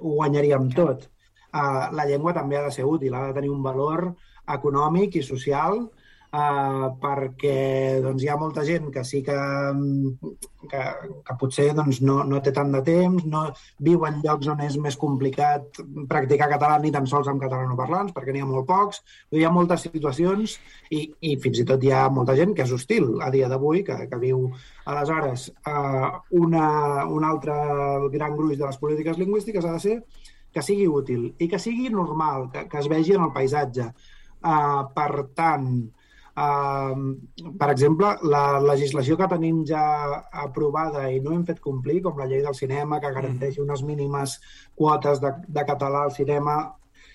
ho 0.00 0.14
guanyaríem 0.16 0.70
tot. 0.76 1.08
Eh, 1.54 1.84
la 1.98 2.06
llengua 2.08 2.34
també 2.36 2.58
ha 2.58 2.64
de 2.66 2.72
ser 2.74 2.86
útil, 2.88 3.14
ha 3.14 3.26
de 3.28 3.36
tenir 3.36 3.50
un 3.50 3.62
valor 3.62 4.08
econòmic 4.56 5.16
i 5.16 5.26
social 5.26 5.84
perquè 7.02 8.00
doncs, 8.02 8.22
hi 8.24 8.28
ha 8.32 8.36
molta 8.40 8.64
gent 8.66 8.90
que 8.94 9.04
sí 9.06 9.20
que, 9.26 9.36
que, 10.70 10.82
que 11.26 11.36
potser 11.40 11.68
doncs, 11.76 12.00
no, 12.02 12.22
no 12.26 12.40
té 12.42 12.52
tant 12.56 12.72
de 12.74 12.80
temps, 12.86 13.24
no 13.30 13.44
viu 13.86 14.04
en 14.08 14.20
llocs 14.24 14.50
on 14.50 14.62
és 14.64 14.76
més 14.82 14.98
complicat 15.00 15.80
practicar 16.10 16.50
català 16.50 16.80
ni 16.82 16.92
tan 16.94 17.06
sols 17.10 17.30
amb 17.30 17.42
catalanoparlants, 17.42 18.14
perquè 18.16 18.34
n'hi 18.34 18.42
ha 18.44 18.50
molt 18.50 18.66
pocs. 18.68 19.02
Hi 19.34 19.46
ha 19.46 19.54
moltes 19.54 19.86
situacions 19.86 20.58
i, 20.90 21.06
i 21.20 21.36
fins 21.40 21.62
i 21.62 21.68
tot 21.68 21.82
hi 21.84 21.94
ha 21.94 22.08
molta 22.10 22.36
gent 22.38 22.54
que 22.54 22.66
és 22.66 22.74
hostil 22.74 23.14
a 23.22 23.30
dia 23.34 23.48
d'avui, 23.48 23.84
que, 23.86 23.98
que 24.10 24.20
viu 24.22 24.48
Aleshores, 24.90 25.48
eh, 25.70 26.12
una, 26.40 26.68
un 27.08 27.24
altre 27.24 27.54
gran 28.12 28.36
gruix 28.36 28.58
de 28.58 28.66
les 28.66 28.80
polítiques 28.80 29.18
lingüístiques 29.20 29.64
ha 29.64 29.78
de 29.78 29.84
ser 29.86 29.98
que 30.54 30.62
sigui 30.62 30.86
útil 30.86 31.32
i 31.42 31.48
que 31.50 31.58
sigui 31.58 31.90
normal, 31.90 32.48
que, 32.52 32.68
que 32.70 32.80
es 32.82 32.88
vegi 32.90 33.16
en 33.16 33.26
el 33.26 33.34
paisatge. 33.34 33.90
Uh, 34.44 34.84
per 34.92 35.30
tant, 35.34 35.70
uh, 36.36 37.54
per 37.58 37.70
exemple, 37.70 38.16
la 38.22 38.60
legislació 38.60 39.16
que 39.16 39.28
tenim 39.28 39.64
ja 39.66 40.22
aprovada 40.32 41.10
i 41.10 41.20
no 41.20 41.32
hem 41.32 41.44
fet 41.44 41.60
complir, 41.60 42.02
com 42.02 42.18
la 42.18 42.26
llei 42.26 42.42
del 42.42 42.54
cinema, 42.54 43.00
que 43.00 43.12
garanteix 43.12 43.58
unes 43.58 43.82
mínimes 43.82 44.40
quotes 44.74 45.20
de, 45.20 45.32
de 45.48 45.64
català 45.64 46.04
al 46.04 46.12
cinema, 46.12 46.74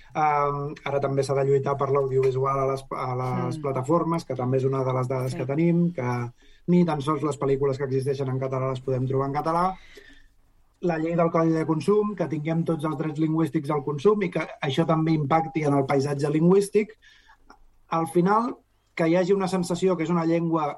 Um, 0.09 0.71
ara 0.89 0.97
també 0.99 1.21
s'ha 1.21 1.35
de 1.37 1.43
lluitar 1.45 1.75
per 1.77 1.91
l'audiovisual 1.93 2.57
a 2.59 2.65
les, 2.71 2.81
a 2.97 3.11
les 3.15 3.57
Mm. 3.59 3.61
plataformes, 3.61 4.23
que 4.25 4.33
també 4.35 4.57
és 4.57 4.63
una 4.65 4.83
de 4.83 4.91
les 4.91 5.07
dades 5.07 5.31
Sí. 5.31 5.37
que 5.37 5.45
tenim, 5.45 5.93
que 5.93 6.31
ni 6.65 6.83
tan 6.83 6.99
sols 6.99 7.21
les 7.21 7.37
pel·lícules 7.37 7.77
que 7.77 7.83
existeixen 7.85 8.27
en 8.27 8.39
català 8.39 8.71
les 8.71 8.81
podem 8.81 9.05
trobar 9.05 9.27
en 9.27 9.33
català. 9.35 9.75
La 10.81 10.97
llei 10.97 11.15
del 11.15 11.29
codi 11.29 11.51
de 11.51 11.63
consum, 11.63 12.15
que 12.15 12.27
tinguem 12.27 12.63
tots 12.65 12.83
els 12.85 12.97
drets 12.97 13.19
lingüístics 13.19 13.69
al 13.69 13.83
consum 13.83 14.23
i 14.23 14.31
que 14.31 14.47
això 14.63 14.83
també 14.87 15.11
impacti 15.11 15.63
en 15.63 15.75
el 15.75 15.85
paisatge 15.85 16.27
lingüístic. 16.27 16.89
Al 17.89 18.07
final, 18.07 18.55
que 18.99 19.07
hi 19.07 19.15
hagi 19.15 19.35
una 19.35 19.47
sensació 19.47 19.95
que 19.95 20.03
és 20.03 20.11
una 20.11 20.27
llengua 20.27 20.73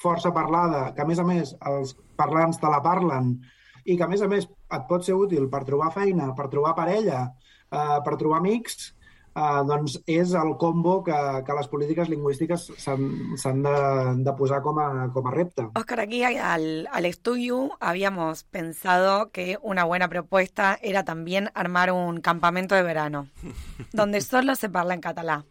força 0.00 0.32
parlada, 0.32 0.90
que 0.96 1.04
a 1.04 1.08
més 1.08 1.20
a 1.20 1.28
més 1.28 1.54
els 1.68 1.94
parlants 2.16 2.60
te 2.60 2.72
la 2.72 2.82
parlen 2.84 3.36
i 3.84 3.96
que 3.96 4.04
a 4.04 4.10
més 4.10 4.22
a 4.24 4.28
més 4.28 4.48
et 4.48 4.84
pot 4.88 5.04
ser 5.04 5.16
útil 5.16 5.48
per 5.52 5.64
trobar 5.68 5.92
feina, 5.94 6.32
per 6.36 6.48
trobar 6.52 6.74
parella, 6.76 7.26
eh, 7.70 7.98
per 8.04 8.16
trobar 8.18 8.40
amics, 8.42 8.90
eh, 9.36 9.62
doncs 9.68 9.98
és 10.10 10.32
el 10.34 10.54
combo 10.60 10.98
que, 11.06 11.16
que 11.46 11.56
les 11.58 11.68
polítiques 11.72 12.10
lingüístiques 12.12 12.66
s'han 12.82 13.62
de, 13.66 13.76
de 14.26 14.36
posar 14.38 14.60
com 14.64 14.80
a, 14.82 14.88
com 15.14 15.28
a 15.30 15.34
repte. 15.34 15.68
Oscar, 15.78 16.00
aquí 16.02 16.24
al, 16.24 16.88
al 16.90 17.06
estudio 17.06 17.70
habíamos 17.80 18.44
pensado 18.44 19.30
que 19.30 19.58
una 19.62 19.84
buena 19.84 20.08
propuesta 20.08 20.78
era 20.82 21.04
también 21.04 21.50
armar 21.54 21.92
un 21.92 22.20
campamento 22.20 22.74
de 22.74 22.82
verano, 22.82 23.28
donde 23.92 24.20
solo 24.20 24.56
se 24.56 24.68
parla 24.68 24.94
en 24.94 25.00
catalán, 25.00 25.44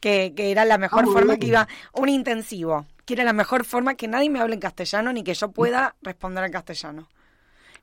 que, 0.00 0.32
que 0.34 0.50
era 0.50 0.64
la 0.64 0.78
mejor 0.78 1.04
Ah, 1.04 1.12
forma 1.12 1.34
bien. 1.36 1.40
que 1.40 1.46
iba, 1.48 1.68
un 1.94 2.08
intensivo, 2.08 2.86
que 3.04 3.14
era 3.14 3.24
la 3.24 3.32
mejor 3.32 3.64
forma 3.64 3.94
que 3.94 4.08
nadie 4.08 4.30
me 4.30 4.40
hable 4.40 4.54
en 4.54 4.60
castellano 4.60 5.12
ni 5.12 5.22
que 5.22 5.34
yo 5.34 5.50
pueda 5.52 5.94
responder 6.02 6.44
en 6.44 6.52
castellano. 6.52 7.08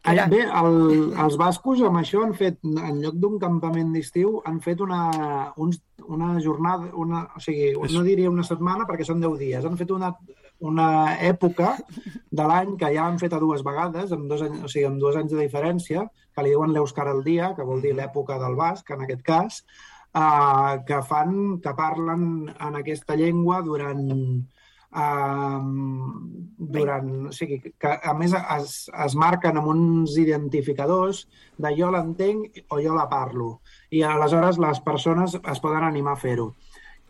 Era- 0.04 0.28
Bé, 0.28 0.44
el, 0.44 1.14
els 1.20 1.36
bascos 1.38 1.82
amb 1.84 1.98
això 2.00 2.22
han 2.24 2.34
fet, 2.38 2.60
en 2.64 3.02
lloc 3.02 3.16
d'un 3.20 3.40
campament 3.42 3.90
d'estiu, 3.92 4.42
han 4.46 4.62
fet 4.62 4.80
una, 4.80 5.52
uns, 5.58 5.82
una 6.08 6.40
jornada, 6.40 6.92
una, 6.96 7.24
o 7.36 7.40
sigui, 7.44 7.74
no 7.92 8.04
diria 8.06 8.30
una 8.30 8.44
setmana 8.46 8.86
perquè 8.88 9.04
són 9.04 9.20
10 9.20 9.38
dies, 9.42 9.66
han 9.66 9.76
fet 9.76 9.92
una, 9.92 10.14
una 10.60 11.18
època 11.20 11.74
de 12.32 12.46
l'any 12.48 12.78
que 12.78 12.94
ja 12.96 13.08
han 13.10 13.20
fet 13.20 13.34
a 13.34 13.42
dues 13.42 13.66
vegades, 13.66 14.14
amb 14.16 14.30
dos, 14.32 14.46
anys, 14.46 14.64
o 14.64 14.72
sigui, 14.72 14.86
amb 14.88 15.02
dos 15.02 15.18
anys 15.20 15.34
de 15.34 15.42
diferència, 15.44 16.06
que 16.34 16.46
li 16.46 16.54
diuen 16.54 16.72
l'Euskara 16.72 17.12
al 17.12 17.24
dia, 17.26 17.52
que 17.58 17.66
vol 17.68 17.82
dir 17.82 17.96
l'època 17.98 18.38
del 18.40 18.56
basc, 18.56 18.90
en 18.94 19.02
aquest 19.04 19.26
cas, 19.26 19.64
eh, 20.14 20.78
que 20.88 21.02
fan, 21.04 21.60
que 21.64 21.74
parlen 21.74 22.48
en 22.60 22.76
aquesta 22.80 23.16
llengua 23.16 23.62
durant 23.62 24.06
um, 24.98 26.48
durant, 26.58 27.10
o 27.28 27.32
sigui, 27.36 27.60
que 27.80 27.92
a 28.04 28.14
més 28.18 28.34
es, 28.38 28.76
es 29.06 29.16
marquen 29.20 29.58
amb 29.60 29.70
uns 29.74 30.16
identificadors 30.20 31.26
de 31.58 31.72
jo 31.78 31.90
l'entenc 31.94 32.62
o 32.72 32.80
jo 32.84 32.96
la 32.96 33.08
parlo. 33.12 33.60
I 33.92 34.04
aleshores 34.08 34.58
les 34.62 34.80
persones 34.86 35.36
es 35.38 35.60
poden 35.64 35.84
animar 35.88 36.16
a 36.18 36.22
fer-ho. 36.22 36.52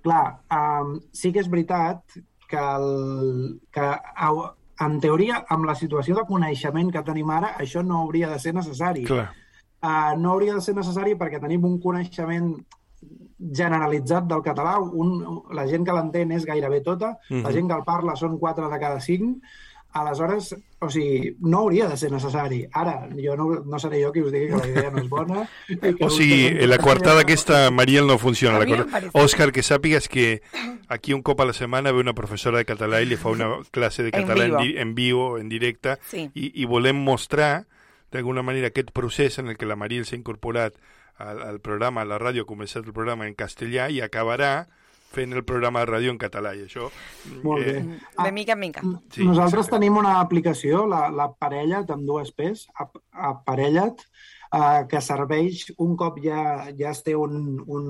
Clar, 0.04 0.40
um, 0.54 0.98
sí 1.14 1.32
que 1.34 1.42
és 1.44 1.50
veritat 1.52 2.04
que, 2.48 2.58
el, 2.60 3.60
que 3.74 3.88
au- 4.28 4.46
en 4.84 5.00
teoria, 5.02 5.44
amb 5.50 5.66
la 5.66 5.76
situació 5.76 6.16
de 6.16 6.26
coneixement 6.30 6.92
que 6.94 7.02
tenim 7.04 7.30
ara, 7.34 7.56
això 7.60 7.84
no 7.84 8.04
hauria 8.04 8.30
de 8.30 8.40
ser 8.40 8.54
necessari. 8.56 9.06
Clar. 9.10 9.30
Uh, 9.78 10.14
no 10.18 10.32
hauria 10.34 10.56
de 10.58 10.62
ser 10.66 10.74
necessari 10.76 11.14
perquè 11.18 11.40
tenim 11.42 11.66
un 11.66 11.80
coneixement 11.82 12.54
generalitzat 13.40 14.26
del 14.26 14.42
català, 14.42 14.80
un, 14.80 15.44
la 15.54 15.68
gent 15.68 15.86
que 15.86 15.94
l'entén 15.94 16.32
és 16.32 16.46
gairebé 16.46 16.82
tota, 16.82 17.18
Mhm. 17.30 17.44
la 17.44 17.52
gent 17.52 17.68
que 17.70 17.76
el 17.78 17.84
parla 17.84 18.16
són 18.16 18.38
4 18.40 18.70
de 18.70 18.80
cada 18.80 19.00
5, 19.00 19.40
aleshores, 19.94 20.56
o 20.80 20.90
sigui, 20.92 21.36
no 21.40 21.60
hauria 21.60 21.88
de 21.88 21.98
ser 21.98 22.12
necessari. 22.12 22.68
Ara, 22.72 23.08
jo 23.18 23.36
no, 23.36 23.64
no 23.66 23.80
seré 23.80 24.04
jo 24.04 24.12
qui 24.12 24.22
us 24.22 24.32
digui 24.32 24.48
que 24.50 24.58
la 24.58 24.68
idea 24.68 24.92
no 24.92 25.00
és 25.02 25.10
bona. 25.10 25.48
que 25.68 25.96
O 26.06 26.10
sigui, 26.10 26.52
vostès- 26.52 26.68
la 26.68 26.78
coartada 26.78 27.22
aquesta, 27.22 27.72
Mariel, 27.72 28.06
no 28.06 28.18
funciona. 28.20 28.60
La 28.60 29.10
Òscar, 29.14 29.52
que 29.52 29.64
sàpigues 29.64 30.08
que 30.08 30.42
aquí 30.88 31.14
un 31.14 31.24
cop 31.24 31.40
a 31.42 31.46
la 31.46 31.54
setmana 31.54 31.92
ve 31.92 32.00
una 32.00 32.14
professora 32.14 32.60
de 32.60 32.66
català 32.66 33.02
i 33.02 33.06
li 33.08 33.16
fa 33.18 33.30
una 33.30 33.48
classe 33.72 34.04
de 34.04 34.10
En 34.14 34.22
català 34.28 34.46
en, 34.46 34.52
vivo. 34.52 34.62
di- 34.62 34.78
en 34.78 34.94
vivo, 34.96 35.38
en 35.40 35.50
directe, 35.50 35.98
Sí. 36.06 36.30
i, 36.36 36.52
i 36.62 36.66
volem 36.66 36.96
mostrar 36.96 37.66
d'alguna 38.12 38.44
manera 38.44 38.68
aquest 38.68 38.92
procés 38.92 39.40
en 39.40 39.48
el 39.48 39.58
que 39.58 39.66
la 39.66 39.76
Mariel 39.76 40.06
s'ha 40.06 40.16
incorporat 40.16 40.74
al, 41.20 41.42
al 41.42 41.60
programa, 41.60 42.02
a 42.02 42.06
la 42.10 42.18
ràdio, 42.22 42.44
ha 42.44 42.50
començat 42.50 42.86
el 42.86 42.94
programa 42.94 43.28
en 43.28 43.36
castellà 43.36 43.90
i 43.90 44.02
acabarà 44.02 44.68
fent 45.08 45.32
el 45.34 45.44
programa 45.48 45.80
de 45.82 45.88
ràdio 45.90 46.12
en 46.12 46.18
català, 46.20 46.52
i 46.54 46.66
això... 46.66 46.90
Molt 47.42 47.64
bé. 47.66 47.78
eh, 47.80 48.24
De 48.26 48.32
mica 48.36 48.54
en 48.58 48.60
mica. 48.60 48.82
Sí, 49.16 49.24
Nosaltres 49.26 49.70
tenim 49.72 49.96
una 49.98 50.18
aplicació, 50.20 50.84
la, 50.86 51.08
la 51.10 51.30
Parellat, 51.32 51.90
amb 51.96 52.04
dues 52.06 52.34
P's, 52.36 52.66
a, 52.76 52.90
a 53.16 53.32
Parellat, 53.48 54.04
eh, 54.52 54.84
que 54.92 55.00
serveix 55.02 55.72
un 55.80 55.96
cop 55.98 56.20
ja, 56.22 56.68
ja 56.78 56.92
es 56.92 57.02
té 57.08 57.16
un, 57.16 57.40
un, 57.66 57.88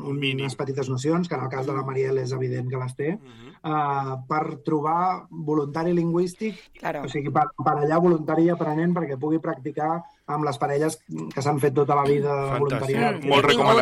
un, 0.00 0.18
unes 0.32 0.56
petites 0.56 0.88
nocions, 0.90 1.28
que 1.28 1.36
en 1.36 1.44
el 1.44 1.52
cas 1.52 1.68
de 1.68 1.76
la 1.76 1.84
Mariel 1.84 2.18
és 2.24 2.32
evident 2.32 2.72
que 2.72 2.80
les 2.80 2.96
té, 2.96 3.12
eh, 3.12 4.16
per 4.32 4.42
trobar 4.64 5.26
voluntari 5.30 5.92
lingüístic, 5.92 6.56
Claro. 6.80 7.04
o 7.04 7.12
sigui, 7.12 7.30
per, 7.30 7.44
per 7.60 7.76
allà 7.84 8.00
voluntari 8.00 8.48
i 8.48 8.54
aprenent 8.56 8.96
perquè 8.96 9.20
pugui 9.20 9.38
practicar 9.38 9.98
amb 10.26 10.44
les 10.46 10.56
parelles 10.56 10.94
que 11.34 11.42
s'han 11.44 11.58
fet 11.60 11.74
tota 11.76 11.94
la 11.98 12.02
vida 12.08 12.32
de 12.32 12.58
voluntariat. 12.80 13.18
He 13.20 13.52
tingut- 13.58 13.76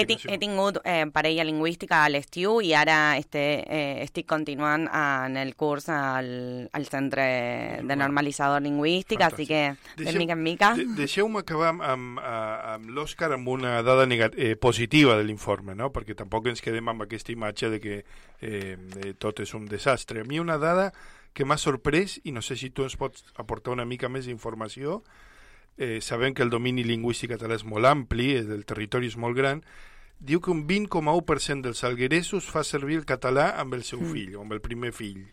he, 0.00 0.06
ti- 0.06 0.14
he 0.32 0.38
tingut 0.40 0.78
eh, 0.84 1.04
parella 1.12 1.44
lingüística 1.44 1.98
a 2.04 2.08
l'estiu 2.08 2.60
i 2.64 2.72
ara 2.72 3.18
este, 3.18 3.42
eh, 3.68 4.02
estic 4.02 4.24
continuant 4.26 4.86
en 4.88 5.36
el 5.36 5.54
curs 5.54 5.90
al, 5.92 6.70
al 6.72 6.86
Centre 6.86 7.82
de 7.84 7.96
Normalitzador 7.96 8.62
Lingüístic, 8.62 9.20
així 9.20 9.46
que 9.46 9.76
de 9.98 10.04
Deixeu- 10.06 10.18
mica 10.18 10.32
en 10.32 10.42
mica... 10.42 10.74
De, 10.74 10.86
Deixeu-me 10.96 11.40
acabar 11.40 11.68
amb, 11.74 11.82
amb, 11.82 12.18
a- 12.20 12.74
amb 12.74 12.88
l'Òscar 12.88 13.32
amb 13.36 13.48
una 13.48 13.82
dada 13.82 14.06
negat, 14.06 14.32
eh, 14.38 14.56
positiva 14.56 15.16
de 15.18 15.24
l'informe, 15.24 15.74
no? 15.74 15.90
perquè 15.92 16.14
tampoc 16.16 16.46
ens 16.48 16.62
quedem 16.64 16.88
amb 16.88 17.02
aquesta 17.04 17.32
imatge 17.32 17.68
de 17.68 17.80
que 17.80 17.98
eh, 18.40 18.76
eh, 19.04 19.12
tot 19.18 19.40
és 19.44 19.52
un 19.52 19.66
desastre. 19.68 20.20
A 20.22 20.24
mi 20.24 20.40
una 20.40 20.56
dada 20.56 20.92
que 21.34 21.44
m'ha 21.44 21.56
sorprès, 21.60 22.18
i 22.24 22.32
no 22.32 22.40
sé 22.40 22.56
si 22.56 22.70
tu 22.70 22.82
ens 22.84 22.96
pots 22.96 23.24
aportar 23.36 23.72
una 23.72 23.84
mica 23.84 24.08
més 24.08 24.24
d'informació, 24.24 25.02
eh, 25.78 26.00
sabem 26.00 26.34
que 26.34 26.42
el 26.42 26.50
domini 26.50 26.84
lingüístic 26.84 27.32
català 27.36 27.54
és 27.54 27.64
molt 27.64 27.86
ampli, 27.86 28.34
el 28.36 28.48
del 28.48 28.64
territori 28.64 29.06
és 29.06 29.16
molt 29.16 29.36
gran, 29.36 29.62
diu 30.18 30.40
que 30.40 30.50
un 30.52 30.66
20,1% 30.66 31.62
dels 31.62 31.82
algueresos 31.84 32.46
fa 32.50 32.62
servir 32.64 32.98
el 33.00 33.06
català 33.06 33.54
amb 33.58 33.74
el 33.74 33.82
seu 33.82 34.00
Mm. 34.00 34.12
fill, 34.12 34.36
o 34.36 34.42
amb 34.42 34.52
el 34.52 34.60
primer 34.60 34.92
fill. 34.92 35.24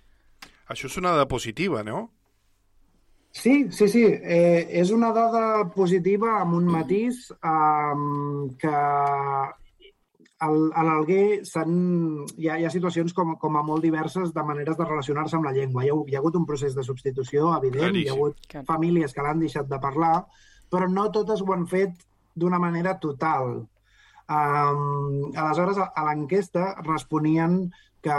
Això 0.68 0.86
és 0.86 0.98
una 0.98 1.12
dada 1.12 1.28
positiva, 1.28 1.84
no? 1.84 2.12
Sí, 3.32 3.68
sí, 3.72 3.88
sí. 3.88 4.04
Eh, 4.06 4.68
és 4.72 4.90
una 4.90 5.12
dada 5.14 5.70
positiva 5.70 6.40
amb 6.42 6.56
un 6.56 6.66
matís 6.66 7.30
um, 7.44 8.50
que 8.58 8.74
al, 10.46 10.58
a 10.76 10.84
l'Alguer 10.88 11.42
s'han- 11.46 12.26
hi, 12.38 12.48
ha, 12.50 12.58
hi 12.60 12.66
ha 12.66 12.72
situacions 12.72 13.14
com, 13.14 13.36
com 13.42 13.58
a 13.60 13.64
molt 13.64 13.84
diverses 13.84 14.34
de 14.34 14.44
maneres 14.44 14.78
de 14.80 14.86
relacionar-se 14.88 15.36
amb 15.38 15.46
la 15.50 15.52
llengua. 15.56 15.84
Hi 15.86 15.90
ha, 15.92 15.98
hi 16.08 16.16
ha 16.16 16.20
hagut 16.22 16.36
un 16.40 16.46
procés 16.48 16.76
de 16.76 16.84
substitució, 16.88 17.50
evident, 17.58 17.96
hi 17.96 18.08
ha 18.08 18.14
Claríssim. 18.16 18.62
hagut 18.62 18.68
famílies 18.70 19.14
que 19.14 19.26
l'han 19.26 19.40
deixat 19.44 19.68
de 19.68 19.80
parlar, 19.84 20.26
però 20.72 20.88
no 20.90 21.10
totes 21.12 21.42
ho 21.42 21.52
han 21.54 21.68
fet 21.68 21.92
d'una 22.36 22.60
manera 22.60 22.98
total. 23.00 23.66
Um, 24.30 25.32
aleshores, 25.36 25.78
a, 25.82 25.90
a 25.96 26.04
l'enquesta 26.06 26.76
responien 26.86 27.64
que 28.06 28.14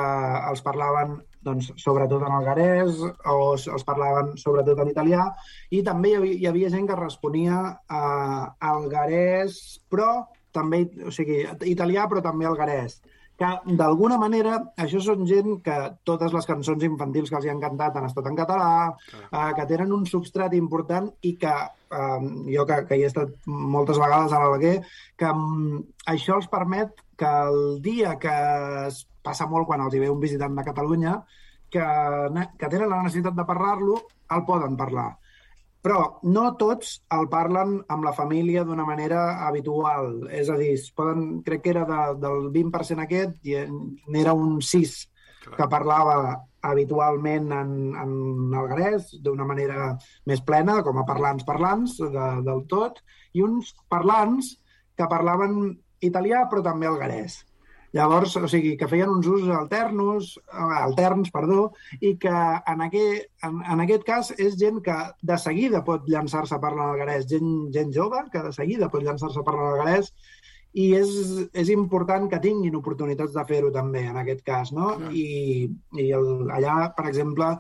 els 0.51 0.61
parlaven 0.67 1.21
doncs, 1.41 1.71
sobretot 1.81 2.21
en 2.27 2.35
algarès 2.37 2.99
o 3.31 3.37
els 3.55 3.85
parlaven 3.89 4.35
sobretot 4.37 4.83
en 4.83 4.91
italià 4.91 5.23
i 5.73 5.81
també 5.87 6.11
hi 6.11 6.17
havia, 6.19 6.35
hi 6.43 6.49
havia 6.51 6.69
gent 6.75 6.85
que 6.91 6.99
responia 6.99 7.61
a 7.89 8.03
algarès 8.73 9.55
però 9.89 10.27
també, 10.53 10.85
o 11.07 11.13
sigui, 11.15 11.43
italià 11.71 12.07
però 12.11 12.23
també 12.25 12.49
algarès 12.49 13.01
que 13.41 13.75
d'alguna 13.81 14.19
manera 14.21 14.59
això 14.85 15.01
són 15.01 15.25
gent 15.29 15.63
que 15.65 15.77
totes 16.05 16.35
les 16.37 16.47
cançons 16.49 16.83
infantils 16.85 17.31
que 17.31 17.39
els 17.39 17.47
hi 17.47 17.53
han 17.53 17.63
cantat 17.63 17.97
han 17.97 18.09
estat 18.11 18.27
en 18.29 18.37
català, 18.37 18.73
eh, 19.23 19.53
que 19.57 19.65
tenen 19.71 19.95
un 19.97 20.05
substrat 20.11 20.53
important 20.59 21.09
i 21.25 21.33
que 21.41 21.55
eh, 21.55 22.19
jo 22.53 22.67
que, 22.69 22.83
que 22.91 22.99
hi 22.99 23.07
he 23.07 23.09
estat 23.09 23.33
moltes 23.49 24.01
vegades 24.03 24.35
a 24.37 24.43
l'Alguer, 24.43 24.75
que 25.17 25.33
mm, 25.33 25.81
això 26.13 26.37
els 26.37 26.51
permet 26.53 27.01
que 27.17 27.31
el 27.47 27.81
dia 27.85 28.19
que 28.21 28.37
es 28.91 29.07
passa 29.25 29.49
molt 29.49 29.69
quan 29.71 29.87
els 29.87 29.97
hi 29.97 30.05
ve 30.05 30.13
un 30.13 30.21
visitant 30.21 30.61
de 30.61 30.67
Catalunya, 30.69 31.17
que, 31.73 31.89
que 32.61 32.69
tenen 32.69 32.93
la 32.93 33.03
necessitat 33.07 33.41
de 33.41 33.49
parlar-lo, 33.49 34.03
el 34.37 34.45
poden 34.45 34.77
parlar. 34.77 35.15
Però 35.81 36.01
no 36.29 36.45
tots 36.61 36.99
el 37.17 37.29
parlen 37.33 37.79
amb 37.89 38.05
la 38.05 38.13
família 38.17 38.65
d'una 38.69 38.85
manera 38.85 39.23
habitual. 39.47 40.27
És 40.29 40.51
a 40.53 40.59
dir, 40.61 40.75
poden, 40.97 41.41
crec 41.47 41.65
que 41.65 41.73
era 41.73 41.87
de, 41.89 42.03
del 42.21 42.51
20% 42.53 43.07
aquest 43.07 43.41
i 43.49 43.57
n'era 44.13 44.37
un 44.37 44.61
6 44.61 44.99
que 45.57 45.69
parlava 45.73 46.17
habitualment 46.61 47.49
en, 47.57 47.71
en 47.97 48.57
algarès 48.61 49.15
d'una 49.25 49.47
manera 49.49 49.95
més 50.29 50.43
plena, 50.45 50.81
com 50.85 51.01
a 51.01 51.07
parlants 51.09 51.47
parlants 51.49 51.97
de, 52.01 52.27
del 52.45 52.67
tot, 52.69 53.01
i 53.33 53.41
uns 53.47 53.73
parlants 53.89 54.53
que 54.99 55.09
parlaven 55.09 55.79
italià 56.05 56.45
però 56.51 56.65
també 56.65 56.89
algarès. 56.91 57.41
Llavors, 57.93 58.37
o 58.39 58.47
sigui, 58.51 58.77
que 58.79 58.87
feien 58.91 59.11
uns 59.11 59.27
usos 59.27 59.51
alternos, 59.51 60.37
eh, 60.47 60.67
alterns, 60.81 61.33
perdó, 61.35 61.73
i 61.99 62.15
que 62.23 62.31
en 62.31 62.85
aquest, 62.87 63.31
en, 63.47 63.59
en 63.67 63.83
aquest 63.83 64.05
cas 64.07 64.31
és 64.39 64.55
gent 64.61 64.79
que 64.85 64.95
de 65.27 65.39
seguida 65.43 65.83
pot 65.87 66.07
llançar-se 66.07 66.55
a 66.55 66.63
parlar 66.63 66.87
en 66.87 66.95
algarès, 66.95 67.27
gent, 67.31 67.51
gent 67.75 67.91
jove 67.97 68.23
que 68.31 68.45
de 68.47 68.53
seguida 68.55 68.91
pot 68.93 69.03
llançar-se 69.03 69.43
a 69.43 69.47
parlar 69.47 69.67
en 69.67 69.81
algarès, 69.81 70.13
i 70.79 70.93
és, 70.95 71.11
és 71.51 71.71
important 71.75 72.29
que 72.31 72.39
tinguin 72.39 72.77
oportunitats 72.79 73.35
de 73.35 73.45
fer-ho 73.49 73.73
també, 73.75 74.05
en 74.07 74.21
aquest 74.23 74.45
cas, 74.47 74.71
no? 74.71 74.93
I, 75.11 75.67
i 75.99 76.11
el, 76.15 76.29
allà, 76.55 76.93
per 76.95 77.09
exemple, 77.11 77.57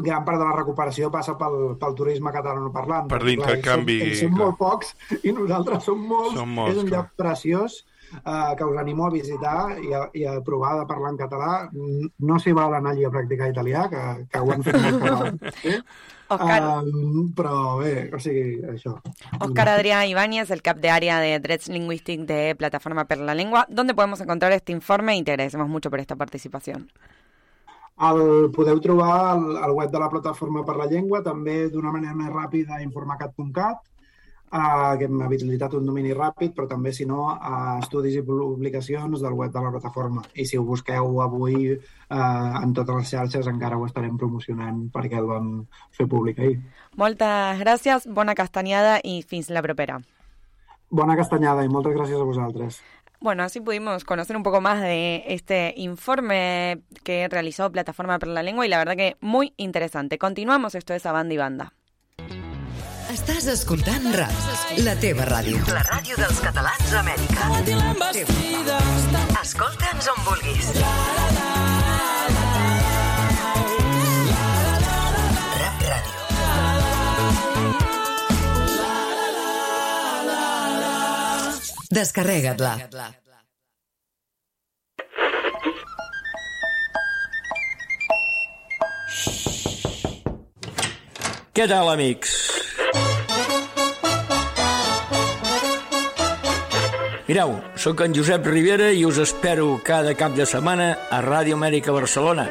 gran 0.00 0.24
part 0.24 0.40
de 0.40 0.46
la 0.48 0.56
recuperació 0.56 1.10
passa 1.12 1.36
pel, 1.40 1.74
pel 1.80 1.94
turisme 1.96 2.32
catalanoparlant. 2.32 3.08
Per 3.12 3.20
clar, 3.20 3.28
l'intercanvi, 3.28 3.98
Són, 4.00 4.18
són 4.18 4.34
clar. 4.34 4.40
molt 4.46 4.58
pocs 4.60 5.20
i 5.22 5.32
nosaltres 5.36 5.84
som 5.88 6.00
molts. 6.08 6.36
Som 6.40 6.56
molts, 6.56 6.72
és 6.72 6.82
un 6.82 6.88
clar. 6.88 7.02
lloc 7.02 7.16
preciós 7.20 7.82
eh, 8.20 8.54
que 8.58 8.64
us 8.64 8.78
animo 8.78 9.06
a 9.06 9.10
visitar 9.10 9.78
i 9.82 9.92
a, 9.92 10.06
i 10.14 10.24
a 10.28 10.40
provar 10.44 10.78
de 10.80 10.86
parlar 10.86 11.12
en 11.12 11.20
català. 11.20 11.52
No 11.72 12.38
s'hi 12.38 12.54
val 12.56 12.74
anar 12.78 12.92
allí 12.92 13.04
a 13.04 13.12
practicar 13.14 13.52
italià, 13.52 13.86
que, 13.92 14.02
que 14.30 14.42
ho 14.42 14.52
han 14.52 14.66
fet 14.66 14.80
molt 14.80 15.06
català. 15.06 15.54
Eh? 15.64 15.78
Um, 16.32 17.32
però 17.36 17.76
bé, 17.76 18.08
o 18.14 18.18
sigui, 18.22 18.62
això. 18.72 18.94
Oscar 19.38 19.68
Adrián 19.68 20.06
Ibáñez, 20.08 20.50
el 20.50 20.62
cap 20.62 20.78
de 20.80 20.88
área 20.88 21.20
de 21.20 21.38
Dreads 21.40 21.68
Linguistic 21.68 22.24
de 22.24 22.54
Plataforma 22.56 23.04
per 23.04 23.18
la 23.18 23.34
Lengua. 23.34 23.66
¿Dónde 23.68 23.94
podemos 23.94 24.20
encontrar 24.20 24.52
este 24.52 24.72
informe? 24.72 25.16
Y 25.16 25.24
te 25.24 25.32
agradecemos 25.32 25.68
mucho 25.68 25.90
por 25.90 26.00
esta 26.00 26.16
participación. 26.16 26.88
El 28.02 28.50
podeu 28.50 28.80
trobar 28.80 29.36
al, 29.36 29.56
al 29.62 29.72
web 29.76 29.90
de 29.90 30.00
la 30.00 30.08
Plataforma 30.08 30.64
per 30.64 30.76
la 30.76 30.88
Llengua, 30.90 31.20
també 31.22 31.68
d'una 31.70 31.92
manera 31.92 32.16
més 32.16 32.32
ràpida 32.32 32.78
a 32.78 32.82
informacat.cat, 32.82 33.84
eh, 34.52 34.98
que 34.98 35.08
hem 35.08 35.20
habilitat 35.24 35.74
un 35.78 35.88
domini 35.88 36.12
ràpid, 36.14 36.52
però 36.56 36.68
també, 36.68 36.92
si 36.92 37.06
no, 37.08 37.30
a 37.32 37.78
estudis 37.80 38.18
i 38.20 38.24
publicacions 38.26 39.24
del 39.24 39.36
web 39.38 39.52
de 39.52 39.64
la 39.64 39.72
plataforma. 39.74 40.24
I 40.34 40.46
si 40.46 40.60
ho 40.60 40.64
busqueu 40.68 41.20
avui 41.24 41.72
eh, 41.72 41.78
en 42.12 42.74
totes 42.76 43.00
les 43.00 43.12
xarxes 43.16 43.50
encara 43.50 43.78
ho 43.78 43.86
estarem 43.88 44.16
promocionant 44.20 44.86
perquè 44.92 45.20
el 45.20 45.28
vam 45.30 45.52
fer 45.96 46.08
públic 46.08 46.40
ahir. 46.40 46.58
Moltes 46.96 47.62
gràcies, 47.62 48.08
bona 48.08 48.36
castanyada 48.38 48.98
y 49.02 49.22
fins 49.22 49.50
la 49.50 49.62
propera. 49.64 50.00
Bona 50.92 51.16
castanyada 51.16 51.64
i 51.64 51.72
moltes 51.72 51.96
gràcies 51.96 52.20
a 52.20 52.28
vosaltres. 52.28 52.82
Bueno, 53.22 53.44
así 53.44 53.60
pudimos 53.60 54.04
conocer 54.04 54.36
un 54.36 54.42
poco 54.42 54.60
más 54.60 54.80
de 54.82 55.22
este 55.28 55.74
informe 55.76 56.82
que 57.04 57.28
realizó 57.28 57.70
Plataforma 57.70 58.18
per 58.18 58.28
la 58.28 58.42
Lengua 58.42 58.66
y 58.66 58.68
la 58.68 58.78
verdad 58.78 58.96
que 58.96 59.16
muy 59.20 59.54
interesante. 59.56 60.18
Continuamos, 60.18 60.74
esto 60.74 60.92
es 60.92 61.06
a 61.06 61.12
banda 61.12 61.32
y 61.32 61.36
banda. 61.36 61.72
Estàs 63.12 63.44
escoltant 63.52 64.06
RAP, 64.16 64.36
la 64.80 64.94
teva 64.96 65.26
ràdio. 65.28 65.58
La 65.68 65.82
ràdio 65.84 66.16
dels 66.16 66.38
catalans 66.40 66.92
a 66.94 67.00
Amèrica. 67.02 67.44
Escolta'ns 69.42 70.08
on 70.08 70.22
vulguis. 70.24 70.70
Rap 75.60 75.84
Ràdio. 75.90 76.16
Descarrega't-la. 82.00 82.74
Què 91.52 91.68
tal, 91.68 91.92
amics? 91.92 92.38
Mireu, 97.28 97.54
sóc 97.76 98.00
en 98.02 98.14
Josep 98.14 98.46
Rivera 98.46 98.90
i 98.92 99.04
us 99.06 99.18
espero 99.22 99.80
cada 99.84 100.14
cap 100.18 100.34
de 100.36 100.46
setmana 100.46 100.88
a 101.10 101.20
Ràdio 101.22 101.56
Amèrica 101.58 101.94
Barcelona. 101.94 102.48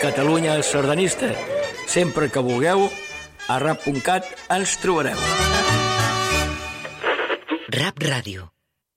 Catalunya 0.00 0.60
sardanista. 0.62 1.32
Sempre 1.86 2.30
que 2.30 2.42
vulgueu, 2.42 2.88
a 3.48 3.58
rap.cat 3.62 4.26
ens 4.54 4.76
trobareu. 4.82 5.18
Rap 7.76 7.98
Ràdio. 8.02 8.50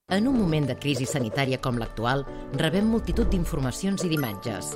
En 0.10 0.28
un 0.28 0.38
moment 0.40 0.66
de 0.66 0.78
crisi 0.78 1.06
sanitària 1.06 1.62
com 1.62 1.78
l'actual, 1.78 2.26
rebem 2.58 2.90
multitud 2.90 3.30
d'informacions 3.30 4.06
i 4.06 4.10
d'imatges. 4.10 4.76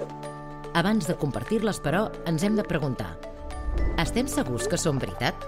Abans 0.77 1.09
de 1.09 1.17
compartir-les, 1.17 1.81
però, 1.81 2.07
ens 2.29 2.45
hem 2.45 2.57
de 2.57 2.65
preguntar 2.65 3.13
estem 4.01 4.27
segurs 4.27 4.67
que 4.67 4.77
són 4.79 4.99
veritat? 5.01 5.45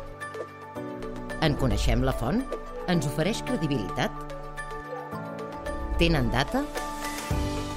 En 1.46 1.58
coneixem 1.60 2.04
la 2.06 2.14
font? 2.16 2.44
Ens 2.92 3.08
ofereix 3.10 3.42
credibilitat? 3.48 4.35
Tenen 6.00 6.28
data? 6.28 6.66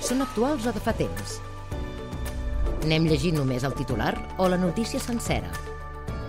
Són 0.02 0.24
actuals 0.24 0.66
o 0.66 0.72
de 0.74 0.80
fa 0.82 0.94
temps? 0.98 1.38
N'hem 2.88 3.06
llegit 3.06 3.36
només 3.36 3.66
el 3.66 3.76
titular 3.78 4.14
o 4.38 4.48
la 4.50 4.58
notícia 4.58 4.98
sencera? 4.98 5.50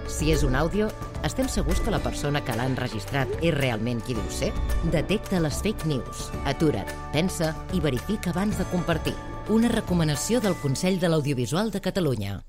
Si 0.09 0.29
és 0.33 0.43
un 0.45 0.57
àudio, 0.57 0.89
estem 1.25 1.49
segurs 1.49 1.81
que 1.81 1.93
la 1.93 2.01
persona 2.01 2.41
que 2.45 2.53
l'ha 2.57 2.67
enregistrat 2.69 3.29
és 3.41 3.53
realment 3.55 4.01
qui 4.05 4.17
diu 4.17 4.29
ser? 4.33 4.51
Detecta 4.93 5.41
les 5.41 5.61
fake 5.65 5.89
news. 5.89 6.29
Atura't, 6.49 6.93
pensa 7.13 7.53
i 7.73 7.81
verifica 7.81 8.33
abans 8.33 8.57
de 8.57 8.69
compartir. 8.69 9.15
Una 9.49 9.69
recomanació 9.73 10.41
del 10.45 10.57
Consell 10.61 11.01
de 11.01 11.09
l'Audiovisual 11.09 11.73
de 11.73 11.81
Catalunya. 11.81 12.39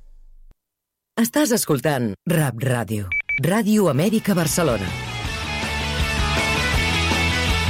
Estàs 1.20 1.52
escoltant 1.56 2.12
Rap 2.28 2.60
Ràdio. 2.60 3.08
Ràdio 3.40 3.88
Amèrica 3.88 4.36
Barcelona. 4.36 4.88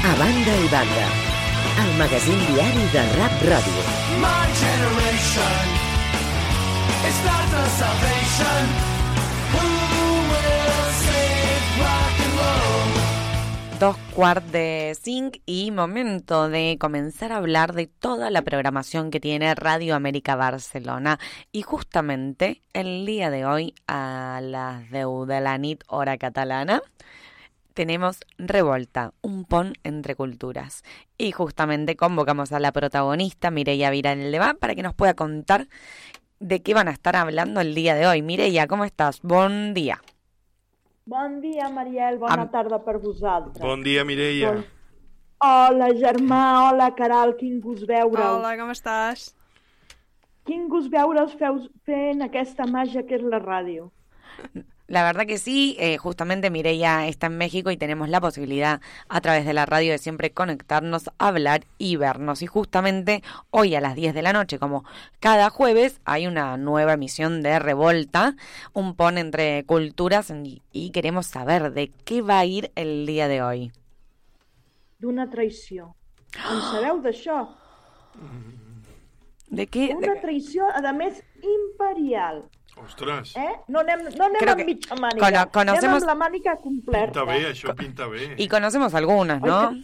A 0.06 0.14
banda 0.18 0.62
i 0.66 0.70
banda. 0.70 1.29
El 1.78 1.98
magazín 1.98 2.38
diari 2.48 2.84
de 2.92 3.02
Rap 3.16 3.34
Ràdio. 3.42 3.82
My 4.18 4.46
generation 4.58 5.66
is 7.08 7.18
not 7.24 7.46
the 7.54 7.64
salvation. 7.80 8.62
Who 9.52 9.66
will 10.30 10.90
save 11.04 11.66
rock 11.84 12.16
and 12.24 12.34
roll? 12.40 13.78
Dos 13.78 13.96
cuart 14.14 14.44
de 14.52 14.96
cinc 15.00 15.38
y 15.46 15.70
momento 15.70 16.48
de 16.48 16.76
comenzar 16.78 17.32
a 17.32 17.36
hablar 17.36 17.72
de 17.72 17.86
toda 17.86 18.30
la 18.30 18.42
programación 18.42 19.10
que 19.10 19.20
tiene 19.20 19.54
Radio 19.54 19.94
América 19.94 20.36
Barcelona. 20.36 21.18
Y 21.52 21.62
justamente 21.62 22.62
el 22.72 23.06
día 23.06 23.30
de 23.30 23.46
hoy, 23.46 23.74
a 23.86 24.40
las 24.42 24.90
10 24.90 25.26
de 25.26 25.40
la 25.40 25.56
nit, 25.58 25.82
hora 25.86 26.18
catalana, 26.18 26.82
tenemos 27.74 28.20
Revolta, 28.38 29.12
un 29.22 29.44
pon 29.44 29.74
entre 29.84 30.14
culturas. 30.14 30.82
Y 31.18 31.32
justamente 31.32 31.96
convocamos 31.96 32.52
a 32.52 32.60
la 32.60 32.72
protagonista, 32.72 33.50
Mireia 33.50 33.90
Viraldevá, 33.90 34.54
para 34.54 34.74
que 34.74 34.82
nos 34.82 34.94
pueda 34.94 35.14
contar 35.14 35.68
de 36.38 36.62
qué 36.62 36.74
van 36.74 36.88
a 36.88 36.92
estar 36.92 37.16
hablando 37.16 37.60
el 37.60 37.74
día 37.74 37.94
de 37.94 38.06
hoy. 38.06 38.22
Mireia, 38.22 38.66
¿cómo 38.66 38.84
estás? 38.84 39.20
Buen 39.22 39.74
día. 39.74 40.00
Bon 41.06 41.40
dia, 41.40 41.68
Mariel, 41.68 42.18
bona 42.18 42.42
Am- 42.42 42.84
per 42.84 42.98
vosaltres. 42.98 43.60
Bon 43.60 43.82
dia, 43.82 44.04
Mireia. 44.04 44.52
Bon- 44.52 44.64
Hola, 45.42 45.88
germà, 45.94 46.70
hola, 46.70 46.94
Caral, 46.94 47.34
quin 47.36 47.60
gust 47.62 47.86
veure'ls. 47.88 48.20
Hola, 48.20 48.58
com 48.58 48.70
estàs? 48.70 49.34
Quin 50.44 50.68
gust 50.68 50.90
veure'ls 50.92 51.32
feus 51.40 51.70
fent 51.86 52.20
aquesta 52.22 52.66
màgia 52.66 53.06
que 53.06 53.16
és 53.16 53.22
la 53.24 53.40
ràdio. 53.40 53.90
La 54.90 55.04
verdad 55.04 55.24
que 55.24 55.38
sí, 55.38 55.76
eh, 55.78 55.98
justamente 55.98 56.50
Mireia 56.50 57.06
está 57.06 57.28
en 57.28 57.38
México 57.38 57.70
y 57.70 57.76
tenemos 57.76 58.08
la 58.08 58.20
posibilidad 58.20 58.80
a 59.08 59.20
través 59.20 59.46
de 59.46 59.52
la 59.52 59.64
radio 59.64 59.92
de 59.92 59.98
siempre 59.98 60.32
conectarnos, 60.32 61.10
hablar 61.16 61.64
y 61.78 61.94
vernos. 61.94 62.42
Y 62.42 62.46
justamente 62.48 63.22
hoy 63.50 63.76
a 63.76 63.80
las 63.80 63.94
10 63.94 64.14
de 64.14 64.22
la 64.22 64.32
noche, 64.32 64.58
como 64.58 64.84
cada 65.20 65.48
jueves, 65.48 66.00
hay 66.04 66.26
una 66.26 66.56
nueva 66.56 66.94
emisión 66.94 67.40
de 67.40 67.60
Revolta, 67.60 68.34
un 68.72 68.96
pon 68.96 69.16
entre 69.16 69.62
culturas 69.64 70.28
y, 70.30 70.60
y 70.72 70.90
queremos 70.90 71.26
saber 71.26 71.72
de 71.72 71.92
qué 72.04 72.20
va 72.20 72.40
a 72.40 72.44
ir 72.46 72.72
el 72.74 73.06
día 73.06 73.28
de 73.28 73.42
hoy. 73.42 73.72
Traïció. 75.00 75.94
En 76.36 76.60
sabeu 76.68 76.98
d'això? 77.00 77.40
¿De? 79.50 79.66
Una 79.96 80.16
traïció, 80.20 80.66
a 80.68 80.92
més, 80.92 81.22
imperial. 81.40 82.42
Ostres, 82.76 83.36
Eh? 83.36 83.52
No 83.68 83.80
anem, 83.80 84.00
no 84.16 84.24
anem 84.24 84.38
Creo 84.38 84.52
amb 84.52 84.58
que 84.60 84.64
mitja 84.64 84.94
màniga. 84.96 85.20
cono- 85.26 85.50
conocemos- 85.52 85.84
Anem 85.84 85.94
amb 85.94 86.06
la 86.06 86.14
màniga 86.14 86.56
completa. 86.56 87.06
pinta 87.12 87.24
bé, 87.24 87.46
això 87.52 87.74
pinta 87.74 88.06
bé. 88.06 88.34
Y 88.38 88.48
conocemos 88.48 88.94
algunas, 88.94 89.40
¿no? 89.42 89.74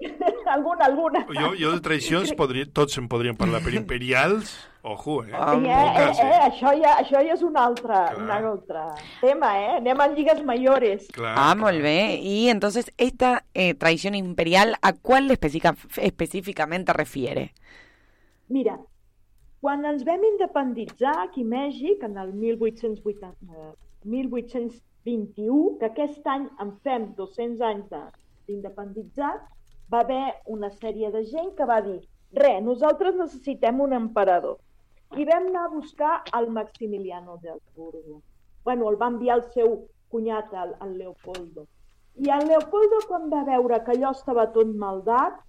alguna, 0.46 0.84
alguna. 0.86 1.26
Jo, 1.28 1.52
jo 1.58 1.72
de 1.72 1.80
traïcions 1.80 2.32
podria, 2.36 2.66
tots 2.72 2.96
en 2.98 3.08
podríem 3.08 3.36
parlar, 3.36 3.60
però 3.62 3.76
imperials, 3.76 4.54
ojo, 4.82 5.24
eh? 5.24 5.28
Eh, 5.28 5.34
eh, 5.34 5.36
Poques, 5.36 6.18
eh, 6.18 6.38
això, 6.48 6.72
ja, 6.80 6.94
això 6.98 7.20
ja 7.20 7.34
és 7.34 7.42
un 7.42 7.56
altre, 7.56 7.94
un 8.16 8.30
altre 8.30 8.80
tema, 9.20 9.50
eh? 9.60 9.76
Anem 9.76 10.00
a 10.00 10.08
lligues 10.08 10.42
mayores. 10.44 11.06
ah, 11.22 11.54
molt 11.54 11.80
bé. 11.82 12.18
Y 12.22 12.48
entonces, 12.48 12.90
esta 12.96 13.44
eh, 13.54 13.74
tradición 13.74 14.14
imperial, 14.14 14.76
¿a 14.82 14.94
cuál 14.94 15.30
específicamente 15.30 16.92
refiere? 16.92 17.52
Mira, 18.48 18.78
quan 19.60 19.84
ens 19.84 20.04
vam 20.04 20.22
independitzar 20.24 21.14
aquí 21.26 21.42
a 21.42 21.50
Mèxic, 21.52 22.02
en 22.04 22.16
el 22.18 22.32
1880, 22.32 23.34
eh, 23.56 23.72
1821, 24.04 25.78
que 25.78 25.86
aquest 25.86 26.26
any 26.26 26.48
en 26.60 26.72
fem 26.84 27.14
200 27.16 27.60
anys 27.60 27.88
de- 27.90 28.06
d'independitzats, 28.46 29.44
va 29.92 30.00
haver 30.00 30.34
una 30.46 30.70
sèrie 30.70 31.10
de 31.10 31.24
gent 31.24 31.54
que 31.56 31.64
va 31.66 31.80
dir 31.82 32.00
re, 32.32 32.60
nosaltres 32.60 33.14
necessitem 33.16 33.80
un 33.80 33.92
emperador. 33.92 34.58
I 35.16 35.24
vam 35.24 35.48
anar 35.48 35.64
a 35.66 35.68
buscar 35.74 36.22
el 36.38 36.48
Maximiliano 36.50 37.36
d'Habsburgo. 37.42 38.22
Bueno, 38.64 38.88
el 38.90 38.96
va 39.00 39.08
enviar 39.08 39.38
el 39.38 39.42
seu 39.52 39.88
cunyat, 40.10 40.52
el, 40.54 40.74
el 40.86 40.98
Leopoldo. 40.98 41.66
I 42.16 42.30
el 42.30 42.46
Leopoldo, 42.46 43.00
quan 43.08 43.28
va 43.32 43.42
veure 43.44 43.82
que 43.84 43.92
allò 43.96 44.12
estava 44.12 44.46
tot 44.52 44.66
maldat, 44.66 45.40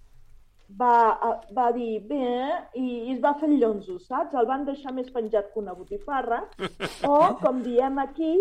va, 0.78 1.18
eh, 1.28 1.54
va 1.54 1.68
dir 1.76 2.00
bé 2.08 2.32
i, 2.74 2.84
i 2.84 3.12
es 3.14 3.20
va 3.22 3.34
fer 3.40 3.48
el 3.50 3.58
llonzo, 3.60 3.98
saps? 4.00 4.34
El 4.38 4.48
van 4.50 4.66
deixar 4.68 4.94
més 4.96 5.10
penjat 5.12 5.52
que 5.52 5.60
una 5.62 5.76
botifarra 5.76 6.42
o, 7.10 7.16
com 7.42 7.62
diem 7.64 7.98
aquí, 8.02 8.34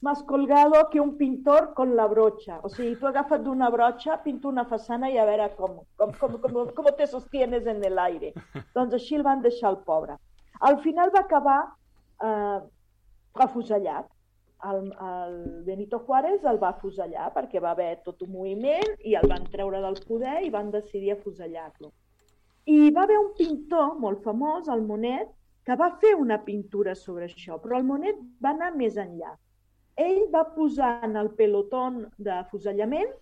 más 0.00 0.22
colgado 0.22 0.88
que 0.90 1.00
un 1.00 1.16
pintor 1.16 1.72
con 1.74 1.96
la 1.96 2.06
brocha. 2.06 2.60
O 2.62 2.68
sigui, 2.68 2.96
tu 3.00 3.08
agafa't 3.08 3.42
d'una 3.42 3.70
brocha, 3.70 4.20
pinta 4.22 4.48
una 4.48 4.66
façana 4.68 5.10
i 5.10 5.18
a 5.18 5.24
veure 5.26 5.48
com, 5.56 5.80
com, 5.96 6.12
com, 6.20 6.38
com, 6.42 6.58
com 6.76 6.90
te 6.98 7.06
sostienes 7.06 7.66
en 7.66 7.82
el 7.84 7.98
aire. 7.98 8.32
Doncs 8.74 8.94
així 8.98 9.16
el 9.16 9.24
van 9.26 9.42
deixar 9.42 9.72
el 9.72 9.80
pobre. 9.88 10.18
Al 10.60 10.78
final 10.84 11.12
va 11.14 11.24
acabar 11.24 11.60
eh, 12.22 12.60
afusellat. 13.46 14.06
El, 14.64 14.86
el 14.88 15.34
Benito 15.66 15.98
Juárez 16.00 16.44
el 16.48 16.58
va 16.62 16.70
afusellar 16.72 17.28
perquè 17.34 17.60
va 17.60 17.74
haver 17.76 18.00
tot 18.06 18.22
un 18.24 18.32
moviment 18.32 18.94
i 19.04 19.14
el 19.20 19.28
van 19.28 19.44
treure 19.52 19.82
del 19.84 19.98
poder 20.08 20.38
i 20.46 20.50
van 20.50 20.70
decidir 20.72 21.12
afusellar-lo. 21.12 21.92
I 22.66 22.90
va 22.90 23.04
haver 23.04 23.18
un 23.20 23.34
pintor 23.36 23.98
molt 24.00 24.24
famós, 24.24 24.70
el 24.72 24.82
Monet, 24.82 25.28
que 25.66 25.76
va 25.76 25.90
fer 26.00 26.14
una 26.16 26.38
pintura 26.46 26.94
sobre 26.94 27.28
això, 27.28 27.60
però 27.62 27.76
el 27.78 27.86
Monet 27.86 28.18
va 28.42 28.54
anar 28.54 28.72
més 28.74 28.96
enllà. 28.96 29.36
Ell 29.96 30.26
va 30.32 30.44
posar 30.56 31.00
en 31.04 31.16
el 31.16 31.30
pelotón 31.36 32.06
d'afusellament 32.18 33.12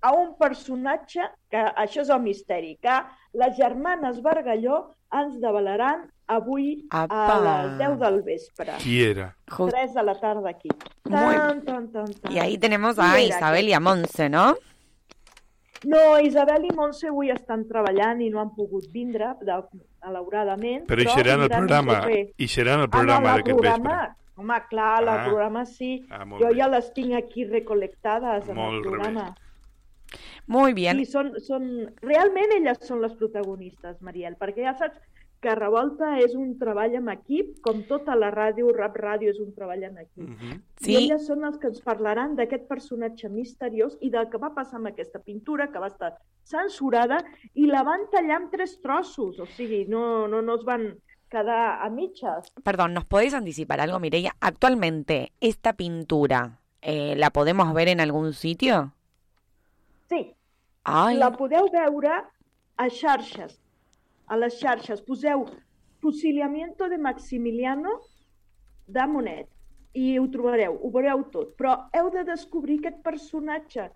a 0.00 0.12
un 0.16 0.32
personatge 0.38 1.26
que, 1.52 1.60
això 1.84 2.04
és 2.04 2.10
el 2.10 2.22
misteri, 2.24 2.76
que 2.80 2.96
les 3.36 3.56
germanes 3.56 4.22
Bargalló 4.24 4.80
ens 5.20 5.36
develaran 5.42 6.06
avui 6.36 6.86
Apa. 6.90 7.36
a 7.36 7.40
les 7.66 7.78
10 7.78 7.98
del 7.98 8.22
vespre. 8.22 8.72
Qui 8.82 9.02
era? 9.04 9.34
3 9.46 9.94
de 9.94 10.02
la 10.02 10.14
tarda 10.20 10.50
aquí. 10.50 10.68
Muy- 11.04 11.34
Tan, 11.36 11.64
tan, 11.64 11.88
tan, 11.92 12.12
tan. 12.14 12.32
Y 12.32 12.38
ahí 12.38 12.56
tenemos 12.58 12.98
a 12.98 13.20
Isabel 13.20 13.68
y 13.68 13.72
aquest? 13.72 13.76
a 13.76 13.80
Monse, 13.80 14.28
¿no? 14.30 14.56
No, 15.82 16.20
Isabel 16.20 16.66
i 16.68 16.74
Montse 16.76 17.08
avui 17.08 17.30
estan 17.32 17.62
treballant 17.68 18.20
i 18.20 18.28
no 18.28 18.40
han 18.42 18.50
pogut 18.54 18.84
vindre, 18.92 19.30
de, 19.40 19.54
malauradament. 20.04 20.82
Però 20.90 21.00
hi 21.00 21.08
seran 21.08 21.40
al 21.46 21.48
programa, 21.48 22.00
el 22.04 22.34
hi 22.36 22.48
seran 22.48 22.80
al 22.82 22.88
Ah, 22.90 22.90
programa 22.90 23.30
no, 23.30 23.36
d'aquest 23.38 23.60
vespre. 23.64 23.94
Home, 24.36 24.58
clar, 24.68 25.02
el 25.02 25.08
Ah. 25.08 25.24
programa 25.24 25.64
sí. 25.66 26.04
Ah, 26.10 26.24
jo 26.28 26.48
bé. 26.50 26.54
ja 26.58 26.68
les 26.68 26.92
tinc 26.92 27.14
aquí 27.14 27.44
recolectades 27.46 28.46
en 28.48 28.54
Molt 28.56 28.74
el 28.76 28.82
bé. 28.82 28.88
programa. 28.90 29.34
Muy 30.46 30.72
bien. 30.74 31.00
I 31.00 31.06
són, 31.06 31.32
són... 31.40 31.94
Realment 32.02 32.52
elles 32.58 32.78
són 32.86 33.00
les 33.00 33.14
protagonistes, 33.14 34.02
Mariel, 34.02 34.36
perquè 34.36 34.64
ja 34.66 34.74
saps 34.76 34.98
que 35.40 35.54
Revolta 35.56 36.12
és 36.20 36.34
un 36.36 36.52
treball 36.60 36.94
en 36.98 37.08
equip, 37.12 37.54
com 37.64 37.80
tota 37.88 38.14
la 38.18 38.28
ràdio, 38.34 38.70
Rap 38.76 38.96
Ràdio 39.00 39.32
és 39.32 39.40
un 39.40 39.54
treball 39.56 39.82
en 39.88 39.98
equip. 40.02 40.30
Sí. 40.80 40.92
I 40.92 40.96
elles 41.00 41.26
són 41.26 41.46
els 41.48 41.56
que 41.60 41.70
ens 41.70 41.80
parlaran 41.84 42.34
d'aquest 42.36 42.66
personatge 42.68 43.30
misteriós 43.32 43.96
i 44.04 44.10
del 44.12 44.28
que 44.32 44.40
va 44.42 44.52
passar 44.56 44.78
amb 44.80 44.90
aquesta 44.92 45.22
pintura, 45.24 45.70
que 45.72 45.80
va 45.82 45.88
estar 45.88 46.12
censurada, 46.44 47.22
i 47.54 47.68
la 47.70 47.84
van 47.86 48.08
tallar 48.12 48.42
en 48.42 48.50
tres 48.52 48.76
trossos, 48.84 49.40
o 49.40 49.48
sigui, 49.56 49.86
no, 49.88 50.26
no, 50.28 50.42
no 50.44 50.58
es 50.60 50.66
van 50.68 50.90
quedar 51.30 51.80
a 51.80 51.88
mitges. 51.88 52.52
Perdón, 52.62 52.92
¿nos 52.92 53.06
podéis 53.06 53.34
anticipar 53.34 53.80
algo, 53.80 54.00
Mireia? 54.00 54.34
Actualmente, 54.40 55.32
¿esta 55.40 55.72
pintura 55.72 56.58
eh, 56.82 57.14
la 57.16 57.30
podemos 57.30 57.72
ver 57.72 57.88
en 57.88 58.00
algún 58.00 58.34
sitio? 58.34 58.92
Sí, 60.08 60.34
Ai, 60.84 61.16
la 61.16 61.30
podeu 61.30 61.68
veure 61.70 62.12
a 62.76 62.88
xarxes. 62.88 63.59
A 64.30 64.38
les 64.38 64.58
xarxes 64.60 65.02
poseu 65.02 65.44
Fusilamiento 66.00 66.88
de 66.88 66.98
Maximiliano 66.98 67.98
de 68.86 69.06
Monet 69.06 69.48
i 69.92 70.14
ho 70.18 70.28
trobareu, 70.30 70.78
ho 70.78 70.90
veureu 70.94 71.26
tot. 71.34 71.56
Però 71.58 71.74
heu 71.92 72.08
de 72.14 72.22
descobrir 72.28 72.78
aquest 72.78 73.02
personatge 73.04 73.90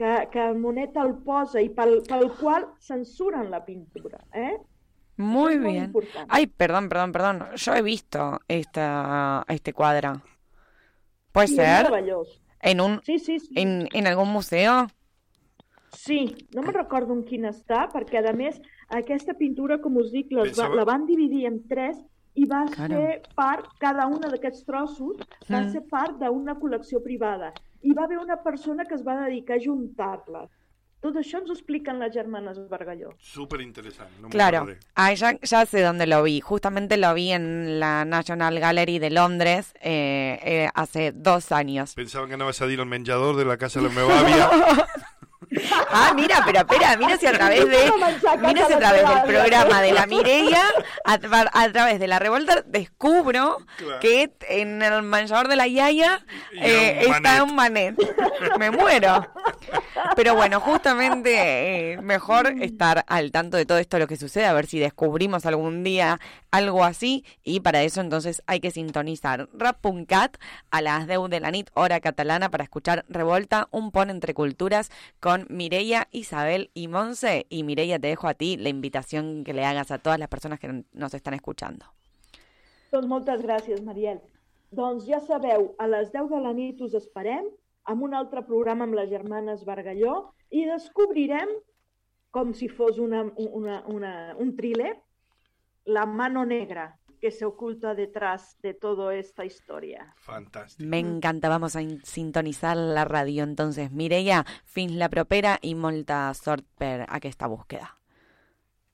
que, 0.00 0.14
que 0.32 0.48
Monet 0.56 0.96
el 0.96 1.14
posa 1.26 1.60
i 1.60 1.68
pel, 1.74 2.00
pel 2.08 2.30
qual 2.40 2.66
censuren 2.80 3.50
la 3.52 3.64
pintura. 3.64 4.24
Eh? 4.32 4.56
muy 5.18 5.54
es 5.54 5.60
muy 5.60 5.72
bien. 5.72 5.84
importante. 5.84 6.28
Ay, 6.28 6.46
perdón, 6.46 6.88
perdón, 6.88 7.12
perdón. 7.12 7.44
Yo 7.56 7.74
he 7.74 7.82
visto 7.82 8.40
esta, 8.46 9.44
este 9.48 9.72
cuadro. 9.72 10.22
¿Puede 11.32 11.46
és 11.46 11.56
ser? 11.56 11.92
¿En, 12.60 12.80
un, 12.80 13.00
Sí, 13.02 13.18
sí, 13.18 13.38
sí. 13.38 13.52
en, 13.56 13.88
¿En 13.92 14.06
algún 14.06 14.30
museo? 14.30 14.88
Sí, 15.92 16.48
no 16.54 16.62
me'n 16.62 16.74
recordo 16.74 17.14
en 17.16 17.22
quin 17.24 17.46
està, 17.48 17.86
perquè 17.88 18.20
a 18.20 18.32
més 18.36 18.58
aquesta 18.88 19.34
pintura, 19.34 19.78
com 19.80 19.96
us 19.96 20.10
dic, 20.12 20.30
les 20.32 20.38
va, 20.58 20.64
Pensava- 20.64 20.74
la 20.76 20.84
van 20.84 21.06
dividir 21.06 21.46
en 21.46 21.66
tres 21.68 21.96
i 22.34 22.44
va 22.44 22.64
Claro. 22.66 22.94
ser 22.96 23.22
part, 23.34 23.66
cada 23.78 24.06
un 24.06 24.20
d'aquests 24.20 24.64
trossos 24.64 25.16
va 25.50 25.60
Mm. 25.62 25.72
ser 25.72 25.82
part 25.88 26.18
d'una 26.18 26.54
col·lecció 26.54 27.02
privada. 27.02 27.52
I 27.82 27.92
va 27.92 28.04
haver 28.04 28.18
una 28.18 28.42
persona 28.42 28.84
que 28.84 28.94
es 28.94 29.04
va 29.06 29.24
dedicar 29.24 29.56
a 29.56 29.60
juntar-les. 29.64 30.50
Tot 31.00 31.14
això 31.14 31.38
ens 31.38 31.48
ho 31.48 31.52
expliquen 31.52 32.00
les 32.00 32.12
germanes 32.12 32.58
Bargalló. 32.68 33.10
Súper 33.18 33.60
interesante. 33.60 34.12
No 34.20 34.28
Claro, 34.30 34.66
ah, 34.96 35.12
ya, 35.12 35.38
ya 35.40 35.64
sé 35.64 35.80
dónde 35.80 36.08
lo 36.08 36.24
vi. 36.24 36.40
Justamente 36.40 36.96
lo 36.96 37.14
vi 37.14 37.30
en 37.30 37.78
la 37.78 38.04
National 38.04 38.58
Gallery 38.58 38.98
de 38.98 39.10
Londres 39.10 39.74
eh, 39.80 40.40
eh, 40.42 40.68
hace 40.74 41.12
dos 41.12 41.52
años. 41.52 41.94
Pensaba 41.94 42.26
que 42.26 42.34
anabas 42.34 42.60
a 42.62 42.66
dir 42.66 42.80
al 42.80 42.86
menjador 42.86 43.36
de 43.36 43.44
la 43.44 43.56
casa 43.56 43.80
de 43.80 43.86
la 43.88 43.94
meva 43.94 44.12
àvia. 44.18 44.48
Ah, 45.90 46.12
mira, 46.14 46.42
pero 46.44 46.58
espera, 46.60 46.96
mira 46.96 47.16
si 47.16 47.26
a 47.26 47.32
través 47.32 47.66
de 47.68 47.92
mira 48.46 48.66
si 48.66 48.72
a 48.74 48.78
través 48.78 49.08
del 49.08 49.22
programa 49.22 49.80
de 49.82 49.92
la 49.92 50.06
Mireia, 50.06 50.60
a, 51.04 51.18
tra- 51.18 51.50
a 51.52 51.68
través 51.70 51.98
de 52.00 52.06
la 52.06 52.18
revolta, 52.18 52.62
descubro 52.66 53.58
Claro. 53.76 54.00
que 54.00 54.30
en 54.48 54.82
el 54.82 55.02
manchador 55.02 55.48
de 55.48 55.56
la 55.56 55.66
Yaya 55.66 56.20
eh, 56.52 57.04
un 57.08 57.14
está 57.14 57.42
un 57.44 57.54
manet. 57.54 57.96
Me 58.58 58.70
muero. 58.70 59.26
Pero 60.16 60.34
bueno, 60.34 60.60
justamente 60.60 61.92
eh, 61.92 61.98
mejor 62.02 62.48
estar 62.60 63.04
al 63.08 63.30
tanto 63.30 63.56
de 63.56 63.66
todo 63.66 63.78
esto 63.78 63.98
lo 63.98 64.06
que 64.06 64.16
sucede, 64.16 64.46
a 64.46 64.52
ver 64.52 64.66
si 64.66 64.78
descubrimos 64.78 65.46
algún 65.46 65.84
día 65.84 66.18
algo 66.50 66.84
así 66.84 67.24
y 67.44 67.60
para 67.60 67.82
eso 67.82 68.00
entonces 68.00 68.42
hay 68.46 68.60
que 68.60 68.70
sintonizar 68.70 69.48
Rap.cat 69.52 70.36
a 70.70 70.80
las 70.82 71.06
10 71.06 71.28
de 71.28 71.40
la 71.40 71.50
nit, 71.50 71.68
hora 71.74 72.00
catalana, 72.00 72.50
para 72.50 72.64
escuchar 72.64 73.04
Revolta, 73.08 73.68
un 73.70 73.90
pon 73.92 74.08
entre 74.10 74.34
culturas 74.34 74.90
con 75.20 75.37
Mireia, 75.48 76.08
Isabel 76.10 76.70
y 76.74 76.88
Monse. 76.88 77.46
Y 77.48 77.62
Mireia, 77.62 77.98
te 77.98 78.08
dejo 78.08 78.28
a 78.28 78.34
ti 78.34 78.56
la 78.56 78.68
invitación 78.68 79.44
que 79.44 79.52
le 79.52 79.64
hagas 79.64 79.90
a 79.90 79.98
todas 79.98 80.18
las 80.18 80.28
personas 80.28 80.58
que 80.58 80.84
nos 80.92 81.14
están 81.14 81.34
escuchando. 81.34 81.86
Doncs 82.90 83.08
moltes 83.08 83.42
gràcies, 83.44 83.82
Mariel. 83.84 84.20
Doncs 84.72 85.04
ja 85.08 85.20
sabeu, 85.20 85.74
a 85.76 85.88
les 85.88 86.12
10 86.12 86.30
de 86.30 86.38
la 86.40 86.54
nit 86.56 86.80
us 86.80 86.94
esperem 86.96 87.44
amb 87.88 88.04
un 88.04 88.14
altre 88.16 88.40
programa 88.46 88.86
amb 88.88 88.96
les 88.96 89.10
germanes 89.10 89.64
Bargalló 89.68 90.30
i 90.48 90.64
descobrirem, 90.68 91.52
com 92.32 92.54
si 92.56 92.68
fos 92.68 92.98
una, 93.00 93.26
una, 93.36 93.82
una, 93.88 94.14
un 94.40 94.54
thriller, 94.56 94.94
La 95.88 96.04
mano 96.04 96.44
negra. 96.44 96.97
Que 97.18 97.30
se 97.30 97.44
oculta 97.44 97.94
detrás 97.94 98.56
de 98.62 98.74
toda 98.74 99.14
esta 99.14 99.44
historia. 99.44 100.14
Fantàstic. 100.16 100.86
Me 100.86 100.98
encanta, 100.98 101.48
vamos 101.48 101.76
a 101.76 101.82
in- 101.82 102.00
sintonizar 102.04 102.76
la 102.76 103.04
ràdio. 103.04 103.42
Entonces, 103.44 103.90
Mireia, 103.92 104.44
fins 104.64 104.92
la 104.92 105.08
propera 105.08 105.58
i 105.62 105.74
molta 105.74 106.32
sort 106.34 106.64
per 106.78 107.06
aquesta 107.08 107.46
búsqueda. 107.46 107.94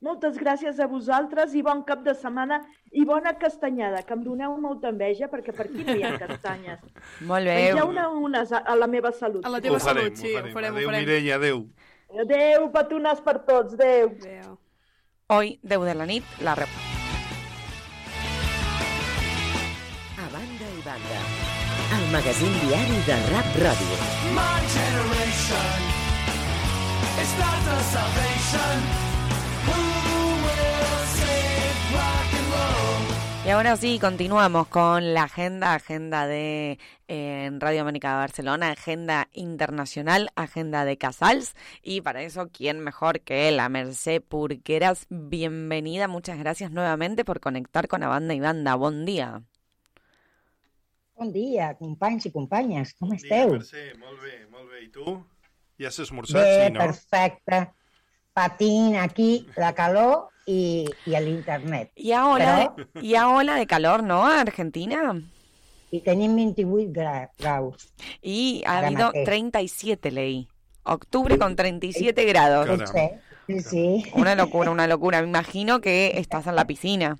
Moltes 0.05 0.37
gràcies 0.37 0.79
a 0.81 0.87
vosaltres 0.87 1.55
i 1.57 1.63
bon 1.65 1.81
cap 1.89 2.03
de 2.05 2.13
setmana 2.15 2.59
i 2.93 3.07
bona 3.09 3.39
castanyada, 3.41 4.03
que 4.05 4.13
em 4.13 4.23
doneu 4.27 4.59
molta 4.61 4.91
enveja 4.93 5.31
perquè 5.33 5.55
per 5.57 5.65
aquí 5.71 5.85
no 5.87 5.95
hi 5.97 6.03
ha 6.05 6.19
castanyes. 6.27 6.81
Molt 7.25 7.49
bé. 7.49 7.55
Mengeu-ne 7.73 8.05
unes 8.21 8.53
a, 8.53 8.59
a 8.59 8.77
la 8.77 8.87
meva 8.87 9.13
salut. 9.13 9.47
A 9.47 9.49
la 9.49 9.63
Ho 9.63 9.65
teva 9.65 9.79
farem, 9.81 10.11
salut, 10.11 10.21
sí, 10.21 10.35
ho 10.35 10.43
ho 10.45 10.53
farem. 10.53 10.75
ho 10.75 10.77
Adéu, 10.77 10.91
farem. 10.91 11.01
Mireia, 11.07 11.37
adéu. 11.41 11.65
Adéu, 12.21 12.69
petonars 12.71 13.23
per 13.25 13.39
tots, 13.49 13.73
adéu. 13.81 14.13
Adéu. 14.21 14.59
Hoy, 15.29 15.59
10 15.63 15.81
de 15.89 15.95
la 15.95 16.05
nit, 16.07 16.25
la 16.43 16.55
rep... 16.55 16.94
El 21.93 22.11
magazín 22.11 22.53
diari 22.67 22.99
de 23.07 23.17
Rap 23.31 23.47
Ràdio. 23.57 23.97
My 24.33 24.61
generation 24.73 25.81
is 27.23 27.31
not 27.39 27.59
the 27.69 27.79
salvation. 27.93 28.77
Who 29.67 29.81
will 30.45 30.99
save 31.19 31.79
rock 31.93 32.31
and 32.39 32.49
roll? 32.53 33.47
Y 33.47 33.51
ahora 33.51 33.77
sí, 33.77 33.99
continuamos 33.99 34.69
con 34.69 35.13
la 35.13 35.25
agenda, 35.25 35.75
agenda 35.75 36.27
de 36.27 36.79
eh, 37.09 37.45
en 37.47 37.61
Radio 37.61 37.83
América 37.83 38.13
de 38.13 38.17
Barcelona, 38.17 38.71
agenda 38.71 39.29
internacional, 39.35 40.31
agenda 40.35 40.87
de 40.87 40.97
Casals. 40.97 41.55
Y 41.83 42.01
para 42.01 42.23
eso, 42.23 42.49
¿quién 42.51 42.81
mejor 42.81 43.21
que 43.21 43.51
la 43.53 43.69
Merced 43.69 44.23
Purqueras? 44.23 45.07
Bienvenida, 45.11 46.09
muchas 46.09 46.39
gracias 46.39 46.71
nuevamente 46.71 47.25
por 47.25 47.41
conectar 47.41 47.89
con 47.89 48.01
la 48.01 48.09
banda 48.09 48.33
y 48.33 48.41
banda. 48.41 48.75
Buen 48.75 49.05
día. 49.05 49.43
Bon 51.17 51.31
dia, 51.31 51.75
companys 51.79 52.27
i 52.27 52.33
companyes, 52.35 52.93
com 52.99 53.13
Dia, 53.13 53.21
esteu? 53.21 53.53
Mercè, 53.55 53.85
molt 54.01 54.19
bé, 54.23 54.35
molt 54.51 54.67
bé. 54.73 54.81
I 54.83 54.89
tu? 54.91 55.15
Ja 55.79 55.91
has 55.91 55.99
esmorzat, 56.03 56.41
Bé, 56.43 56.55
sí, 56.67 56.73
no? 56.75 56.81
perfecte. 56.81 57.61
Patint 58.35 58.97
aquí, 58.99 59.47
la 59.57 59.71
calor 59.79 60.31
i, 60.51 60.85
i 61.07 61.15
l'internet. 61.23 61.93
Y 61.95 62.11
ahora, 62.13 62.75
Però, 62.75 62.89
de, 62.95 63.07
y 63.07 63.15
ahora 63.15 63.55
de 63.55 63.67
calor, 63.67 64.03
¿no? 64.03 64.27
Argentina. 64.27 65.15
I 65.95 66.01
tenim 66.01 66.35
28 66.35 66.91
gra 66.91 67.31
graus. 67.39 67.93
Y 68.21 68.65
ha 68.67 68.79
habido 68.79 69.07
mateix. 69.07 69.25
37, 69.25 70.11
leí. 70.11 70.49
Octubre 70.83 71.39
con 71.39 71.55
37 71.55 72.25
grados. 72.25 72.91
Sí, 73.47 73.61
sí. 73.61 74.05
Una 74.15 74.35
locura, 74.35 74.73
una 74.73 74.89
locura. 74.89 75.23
Me 75.23 75.29
imagino 75.29 75.81
que 75.81 76.19
estás 76.19 76.49
en 76.49 76.57
la 76.57 76.67
piscina. 76.67 77.17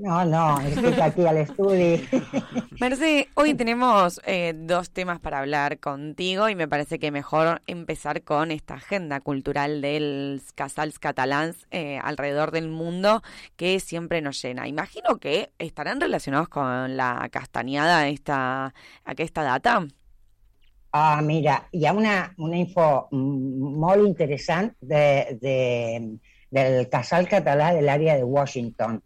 No, 0.00 0.24
no, 0.24 0.58
estic 0.64 0.96
aquí 1.04 1.26
a 1.28 1.32
l'estudi. 1.36 2.00
Merce, 2.80 3.28
hoy 3.34 3.52
tenemos 3.52 4.18
eh, 4.24 4.54
dos 4.56 4.88
temas 4.90 5.20
para 5.20 5.40
hablar 5.40 5.78
contigo 5.78 6.48
y 6.48 6.54
me 6.54 6.66
parece 6.66 6.98
que 6.98 7.10
mejor 7.10 7.60
empezar 7.66 8.22
con 8.22 8.50
esta 8.50 8.74
agenda 8.74 9.20
cultural 9.20 9.82
del 9.82 10.40
casals 10.54 10.98
catalans 10.98 11.66
eh, 11.70 12.00
alrededor 12.02 12.50
del 12.50 12.70
mundo 12.70 13.22
que 13.56 13.78
siempre 13.78 14.22
nos 14.22 14.40
llena. 14.42 14.66
Imagino 14.66 15.18
que 15.18 15.50
estarán 15.58 16.00
relacionados 16.00 16.48
con 16.48 16.96
la 16.96 17.28
castañada 17.30 18.08
esta, 18.08 18.72
aquesta 19.04 19.42
data. 19.42 19.86
Ah, 20.92 21.20
mira, 21.22 21.68
hi 21.72 21.84
ha 21.84 21.92
una, 21.92 22.32
una 22.38 22.56
info 22.56 23.06
mm, 23.10 23.76
molt 23.84 24.08
interessant 24.08 24.72
de, 24.80 25.36
de, 25.42 26.16
del 26.48 26.88
casal 26.88 27.28
català 27.28 27.74
de 27.76 27.84
l'àrea 27.84 28.16
de 28.16 28.24
Washington. 28.24 29.02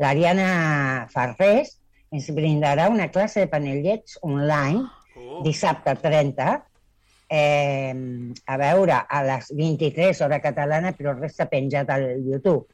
L'Ariana 0.00 1.06
Farrés 1.12 1.76
ens 2.12 2.28
brindarà 2.32 2.88
una 2.88 3.08
classe 3.10 3.40
de 3.44 3.48
panellets 3.52 4.18
online 4.22 4.86
dissabte 5.44 5.94
30 6.00 6.62
eh, 7.32 7.94
a 8.44 8.56
veure 8.60 8.98
a 9.08 9.22
les 9.24 9.50
23 9.56 10.20
hora 10.24 10.40
catalana 10.40 10.92
però 10.92 11.14
resta 11.18 11.46
penjat 11.48 11.90
al 11.90 12.06
YouTube 12.20 12.66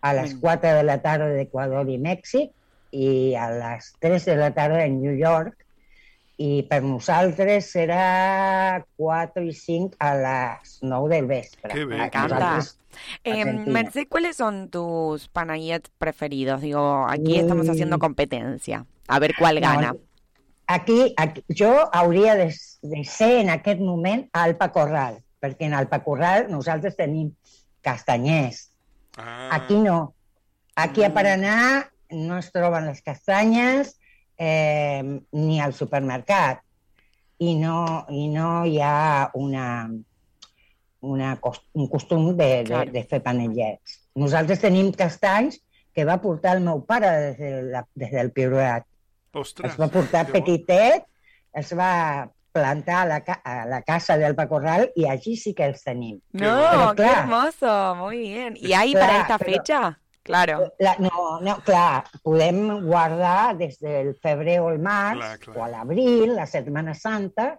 a 0.00 0.12
les 0.14 0.34
Mm. 0.34 0.40
4 0.40 0.74
de 0.78 0.82
la 0.82 0.98
tarda 1.02 1.28
d'Equador 1.34 1.88
i 1.90 1.98
Mèxic 1.98 2.52
i 2.92 3.34
a 3.34 3.50
les 3.50 3.92
3 4.00 4.24
de 4.24 4.36
la 4.36 4.50
tarda 4.54 4.84
en 4.84 5.00
New 5.02 5.14
York 5.18 5.56
i 6.38 6.66
per 6.68 6.82
nosaltres 6.84 7.70
serà 7.72 8.82
4 9.00 9.42
i 9.42 9.54
5 9.56 9.96
a 9.98 10.10
les 10.20 10.78
9 10.82 11.08
del 11.14 11.26
vespre. 11.26 11.72
Me 11.86 12.04
encanta. 12.04 12.36
nosaltres, 12.36 12.78
Eh, 13.24 13.40
Argentina. 13.42 13.72
Merce, 13.72 14.06
¿cuáles 14.08 14.36
son 14.36 14.68
tus 14.70 15.28
panayets 15.28 15.90
preferidos? 15.98 16.60
Digo, 16.60 17.06
aquí 17.08 17.36
estamos 17.38 17.66
Mm. 17.66 17.70
haciendo 17.70 17.98
competencia. 17.98 18.86
A 19.08 19.18
ver 19.18 19.34
cuál 19.38 19.56
No, 19.56 19.60
gana. 19.60 19.96
Aquí, 20.66 21.14
aquí, 21.16 21.44
jo 21.56 21.88
hauria 21.92 22.34
de, 22.34 22.52
de 22.82 23.04
ser 23.04 23.38
en 23.38 23.50
aquest 23.50 23.80
moment 23.80 24.28
a 24.32 24.42
Alpa 24.44 24.72
Corral, 24.72 25.22
perquè 25.40 25.66
en 25.66 25.74
Alpa 25.74 26.02
Corral 26.02 26.50
nosaltres 26.50 26.96
tenim 26.96 27.30
castanyers. 27.82 28.72
Ah, 29.16 29.48
Aquí 29.52 29.76
no. 29.76 30.14
Aquí 30.74 31.04
a 31.04 31.14
Paraná 31.14 31.88
no 32.10 32.36
es 32.38 32.50
troben 32.52 32.86
les 32.86 33.00
castanyes 33.02 33.98
eh, 34.38 35.20
ni 35.32 35.60
al 35.60 35.72
supermercat 35.72 36.60
i 37.38 37.54
no, 37.54 38.04
i 38.10 38.26
no 38.28 38.64
hi 38.66 38.80
ha 38.82 39.30
una, 39.34 39.88
una, 41.06 41.34
un 41.74 41.88
costum 41.92 42.32
de, 42.36 42.50
de, 42.68 42.82
de 42.92 43.02
fer 43.08 43.20
panellets. 43.24 44.00
Nosaltres 44.18 44.60
tenim 44.62 44.90
castanys 44.96 45.60
que 45.94 46.04
va 46.04 46.18
portar 46.20 46.56
el 46.58 46.64
meu 46.64 46.82
pare 46.84 47.10
des, 47.22 47.36
de 47.40 47.50
la, 47.72 47.84
des 47.94 48.10
del 48.12 48.32
Priorat. 48.36 48.84
Ostres. 49.36 49.72
Es 49.74 49.78
va 49.80 49.88
portar 49.92 50.24
que 50.26 50.32
bo. 50.32 50.38
petitet, 50.38 51.04
es 51.52 51.72
va 51.76 51.90
plantar 52.56 53.02
a 53.02 53.06
la, 53.10 53.18
ca- 53.20 53.42
a 53.44 53.66
la 53.68 53.82
casa 53.84 54.16
del 54.16 54.34
Corral 54.48 54.86
i 54.96 55.04
allí 55.04 55.34
sí 55.36 55.52
que 55.54 55.66
els 55.68 55.82
tenim. 55.84 56.18
No, 56.32 56.54
Però, 56.56 56.90
qué 56.94 57.02
clar, 57.02 57.18
hermoso, 57.24 57.94
muy 57.96 58.18
bien. 58.18 58.56
¿Y 58.56 58.72
ahí 58.72 58.92
Clar, 58.92 59.06
para 59.06 59.20
esta 59.20 59.38
pero- 59.38 59.52
fecha? 59.52 59.98
Claro. 60.26 60.72
La, 60.80 60.96
no, 60.98 61.38
no, 61.40 61.58
clar, 61.62 62.04
podem 62.24 62.80
guardar 62.84 63.56
des 63.56 63.76
del 63.78 64.14
febrer 64.18 64.56
o 64.60 64.70
el 64.72 64.80
març 64.82 65.20
Clar, 65.20 65.38
clar. 65.38 65.56
o 65.56 65.62
a 65.62 65.68
l'abril, 65.70 66.32
la 66.34 66.46
Setmana 66.50 66.94
Santa, 66.98 67.52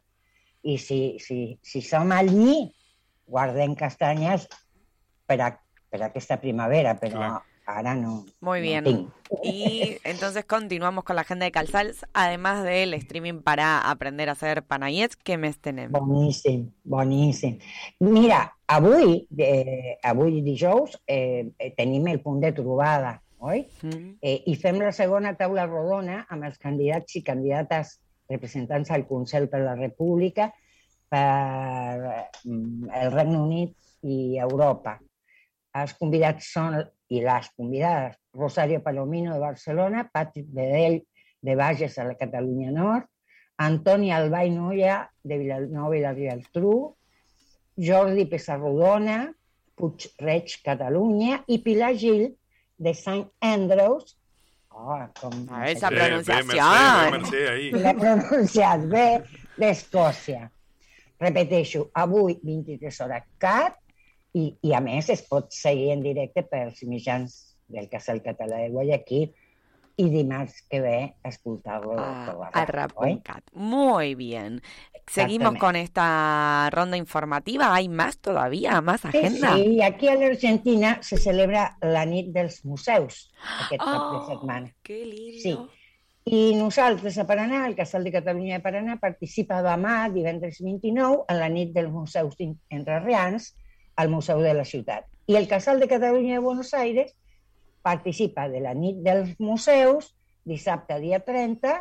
i 0.67 0.75
si, 0.77 1.15
si, 1.23 1.57
si 1.63 1.81
som 1.85 2.11
allí, 2.11 2.65
guardem 3.27 3.75
castanyes 3.75 4.47
per, 5.27 5.41
a, 5.41 5.51
per 5.91 6.01
aquesta 6.07 6.39
primavera, 6.41 6.95
però 6.99 7.19
Clar. 7.19 7.43
ara 7.67 7.93
no. 7.95 8.25
Muy 8.39 8.59
no 8.59 8.63
bien. 8.63 9.11
Y 9.43 9.97
entonces 10.03 10.45
continuamos 10.45 11.03
con 11.03 11.17
la 11.17 11.23
agenda 11.23 11.45
de 11.45 11.51
Calzals, 11.51 12.05
además 12.13 12.63
del 12.63 12.93
streaming 12.93 13.41
para 13.41 13.89
aprender 13.89 14.29
a 14.29 14.31
hacer 14.31 14.63
panayets, 14.63 15.17
¿qué 15.17 15.37
mes 15.37 15.59
tenemos? 15.59 15.99
Boníssim, 15.99 16.71
boníssim. 16.83 17.59
Mira, 17.99 18.55
avui, 18.67 19.27
eh, 19.37 19.97
avui 20.01 20.41
dijous, 20.41 20.97
eh, 21.05 21.51
tenim 21.75 22.07
el 22.07 22.21
punt 22.21 22.41
de 22.41 22.53
trobada, 22.53 23.21
oi? 23.39 23.67
Mm. 23.81 24.17
Eh, 24.21 24.43
I 24.47 24.55
fem 24.55 24.79
la 24.79 24.93
segona 24.95 25.35
taula 25.35 25.67
rodona 25.67 26.25
amb 26.29 26.47
els 26.47 26.57
candidats 26.57 27.19
i 27.19 27.23
candidates 27.23 27.99
representants 28.29 28.91
al 28.91 29.05
Consell 29.07 29.47
per 29.51 29.61
la 29.63 29.75
República 29.75 30.53
per 31.09 32.23
mm, 32.45 32.89
el 33.01 33.11
Regne 33.13 33.41
Unit 33.41 33.75
i 34.07 34.37
Europa. 34.43 34.97
Els 35.77 35.93
convidats 35.99 36.51
són, 36.53 36.79
i 37.13 37.21
les 37.23 37.49
convidades, 37.55 38.17
Rosario 38.37 38.81
Palomino 38.83 39.35
de 39.35 39.39
Barcelona, 39.43 40.07
Patrick 40.13 40.49
Bedell 40.53 41.01
de 41.41 41.55
Bages 41.55 41.97
a 41.97 42.07
la 42.07 42.17
Catalunya 42.19 42.71
Nord, 42.73 43.07
Antoni 43.63 44.11
Albà 44.13 44.43
i 44.45 44.51
Noia 44.53 44.99
de 45.23 45.37
Vilanova 45.39 45.97
i 45.97 46.03
la 46.03 46.13
Geltrú, 46.17 46.75
Jordi 47.77 48.25
Pessarrodona, 48.29 49.31
Puigreig, 49.77 50.57
Catalunya, 50.65 51.43
i 51.47 51.59
Pilar 51.61 51.93
Gil 51.97 52.27
de 52.77 52.93
Sant 52.97 53.23
Andrews, 53.41 54.15
oh, 54.73 54.99
com 55.17 55.45
A 55.53 55.69
esa 55.71 55.89
Bé, 55.89 55.95
bé, 55.95 56.07
pronunciación. 56.07 56.51
Mercè, 56.51 56.61
bé, 56.61 57.17
Mercè, 57.17 57.43
ahí. 57.53 57.71
l'he 57.73 57.93
pronunciat 57.97 58.85
bé, 58.91 59.07
d'Escòcia. 59.57 60.47
Repeteixo, 61.19 61.89
avui 61.93 62.37
23 62.43 63.01
hores 63.01 63.23
CAT 63.41 63.77
i, 64.37 64.51
i 64.61 64.73
a 64.77 64.81
més 64.83 65.09
es 65.09 65.23
pot 65.25 65.49
seguir 65.53 65.91
en 65.95 66.03
directe 66.05 66.43
pels 66.45 66.83
mitjans 66.85 67.55
del 67.67 67.89
Casal 67.89 68.21
Català 68.21 68.61
de 68.63 68.69
Guayaquil 68.69 69.33
y 69.99 70.09
dimarts 70.13 70.61
que 70.69 70.79
ve 70.79 71.15
escoltar-lo 71.25 71.95
Ah, 71.97 72.49
a? 72.53 72.65
Rapuncat. 72.65 73.43
Muy 73.53 74.13
bien. 74.13 74.61
Seguimos 75.07 75.55
con 75.55 75.75
esta 75.75 76.69
ronda 76.69 76.97
informativa. 76.97 77.73
¿Hay 77.73 77.89
más 77.89 78.19
todavía? 78.19 78.79
¿Más 78.81 79.01
Sí, 79.01 79.07
agenda? 79.07 79.55
sí, 79.55 79.81
aquí 79.81 80.07
a 80.07 80.15
l'Argentina 80.15 80.99
se 81.01 81.17
celebra 81.17 81.77
la 81.81 82.05
nit 82.05 82.27
dels 82.35 82.63
museus 82.65 83.31
aquest 83.65 83.81
cap 83.81 84.11
de 84.11 84.17
Oh, 84.21 84.27
setmana. 84.29 84.75
Qué 84.83 85.03
lindo. 85.05 85.41
Sí. 85.41 85.57
I 86.29 86.55
nosaltres 86.59 87.17
a 87.17 87.23
Paraná, 87.25 87.65
el 87.67 87.75
Casal 87.75 88.03
de 88.03 88.11
Catalunya 88.11 88.57
de 88.57 88.63
Paraná, 88.63 88.97
participa 88.99 89.61
demà, 89.63 90.09
divendres 90.11 90.57
29, 90.59 91.21
en 91.31 91.37
la 91.39 91.47
nit 91.47 91.69
dels 91.71 91.87
museus 91.87 92.35
entrerrians 92.67 93.53
al 93.95 94.09
Museu 94.11 94.41
de 94.43 94.51
la 94.57 94.65
Ciutat. 94.67 95.05
I 95.31 95.37
el 95.39 95.47
Casal 95.47 95.79
de 95.79 95.87
Catalunya 95.87 96.33
de 96.35 96.43
Buenos 96.43 96.73
Aires 96.73 97.13
participa 97.81 98.49
de 98.51 98.59
la 98.59 98.73
nit 98.75 98.99
dels 99.05 99.37
museus, 99.39 100.09
dissabte 100.43 100.97
dia 100.99 101.21
30, 101.23 101.77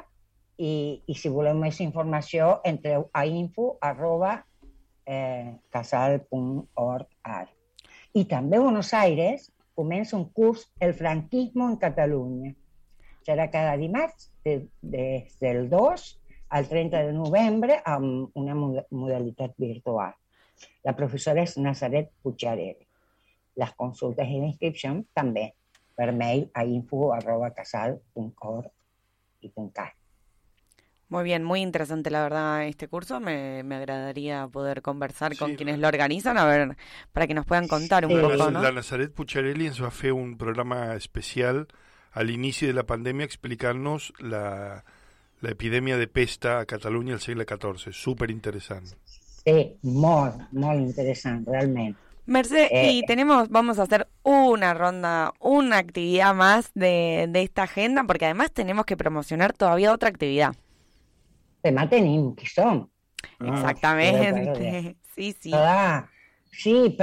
i, 0.62 1.02
i 1.10 1.16
si 1.18 1.32
voleu 1.32 1.58
més 1.58 1.80
informació, 1.82 2.60
entreu 2.62 3.08
a 3.12 3.24
info 3.26 3.72
arroba 3.82 4.36
eh. 5.06 5.58
I 8.14 8.24
també 8.30 8.60
a 8.60 8.62
Buenos 8.62 8.94
Aires 8.94 9.50
comença 9.74 10.14
un 10.16 10.28
curs 10.30 10.68
El 10.78 10.94
franquismo 10.94 11.66
en 11.66 11.76
Catalunya. 11.82 12.54
Serà 13.26 13.48
cada 13.50 13.74
dimarts 13.76 14.30
de, 14.44 14.60
des 14.82 15.34
del 15.42 15.68
2 15.68 16.06
al 16.54 16.68
30 16.70 17.02
de 17.08 17.12
novembre 17.12 17.80
amb 17.84 18.30
una 18.38 18.54
mo- 18.54 18.86
modalitat 18.90 19.56
virtual. 19.58 20.14
La 20.86 20.94
professora 20.96 21.42
és 21.42 21.56
Nazaret 21.58 22.12
Puigarelli. 22.22 22.86
Les 23.58 23.72
consultes 23.74 24.28
i 24.30 24.38
inscripcions 24.38 25.04
també 25.16 25.48
per 25.96 26.12
mail 26.12 26.46
a 26.54 26.62
info 26.68 27.10
arroba 27.16 27.50
casal.org 27.56 28.70
i 29.42 29.50
.cat. 29.72 29.92
Muy 31.08 31.22
bien, 31.24 31.44
muy 31.44 31.60
interesante 31.62 32.10
la 32.10 32.22
verdad 32.22 32.66
este 32.66 32.88
curso. 32.88 33.20
Me, 33.20 33.62
me 33.62 33.76
agradaría 33.76 34.48
poder 34.48 34.82
conversar 34.82 35.36
con 35.36 35.54
quienes 35.54 35.78
lo 35.78 35.86
organizan, 35.88 36.36
a 36.36 36.44
ver, 36.44 36.76
para 37.12 37.26
que 37.28 37.34
nos 37.34 37.46
puedan 37.46 37.68
contar 37.68 38.04
un 38.06 38.14
La, 38.20 38.28
poco, 38.28 38.50
¿no? 38.50 38.60
la 38.62 38.72
Nazaret 38.72 39.12
Pucciarelli 39.14 39.66
ens 39.70 39.78
va 39.82 39.90
fer 39.90 40.12
un 40.12 40.36
programa 40.36 40.94
especial 40.96 41.66
al 42.16 42.32
inici 42.32 42.66
de 42.66 42.74
la 42.76 42.86
pandèmia 42.88 43.28
explicant-nos 43.28 44.08
la, 44.24 44.82
la 45.44 45.52
epidèmia 45.52 46.00
de 46.00 46.08
pesta 46.08 46.58
a 46.60 46.66
Catalunya 46.66 47.14
al 47.14 47.20
segle 47.20 47.44
XIV. 47.44 47.92
Súper 47.92 48.30
interessant. 48.32 48.88
Sí, 49.44 49.76
molt, 49.84 50.48
molt 50.52 50.80
interessant, 50.80 51.44
realment. 51.46 51.94
Merced, 52.26 52.68
Eh, 52.72 52.90
y 52.90 53.02
tenemos, 53.06 53.48
vamos 53.50 53.78
a 53.78 53.84
hacer 53.84 54.08
una 54.24 54.74
ronda, 54.74 55.32
una 55.38 55.78
actividad 55.78 56.34
más 56.34 56.72
de, 56.74 57.26
de 57.28 57.42
esta 57.42 57.62
agenda, 57.62 58.02
porque 58.02 58.24
además 58.24 58.50
tenemos 58.50 58.84
que 58.84 58.96
promocionar 58.96 59.52
todavía 59.52 59.92
otra 59.92 60.08
actividad. 60.08 60.56
Demà 61.66 61.88
tenim 61.90 62.34
qui 62.38 62.46
som. 62.46 62.88
Exactamente. 63.40 64.96
Sí, 65.14 65.34
sí. 65.40 65.50
Clar, 65.50 66.08
sí, 66.52 66.94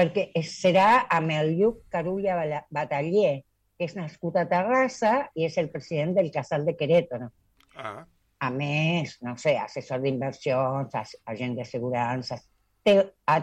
serà 0.48 1.06
amb 1.12 1.34
el 1.36 1.58
Lluc 1.58 1.84
Carulla 1.92 2.38
que 2.72 3.44
és 3.82 3.96
nascut 3.98 4.38
a 4.38 4.46
Terrassa 4.50 5.30
i 5.36 5.48
és 5.48 5.58
el 5.58 5.70
president 5.74 6.14
del 6.18 6.32
Casal 6.32 6.66
de 6.66 6.76
Querétaro. 6.78 7.30
Ah. 7.76 8.04
A 8.44 8.50
més, 8.52 9.18
no 9.24 9.38
sé, 9.40 9.56
assessor 9.58 10.02
d'inversions, 10.04 10.96
agent 11.32 11.56
d'assegurances, 11.58 12.44
té, 12.84 12.98
ha, 13.26 13.38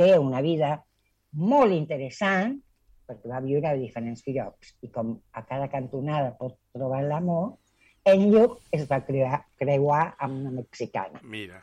té 0.00 0.12
una 0.18 0.40
vida 0.44 0.78
molt 1.32 1.72
interessant 1.76 2.58
perquè 3.06 3.28
va 3.28 3.40
viure 3.44 3.68
a 3.68 3.76
diferents 3.76 4.22
llocs 4.26 4.74
i 4.86 4.88
com 4.92 5.14
a 5.36 5.42
cada 5.44 5.68
cantonada 5.68 6.32
pot 6.38 6.56
trobar 6.72 7.02
l'amor, 7.04 7.56
en 8.08 8.30
Lluc 8.32 8.58
es 8.74 8.86
va 8.90 9.02
creuar, 9.04 9.42
creuar 9.60 10.14
amb 10.18 10.40
una 10.40 10.52
mexicana. 10.62 11.20
Mira, 11.22 11.60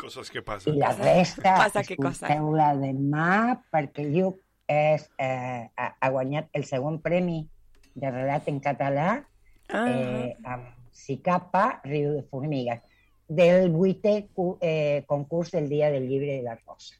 coses 0.00 0.30
que 0.30 0.42
I 0.42 0.44
passen. 0.44 0.78
la 0.78 0.92
resta, 0.96 1.54
Passa 1.62 1.84
que 1.86 1.96
cosa. 1.96 2.10
escolteu-la 2.26 2.72
demà, 2.82 3.60
perquè 3.72 4.04
Lluc 4.10 4.40
és, 4.68 5.08
eh, 5.18 5.70
ha, 5.76 5.96
ha 6.00 6.10
guanyat 6.10 6.48
el 6.52 6.64
segon 6.64 7.00
premi 7.00 7.48
de 7.94 8.10
relat 8.10 8.46
en 8.48 8.60
català 8.60 9.24
Ah. 9.70 9.86
eh, 9.90 10.36
amb 10.44 10.64
Sicapa, 10.92 11.80
Riu 11.84 12.12
de 12.12 12.22
Formigues, 12.22 12.80
del 13.28 13.70
vuitè 13.70 14.26
eh, 14.60 15.04
concurs 15.06 15.50
del 15.52 15.68
Dia 15.68 15.90
del 15.90 16.08
Llibre 16.08 16.36
de 16.36 16.42
la 16.42 16.54
Rosa. 16.66 16.94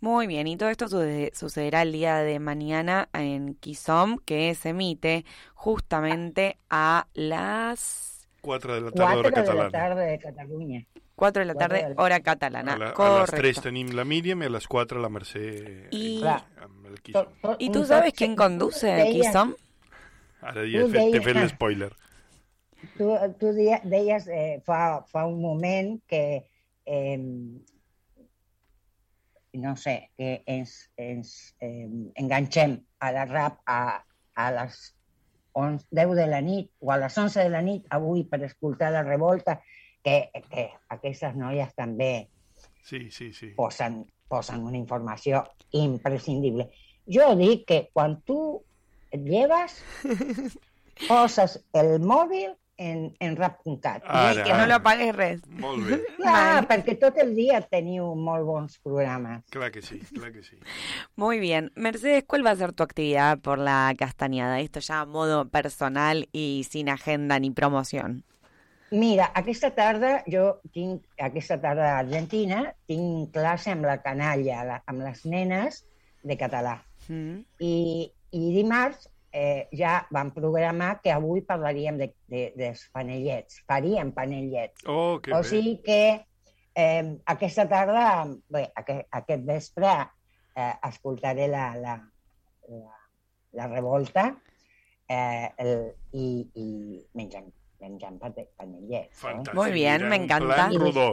Muy 0.00 0.26
bien, 0.26 0.46
y 0.48 0.56
todo 0.56 0.68
esto 0.68 0.88
suce- 0.88 1.30
sucederá 1.34 1.82
el 1.82 1.92
día 1.92 2.18
de 2.18 2.38
mañana 2.40 3.08
en 3.12 3.54
Kisom, 3.54 4.18
que 4.24 4.54
se 4.54 4.70
emite 4.70 5.24
justamente 5.54 6.56
a 6.70 7.06
las 7.14 8.28
4 8.40 8.74
de 8.74 8.80
la 8.80 8.90
tarda, 8.90 9.12
4 9.14 9.28
hora 9.30 9.42
de 9.42 9.54
la 9.54 9.70
tarde 9.70 10.04
de 10.06 10.18
Catalunya. 10.18 10.86
4 11.22 11.44
de 11.46 11.46
la 11.46 11.54
de 11.54 11.68
la- 11.94 12.02
hora 12.02 12.18
catalana. 12.20 12.72
A, 12.74 12.76
la, 12.78 12.84
a 12.86 12.88
les 12.88 12.96
Correcto. 12.98 13.36
3 13.36 13.60
tenim 13.62 13.90
la 13.94 14.02
Míriam 14.04 14.42
i 14.42 14.46
a 14.48 14.50
les 14.50 14.66
4 14.66 14.98
la 15.00 15.08
Mercè 15.08 15.42
I- 15.94 16.22
amb 16.26 16.86
el 16.90 17.00
Quisson. 17.00 17.28
¿Y 17.60 17.70
tú 17.70 17.84
sabes 17.84 18.12
quién 18.12 18.34
conduce 18.34 18.90
el 18.90 19.06
Deia- 19.06 19.12
Kisom? 19.30 19.54
Ara 20.42 20.64
ja 20.66 20.80
he 20.80 20.82
Tu 20.82 20.90
fet, 20.90 21.12
t'he 21.12 21.20
fet 21.22 21.36
l'espoiler. 21.38 21.92
Tu, 22.98 23.06
tu 23.38 23.52
deies 23.54 24.26
eh, 24.26 24.60
fa, 24.66 25.04
fa 25.06 25.22
un 25.30 25.38
moment 25.40 26.00
que, 26.08 26.22
eh, 26.84 27.18
no 29.52 29.76
sé, 29.76 30.10
que 30.16 30.42
ens, 30.46 30.90
ens 30.96 31.54
eh, 31.60 31.86
enganxem 32.16 32.80
a 32.98 33.12
la 33.12 33.24
rap 33.26 33.60
a, 33.66 34.02
a 34.34 34.50
les 34.56 34.80
11, 35.52 35.86
10 35.92 36.14
de 36.16 36.26
la 36.26 36.40
nit 36.40 36.70
o 36.80 36.90
a 36.90 36.96
les 36.98 37.16
11 37.18 37.38
de 37.44 37.50
la 37.52 37.60
nit 37.62 37.86
avui 37.92 38.24
per 38.24 38.42
escoltar 38.48 38.90
la 38.94 39.02
revolta, 39.06 39.60
que, 40.02 40.30
que 40.50 40.70
aquestes 40.88 41.36
noies 41.36 41.74
també 41.74 42.28
Sí, 42.82 43.10
sí, 43.10 43.32
sí. 43.32 43.52
posen, 43.56 44.04
posen 44.28 44.64
una 44.66 44.76
informació 44.76 45.44
imprescindible. 45.70 46.68
Jo 47.06 47.34
dic 47.38 47.66
que 47.66 47.78
quan 47.92 48.20
tu 48.26 48.62
et 49.12 49.22
lleves, 49.22 49.78
poses 51.08 51.60
el 51.72 51.98
mòbil 52.00 52.52
en, 52.78 53.14
en 53.20 53.36
rap.cat. 53.36 54.02
Ara, 54.06 54.40
Y 54.40 54.44
que 54.44 54.52
no 54.54 54.66
lo 54.66 54.74
apagues 54.74 55.14
res. 55.14 55.42
Molt 55.46 55.86
bé. 55.86 55.98
Clar, 56.18 56.66
perquè 56.66 56.96
tot 56.98 57.18
el 57.22 57.34
dia 57.36 57.60
teniu 57.62 58.14
molt 58.18 58.46
bons 58.48 58.78
programes. 58.82 59.44
Clar 59.54 59.70
que 59.70 59.82
sí, 59.82 60.00
clar 60.14 60.32
que 60.32 60.42
sí. 60.42 60.56
Muy 61.14 61.38
bien. 61.38 61.70
Mercedes, 61.76 62.24
¿cuál 62.26 62.44
va 62.44 62.50
a 62.50 62.56
ser 62.56 62.72
tu 62.72 62.82
actividad 62.82 63.38
por 63.38 63.58
la 63.58 63.94
castañada? 63.98 64.60
Esto 64.60 64.80
ya 64.80 65.00
a 65.00 65.06
modo 65.06 65.48
personal 65.48 66.28
y 66.32 66.66
sin 66.68 66.88
agenda 66.88 67.38
ni 67.38 67.50
promoción. 67.50 68.24
Mira, 68.92 69.30
aquesta 69.38 69.70
tarda, 69.72 70.18
jo 70.28 70.58
tinc, 70.74 71.06
aquesta 71.16 71.56
tarda 71.62 71.86
a 71.94 72.00
Argentina, 72.02 72.66
tinc 72.90 73.30
classe 73.32 73.72
amb 73.72 73.86
la 73.88 73.96
canalla, 74.04 74.58
la, 74.68 74.76
amb 74.90 75.00
les 75.06 75.22
nenes 75.24 75.80
de 76.28 76.36
català. 76.36 76.74
Mm. 77.08 77.38
I, 77.64 77.72
i 78.36 78.42
dimarts 78.52 79.08
eh, 79.32 79.64
ja 79.72 79.94
vam 80.12 80.30
programar 80.34 80.98
que 81.00 81.12
avui 81.14 81.40
parlaríem 81.48 81.96
de, 82.02 82.10
de, 82.28 82.44
dels 82.58 82.84
panellets, 82.92 83.62
faríem 83.68 84.12
panellets. 84.12 84.84
Oh, 84.84 85.16
que 85.24 85.32
o 85.32 85.40
bé. 85.40 85.48
sigui 85.48 85.74
que 85.86 86.02
eh, 86.76 87.16
aquesta 87.32 87.64
tarda, 87.72 88.04
bé, 88.52 88.66
aquest, 88.76 89.08
aquest 89.22 89.48
vespre, 89.48 89.94
eh, 90.52 90.72
escoltaré 90.90 91.48
la, 91.48 91.70
la, 91.80 91.96
la, 92.68 93.00
la 93.56 93.72
revolta 93.72 94.28
eh, 95.08 95.48
el, 95.64 95.74
i, 96.12 96.28
i 96.60 96.68
menjant, 97.82 98.16
menjant 98.16 98.18
pate- 98.22 98.48
panellets. 98.56 99.18
Fantàstic. 99.20 99.54
Muy 99.58 99.72
bien, 99.72 100.08
me 100.08 100.16
en 100.16 100.22
encanta. 100.24 100.54
plan 100.54 100.74
rodó. 100.84 101.08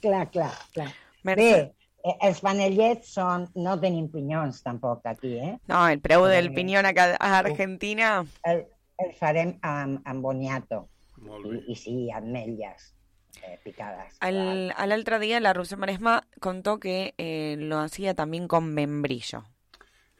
clar, 0.00 0.30
clar, 0.30 0.52
clar. 0.72 0.92
Merci. 1.22 1.42
Bé, 1.42 1.74
eh, 2.04 2.16
els 2.28 2.40
panellets 2.44 3.10
són... 3.14 3.46
No 3.58 3.76
tenim 3.80 4.08
pinyons 4.12 4.62
tampoc 4.64 5.06
aquí, 5.06 5.34
eh? 5.38 5.56
No, 5.70 5.86
el 5.88 6.00
preu 6.00 6.24
del 6.30 6.50
Eh, 6.52 6.54
piñón 6.56 6.86
acá 6.86 7.16
a 7.18 7.38
Argentina. 7.38 8.24
El, 8.44 8.66
el 8.98 9.12
farem 9.18 9.56
amb, 9.62 10.00
amb 10.04 10.22
boniato 10.24 10.88
Molt 11.22 11.46
i, 11.46 11.50
bé. 11.56 11.62
i 11.68 11.76
sí, 11.76 11.96
ametlles 12.14 12.94
eh, 13.42 13.58
picades. 13.64 14.16
Al, 14.20 14.72
al 14.76 14.92
otro 14.92 15.18
día 15.18 15.40
la 15.40 15.52
Rusia 15.52 15.76
Maresma 15.76 16.26
contó 16.40 16.78
que 16.80 17.14
eh, 17.18 17.56
lo 17.58 17.78
hacía 17.78 18.14
también 18.14 18.48
con 18.48 18.72
membrillo. 18.74 19.44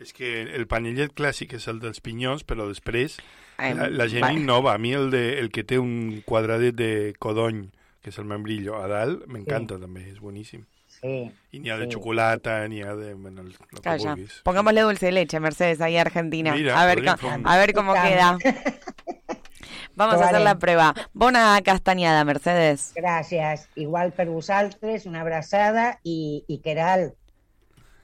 És 0.00 0.12
que 0.14 0.42
el 0.54 0.66
panellet 0.70 1.10
clàssic 1.18 1.56
és 1.58 1.66
el 1.68 1.80
dels 1.82 1.98
pinyons, 2.00 2.44
però 2.46 2.68
després 2.70 3.16
Ai, 3.58 3.74
la, 3.74 3.88
la 3.90 4.06
gent 4.06 4.22
va. 4.22 4.32
innova. 4.32 4.74
A 4.74 4.78
mi 4.78 4.92
el, 4.94 5.10
de, 5.10 5.38
el 5.40 5.50
que 5.50 5.64
té 5.66 5.78
un 5.82 6.22
quadradet 6.24 6.76
de 6.78 6.90
codony, 7.18 7.64
que 8.00 8.10
és 8.12 8.18
el 8.22 8.28
membrillo, 8.30 8.76
a 8.78 8.86
dalt, 8.86 9.26
m'encanta 9.26 9.78
també, 9.82 10.04
és 10.12 10.20
boníssim. 10.22 10.62
Sí. 10.98 11.10
I 11.54 11.58
n'hi 11.62 11.70
ha 11.70 11.76
de 11.78 11.86
Sí. 11.86 11.92
xocolata, 11.94 12.60
n'hi 12.70 12.80
ha 12.82 12.94
de... 12.96 13.12
Bueno, 13.14 13.42
el, 13.42 13.48
el 13.48 13.58
que 13.74 13.82
Calla. 13.82 14.14
vulguis. 14.14 14.40
Pongámosle 14.46 14.80
dulce 14.82 15.06
de 15.06 15.12
leche, 15.12 15.38
Mercedes, 15.40 15.80
ahí 15.80 15.96
a 15.96 16.00
Argentina. 16.02 16.54
Mira, 16.54 16.80
a, 16.80 16.86
ver 16.86 17.02
a 17.08 17.56
ver 17.58 17.72
cómo 17.74 17.92
queda. 17.94 18.38
Vamos 19.94 20.20
a 20.22 20.26
hacer 20.28 20.40
la 20.42 20.58
prueba. 20.58 20.94
Bona 21.12 21.60
castañada, 21.64 22.24
Mercedes. 22.24 22.92
Gràcies. 22.94 23.66
Igual 23.74 24.12
per 24.12 24.28
vosaltres, 24.28 25.06
una 25.06 25.22
abraçada 25.22 25.98
i, 26.04 26.44
i 26.46 26.60
Queralt, 26.62 27.14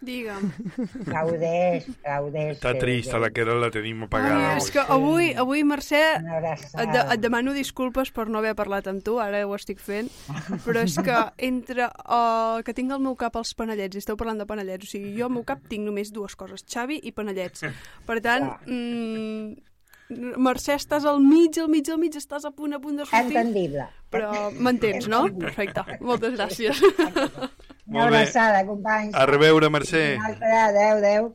Digue'm. 0.05 0.51
gaudeix, 1.09 1.87
gaudeix. 2.05 2.57
Està 2.59 2.75
trista, 2.79 3.19
la 3.23 3.31
que 3.35 3.45
la 3.49 3.71
tenim 3.75 4.03
Ai, 4.05 4.09
apagada. 4.09 4.53
és 4.59 4.71
que 4.75 4.85
avui, 4.95 5.33
avui 5.35 5.65
Mercè, 5.67 6.03
et, 6.21 6.89
de, 6.93 7.03
et 7.15 7.21
demano 7.23 7.55
disculpes 7.57 8.13
per 8.15 8.29
no 8.29 8.39
haver 8.43 8.55
parlat 8.59 8.89
amb 8.91 9.03
tu, 9.05 9.19
ara 9.23 9.43
ho 9.47 9.55
estic 9.57 9.81
fent, 9.83 10.11
però 10.65 10.85
és 10.85 10.97
que 11.05 11.19
entre 11.51 11.89
uh, 12.05 12.63
que 12.65 12.75
tinc 12.77 12.93
al 12.95 13.03
meu 13.05 13.17
cap 13.21 13.37
els 13.41 13.55
panellets, 13.59 13.97
i 13.97 14.03
esteu 14.05 14.17
parlant 14.21 14.41
de 14.43 14.49
panellets, 14.49 14.87
o 14.89 14.95
sigui, 14.95 15.15
jo 15.19 15.29
al 15.29 15.37
meu 15.37 15.45
cap 15.49 15.63
tinc 15.71 15.87
només 15.87 16.13
dues 16.15 16.37
coses, 16.37 16.65
Xavi 16.69 17.01
i 17.03 17.13
panellets. 17.17 17.65
Per 18.07 18.21
tant, 18.25 18.51
mm, 18.67 19.71
Mercè, 20.37 20.75
estàs 20.77 21.07
al 21.09 21.17
mig, 21.25 21.57
al 21.59 21.71
mig, 21.73 21.89
al 21.89 21.97
mig, 21.99 22.15
estàs 22.21 22.45
a 22.45 22.51
punt, 22.53 22.75
a 22.77 22.79
punt 22.79 22.99
de 23.01 23.07
sortir, 23.09 23.39
Entendible. 23.39 23.87
però 24.13 24.51
m'entens, 24.53 25.09
no? 25.09 25.23
Perfecte, 25.33 25.81
moltes 26.05 26.37
gràcies. 26.37 26.83
Una 27.87 28.05
abraçada, 28.07 28.65
companys. 28.67 29.15
A 29.15 29.27
reveure, 29.27 29.71
Mercè. 29.71 30.17
Una 30.17 30.29
altra, 30.33 30.67
adeu, 30.67 30.99
adeu. 30.99 31.33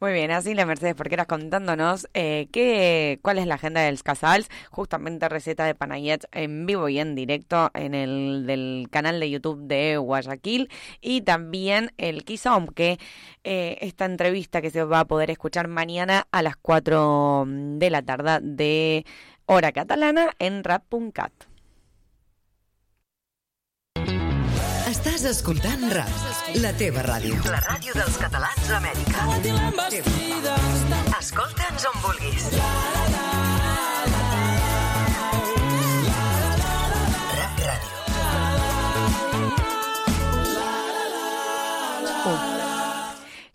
Muy 0.00 0.14
bien, 0.14 0.30
así 0.30 0.54
la 0.54 0.64
Mercedes 0.64 0.94
Porqueras 0.94 1.26
contándonos 1.26 2.08
eh, 2.14 2.48
qué, 2.52 3.18
cuál 3.20 3.36
es 3.36 3.46
la 3.46 3.56
agenda 3.56 3.82
del 3.82 4.02
Casals, 4.02 4.48
justamente 4.70 5.28
receta 5.28 5.66
de 5.66 5.74
Panayet 5.74 6.24
en 6.32 6.64
vivo 6.64 6.88
y 6.88 6.98
en 6.98 7.14
directo 7.14 7.70
en 7.74 7.92
el 7.92 8.46
del 8.46 8.88
canal 8.90 9.20
de 9.20 9.28
YouTube 9.28 9.60
de 9.66 9.98
Guayaquil 9.98 10.70
y 11.02 11.20
también 11.20 11.92
el 11.98 12.24
Kizom, 12.24 12.68
que 12.68 12.98
eh, 13.44 13.76
esta 13.82 14.06
entrevista 14.06 14.62
que 14.62 14.70
se 14.70 14.84
va 14.84 15.00
a 15.00 15.04
poder 15.04 15.30
escuchar 15.30 15.68
mañana 15.68 16.26
a 16.32 16.40
las 16.40 16.56
4 16.56 17.44
de 17.46 17.90
la 17.90 18.00
tarde 18.00 18.38
de 18.40 19.04
hora 19.44 19.70
catalana 19.72 20.30
en 20.38 20.64
rap.cat. 20.64 21.49
Estàs 25.00 25.22
escoltant 25.30 25.86
RAP, 25.94 26.10
la 26.60 26.74
teva 26.76 27.00
ràdio. 27.06 27.38
La 27.48 27.56
ràdio 27.64 27.94
dels 27.96 28.18
catalans 28.20 28.66
d'Amèrica. 28.68 29.24
Escolta'ns 31.16 31.86
on 31.88 31.96
vulguis. 32.04 32.44
RAP 37.32 37.64
Ràdio. 37.64 37.96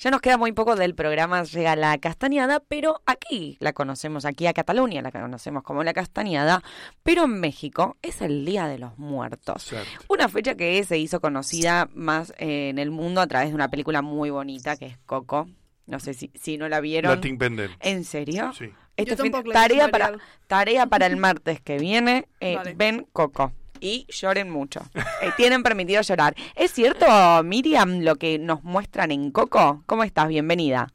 Ya 0.05 0.11
nos 0.11 0.21
queda 0.21 0.37
muy 0.37 0.51
poco 0.51 0.75
del 0.75 0.93
programa, 0.93 1.41
llega 1.45 1.75
la 1.75 1.97
castañada, 1.97 2.59
pero 2.59 3.01
aquí 3.07 3.57
la 3.59 3.73
conocemos, 3.73 4.25
aquí 4.25 4.45
a 4.45 4.53
Cataluña 4.53 5.01
la 5.01 5.11
conocemos 5.11 5.63
como 5.63 5.83
la 5.83 5.93
castañada, 5.93 6.61
pero 7.01 7.23
en 7.23 7.39
México 7.39 7.97
es 8.03 8.21
el 8.21 8.45
Día 8.45 8.67
de 8.67 8.77
los 8.77 8.99
Muertos. 8.99 9.73
Una 10.07 10.29
fecha 10.29 10.53
que 10.53 10.83
se 10.83 10.99
hizo 10.99 11.19
conocida 11.19 11.89
más 11.95 12.35
eh, 12.37 12.69
en 12.69 12.77
el 12.77 12.91
mundo 12.91 13.19
a 13.19 13.25
través 13.25 13.49
de 13.49 13.55
una 13.55 13.69
película 13.69 14.03
muy 14.03 14.29
bonita 14.29 14.77
que 14.77 14.85
es 14.85 14.97
Coco. 15.07 15.47
No 15.87 15.99
sé 15.99 16.13
si, 16.13 16.29
si 16.35 16.59
no 16.59 16.69
la 16.69 16.81
vieron. 16.81 17.11
La 17.15 17.19
tinc 17.19 17.39
pendent. 17.39 17.71
¿En 17.79 18.03
serio? 18.03 18.53
Sí. 18.53 18.71
La 18.97 19.03
he 19.03 19.53
tarea 19.53 19.87
para 19.87 20.11
tarea 20.45 20.85
para 20.85 21.07
el 21.07 21.17
martes 21.17 21.61
que 21.61 21.79
viene. 21.79 22.27
eh, 22.41 22.57
Vale. 22.57 22.75
Ven 22.75 23.07
Coco 23.11 23.53
y 23.79 24.05
lloren 24.09 24.49
mucho. 24.49 24.81
Eh, 25.21 25.31
tienen 25.37 25.63
permitido 25.63 26.01
llorar. 26.01 26.35
¿Es 26.55 26.71
cierto, 26.71 27.05
Miriam, 27.43 28.01
lo 28.01 28.15
que 28.17 28.37
nos 28.37 28.63
muestran 28.63 29.11
en 29.11 29.31
Coco? 29.31 29.83
¿Cómo 29.85 30.03
estás? 30.03 30.27
Bienvenida. 30.27 30.93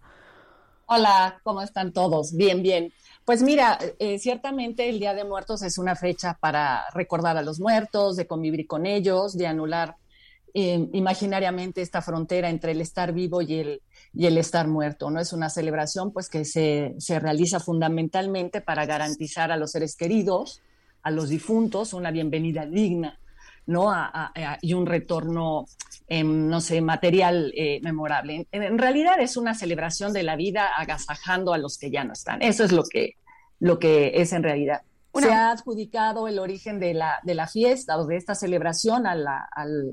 Hola, 0.87 1.41
¿cómo 1.43 1.63
están 1.63 1.93
todos? 1.93 2.37
Bien, 2.37 2.63
bien. 2.63 2.93
Pues 3.25 3.43
mira, 3.43 3.79
eh, 3.99 4.19
ciertamente 4.19 4.89
el 4.89 4.99
Día 4.99 5.15
de 5.15 5.25
Muertos 5.25 5.63
es 5.63 5.79
una 5.79 5.95
fecha 5.95 6.37
para 6.41 6.85
recordar 6.95 7.37
a 7.37 7.43
los 7.43 7.61
muertos, 7.61 8.17
de 8.17 8.27
convivir 8.27 8.67
con 8.67 8.87
ellos, 8.87 9.37
de 9.37 9.47
anular 9.47 9.97
eh, 10.53 10.89
imaginariamente 10.93 11.81
esta 11.81 12.03
frontera 12.03 12.51
entre 12.51 12.73
el 12.73 12.81
estar 12.81 13.13
vivo 13.13 13.41
y 13.41 13.61
el, 13.61 13.83
y 14.13 14.27
el 14.27 14.37
estar 14.37 14.67
muerto. 14.67 15.11
¿no? 15.11 15.21
Es 15.21 15.33
una 15.33 15.49
celebración 15.49 16.13
pues, 16.13 16.29
que 16.29 16.45
se, 16.45 16.95
se 16.99 17.21
realiza 17.21 17.61
fundamentalmente 17.61 18.61
para 18.61 18.85
garantizar 18.85 19.53
a 19.53 19.57
los 19.57 19.71
seres 19.71 19.95
queridos, 19.95 20.61
a 21.03 21.11
los 21.11 21.29
difuntos, 21.29 21.93
una 21.93 22.11
bienvenida 22.11 22.67
digna. 22.67 23.17
¿no? 23.67 23.91
A- 23.91 24.07
a- 24.07 24.33
a- 24.35 24.59
y 24.63 24.73
un 24.75 24.85
retorno, 24.85 25.67
em, 26.09 26.49
no 26.49 26.61
sé, 26.61 26.81
material 26.81 27.53
eh, 27.55 27.79
memorable. 27.85 28.49
En, 28.51 28.63
en 28.65 28.79
realidad 28.79 29.21
es 29.21 29.37
una 29.37 29.55
celebración 29.55 30.13
de 30.13 30.25
la 30.25 30.35
vida 30.35 30.67
agasajando 30.77 31.53
a 31.53 31.59
los 31.59 31.79
que 31.79 31.91
ya 31.93 32.03
no 32.03 32.13
están. 32.15 32.43
Eso 32.43 32.65
es 32.65 32.73
lo 32.73 32.83
que, 32.83 33.15
lo 33.61 33.79
que 33.79 34.13
es 34.21 34.33
en 34.33 34.43
realidad. 34.43 34.81
Se 35.15 35.31
ha 35.33 35.51
adjudicado 35.53 36.27
el 36.27 36.41
origen 36.41 36.81
de 36.81 36.95
la, 36.95 37.21
de 37.23 37.35
la 37.37 37.47
fiesta 37.47 37.97
o 37.99 38.07
de 38.07 38.17
esta 38.17 38.35
celebración 38.35 39.07
a, 39.07 39.15
la- 39.15 39.49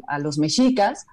a 0.07 0.17
los 0.17 0.39
mexicas, 0.39 1.05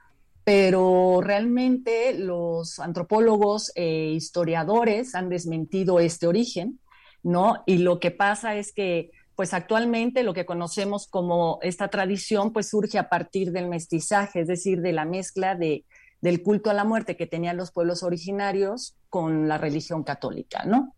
pero 0.45 1.21
realmente 1.23 2.15
los 2.19 2.79
antropólogos 2.79 3.73
e 3.75 4.11
historiadores 4.13 5.15
han 5.15 5.29
desmentido 5.29 6.01
este 6.01 6.27
origen, 6.27 6.81
¿no? 7.23 7.63
Y 7.67 7.79
lo 7.79 7.99
que 8.01 8.11
pasa 8.11 8.55
es 8.55 8.73
que, 8.73 9.11
pues 9.37 9.55
actualmente 9.55 10.23
lo 10.23 10.35
que 10.35 10.47
conocemos 10.47 11.07
como 11.09 11.59
esta 11.63 11.89
tradición, 11.89 12.53
pues 12.53 12.69
surge 12.71 12.99
a 12.99 13.09
partir 13.09 13.53
del 13.53 13.69
mestizaje, 13.69 14.41
es 14.41 14.49
decir, 14.49 14.81
de 14.81 14.93
la 14.93 15.05
mezcla 15.05 15.55
de, 15.57 15.85
del 16.21 16.43
culto 16.43 16.71
a 16.71 16.75
la 16.75 16.85
muerte 16.85 17.17
que 17.17 17.27
tenían 17.27 17.57
los 17.57 17.73
pueblos 17.73 18.03
originarios 18.03 18.97
con 19.11 19.49
la 19.49 19.59
religión 19.59 20.05
católica, 20.05 20.65
¿no? 20.65 20.95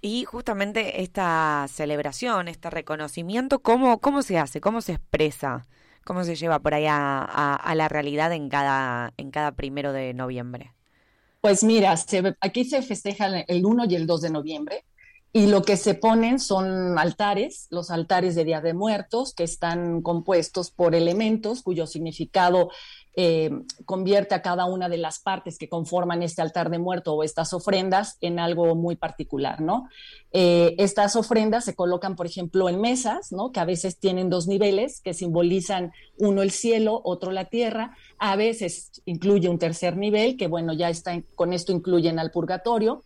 Y 0.00 0.24
justamente 0.24 1.02
esta 1.02 1.66
celebración, 1.68 2.48
este 2.48 2.70
reconocimiento, 2.70 3.60
¿cómo, 3.62 4.00
cómo 4.00 4.22
se 4.22 4.38
hace? 4.38 4.60
¿Cómo 4.60 4.80
se 4.80 4.92
expresa? 4.94 5.66
¿Cómo 6.04 6.24
se 6.24 6.36
lleva 6.36 6.58
por 6.60 6.74
ahí 6.74 6.86
a, 6.86 7.18
a- 7.22 7.56
a 7.56 7.74
la 7.74 7.88
realidad 7.88 8.32
en 8.32 8.48
cada, 8.48 9.12
en 9.16 9.30
cada 9.30 9.52
primero 9.52 9.92
de 9.92 10.12
noviembre? 10.14 10.72
Pues 11.40 11.62
mira, 11.62 11.96
se- 11.96 12.34
aquí 12.40 12.64
se 12.64 12.82
festejan 12.82 13.44
el 13.48 13.64
1 13.66 13.84
y 13.88 13.94
el 13.96 14.06
2 14.06 14.22
de 14.22 14.30
noviembre 14.30 14.84
y 15.36 15.48
lo 15.48 15.62
que 15.62 15.76
se 15.76 15.94
ponen 15.94 16.38
son 16.38 16.96
altares, 16.96 17.66
los 17.70 17.90
altares 17.90 18.36
de 18.36 18.44
Día 18.44 18.60
de 18.60 18.72
Muertos, 18.72 19.34
que 19.34 19.42
están 19.42 20.00
compuestos 20.00 20.70
por 20.70 20.94
elementos 20.94 21.62
cuyo 21.62 21.88
significado 21.88 22.70
eh, 23.16 23.50
convierte 23.84 24.36
a 24.36 24.42
cada 24.42 24.64
una 24.66 24.88
de 24.88 24.96
las 24.96 25.18
partes 25.18 25.58
que 25.58 25.68
conforman 25.68 26.22
este 26.22 26.40
altar 26.40 26.70
de 26.70 26.78
muerto 26.78 27.14
o 27.14 27.24
estas 27.24 27.52
ofrendas 27.52 28.16
en 28.20 28.38
algo 28.38 28.76
muy 28.76 28.94
particular, 28.94 29.60
¿no? 29.60 29.88
Eh, 30.32 30.76
estas 30.78 31.16
ofrendas 31.16 31.64
se 31.64 31.74
colocan, 31.74 32.14
por 32.14 32.26
ejemplo, 32.26 32.68
en 32.68 32.80
mesas, 32.80 33.32
¿no? 33.32 33.50
Que 33.50 33.58
a 33.58 33.64
veces 33.64 33.98
tienen 33.98 34.30
dos 34.30 34.46
niveles 34.46 35.00
que 35.00 35.14
simbolizan 35.14 35.90
uno 36.16 36.42
el 36.42 36.52
cielo, 36.52 37.00
otro 37.04 37.32
la 37.32 37.46
tierra. 37.46 37.96
A 38.18 38.36
veces 38.36 39.02
incluye 39.04 39.48
un 39.48 39.58
tercer 39.58 39.96
nivel, 39.96 40.36
que 40.36 40.46
bueno, 40.46 40.72
ya 40.74 40.90
está, 40.90 41.12
en- 41.12 41.26
con 41.34 41.52
esto 41.52 41.72
incluyen 41.72 42.20
al 42.20 42.30
purgatorio. 42.30 43.02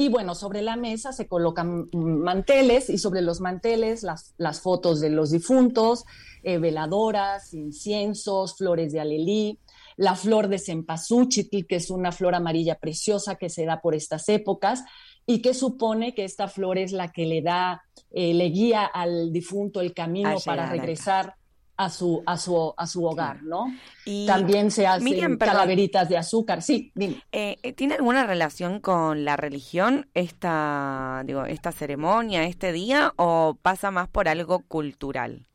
Y 0.00 0.10
bueno, 0.10 0.36
sobre 0.36 0.62
la 0.62 0.76
mesa 0.76 1.12
se 1.12 1.26
colocan 1.26 1.88
manteles 1.92 2.88
y 2.88 2.98
sobre 2.98 3.20
los 3.20 3.40
manteles 3.40 4.04
las, 4.04 4.32
las 4.38 4.60
fotos 4.60 5.00
de 5.00 5.10
los 5.10 5.32
difuntos, 5.32 6.04
eh, 6.44 6.58
veladoras, 6.58 7.52
inciensos, 7.52 8.56
flores 8.56 8.92
de 8.92 9.00
alelí, 9.00 9.58
la 9.96 10.14
flor 10.14 10.46
de 10.46 10.60
cempasúchil, 10.60 11.66
que 11.66 11.74
es 11.74 11.90
una 11.90 12.12
flor 12.12 12.36
amarilla 12.36 12.76
preciosa 12.76 13.34
que 13.34 13.50
se 13.50 13.64
da 13.64 13.80
por 13.80 13.96
estas 13.96 14.28
épocas 14.28 14.84
y 15.26 15.42
que 15.42 15.52
supone 15.52 16.14
que 16.14 16.24
esta 16.24 16.46
flor 16.46 16.78
es 16.78 16.92
la 16.92 17.10
que 17.10 17.26
le 17.26 17.42
da, 17.42 17.82
eh, 18.12 18.34
le 18.34 18.50
guía 18.50 18.84
al 18.84 19.32
difunto 19.32 19.80
el 19.80 19.94
camino 19.94 20.36
para 20.44 20.70
regresar 20.70 21.34
a 21.78 21.90
su, 21.90 22.22
a 22.26 22.36
su, 22.36 22.74
a 22.76 22.86
su 22.86 23.04
hogar, 23.04 23.42
¿no? 23.44 23.66
Y- 24.04 24.26
También 24.26 24.70
se 24.70 24.86
hacen 24.86 25.04
Miriam, 25.04 25.38
calaveritas 25.38 26.08
de 26.08 26.16
azúcar, 26.18 26.60
sí, 26.60 26.90
dime. 26.94 27.22
Eh, 27.30 27.56
eh, 27.62 27.72
¿Tiene 27.72 27.94
alguna 27.94 28.26
relación 28.26 28.80
con 28.80 29.24
la 29.24 29.36
religión 29.36 30.08
esta, 30.14 31.22
digo, 31.24 31.44
esta 31.44 31.70
ceremonia, 31.70 32.44
este 32.44 32.72
día, 32.72 33.12
o 33.16 33.56
pasa 33.62 33.92
más 33.92 34.08
por 34.08 34.28
algo 34.28 34.60
cultural? 34.66 35.46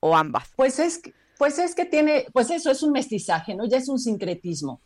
¿O 0.00 0.16
ambas? 0.16 0.48
Pues 0.56 0.80
es, 0.80 1.00
pues 1.38 1.58
es 1.60 1.76
que 1.76 1.84
tiene, 1.84 2.26
pues 2.32 2.50
eso 2.50 2.70
es 2.72 2.82
un 2.82 2.90
mestizaje, 2.90 3.54
¿no? 3.54 3.64
Ya 3.66 3.76
es 3.78 3.88
un 3.88 4.00
sincretismo. 4.00 4.80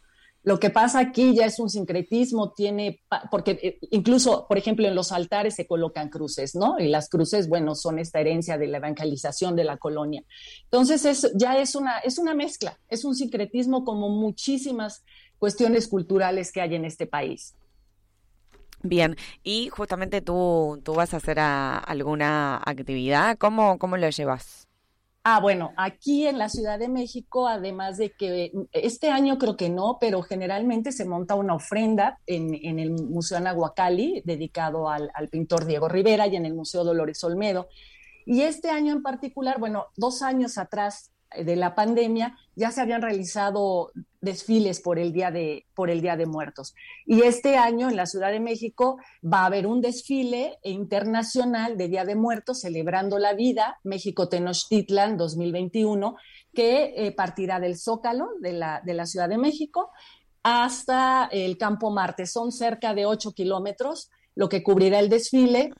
Lo 0.44 0.58
que 0.58 0.70
pasa 0.70 0.98
aquí 0.98 1.34
ya 1.36 1.46
es 1.46 1.60
un 1.60 1.70
sincretismo, 1.70 2.52
tiene, 2.52 3.00
porque 3.30 3.58
eh, 3.62 3.78
incluso, 3.92 4.46
por 4.48 4.58
ejemplo, 4.58 4.88
en 4.88 4.94
los 4.94 5.12
altares 5.12 5.54
se 5.54 5.68
colocan 5.68 6.08
cruces, 6.08 6.56
¿no? 6.56 6.80
Y 6.80 6.88
las 6.88 7.08
cruces, 7.08 7.48
bueno, 7.48 7.76
son 7.76 8.00
esta 8.00 8.18
herencia 8.18 8.58
de 8.58 8.66
la 8.66 8.78
evangelización 8.78 9.54
de 9.54 9.64
la 9.64 9.76
colonia. 9.76 10.24
Entonces, 10.64 11.04
es, 11.04 11.32
ya 11.36 11.58
es 11.58 11.76
una, 11.76 11.98
es 11.98 12.18
una 12.18 12.34
mezcla, 12.34 12.76
es 12.88 13.04
un 13.04 13.14
sincretismo 13.14 13.84
como 13.84 14.08
muchísimas 14.08 15.04
cuestiones 15.38 15.86
culturales 15.86 16.50
que 16.50 16.60
hay 16.60 16.74
en 16.74 16.84
este 16.84 17.06
país. 17.06 17.54
Bien, 18.82 19.16
y 19.44 19.68
justamente 19.68 20.22
tú, 20.22 20.80
tú 20.82 20.94
vas 20.94 21.14
a 21.14 21.18
hacer 21.18 21.38
alguna 21.38 22.60
actividad, 22.64 23.38
¿cómo, 23.38 23.78
cómo 23.78 23.96
lo 23.96 24.10
llevas? 24.10 24.66
Ah, 25.24 25.38
bueno, 25.38 25.72
aquí 25.76 26.26
en 26.26 26.36
la 26.36 26.48
Ciudad 26.48 26.80
de 26.80 26.88
México, 26.88 27.46
además 27.46 27.96
de 27.96 28.10
que 28.10 28.50
este 28.72 29.08
año 29.08 29.38
creo 29.38 29.56
que 29.56 29.68
no, 29.68 29.98
pero 30.00 30.20
generalmente 30.22 30.90
se 30.90 31.04
monta 31.04 31.36
una 31.36 31.54
ofrenda 31.54 32.18
en, 32.26 32.78
el 32.80 32.90
Museo 32.90 33.38
Anahuacalli, 33.38 34.22
dedicado 34.24 34.88
al, 34.88 35.12
al 35.14 35.28
pintor 35.28 35.64
Diego 35.64 35.88
Rivera, 35.88 36.26
y 36.26 36.34
en 36.34 36.44
el 36.44 36.54
Museo 36.54 36.82
Dolores 36.82 37.22
Olmedo. 37.22 37.68
Y 38.26 38.42
este 38.42 38.70
año 38.70 38.92
en 38.92 39.02
particular, 39.02 39.60
bueno, 39.60 39.86
dos 39.96 40.22
años 40.22 40.58
atrás 40.58 41.11
de 41.36 41.56
la 41.56 41.74
pandemia, 41.74 42.36
ya 42.54 42.70
se 42.70 42.80
habían 42.80 43.02
realizado 43.02 43.92
desfiles 44.20 44.80
por 44.80 44.98
el 44.98 45.12
Día 45.12 45.30
de, 45.30 45.66
por 45.74 45.90
el 45.90 46.00
Día 46.00 46.16
de 46.16 46.26
Muertos. 46.26 46.74
Y 47.06 47.22
este 47.22 47.56
año 47.56 47.88
en 47.88 47.96
la 47.96 48.06
Ciudad 48.06 48.30
de 48.30 48.40
México 48.40 48.98
va 49.22 49.40
a 49.40 49.46
haber 49.46 49.66
un 49.66 49.80
desfile 49.80 50.58
internacional 50.62 51.76
de 51.76 51.88
Día 51.88 52.04
de 52.04 52.14
Muertos 52.14 52.60
celebrando 52.60 53.18
la 53.18 53.34
vida, 53.34 53.78
México 53.82 54.28
Tenochtitlan 54.28 55.16
2021, 55.16 56.16
que 56.54 56.94
eh, 56.96 57.12
partirá 57.12 57.60
del 57.60 57.76
Zócalo 57.76 58.30
de 58.40 58.52
la, 58.52 58.80
de 58.84 58.94
la 58.94 59.06
Ciudad 59.06 59.28
de 59.28 59.38
México 59.38 59.90
hasta 60.42 61.28
el 61.32 61.56
Campo 61.58 61.90
Marte. 61.90 62.26
Son 62.26 62.52
cerca 62.52 62.94
de 62.94 63.06
8 63.06 63.32
kilómetros 63.32 64.10
lo 64.34 64.48
que 64.48 64.62
cubrirá 64.62 64.98
el 64.98 65.08
desfile. 65.08 65.72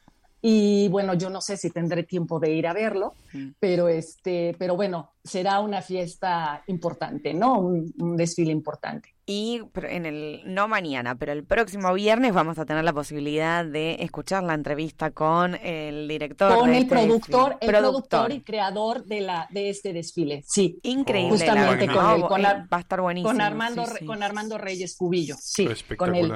Y 0.45 0.89
bueno, 0.89 1.15
yo 1.15 1.31
no 1.31 1.41
sé 1.41 1.57
si 1.57 1.71
tendré 1.71 2.03
tiempo 2.03 2.41
de 2.41 2.51
ir 2.53 2.67
a 2.67 2.73
verlo, 2.73 3.15
pero 3.61 3.89
este, 3.89 4.57
pero 4.59 4.75
bueno, 4.75 5.13
será 5.23 5.61
una 5.61 5.81
fiesta 5.83 6.65
importante, 6.67 7.33
¿no? 7.33 7.61
Un, 7.61 7.95
un 8.01 8.17
desfile 8.17 8.51
importante. 8.51 9.15
Y 9.25 9.63
en 9.77 10.05
el, 10.05 10.43
no 10.47 10.67
mañana, 10.67 11.15
pero 11.15 11.31
el 11.31 11.45
próximo 11.45 11.95
viernes 11.95 12.35
vamos 12.35 12.59
a 12.59 12.65
tener 12.67 12.83
la 12.83 12.93
posibilidad 12.93 13.65
de 13.65 13.99
escuchar 14.01 14.43
la 14.43 14.55
entrevista 14.55 15.13
con 15.13 15.55
el 15.55 16.09
director. 16.09 16.59
Con 16.59 16.71
de 16.73 16.79
el 16.79 16.83
este 16.83 16.97
productor, 16.97 17.51
desfile. 17.53 17.59
el 17.61 17.79
productor 17.79 18.33
y 18.33 18.41
creador 18.41 19.05
de 19.05 19.21
la 19.21 19.47
de 19.53 19.71
este 19.71 19.93
desfile. 19.93 20.43
Sí, 20.45 20.81
Increíble. 20.83 21.31
Justamente 21.39 21.87
la 21.87 21.93
con 21.93 22.11
él, 22.17 22.23
con 22.23 22.43
va 22.43 22.67
a 22.79 22.81
estar 22.81 23.01
buenísimo. 23.01 23.31
con 23.31 23.41
Armando, 23.41 23.85
sí, 23.87 23.93
Re- 23.93 23.99
sí. 24.01 24.07
con 24.07 24.23
Armando 24.25 24.59
Reyes 24.59 24.97
Cubillo. 24.97 25.37
Sí, 25.39 25.69
con 25.97 26.17
él. 26.17 26.33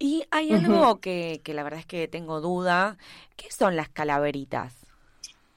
Y 0.00 0.24
hay 0.30 0.52
algo 0.54 0.98
que, 0.98 1.42
que 1.44 1.52
la 1.54 1.62
verdad 1.62 1.80
es 1.80 1.86
que 1.86 2.08
tengo 2.08 2.40
duda. 2.40 2.96
¿Qué 3.36 3.50
son 3.52 3.76
las 3.76 3.90
calaveritas? 3.90 4.74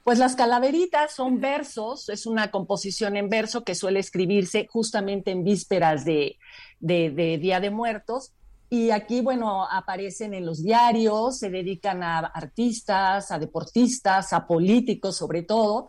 Pues 0.04 0.18
las 0.18 0.36
calaveritas 0.36 1.14
son 1.14 1.40
versos, 1.40 2.10
es 2.10 2.26
una 2.26 2.50
composición 2.50 3.16
en 3.16 3.30
verso 3.30 3.64
que 3.64 3.74
suele 3.74 4.00
escribirse 4.00 4.66
justamente 4.70 5.30
en 5.30 5.44
vísperas 5.44 6.04
de, 6.04 6.36
de- 6.78 7.10
de 7.10 7.38
Día 7.38 7.58
de 7.58 7.70
Muertos. 7.70 8.32
Y 8.68 8.90
aquí, 8.90 9.22
bueno, 9.22 9.64
aparecen 9.66 10.34
en 10.34 10.44
los 10.44 10.62
diarios, 10.62 11.38
se 11.38 11.48
dedican 11.48 12.02
a 12.02 12.18
artistas, 12.18 13.30
a 13.30 13.38
deportistas, 13.38 14.34
a 14.34 14.46
políticos 14.46 15.16
sobre 15.16 15.42
todo. 15.42 15.86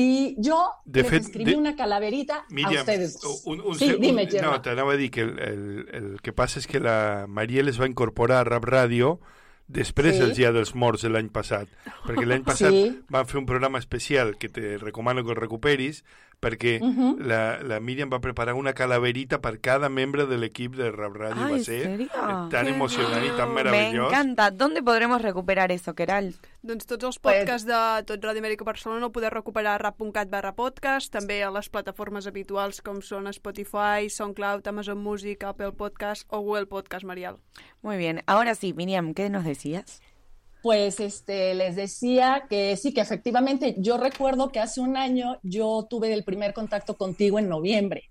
Y 0.00 0.36
yo 0.38 0.70
De 0.84 1.02
les 1.02 1.10
fet, 1.10 1.22
escribí 1.22 1.50
de- 1.52 1.56
una 1.58 1.76
calaverita 1.76 2.36
a 2.38 2.44
Miriam, 2.48 2.80
ustedes. 2.80 3.18
un, 3.44 3.60
un 3.60 3.74
sí, 3.74 3.92
dime, 4.00 4.24
un- 4.24 4.30
Gerard. 4.30 4.50
no, 4.52 4.62
t'anava 4.62 4.92
a 4.94 4.96
dir 4.96 5.10
que 5.10 5.20
el, 5.20 5.38
el, 5.38 5.88
el 5.92 6.20
que 6.22 6.32
passa 6.32 6.58
és 6.58 6.66
que 6.66 6.80
la 6.80 7.26
Mariel 7.28 7.68
es 7.68 7.80
va 7.80 7.86
incorporar 7.86 8.38
a 8.38 8.44
Rap 8.44 8.64
Ràdio 8.64 9.18
després 9.68 10.14
Sí. 10.16 10.20
del 10.20 10.34
Dia 10.34 10.52
dels 10.52 10.74
Morts 10.74 11.02
de 11.02 11.10
l'any 11.10 11.28
passat, 11.30 11.68
perquè 12.06 12.24
l'any 12.26 12.42
passat 12.48 12.70
Sí. 12.72 13.02
van 13.08 13.26
fer 13.26 13.38
un 13.38 13.46
programa 13.46 13.78
especial 13.78 14.36
que 14.38 14.48
te 14.48 14.78
recomano 14.78 15.22
que 15.24 15.30
el 15.30 15.36
recuperis, 15.36 16.04
perquè 16.40 16.78
Ujú. 16.80 17.18
la, 17.20 17.60
la 17.62 17.80
Míriam 17.80 18.08
va 18.12 18.20
preparar 18.20 18.54
una 18.54 18.72
calaverita 18.72 19.40
per 19.40 19.60
cada 19.60 19.88
membre 19.88 20.24
de 20.26 20.38
l'equip 20.38 20.74
de 20.74 20.90
Rap 20.90 21.12
Ràdio. 21.12 21.44
Ay, 21.44 21.52
va 21.52 21.58
¿en 21.58 21.64
ser 21.64 21.82
serio? 21.82 22.08
tan 22.50 22.66
Qué 22.66 22.72
emocionant 22.72 23.26
i 23.26 23.30
tan 23.36 23.48
Me 23.50 23.62
meravellós. 23.62 24.08
encanta. 24.12 24.50
¿Dónde 24.50 24.82
podremos 24.82 25.20
recuperar 25.22 25.70
eso, 25.70 25.94
Keral? 25.94 26.34
Doncs 26.62 26.86
tots 26.86 27.04
els 27.04 27.18
Pues- 27.18 27.36
podcasts 27.44 27.66
de 27.66 28.04
tot 28.04 28.20
Ràdio 28.24 28.40
Amèrica 28.40 28.64
Barcelona 28.64 29.06
el 29.06 29.12
podeu 29.12 29.30
recuperar 29.30 29.74
a 29.74 29.78
rap.cat 29.78 30.28
barra 30.30 30.54
podcast, 30.54 31.12
també 31.12 31.42
a 31.44 31.50
les 31.50 31.68
plataformes 31.68 32.26
habituals 32.26 32.80
com 32.82 33.00
són 33.02 33.26
Spotify, 33.32 34.08
SoundCloud, 34.08 34.66
Amazon 34.66 34.98
Music, 34.98 35.44
Apple 35.44 35.72
Podcast 35.72 36.24
o 36.28 36.40
Google 36.40 36.66
Podcast, 36.66 37.04
Marial. 37.04 37.36
Muy 37.82 37.96
bien. 37.98 38.22
Ahora 38.26 38.54
sí, 38.54 38.72
Miriam, 38.72 39.14
¿qué 39.14 39.28
nos 39.30 39.44
decías? 39.44 40.00
Pues 40.62 41.00
este, 41.00 41.54
les 41.54 41.76
decía 41.76 42.44
que 42.48 42.76
sí, 42.76 42.92
que 42.92 43.00
efectivamente 43.00 43.74
yo 43.78 43.96
recuerdo 43.96 44.50
que 44.50 44.60
hace 44.60 44.80
un 44.80 44.96
año 44.96 45.38
yo 45.42 45.86
tuve 45.88 46.12
el 46.12 46.24
primer 46.24 46.52
contacto 46.52 46.96
contigo 46.96 47.38
en 47.38 47.48
noviembre. 47.48 48.10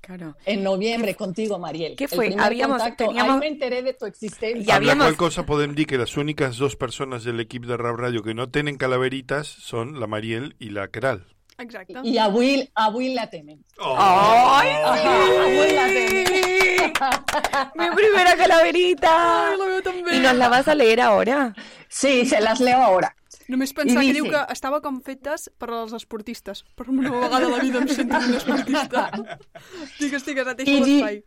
Claro. 0.00 0.34
En 0.46 0.64
noviembre 0.64 1.14
contigo, 1.14 1.58
Mariel. 1.58 1.94
¿Qué 1.94 2.04
El 2.04 2.10
fue? 2.10 2.34
Habíamos- 2.38 2.78
contacto. 2.78 3.04
teníamos- 3.06 3.34
Ahí 3.34 3.40
me 3.40 3.48
enteré 3.48 3.82
de 3.82 3.92
tu 3.92 4.06
existencia. 4.06 4.64
Y 4.66 4.70
habíamos- 4.70 5.04
qual 5.04 5.16
cosa 5.16 5.44
podem 5.46 5.74
dir 5.74 5.86
que 5.86 5.98
les 5.98 6.16
úniques 6.16 6.56
dos 6.56 6.74
persones 6.76 7.22
de 7.22 7.32
l'equip 7.34 7.66
de 7.66 7.76
Rap 7.76 7.96
Ràdio 7.96 8.22
que 8.22 8.34
no 8.34 8.48
tenen 8.50 8.76
calaveritas 8.76 9.46
són 9.46 10.00
la 10.00 10.06
Mariel 10.06 10.56
i 10.58 10.70
la 10.70 10.88
Queralt. 10.88 11.26
Exacte. 11.60 11.94
Y 12.04 12.18
a 12.18 12.28
Will, 12.28 12.70
a 12.74 12.88
Will 12.88 13.14
la 13.14 13.28
temen. 13.28 13.64
¡Ay, 13.78 14.68
Ajá, 14.70 15.14
a 15.14 15.46
Will 15.46 15.74
la 15.76 15.86
temen. 15.86 16.92
¡Mi 17.74 17.90
primera 17.96 18.36
calaverita! 18.36 19.48
Ai, 19.50 19.56
la 19.58 19.64
meva 19.66 19.82
també. 19.82 20.16
¿Y 20.16 20.20
nos 20.20 20.34
la 20.36 20.48
vas 20.48 20.68
a 20.68 20.74
leer 20.74 21.00
ahora? 21.00 21.54
Sí, 21.88 22.24
se 22.26 22.40
las 22.40 22.60
leo 22.60 22.78
ahora. 22.82 23.14
Només 23.48 23.72
pensar 23.74 24.02
I 24.02 24.06
que 24.06 24.12
dice- 24.12 24.22
diu 24.22 24.30
que 24.30 24.52
estava 24.52 24.80
com 24.80 25.00
fetes 25.02 25.50
per 25.58 25.70
als 25.74 25.92
esportistes. 25.92 26.62
Per 26.76 26.88
una 26.88 27.10
vegada 27.10 27.36
a 27.36 27.40
la 27.40 27.58
vida 27.58 27.78
em 27.80 27.88
sento 27.88 28.16
un 28.16 28.34
esportista. 28.34 29.10
digues, 29.98 30.24
digues, 30.24 30.46
et 30.46 30.56
deixo 30.56 30.84
di- 30.84 31.00
l'espai. 31.00 31.24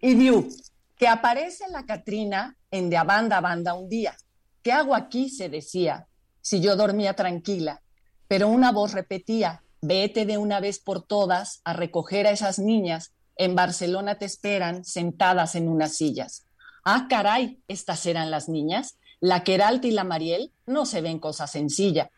y 0.00 0.14
diu, 0.14 0.48
que 0.96 1.06
aparece 1.08 1.64
la 1.70 1.84
Catrina 1.84 2.56
en 2.70 2.88
de 2.88 2.96
a 2.96 3.04
banda 3.04 3.36
a 3.38 3.40
banda 3.42 3.74
un 3.74 3.88
día. 3.88 4.16
¿Qué 4.62 4.72
hago 4.72 4.94
aquí? 4.94 5.28
se 5.28 5.48
decía, 5.50 6.06
si 6.40 6.60
yo 6.62 6.76
dormía 6.76 7.12
tranquila. 7.14 7.82
Pero 8.34 8.48
una 8.48 8.72
voz 8.72 8.90
repetía, 8.90 9.62
vete 9.80 10.26
de 10.26 10.38
una 10.38 10.58
vez 10.58 10.80
por 10.80 11.06
todas 11.06 11.60
a 11.62 11.72
recoger 11.72 12.26
a 12.26 12.32
esas 12.32 12.58
niñas. 12.58 13.12
En 13.36 13.54
Barcelona 13.54 14.18
te 14.18 14.24
esperan 14.24 14.84
sentadas 14.84 15.54
en 15.54 15.68
unas 15.68 15.94
sillas. 15.94 16.44
Ah, 16.84 17.06
caray, 17.08 17.60
estas 17.68 18.04
eran 18.06 18.32
las 18.32 18.48
niñas. 18.48 18.96
La 19.20 19.44
Queralt 19.44 19.84
y 19.84 19.92
la 19.92 20.02
Mariel 20.02 20.50
no 20.66 20.84
se 20.84 21.00
ven 21.00 21.20
cosa 21.20 21.46
sencilla. 21.46 22.10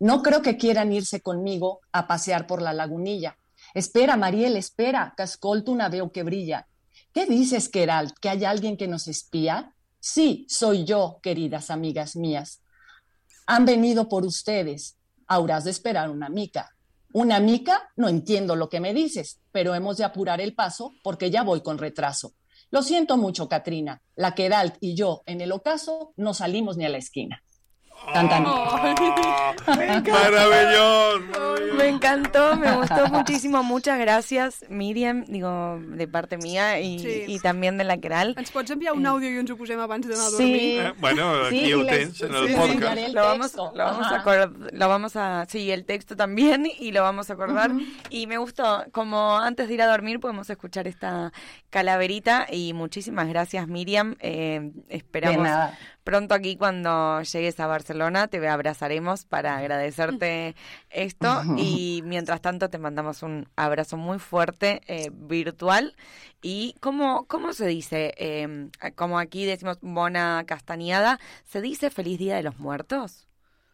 No 0.00 0.22
creo 0.22 0.40
que 0.40 0.56
quieran 0.56 0.90
irse 0.90 1.20
conmigo 1.20 1.80
a 1.92 2.06
pasear 2.06 2.46
por 2.46 2.62
la 2.62 2.72
lagunilla. 2.72 3.36
Espera, 3.74 4.16
Mariel, 4.16 4.56
espera, 4.56 5.12
que 5.18 5.24
escolto 5.24 5.70
una 5.70 5.90
veu 5.90 6.10
que 6.10 6.22
brilla. 6.22 6.66
¿Qué 7.12 7.26
dices, 7.26 7.68
Queralt? 7.68 8.18
¿Que 8.18 8.30
hay 8.30 8.46
alguien 8.46 8.78
que 8.78 8.88
nos 8.88 9.06
espía? 9.06 9.74
Sí, 10.00 10.46
soy 10.48 10.86
yo, 10.86 11.18
queridas 11.22 11.68
amigas 11.68 12.16
mías. 12.16 12.62
Han 13.46 13.66
venido 13.66 14.08
por 14.08 14.24
ustedes. 14.24 14.97
Habrás 15.28 15.64
de 15.64 15.70
esperar 15.70 16.10
una 16.10 16.28
mica. 16.28 16.74
¿Una 17.12 17.38
mica? 17.38 17.90
No 17.96 18.08
entiendo 18.08 18.56
lo 18.56 18.68
que 18.68 18.80
me 18.80 18.92
dices, 18.92 19.40
pero 19.52 19.74
hemos 19.74 19.96
de 19.96 20.04
apurar 20.04 20.40
el 20.40 20.54
paso 20.54 20.94
porque 21.02 21.30
ya 21.30 21.42
voy 21.42 21.62
con 21.62 21.78
retraso. 21.78 22.34
Lo 22.70 22.82
siento 22.82 23.16
mucho, 23.16 23.48
Katrina. 23.48 24.02
La 24.14 24.34
Queralt 24.34 24.76
y 24.80 24.94
yo, 24.94 25.22
en 25.26 25.40
el 25.40 25.52
ocaso, 25.52 26.12
no 26.16 26.34
salimos 26.34 26.76
ni 26.76 26.84
a 26.84 26.90
la 26.90 26.98
esquina. 26.98 27.42
Tan, 28.12 28.28
tan. 28.28 28.44
Meravellós! 30.04 31.20
Me 31.76 31.88
encantó, 31.88 32.56
me 32.56 32.72
gustó 32.76 33.06
muchísimo. 33.08 33.62
Muchas 33.62 33.98
gracias, 33.98 34.64
Miriam, 34.68 35.24
digo, 35.28 35.78
de 35.80 36.08
parte 36.08 36.36
mía 36.38 36.80
y, 36.80 36.98
Sí. 36.98 37.24
y 37.28 37.38
también 37.38 37.78
de 37.78 37.84
la 37.84 37.98
Keral. 37.98 38.34
Ens 38.36 38.50
pots 38.50 38.70
enviar 38.70 38.94
un 38.94 39.06
àudio 39.06 39.30
i 39.30 39.38
ens 39.38 39.50
ho 39.50 39.56
posem 39.56 39.78
abans 39.80 40.06
d'anar 40.08 40.26
a 40.26 40.30
Sí. 40.30 40.36
dormir? 40.36 40.80
Eh, 40.80 40.92
bueno, 40.98 41.30
aquí 41.46 41.66
Sí, 41.66 41.72
ho 41.74 41.84
tens 41.86 42.20
en 42.22 42.34
el 42.34 42.48
sí, 42.48 42.54
podcast. 42.54 42.98
el 42.98 43.12
lo 43.12 43.22
vamos, 43.22 43.46
texto. 43.52 43.72
lo 43.74 43.84
vamos 43.84 44.06
a 44.06 44.50
lo 44.72 44.88
vamos 44.88 45.16
a, 45.16 45.46
sí, 45.48 45.70
el 45.70 45.84
texto 45.84 46.16
también 46.16 46.66
y 46.66 46.90
lo 46.92 47.02
vamos 47.02 47.30
a 47.30 47.34
acordar. 47.34 47.70
Y 48.10 48.26
me 48.26 48.38
gustó, 48.38 48.84
como 48.90 49.38
antes 49.38 49.68
de 49.68 49.74
ir 49.74 49.82
a 49.82 49.86
dormir 49.86 50.18
podemos 50.18 50.48
escuchar 50.50 50.88
esta 50.88 51.32
calaverita 51.70 52.46
y 52.50 52.72
muchísimas 52.72 53.28
gracias 53.28 53.68
Miriam. 53.68 54.16
Eh, 54.20 54.72
esperamos 54.88 55.44
De 55.44 55.50
nada. 55.50 55.78
Pronto 56.08 56.34
aquí 56.34 56.56
cuando 56.56 57.20
llegues 57.20 57.60
a 57.60 57.66
Barcelona 57.66 58.28
te 58.28 58.48
abrazaremos 58.48 59.26
para 59.26 59.58
agradecerte 59.58 60.56
esto 60.88 61.42
y 61.58 62.00
mientras 62.06 62.40
tanto 62.40 62.70
te 62.70 62.78
mandamos 62.78 63.22
un 63.22 63.46
abrazo 63.56 63.98
muy 63.98 64.18
fuerte 64.18 64.80
eh, 64.86 65.10
virtual 65.12 65.94
y 66.40 66.74
cómo 66.80 67.26
cómo 67.26 67.52
se 67.52 67.66
dice 67.66 68.14
Eh, 68.16 68.70
como 68.94 69.18
aquí 69.18 69.44
decimos 69.44 69.76
bona 69.82 70.44
castañada 70.46 71.20
se 71.44 71.60
dice 71.60 71.90
feliz 71.90 72.18
día 72.18 72.36
de 72.36 72.42
los 72.42 72.58
muertos 72.58 73.26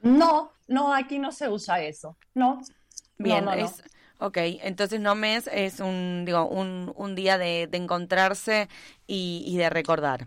No, 0.02 0.50
no, 0.66 0.92
aquí 0.92 1.20
no 1.20 1.30
se 1.30 1.48
usa 1.48 1.82
eso. 1.82 2.16
No. 2.34 2.60
bien 3.16 3.44
no, 3.44 3.52
no, 3.52 3.56
no. 3.56 3.66
es 3.66 3.84
Ok, 4.18 4.38
entonces 4.62 4.98
no 5.00 5.14
mes 5.14 5.48
es 5.52 5.78
un 5.78 6.24
digo 6.24 6.48
un, 6.48 6.92
un 6.96 7.14
día 7.14 7.38
de, 7.38 7.68
de 7.68 7.78
encontrarse 7.78 8.68
y, 9.06 9.44
y 9.46 9.56
de 9.56 9.70
recordar. 9.70 10.26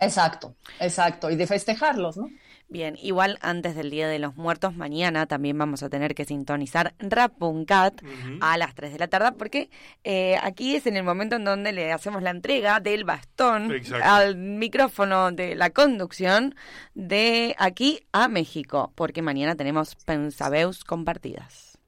Exacto, 0.00 0.56
exacto. 0.80 1.30
Y 1.30 1.36
de 1.36 1.46
festejarlos, 1.46 2.16
¿no? 2.16 2.28
Bien, 2.68 2.96
igual 3.00 3.38
antes 3.42 3.76
del 3.76 3.90
Día 3.90 4.08
de 4.08 4.18
los 4.18 4.36
Muertos, 4.36 4.74
mañana 4.74 5.26
también 5.26 5.56
vamos 5.56 5.82
a 5.82 5.90
tener 5.90 6.14
que 6.14 6.24
sintonizar 6.24 6.94
Rap.cat 6.98 8.00
a 8.40 8.56
las 8.56 8.74
3 8.74 8.92
de 8.94 8.98
la 8.98 9.06
tarde, 9.06 9.32
porque 9.32 9.70
eh, 10.02 10.36
aquí 10.42 10.74
es 10.74 10.86
en 10.86 10.96
el 10.96 11.04
momento 11.04 11.36
en 11.36 11.44
donde 11.44 11.72
le 11.72 11.92
hacemos 11.92 12.22
la 12.22 12.30
entrega 12.30 12.80
del 12.80 13.04
bastón 13.04 13.70
Exacto. 13.70 14.04
al 14.04 14.36
micrófono 14.36 15.30
de 15.30 15.54
la 15.54 15.70
conducción 15.70 16.54
de 16.94 17.54
aquí 17.58 18.00
a 18.12 18.28
México, 18.28 18.92
porque 18.94 19.22
mañana 19.22 19.54
tenemos 19.54 19.94
pensabeus 19.94 20.84
compartidas. 20.84 21.78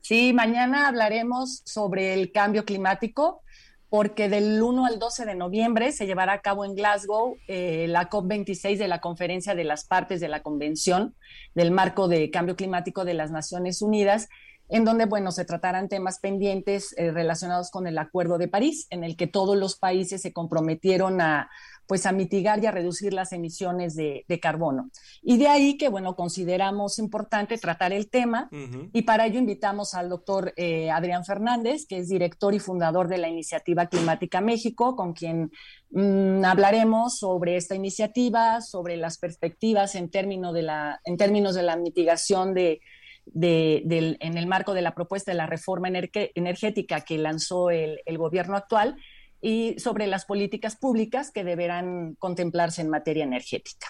Sí, 0.00 0.32
mañana 0.32 0.88
hablaremos 0.88 1.62
sobre 1.64 2.14
el 2.14 2.32
cambio 2.32 2.64
climático, 2.64 3.42
porque 3.90 4.28
del 4.28 4.62
1 4.62 4.86
al 4.86 5.00
12 5.00 5.26
de 5.26 5.34
noviembre 5.34 5.90
se 5.90 6.06
llevará 6.06 6.34
a 6.34 6.40
cabo 6.40 6.64
en 6.64 6.76
Glasgow 6.76 7.36
eh, 7.48 7.86
la 7.88 8.08
COP26 8.08 8.78
de 8.78 8.86
la 8.86 9.00
Conferencia 9.00 9.56
de 9.56 9.64
las 9.64 9.84
Partes 9.84 10.20
de 10.20 10.28
la 10.28 10.42
Convención 10.42 11.16
del 11.56 11.72
Marco 11.72 12.06
de 12.06 12.30
Cambio 12.30 12.54
Climático 12.54 13.04
de 13.04 13.14
las 13.14 13.32
Naciones 13.32 13.82
Unidas, 13.82 14.28
en 14.68 14.84
donde, 14.84 15.06
bueno, 15.06 15.32
se 15.32 15.44
tratarán 15.44 15.88
temas 15.88 16.20
pendientes 16.20 16.94
eh, 16.96 17.10
relacionados 17.10 17.72
con 17.72 17.88
el 17.88 17.98
Acuerdo 17.98 18.38
de 18.38 18.46
París, 18.46 18.86
en 18.90 19.02
el 19.02 19.16
que 19.16 19.26
todos 19.26 19.56
los 19.56 19.76
países 19.76 20.22
se 20.22 20.32
comprometieron 20.32 21.20
a, 21.20 21.50
pues, 21.90 22.06
a 22.06 22.12
mitigar 22.12 22.62
y 22.62 22.66
a 22.66 22.70
reducir 22.70 23.12
las 23.12 23.32
emisiones 23.32 23.96
de, 23.96 24.24
de 24.28 24.38
carbono. 24.38 24.90
Y 25.22 25.38
de 25.38 25.48
ahí 25.48 25.76
que, 25.76 25.88
bueno, 25.88 26.14
consideramos 26.14 27.00
importante 27.00 27.58
tratar 27.58 27.92
el 27.92 28.08
tema 28.08 28.48
y 28.92 29.02
para 29.02 29.26
ello 29.26 29.40
invitamos 29.40 29.94
al 29.94 30.08
doctor 30.08 30.52
eh, 30.56 30.88
Adrián 30.92 31.24
Fernández, 31.24 31.86
que 31.88 31.98
es 31.98 32.08
director 32.08 32.54
y 32.54 32.60
fundador 32.60 33.08
de 33.08 33.18
la 33.18 33.28
Iniciativa 33.28 33.86
Climática 33.86 34.40
México, 34.40 34.94
con 34.94 35.14
quien 35.14 35.50
mm, 35.90 36.44
hablaremos 36.44 37.18
sobre 37.18 37.56
esta 37.56 37.74
iniciativa, 37.74 38.60
sobre 38.60 38.96
las 38.96 39.18
perspectivas 39.18 39.96
en, 39.96 40.10
término 40.10 40.52
de 40.52 40.62
la, 40.62 41.00
en 41.04 41.16
términos 41.16 41.56
de 41.56 41.64
la 41.64 41.74
mitigación 41.74 42.54
de, 42.54 42.82
de- 43.26 43.82
del- 43.84 44.16
en 44.20 44.38
el 44.38 44.46
marco 44.46 44.74
de 44.74 44.82
la 44.82 44.94
propuesta 44.94 45.32
de 45.32 45.38
la 45.38 45.46
reforma 45.46 45.88
energe- 45.88 46.30
energética 46.36 47.00
que 47.00 47.18
lanzó 47.18 47.70
el, 47.70 47.98
el 48.06 48.16
gobierno 48.16 48.56
actual 48.56 48.94
y 49.40 49.78
sobre 49.78 50.06
las 50.06 50.24
políticas 50.24 50.76
públicas 50.76 51.30
que 51.30 51.44
deberán 51.44 52.14
contemplarse 52.18 52.82
en 52.82 52.90
materia 52.90 53.24
energética. 53.24 53.88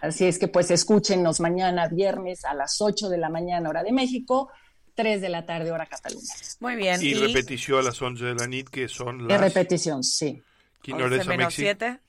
Así 0.00 0.26
es 0.26 0.38
que 0.38 0.48
pues 0.48 0.70
escúchenos 0.70 1.38
mañana 1.40 1.88
viernes 1.88 2.44
a 2.44 2.54
las 2.54 2.80
8 2.80 3.08
de 3.08 3.18
la 3.18 3.28
mañana 3.28 3.68
hora 3.68 3.84
de 3.84 3.92
México, 3.92 4.50
3 4.94 5.20
de 5.20 5.28
la 5.28 5.46
tarde 5.46 5.70
hora 5.70 5.86
Cataluña. 5.86 6.34
Muy 6.60 6.76
bien. 6.76 7.00
Y 7.00 7.14
repetició 7.14 7.78
a 7.78 7.82
las 7.82 8.02
11 8.02 8.24
de 8.24 8.34
la 8.34 8.46
nit, 8.46 8.68
que 8.68 8.88
son 8.88 9.28
De 9.28 9.34
las... 9.34 9.40
repetición, 9.40 10.02
sí. 10.02 10.42
Quina 10.82 11.04
hora 11.06 11.16
és 11.16 11.28
a 11.28 11.30
menos 11.30 11.54
Mèxic? 11.54 11.78
7. 11.78 12.00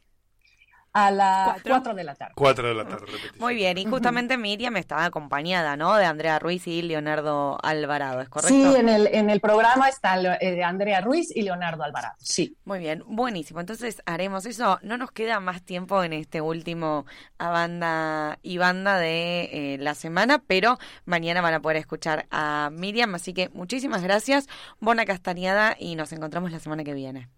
A 0.93 1.09
las 1.09 1.61
4 1.63 1.95
de 1.95 2.03
la 2.03 2.13
tarde. 2.13 2.33
4 2.35 2.67
de 2.67 2.73
la 2.75 2.83
tarde, 2.85 3.05
repetición. 3.07 3.39
Muy 3.39 3.55
bien, 3.55 3.77
y 3.79 3.85
justamente 3.85 4.37
Miriam 4.37 4.77
estaba 4.77 5.05
acompañada, 5.05 5.75
¿no? 5.75 5.95
De 5.95 6.05
Andrea 6.05 6.37
Ruiz 6.37 6.67
y 6.67 6.83
Leonardo 6.83 7.57
Alvarado, 7.63 8.21
¿es 8.21 8.29
correcto? 8.29 8.53
Sí, 8.53 8.75
en 8.79 8.89
el, 8.89 9.07
en 9.07 9.31
el 9.31 9.39
programa 9.39 9.89
está 9.89 10.21
eh, 10.39 10.63
Andrea 10.63 11.01
Ruiz 11.01 11.35
y 11.35 11.41
Leonardo 11.41 11.83
Alvarado. 11.83 12.13
Sí. 12.19 12.55
Muy 12.65 12.77
bien, 12.77 13.03
buenísimo. 13.07 13.59
Entonces 13.59 14.03
haremos 14.05 14.45
eso. 14.45 14.79
No 14.83 14.97
nos 14.97 15.11
queda 15.11 15.39
más 15.39 15.63
tiempo 15.63 16.03
en 16.03 16.13
este 16.13 16.41
último 16.41 17.05
a 17.39 17.49
banda 17.49 18.37
y 18.43 18.59
banda 18.59 18.99
de 18.99 19.49
eh, 19.51 19.77
la 19.79 19.95
semana, 19.95 20.43
pero 20.45 20.77
mañana 21.05 21.41
van 21.41 21.55
a 21.55 21.61
poder 21.61 21.77
escuchar 21.77 22.27
a 22.29 22.69
Miriam. 22.71 23.15
Así 23.15 23.33
que 23.33 23.49
muchísimas 23.49 24.03
gracias, 24.03 24.47
Bona 24.79 25.05
Castañada, 25.05 25.75
y 25.79 25.95
nos 25.95 26.11
encontramos 26.11 26.51
la 26.51 26.59
semana 26.59 26.83
que 26.83 26.93
viene. 26.93 27.29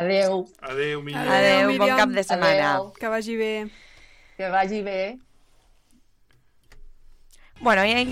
Adeu. 0.00 0.48
Adeu, 0.62 1.02
Miriam. 1.04 1.28
Adeu, 1.28 1.76
bon 1.76 1.90
cap 2.00 2.08
de 2.08 2.22
setmana. 2.24 2.68
Adeu. 2.72 2.92
Que 2.96 3.08
vagi 3.12 3.36
bé. 3.36 3.68
Que 4.36 4.48
vagi 4.48 4.80
bé. 4.80 5.18
Bueno, 7.60 7.84
y 7.84 7.92
ahí... 7.92 8.08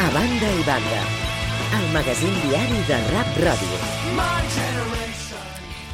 A 0.00 0.10
banda 0.10 0.48
i 0.50 0.62
banda, 0.64 1.02
el 1.78 1.92
magazín 1.92 2.34
diari 2.48 2.80
de 2.88 2.96
Rap 3.12 3.36
Ràdio. 3.44 4.71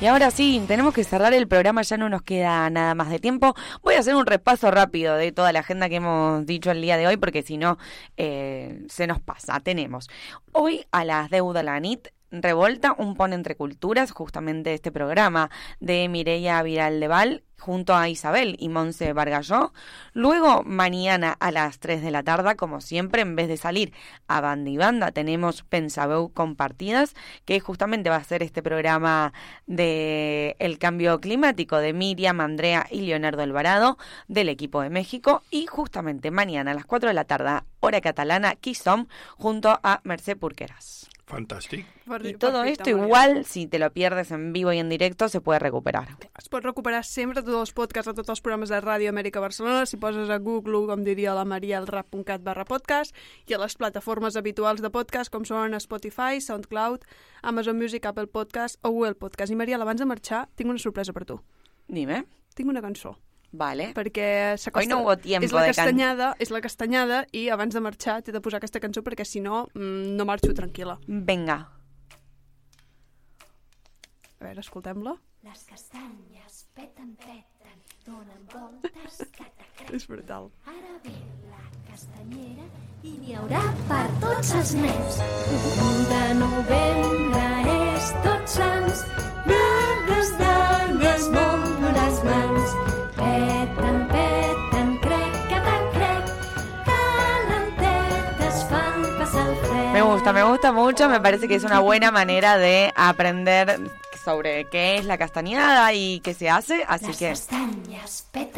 Y 0.01 0.07
ahora 0.07 0.31
sí, 0.31 0.63
tenemos 0.69 0.95
que 0.95 1.03
cerrar 1.03 1.35
el 1.35 1.49
programa, 1.49 1.83
ya 1.83 1.97
no 1.97 2.09
nos 2.09 2.23
queda 2.23 2.71
nada 2.71 2.95
más 2.95 3.11
de 3.11 3.19
tiempo. 3.19 3.57
Voy 3.83 3.97
a 3.97 3.99
hacer 3.99 4.15
un 4.15 4.27
repaso 4.27 4.71
rápido 4.71 5.17
de 5.17 5.33
toda 5.33 5.53
la 5.53 5.59
agenda 5.59 5.89
que 5.89 5.97
hemos 5.97 6.47
dicho 6.47 6.71
el 6.71 6.81
día 6.81 6.97
de 6.97 7.09
hoy, 7.09 7.17
porque 7.17 7.43
si 7.43 7.57
no, 7.57 7.79
eh, 8.17 8.85
se 8.89 9.09
nos 9.09 9.19
pasa. 9.21 9.59
Tenemos 9.59 10.09
hoy 10.53 10.87
a 10.93 11.05
las 11.05 11.31
deudas 11.31 11.65
la 11.65 11.81
NIT. 11.81 12.11
Revolta, 12.31 12.95
un 12.99 13.15
pon 13.15 13.33
entre 13.33 13.57
culturas, 13.57 14.11
justamente 14.11 14.75
este 14.75 14.93
programa 14.93 15.51
de 15.81 16.09
Mireia 16.09 16.63
Viral 16.63 17.01
de 17.01 17.09
Val, 17.09 17.45
junto 17.59 17.97
a 17.97 18.09
Isabel 18.11 18.55
y 18.59 18.69
Monse 18.69 19.15
Vargalló. 19.15 19.73
Luego, 20.13 20.63
mañana 20.63 21.37
a 21.41 21.51
las 21.51 21.79
3 21.79 22.03
de 22.03 22.11
la 22.11 22.23
tarde, 22.23 22.55
como 22.57 22.83
siempre, 22.83 23.23
en 23.23 23.35
vez 23.35 23.49
de 23.49 23.57
salir 23.57 23.95
a 24.27 24.43
banda 24.43 24.69
y 24.69 24.77
banda, 24.77 25.11
tenemos 25.11 25.63
Pensabeu 25.63 26.31
Compartidas, 26.33 27.15
que 27.47 27.61
justamente 27.61 28.11
va 28.11 28.17
a 28.17 28.25
ser 28.25 28.43
este 28.43 28.63
programa 28.63 29.33
de 29.67 30.55
el 30.59 30.79
cambio 30.79 31.21
climático 31.21 31.79
de 31.79 31.95
Miriam, 31.95 32.41
Andrea 32.41 32.87
y 32.91 33.01
Leonardo 33.03 33.43
Alvarado 33.43 33.99
del 34.29 34.51
equipo 34.51 34.83
de 34.83 34.91
México. 34.91 35.43
Y 35.51 35.67
justamente 35.67 36.31
mañana 36.31 36.73
a 36.73 36.75
las 36.75 36.85
4 36.85 37.09
de 37.09 37.15
la 37.15 37.25
tarde, 37.25 37.63
hora 37.81 38.01
catalana, 38.03 38.55
Kisom, 38.55 39.07
junto 39.39 39.81
a 39.83 40.03
Mercè 40.05 40.37
Purqueras. 40.37 41.09
Fantàstic. 41.29 41.85
Y 42.25 42.35
todo 42.35 42.65
esto 42.65 42.89
igual, 42.89 43.45
si 43.45 43.67
te 43.67 43.79
lo 43.79 43.93
pierdes 43.93 44.31
en 44.31 44.55
vivo 44.55 44.73
y 44.73 44.79
en 44.79 44.89
directo, 44.89 45.29
se 45.29 45.43
puede 45.43 45.59
recuperar. 45.59 46.17
Es 46.39 46.49
pot 46.49 46.65
recuperar 46.65 47.05
sempre 47.05 47.43
tots 47.43 47.59
els 47.61 47.75
podcasts 47.77 48.09
de 48.09 48.17
tots 48.17 48.33
els 48.33 48.41
programes 48.41 48.73
de 48.73 48.81
Ràdio 48.81 49.13
Amèrica 49.13 49.43
Barcelona 49.45 49.85
si 49.85 50.01
poses 50.01 50.33
a 50.33 50.39
Google, 50.39 50.87
com 50.89 51.05
diria 51.05 51.37
la 51.37 51.45
Maria, 51.45 51.79
el 51.79 51.87
rap.cat 51.87 52.43
barra 52.43 52.65
podcast 52.65 53.15
i 53.47 53.55
a 53.55 53.61
les 53.61 53.77
plataformes 53.77 54.41
habituals 54.41 54.81
de 54.81 54.89
podcast 54.91 55.31
com 55.31 55.45
són 55.45 55.77
Spotify, 55.77 56.41
SoundCloud, 56.41 57.05
Amazon 57.43 57.77
Music, 57.77 58.09
Apple 58.09 58.27
Podcast 58.33 58.81
o 58.83 58.91
Google 58.97 59.21
Podcast. 59.21 59.53
I 59.53 59.61
Maria, 59.61 59.77
abans 59.77 60.01
de 60.01 60.09
marxar, 60.09 60.47
tinc 60.57 60.73
una 60.73 60.81
sorpresa 60.81 61.13
per 61.13 61.29
tu. 61.29 61.43
Dime. 61.89 62.25
Tinc 62.57 62.73
una 62.73 62.81
cançó. 62.81 63.19
Vale. 63.51 63.93
Perquè 63.97 64.57
s'acosta... 64.61 64.81
Hoy 64.83 64.87
no 64.91 65.01
hubo 65.03 65.17
tiempo 65.17 65.47
és 65.47 65.53
la 65.57 65.63
de 65.65 65.73
can- 65.73 65.77
castanyada, 65.87 66.35
és 66.39 66.51
la 66.53 66.61
castanyada 66.61 67.23
i 67.33 67.49
abans 67.49 67.73
de 67.75 67.81
marxar 67.81 68.19
t'he 68.23 68.33
de 68.35 68.41
posar 68.45 68.59
aquesta 68.61 68.81
cançó 68.81 69.01
perquè 69.03 69.25
si 69.25 69.41
no, 69.41 69.67
mm, 69.75 70.17
no 70.19 70.27
marxo 70.29 70.53
tranquil·la. 70.53 70.99
Venga. 71.09 71.59
A 74.39 74.45
veure, 74.45 74.61
escoltem-la. 74.61 75.15
Les 75.47 75.63
castanyes 75.71 76.59
peten, 76.77 77.15
peten, 77.17 77.79
donen 78.05 78.45
voltes, 78.53 79.23
cata, 79.37 79.65
És 79.95 80.05
brutal. 80.11 80.51
Ara 80.67 80.99
ve 81.05 81.15
la 81.49 81.63
castanyera 81.89 82.67
i 83.07 83.13
n'hi 83.23 83.35
haurà 83.39 83.63
per 83.89 84.05
tots 84.21 84.53
els 84.59 84.75
nens. 84.83 85.21
Un 85.89 85.99
de 86.13 86.23
novembre 86.43 87.47
és 87.95 88.11
tots 88.27 88.59
sants, 88.59 89.05
negres 89.49 90.33
danes 90.43 91.29
molt 91.39 91.89
les 91.99 92.23
mans. 92.29 92.77
Me 99.93 100.03
gusta, 100.03 100.33
me 100.33 100.43
gusta 100.45 100.73
mucho. 100.73 101.09
Me 101.09 101.21
parece 101.21 101.49
que 101.49 101.57
es 101.57 101.65
una 101.65 101.81
buena 101.81 102.11
manera 102.11 102.57
de 102.57 102.93
aprender 102.95 103.81
sobre 104.25 104.67
qué 104.67 104.97
es 104.97 105.05
la 105.05 105.19
castañada 105.19 105.93
y 105.93 106.21
qué 106.21 106.35
se 106.35 106.51
hace. 106.51 106.85
Así 106.87 107.13
que 107.15 107.35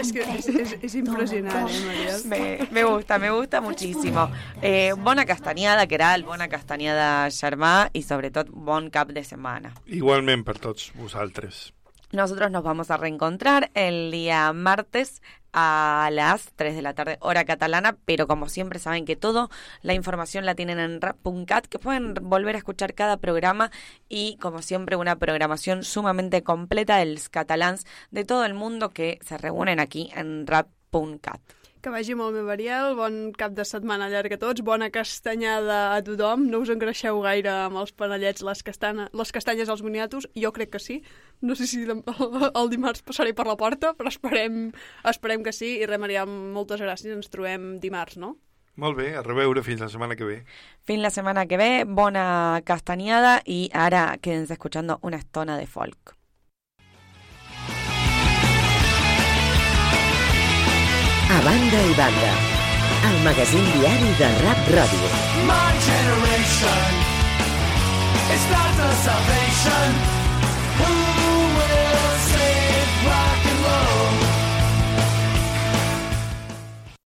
És 0.01 0.13
que 0.13 0.23
és, 0.23 0.47
és, 0.49 0.71
és 0.83 0.95
impressionant, 0.97 1.69
eh, 1.69 1.81
Maria? 1.87 2.15
me, 2.25 2.69
me 2.71 2.85
gusta, 2.85 3.19
me 3.19 3.31
gusta 3.31 3.61
muchísimo. 3.61 4.31
Eh, 4.63 4.93
bona 4.97 5.27
castañada, 5.27 5.87
Queral, 5.87 6.25
bona 6.25 6.49
castañada, 6.49 7.29
Germà, 7.31 7.91
y 7.93 8.03
sobre 8.03 8.31
todo 8.31 8.47
bon 8.51 8.89
cap 8.91 9.09
de 9.09 9.25
semana. 9.25 9.75
Igualment 9.87 10.45
per 10.45 10.59
tots 10.59 10.93
vosaltres. 10.97 11.73
Nosotros 12.13 12.51
nos 12.51 12.65
vamos 12.65 12.91
a 12.91 12.97
reencontrar 12.97 13.71
el 13.75 14.11
día 14.11 14.53
martes 14.53 15.23
a 15.53 16.09
las 16.13 16.53
3 16.57 16.75
de 16.75 16.83
la 16.83 16.93
tarde, 16.93 17.19
hora 17.21 17.45
catalana, 17.45 17.97
pero 18.05 18.27
como 18.27 18.49
siempre 18.49 18.81
saben 18.81 19.05
que 19.05 19.15
todo 19.15 19.49
la 19.83 19.95
información 19.95 20.45
la 20.45 20.57
tienen 20.57 20.81
en 20.81 21.01
rap.cat, 21.01 21.67
que 21.67 21.79
pueden 21.79 22.15
volver 22.15 22.57
a 22.57 22.59
escuchar 22.59 22.95
cada 22.95 23.19
programa 23.19 23.71
y 24.09 24.39
como 24.39 24.61
siempre 24.61 24.97
una 24.97 25.17
programación 25.17 25.85
sumamente 25.85 26.43
completa 26.43 26.97
de 26.97 27.07
los 27.07 27.29
catalans 27.29 27.87
de 28.11 28.25
todo 28.25 28.45
el 28.45 28.55
mundo 28.55 28.91
que 28.91 29.21
se 29.23 29.39
reúnen 29.39 29.79
aquí 29.79 30.11
en 30.15 30.49
rap.cat. 30.49 31.41
Que 31.81 31.89
vagi 31.89 32.13
molt 32.13 32.35
bé, 32.37 32.43
Mariel. 32.45 32.91
Bon 32.93 33.15
cap 33.41 33.55
de 33.57 33.65
setmana 33.65 34.11
llarg 34.13 34.35
a 34.35 34.39
tots. 34.41 34.61
Bona 34.61 34.91
castanyada 34.93 35.95
a 35.95 36.03
tothom. 36.05 36.43
No 36.53 36.61
us 36.61 36.69
engreixeu 36.75 37.23
gaire 37.25 37.49
amb 37.55 37.81
els 37.81 37.95
panellets, 37.97 38.45
les, 38.45 38.61
castana, 38.67 39.07
les 39.17 39.33
castanyes 39.33 39.73
als 39.73 39.81
moniatos. 39.81 40.29
Jo 40.37 40.53
crec 40.53 40.75
que 40.75 40.83
sí. 40.85 40.99
No 41.41 41.57
sé 41.57 41.71
si 41.71 41.81
el, 41.87 42.03
el 42.51 42.71
dimarts 42.75 43.01
passaré 43.01 43.33
per 43.33 43.49
la 43.49 43.57
porta, 43.57 43.95
però 43.97 44.13
esperem, 44.13 44.67
esperem 45.09 45.47
que 45.47 45.57
sí. 45.57 45.79
I 45.81 45.89
res, 45.89 46.05
Mariel, 46.05 46.29
moltes 46.29 46.85
gràcies. 46.85 47.17
Ens 47.17 47.33
trobem 47.33 47.79
dimarts, 47.81 48.21
no? 48.21 48.35
Molt 48.77 49.01
bé, 49.01 49.15
a 49.17 49.25
reveure 49.25 49.65
fins 49.65 49.81
la 49.81 49.89
setmana 49.89 50.21
que 50.21 50.29
ve. 50.29 50.39
Fin 50.85 51.01
la 51.01 51.11
semana 51.11 51.49
que 51.49 51.57
ve, 51.57 51.73
bona 51.89 52.61
castañada 52.65 53.41
y 53.45 53.71
ahora 53.73 54.19
quédense 54.21 54.53
escuchando 54.53 54.99
una 55.01 55.17
estona 55.17 55.57
de 55.57 55.67
folk. 55.67 56.20
Banda 61.71 61.87
i 61.87 61.95
banda, 61.95 62.33
el 63.09 63.23
magazín 63.23 63.65
diari 63.73 64.15
de 64.19 64.29
Rap 64.43 64.59
Ràdio. 64.75 65.09
My 65.47 65.71
generation 65.79 66.91
is 68.35 68.45
not 68.51 68.77
the 68.77 68.91
salvation. 69.05 70.20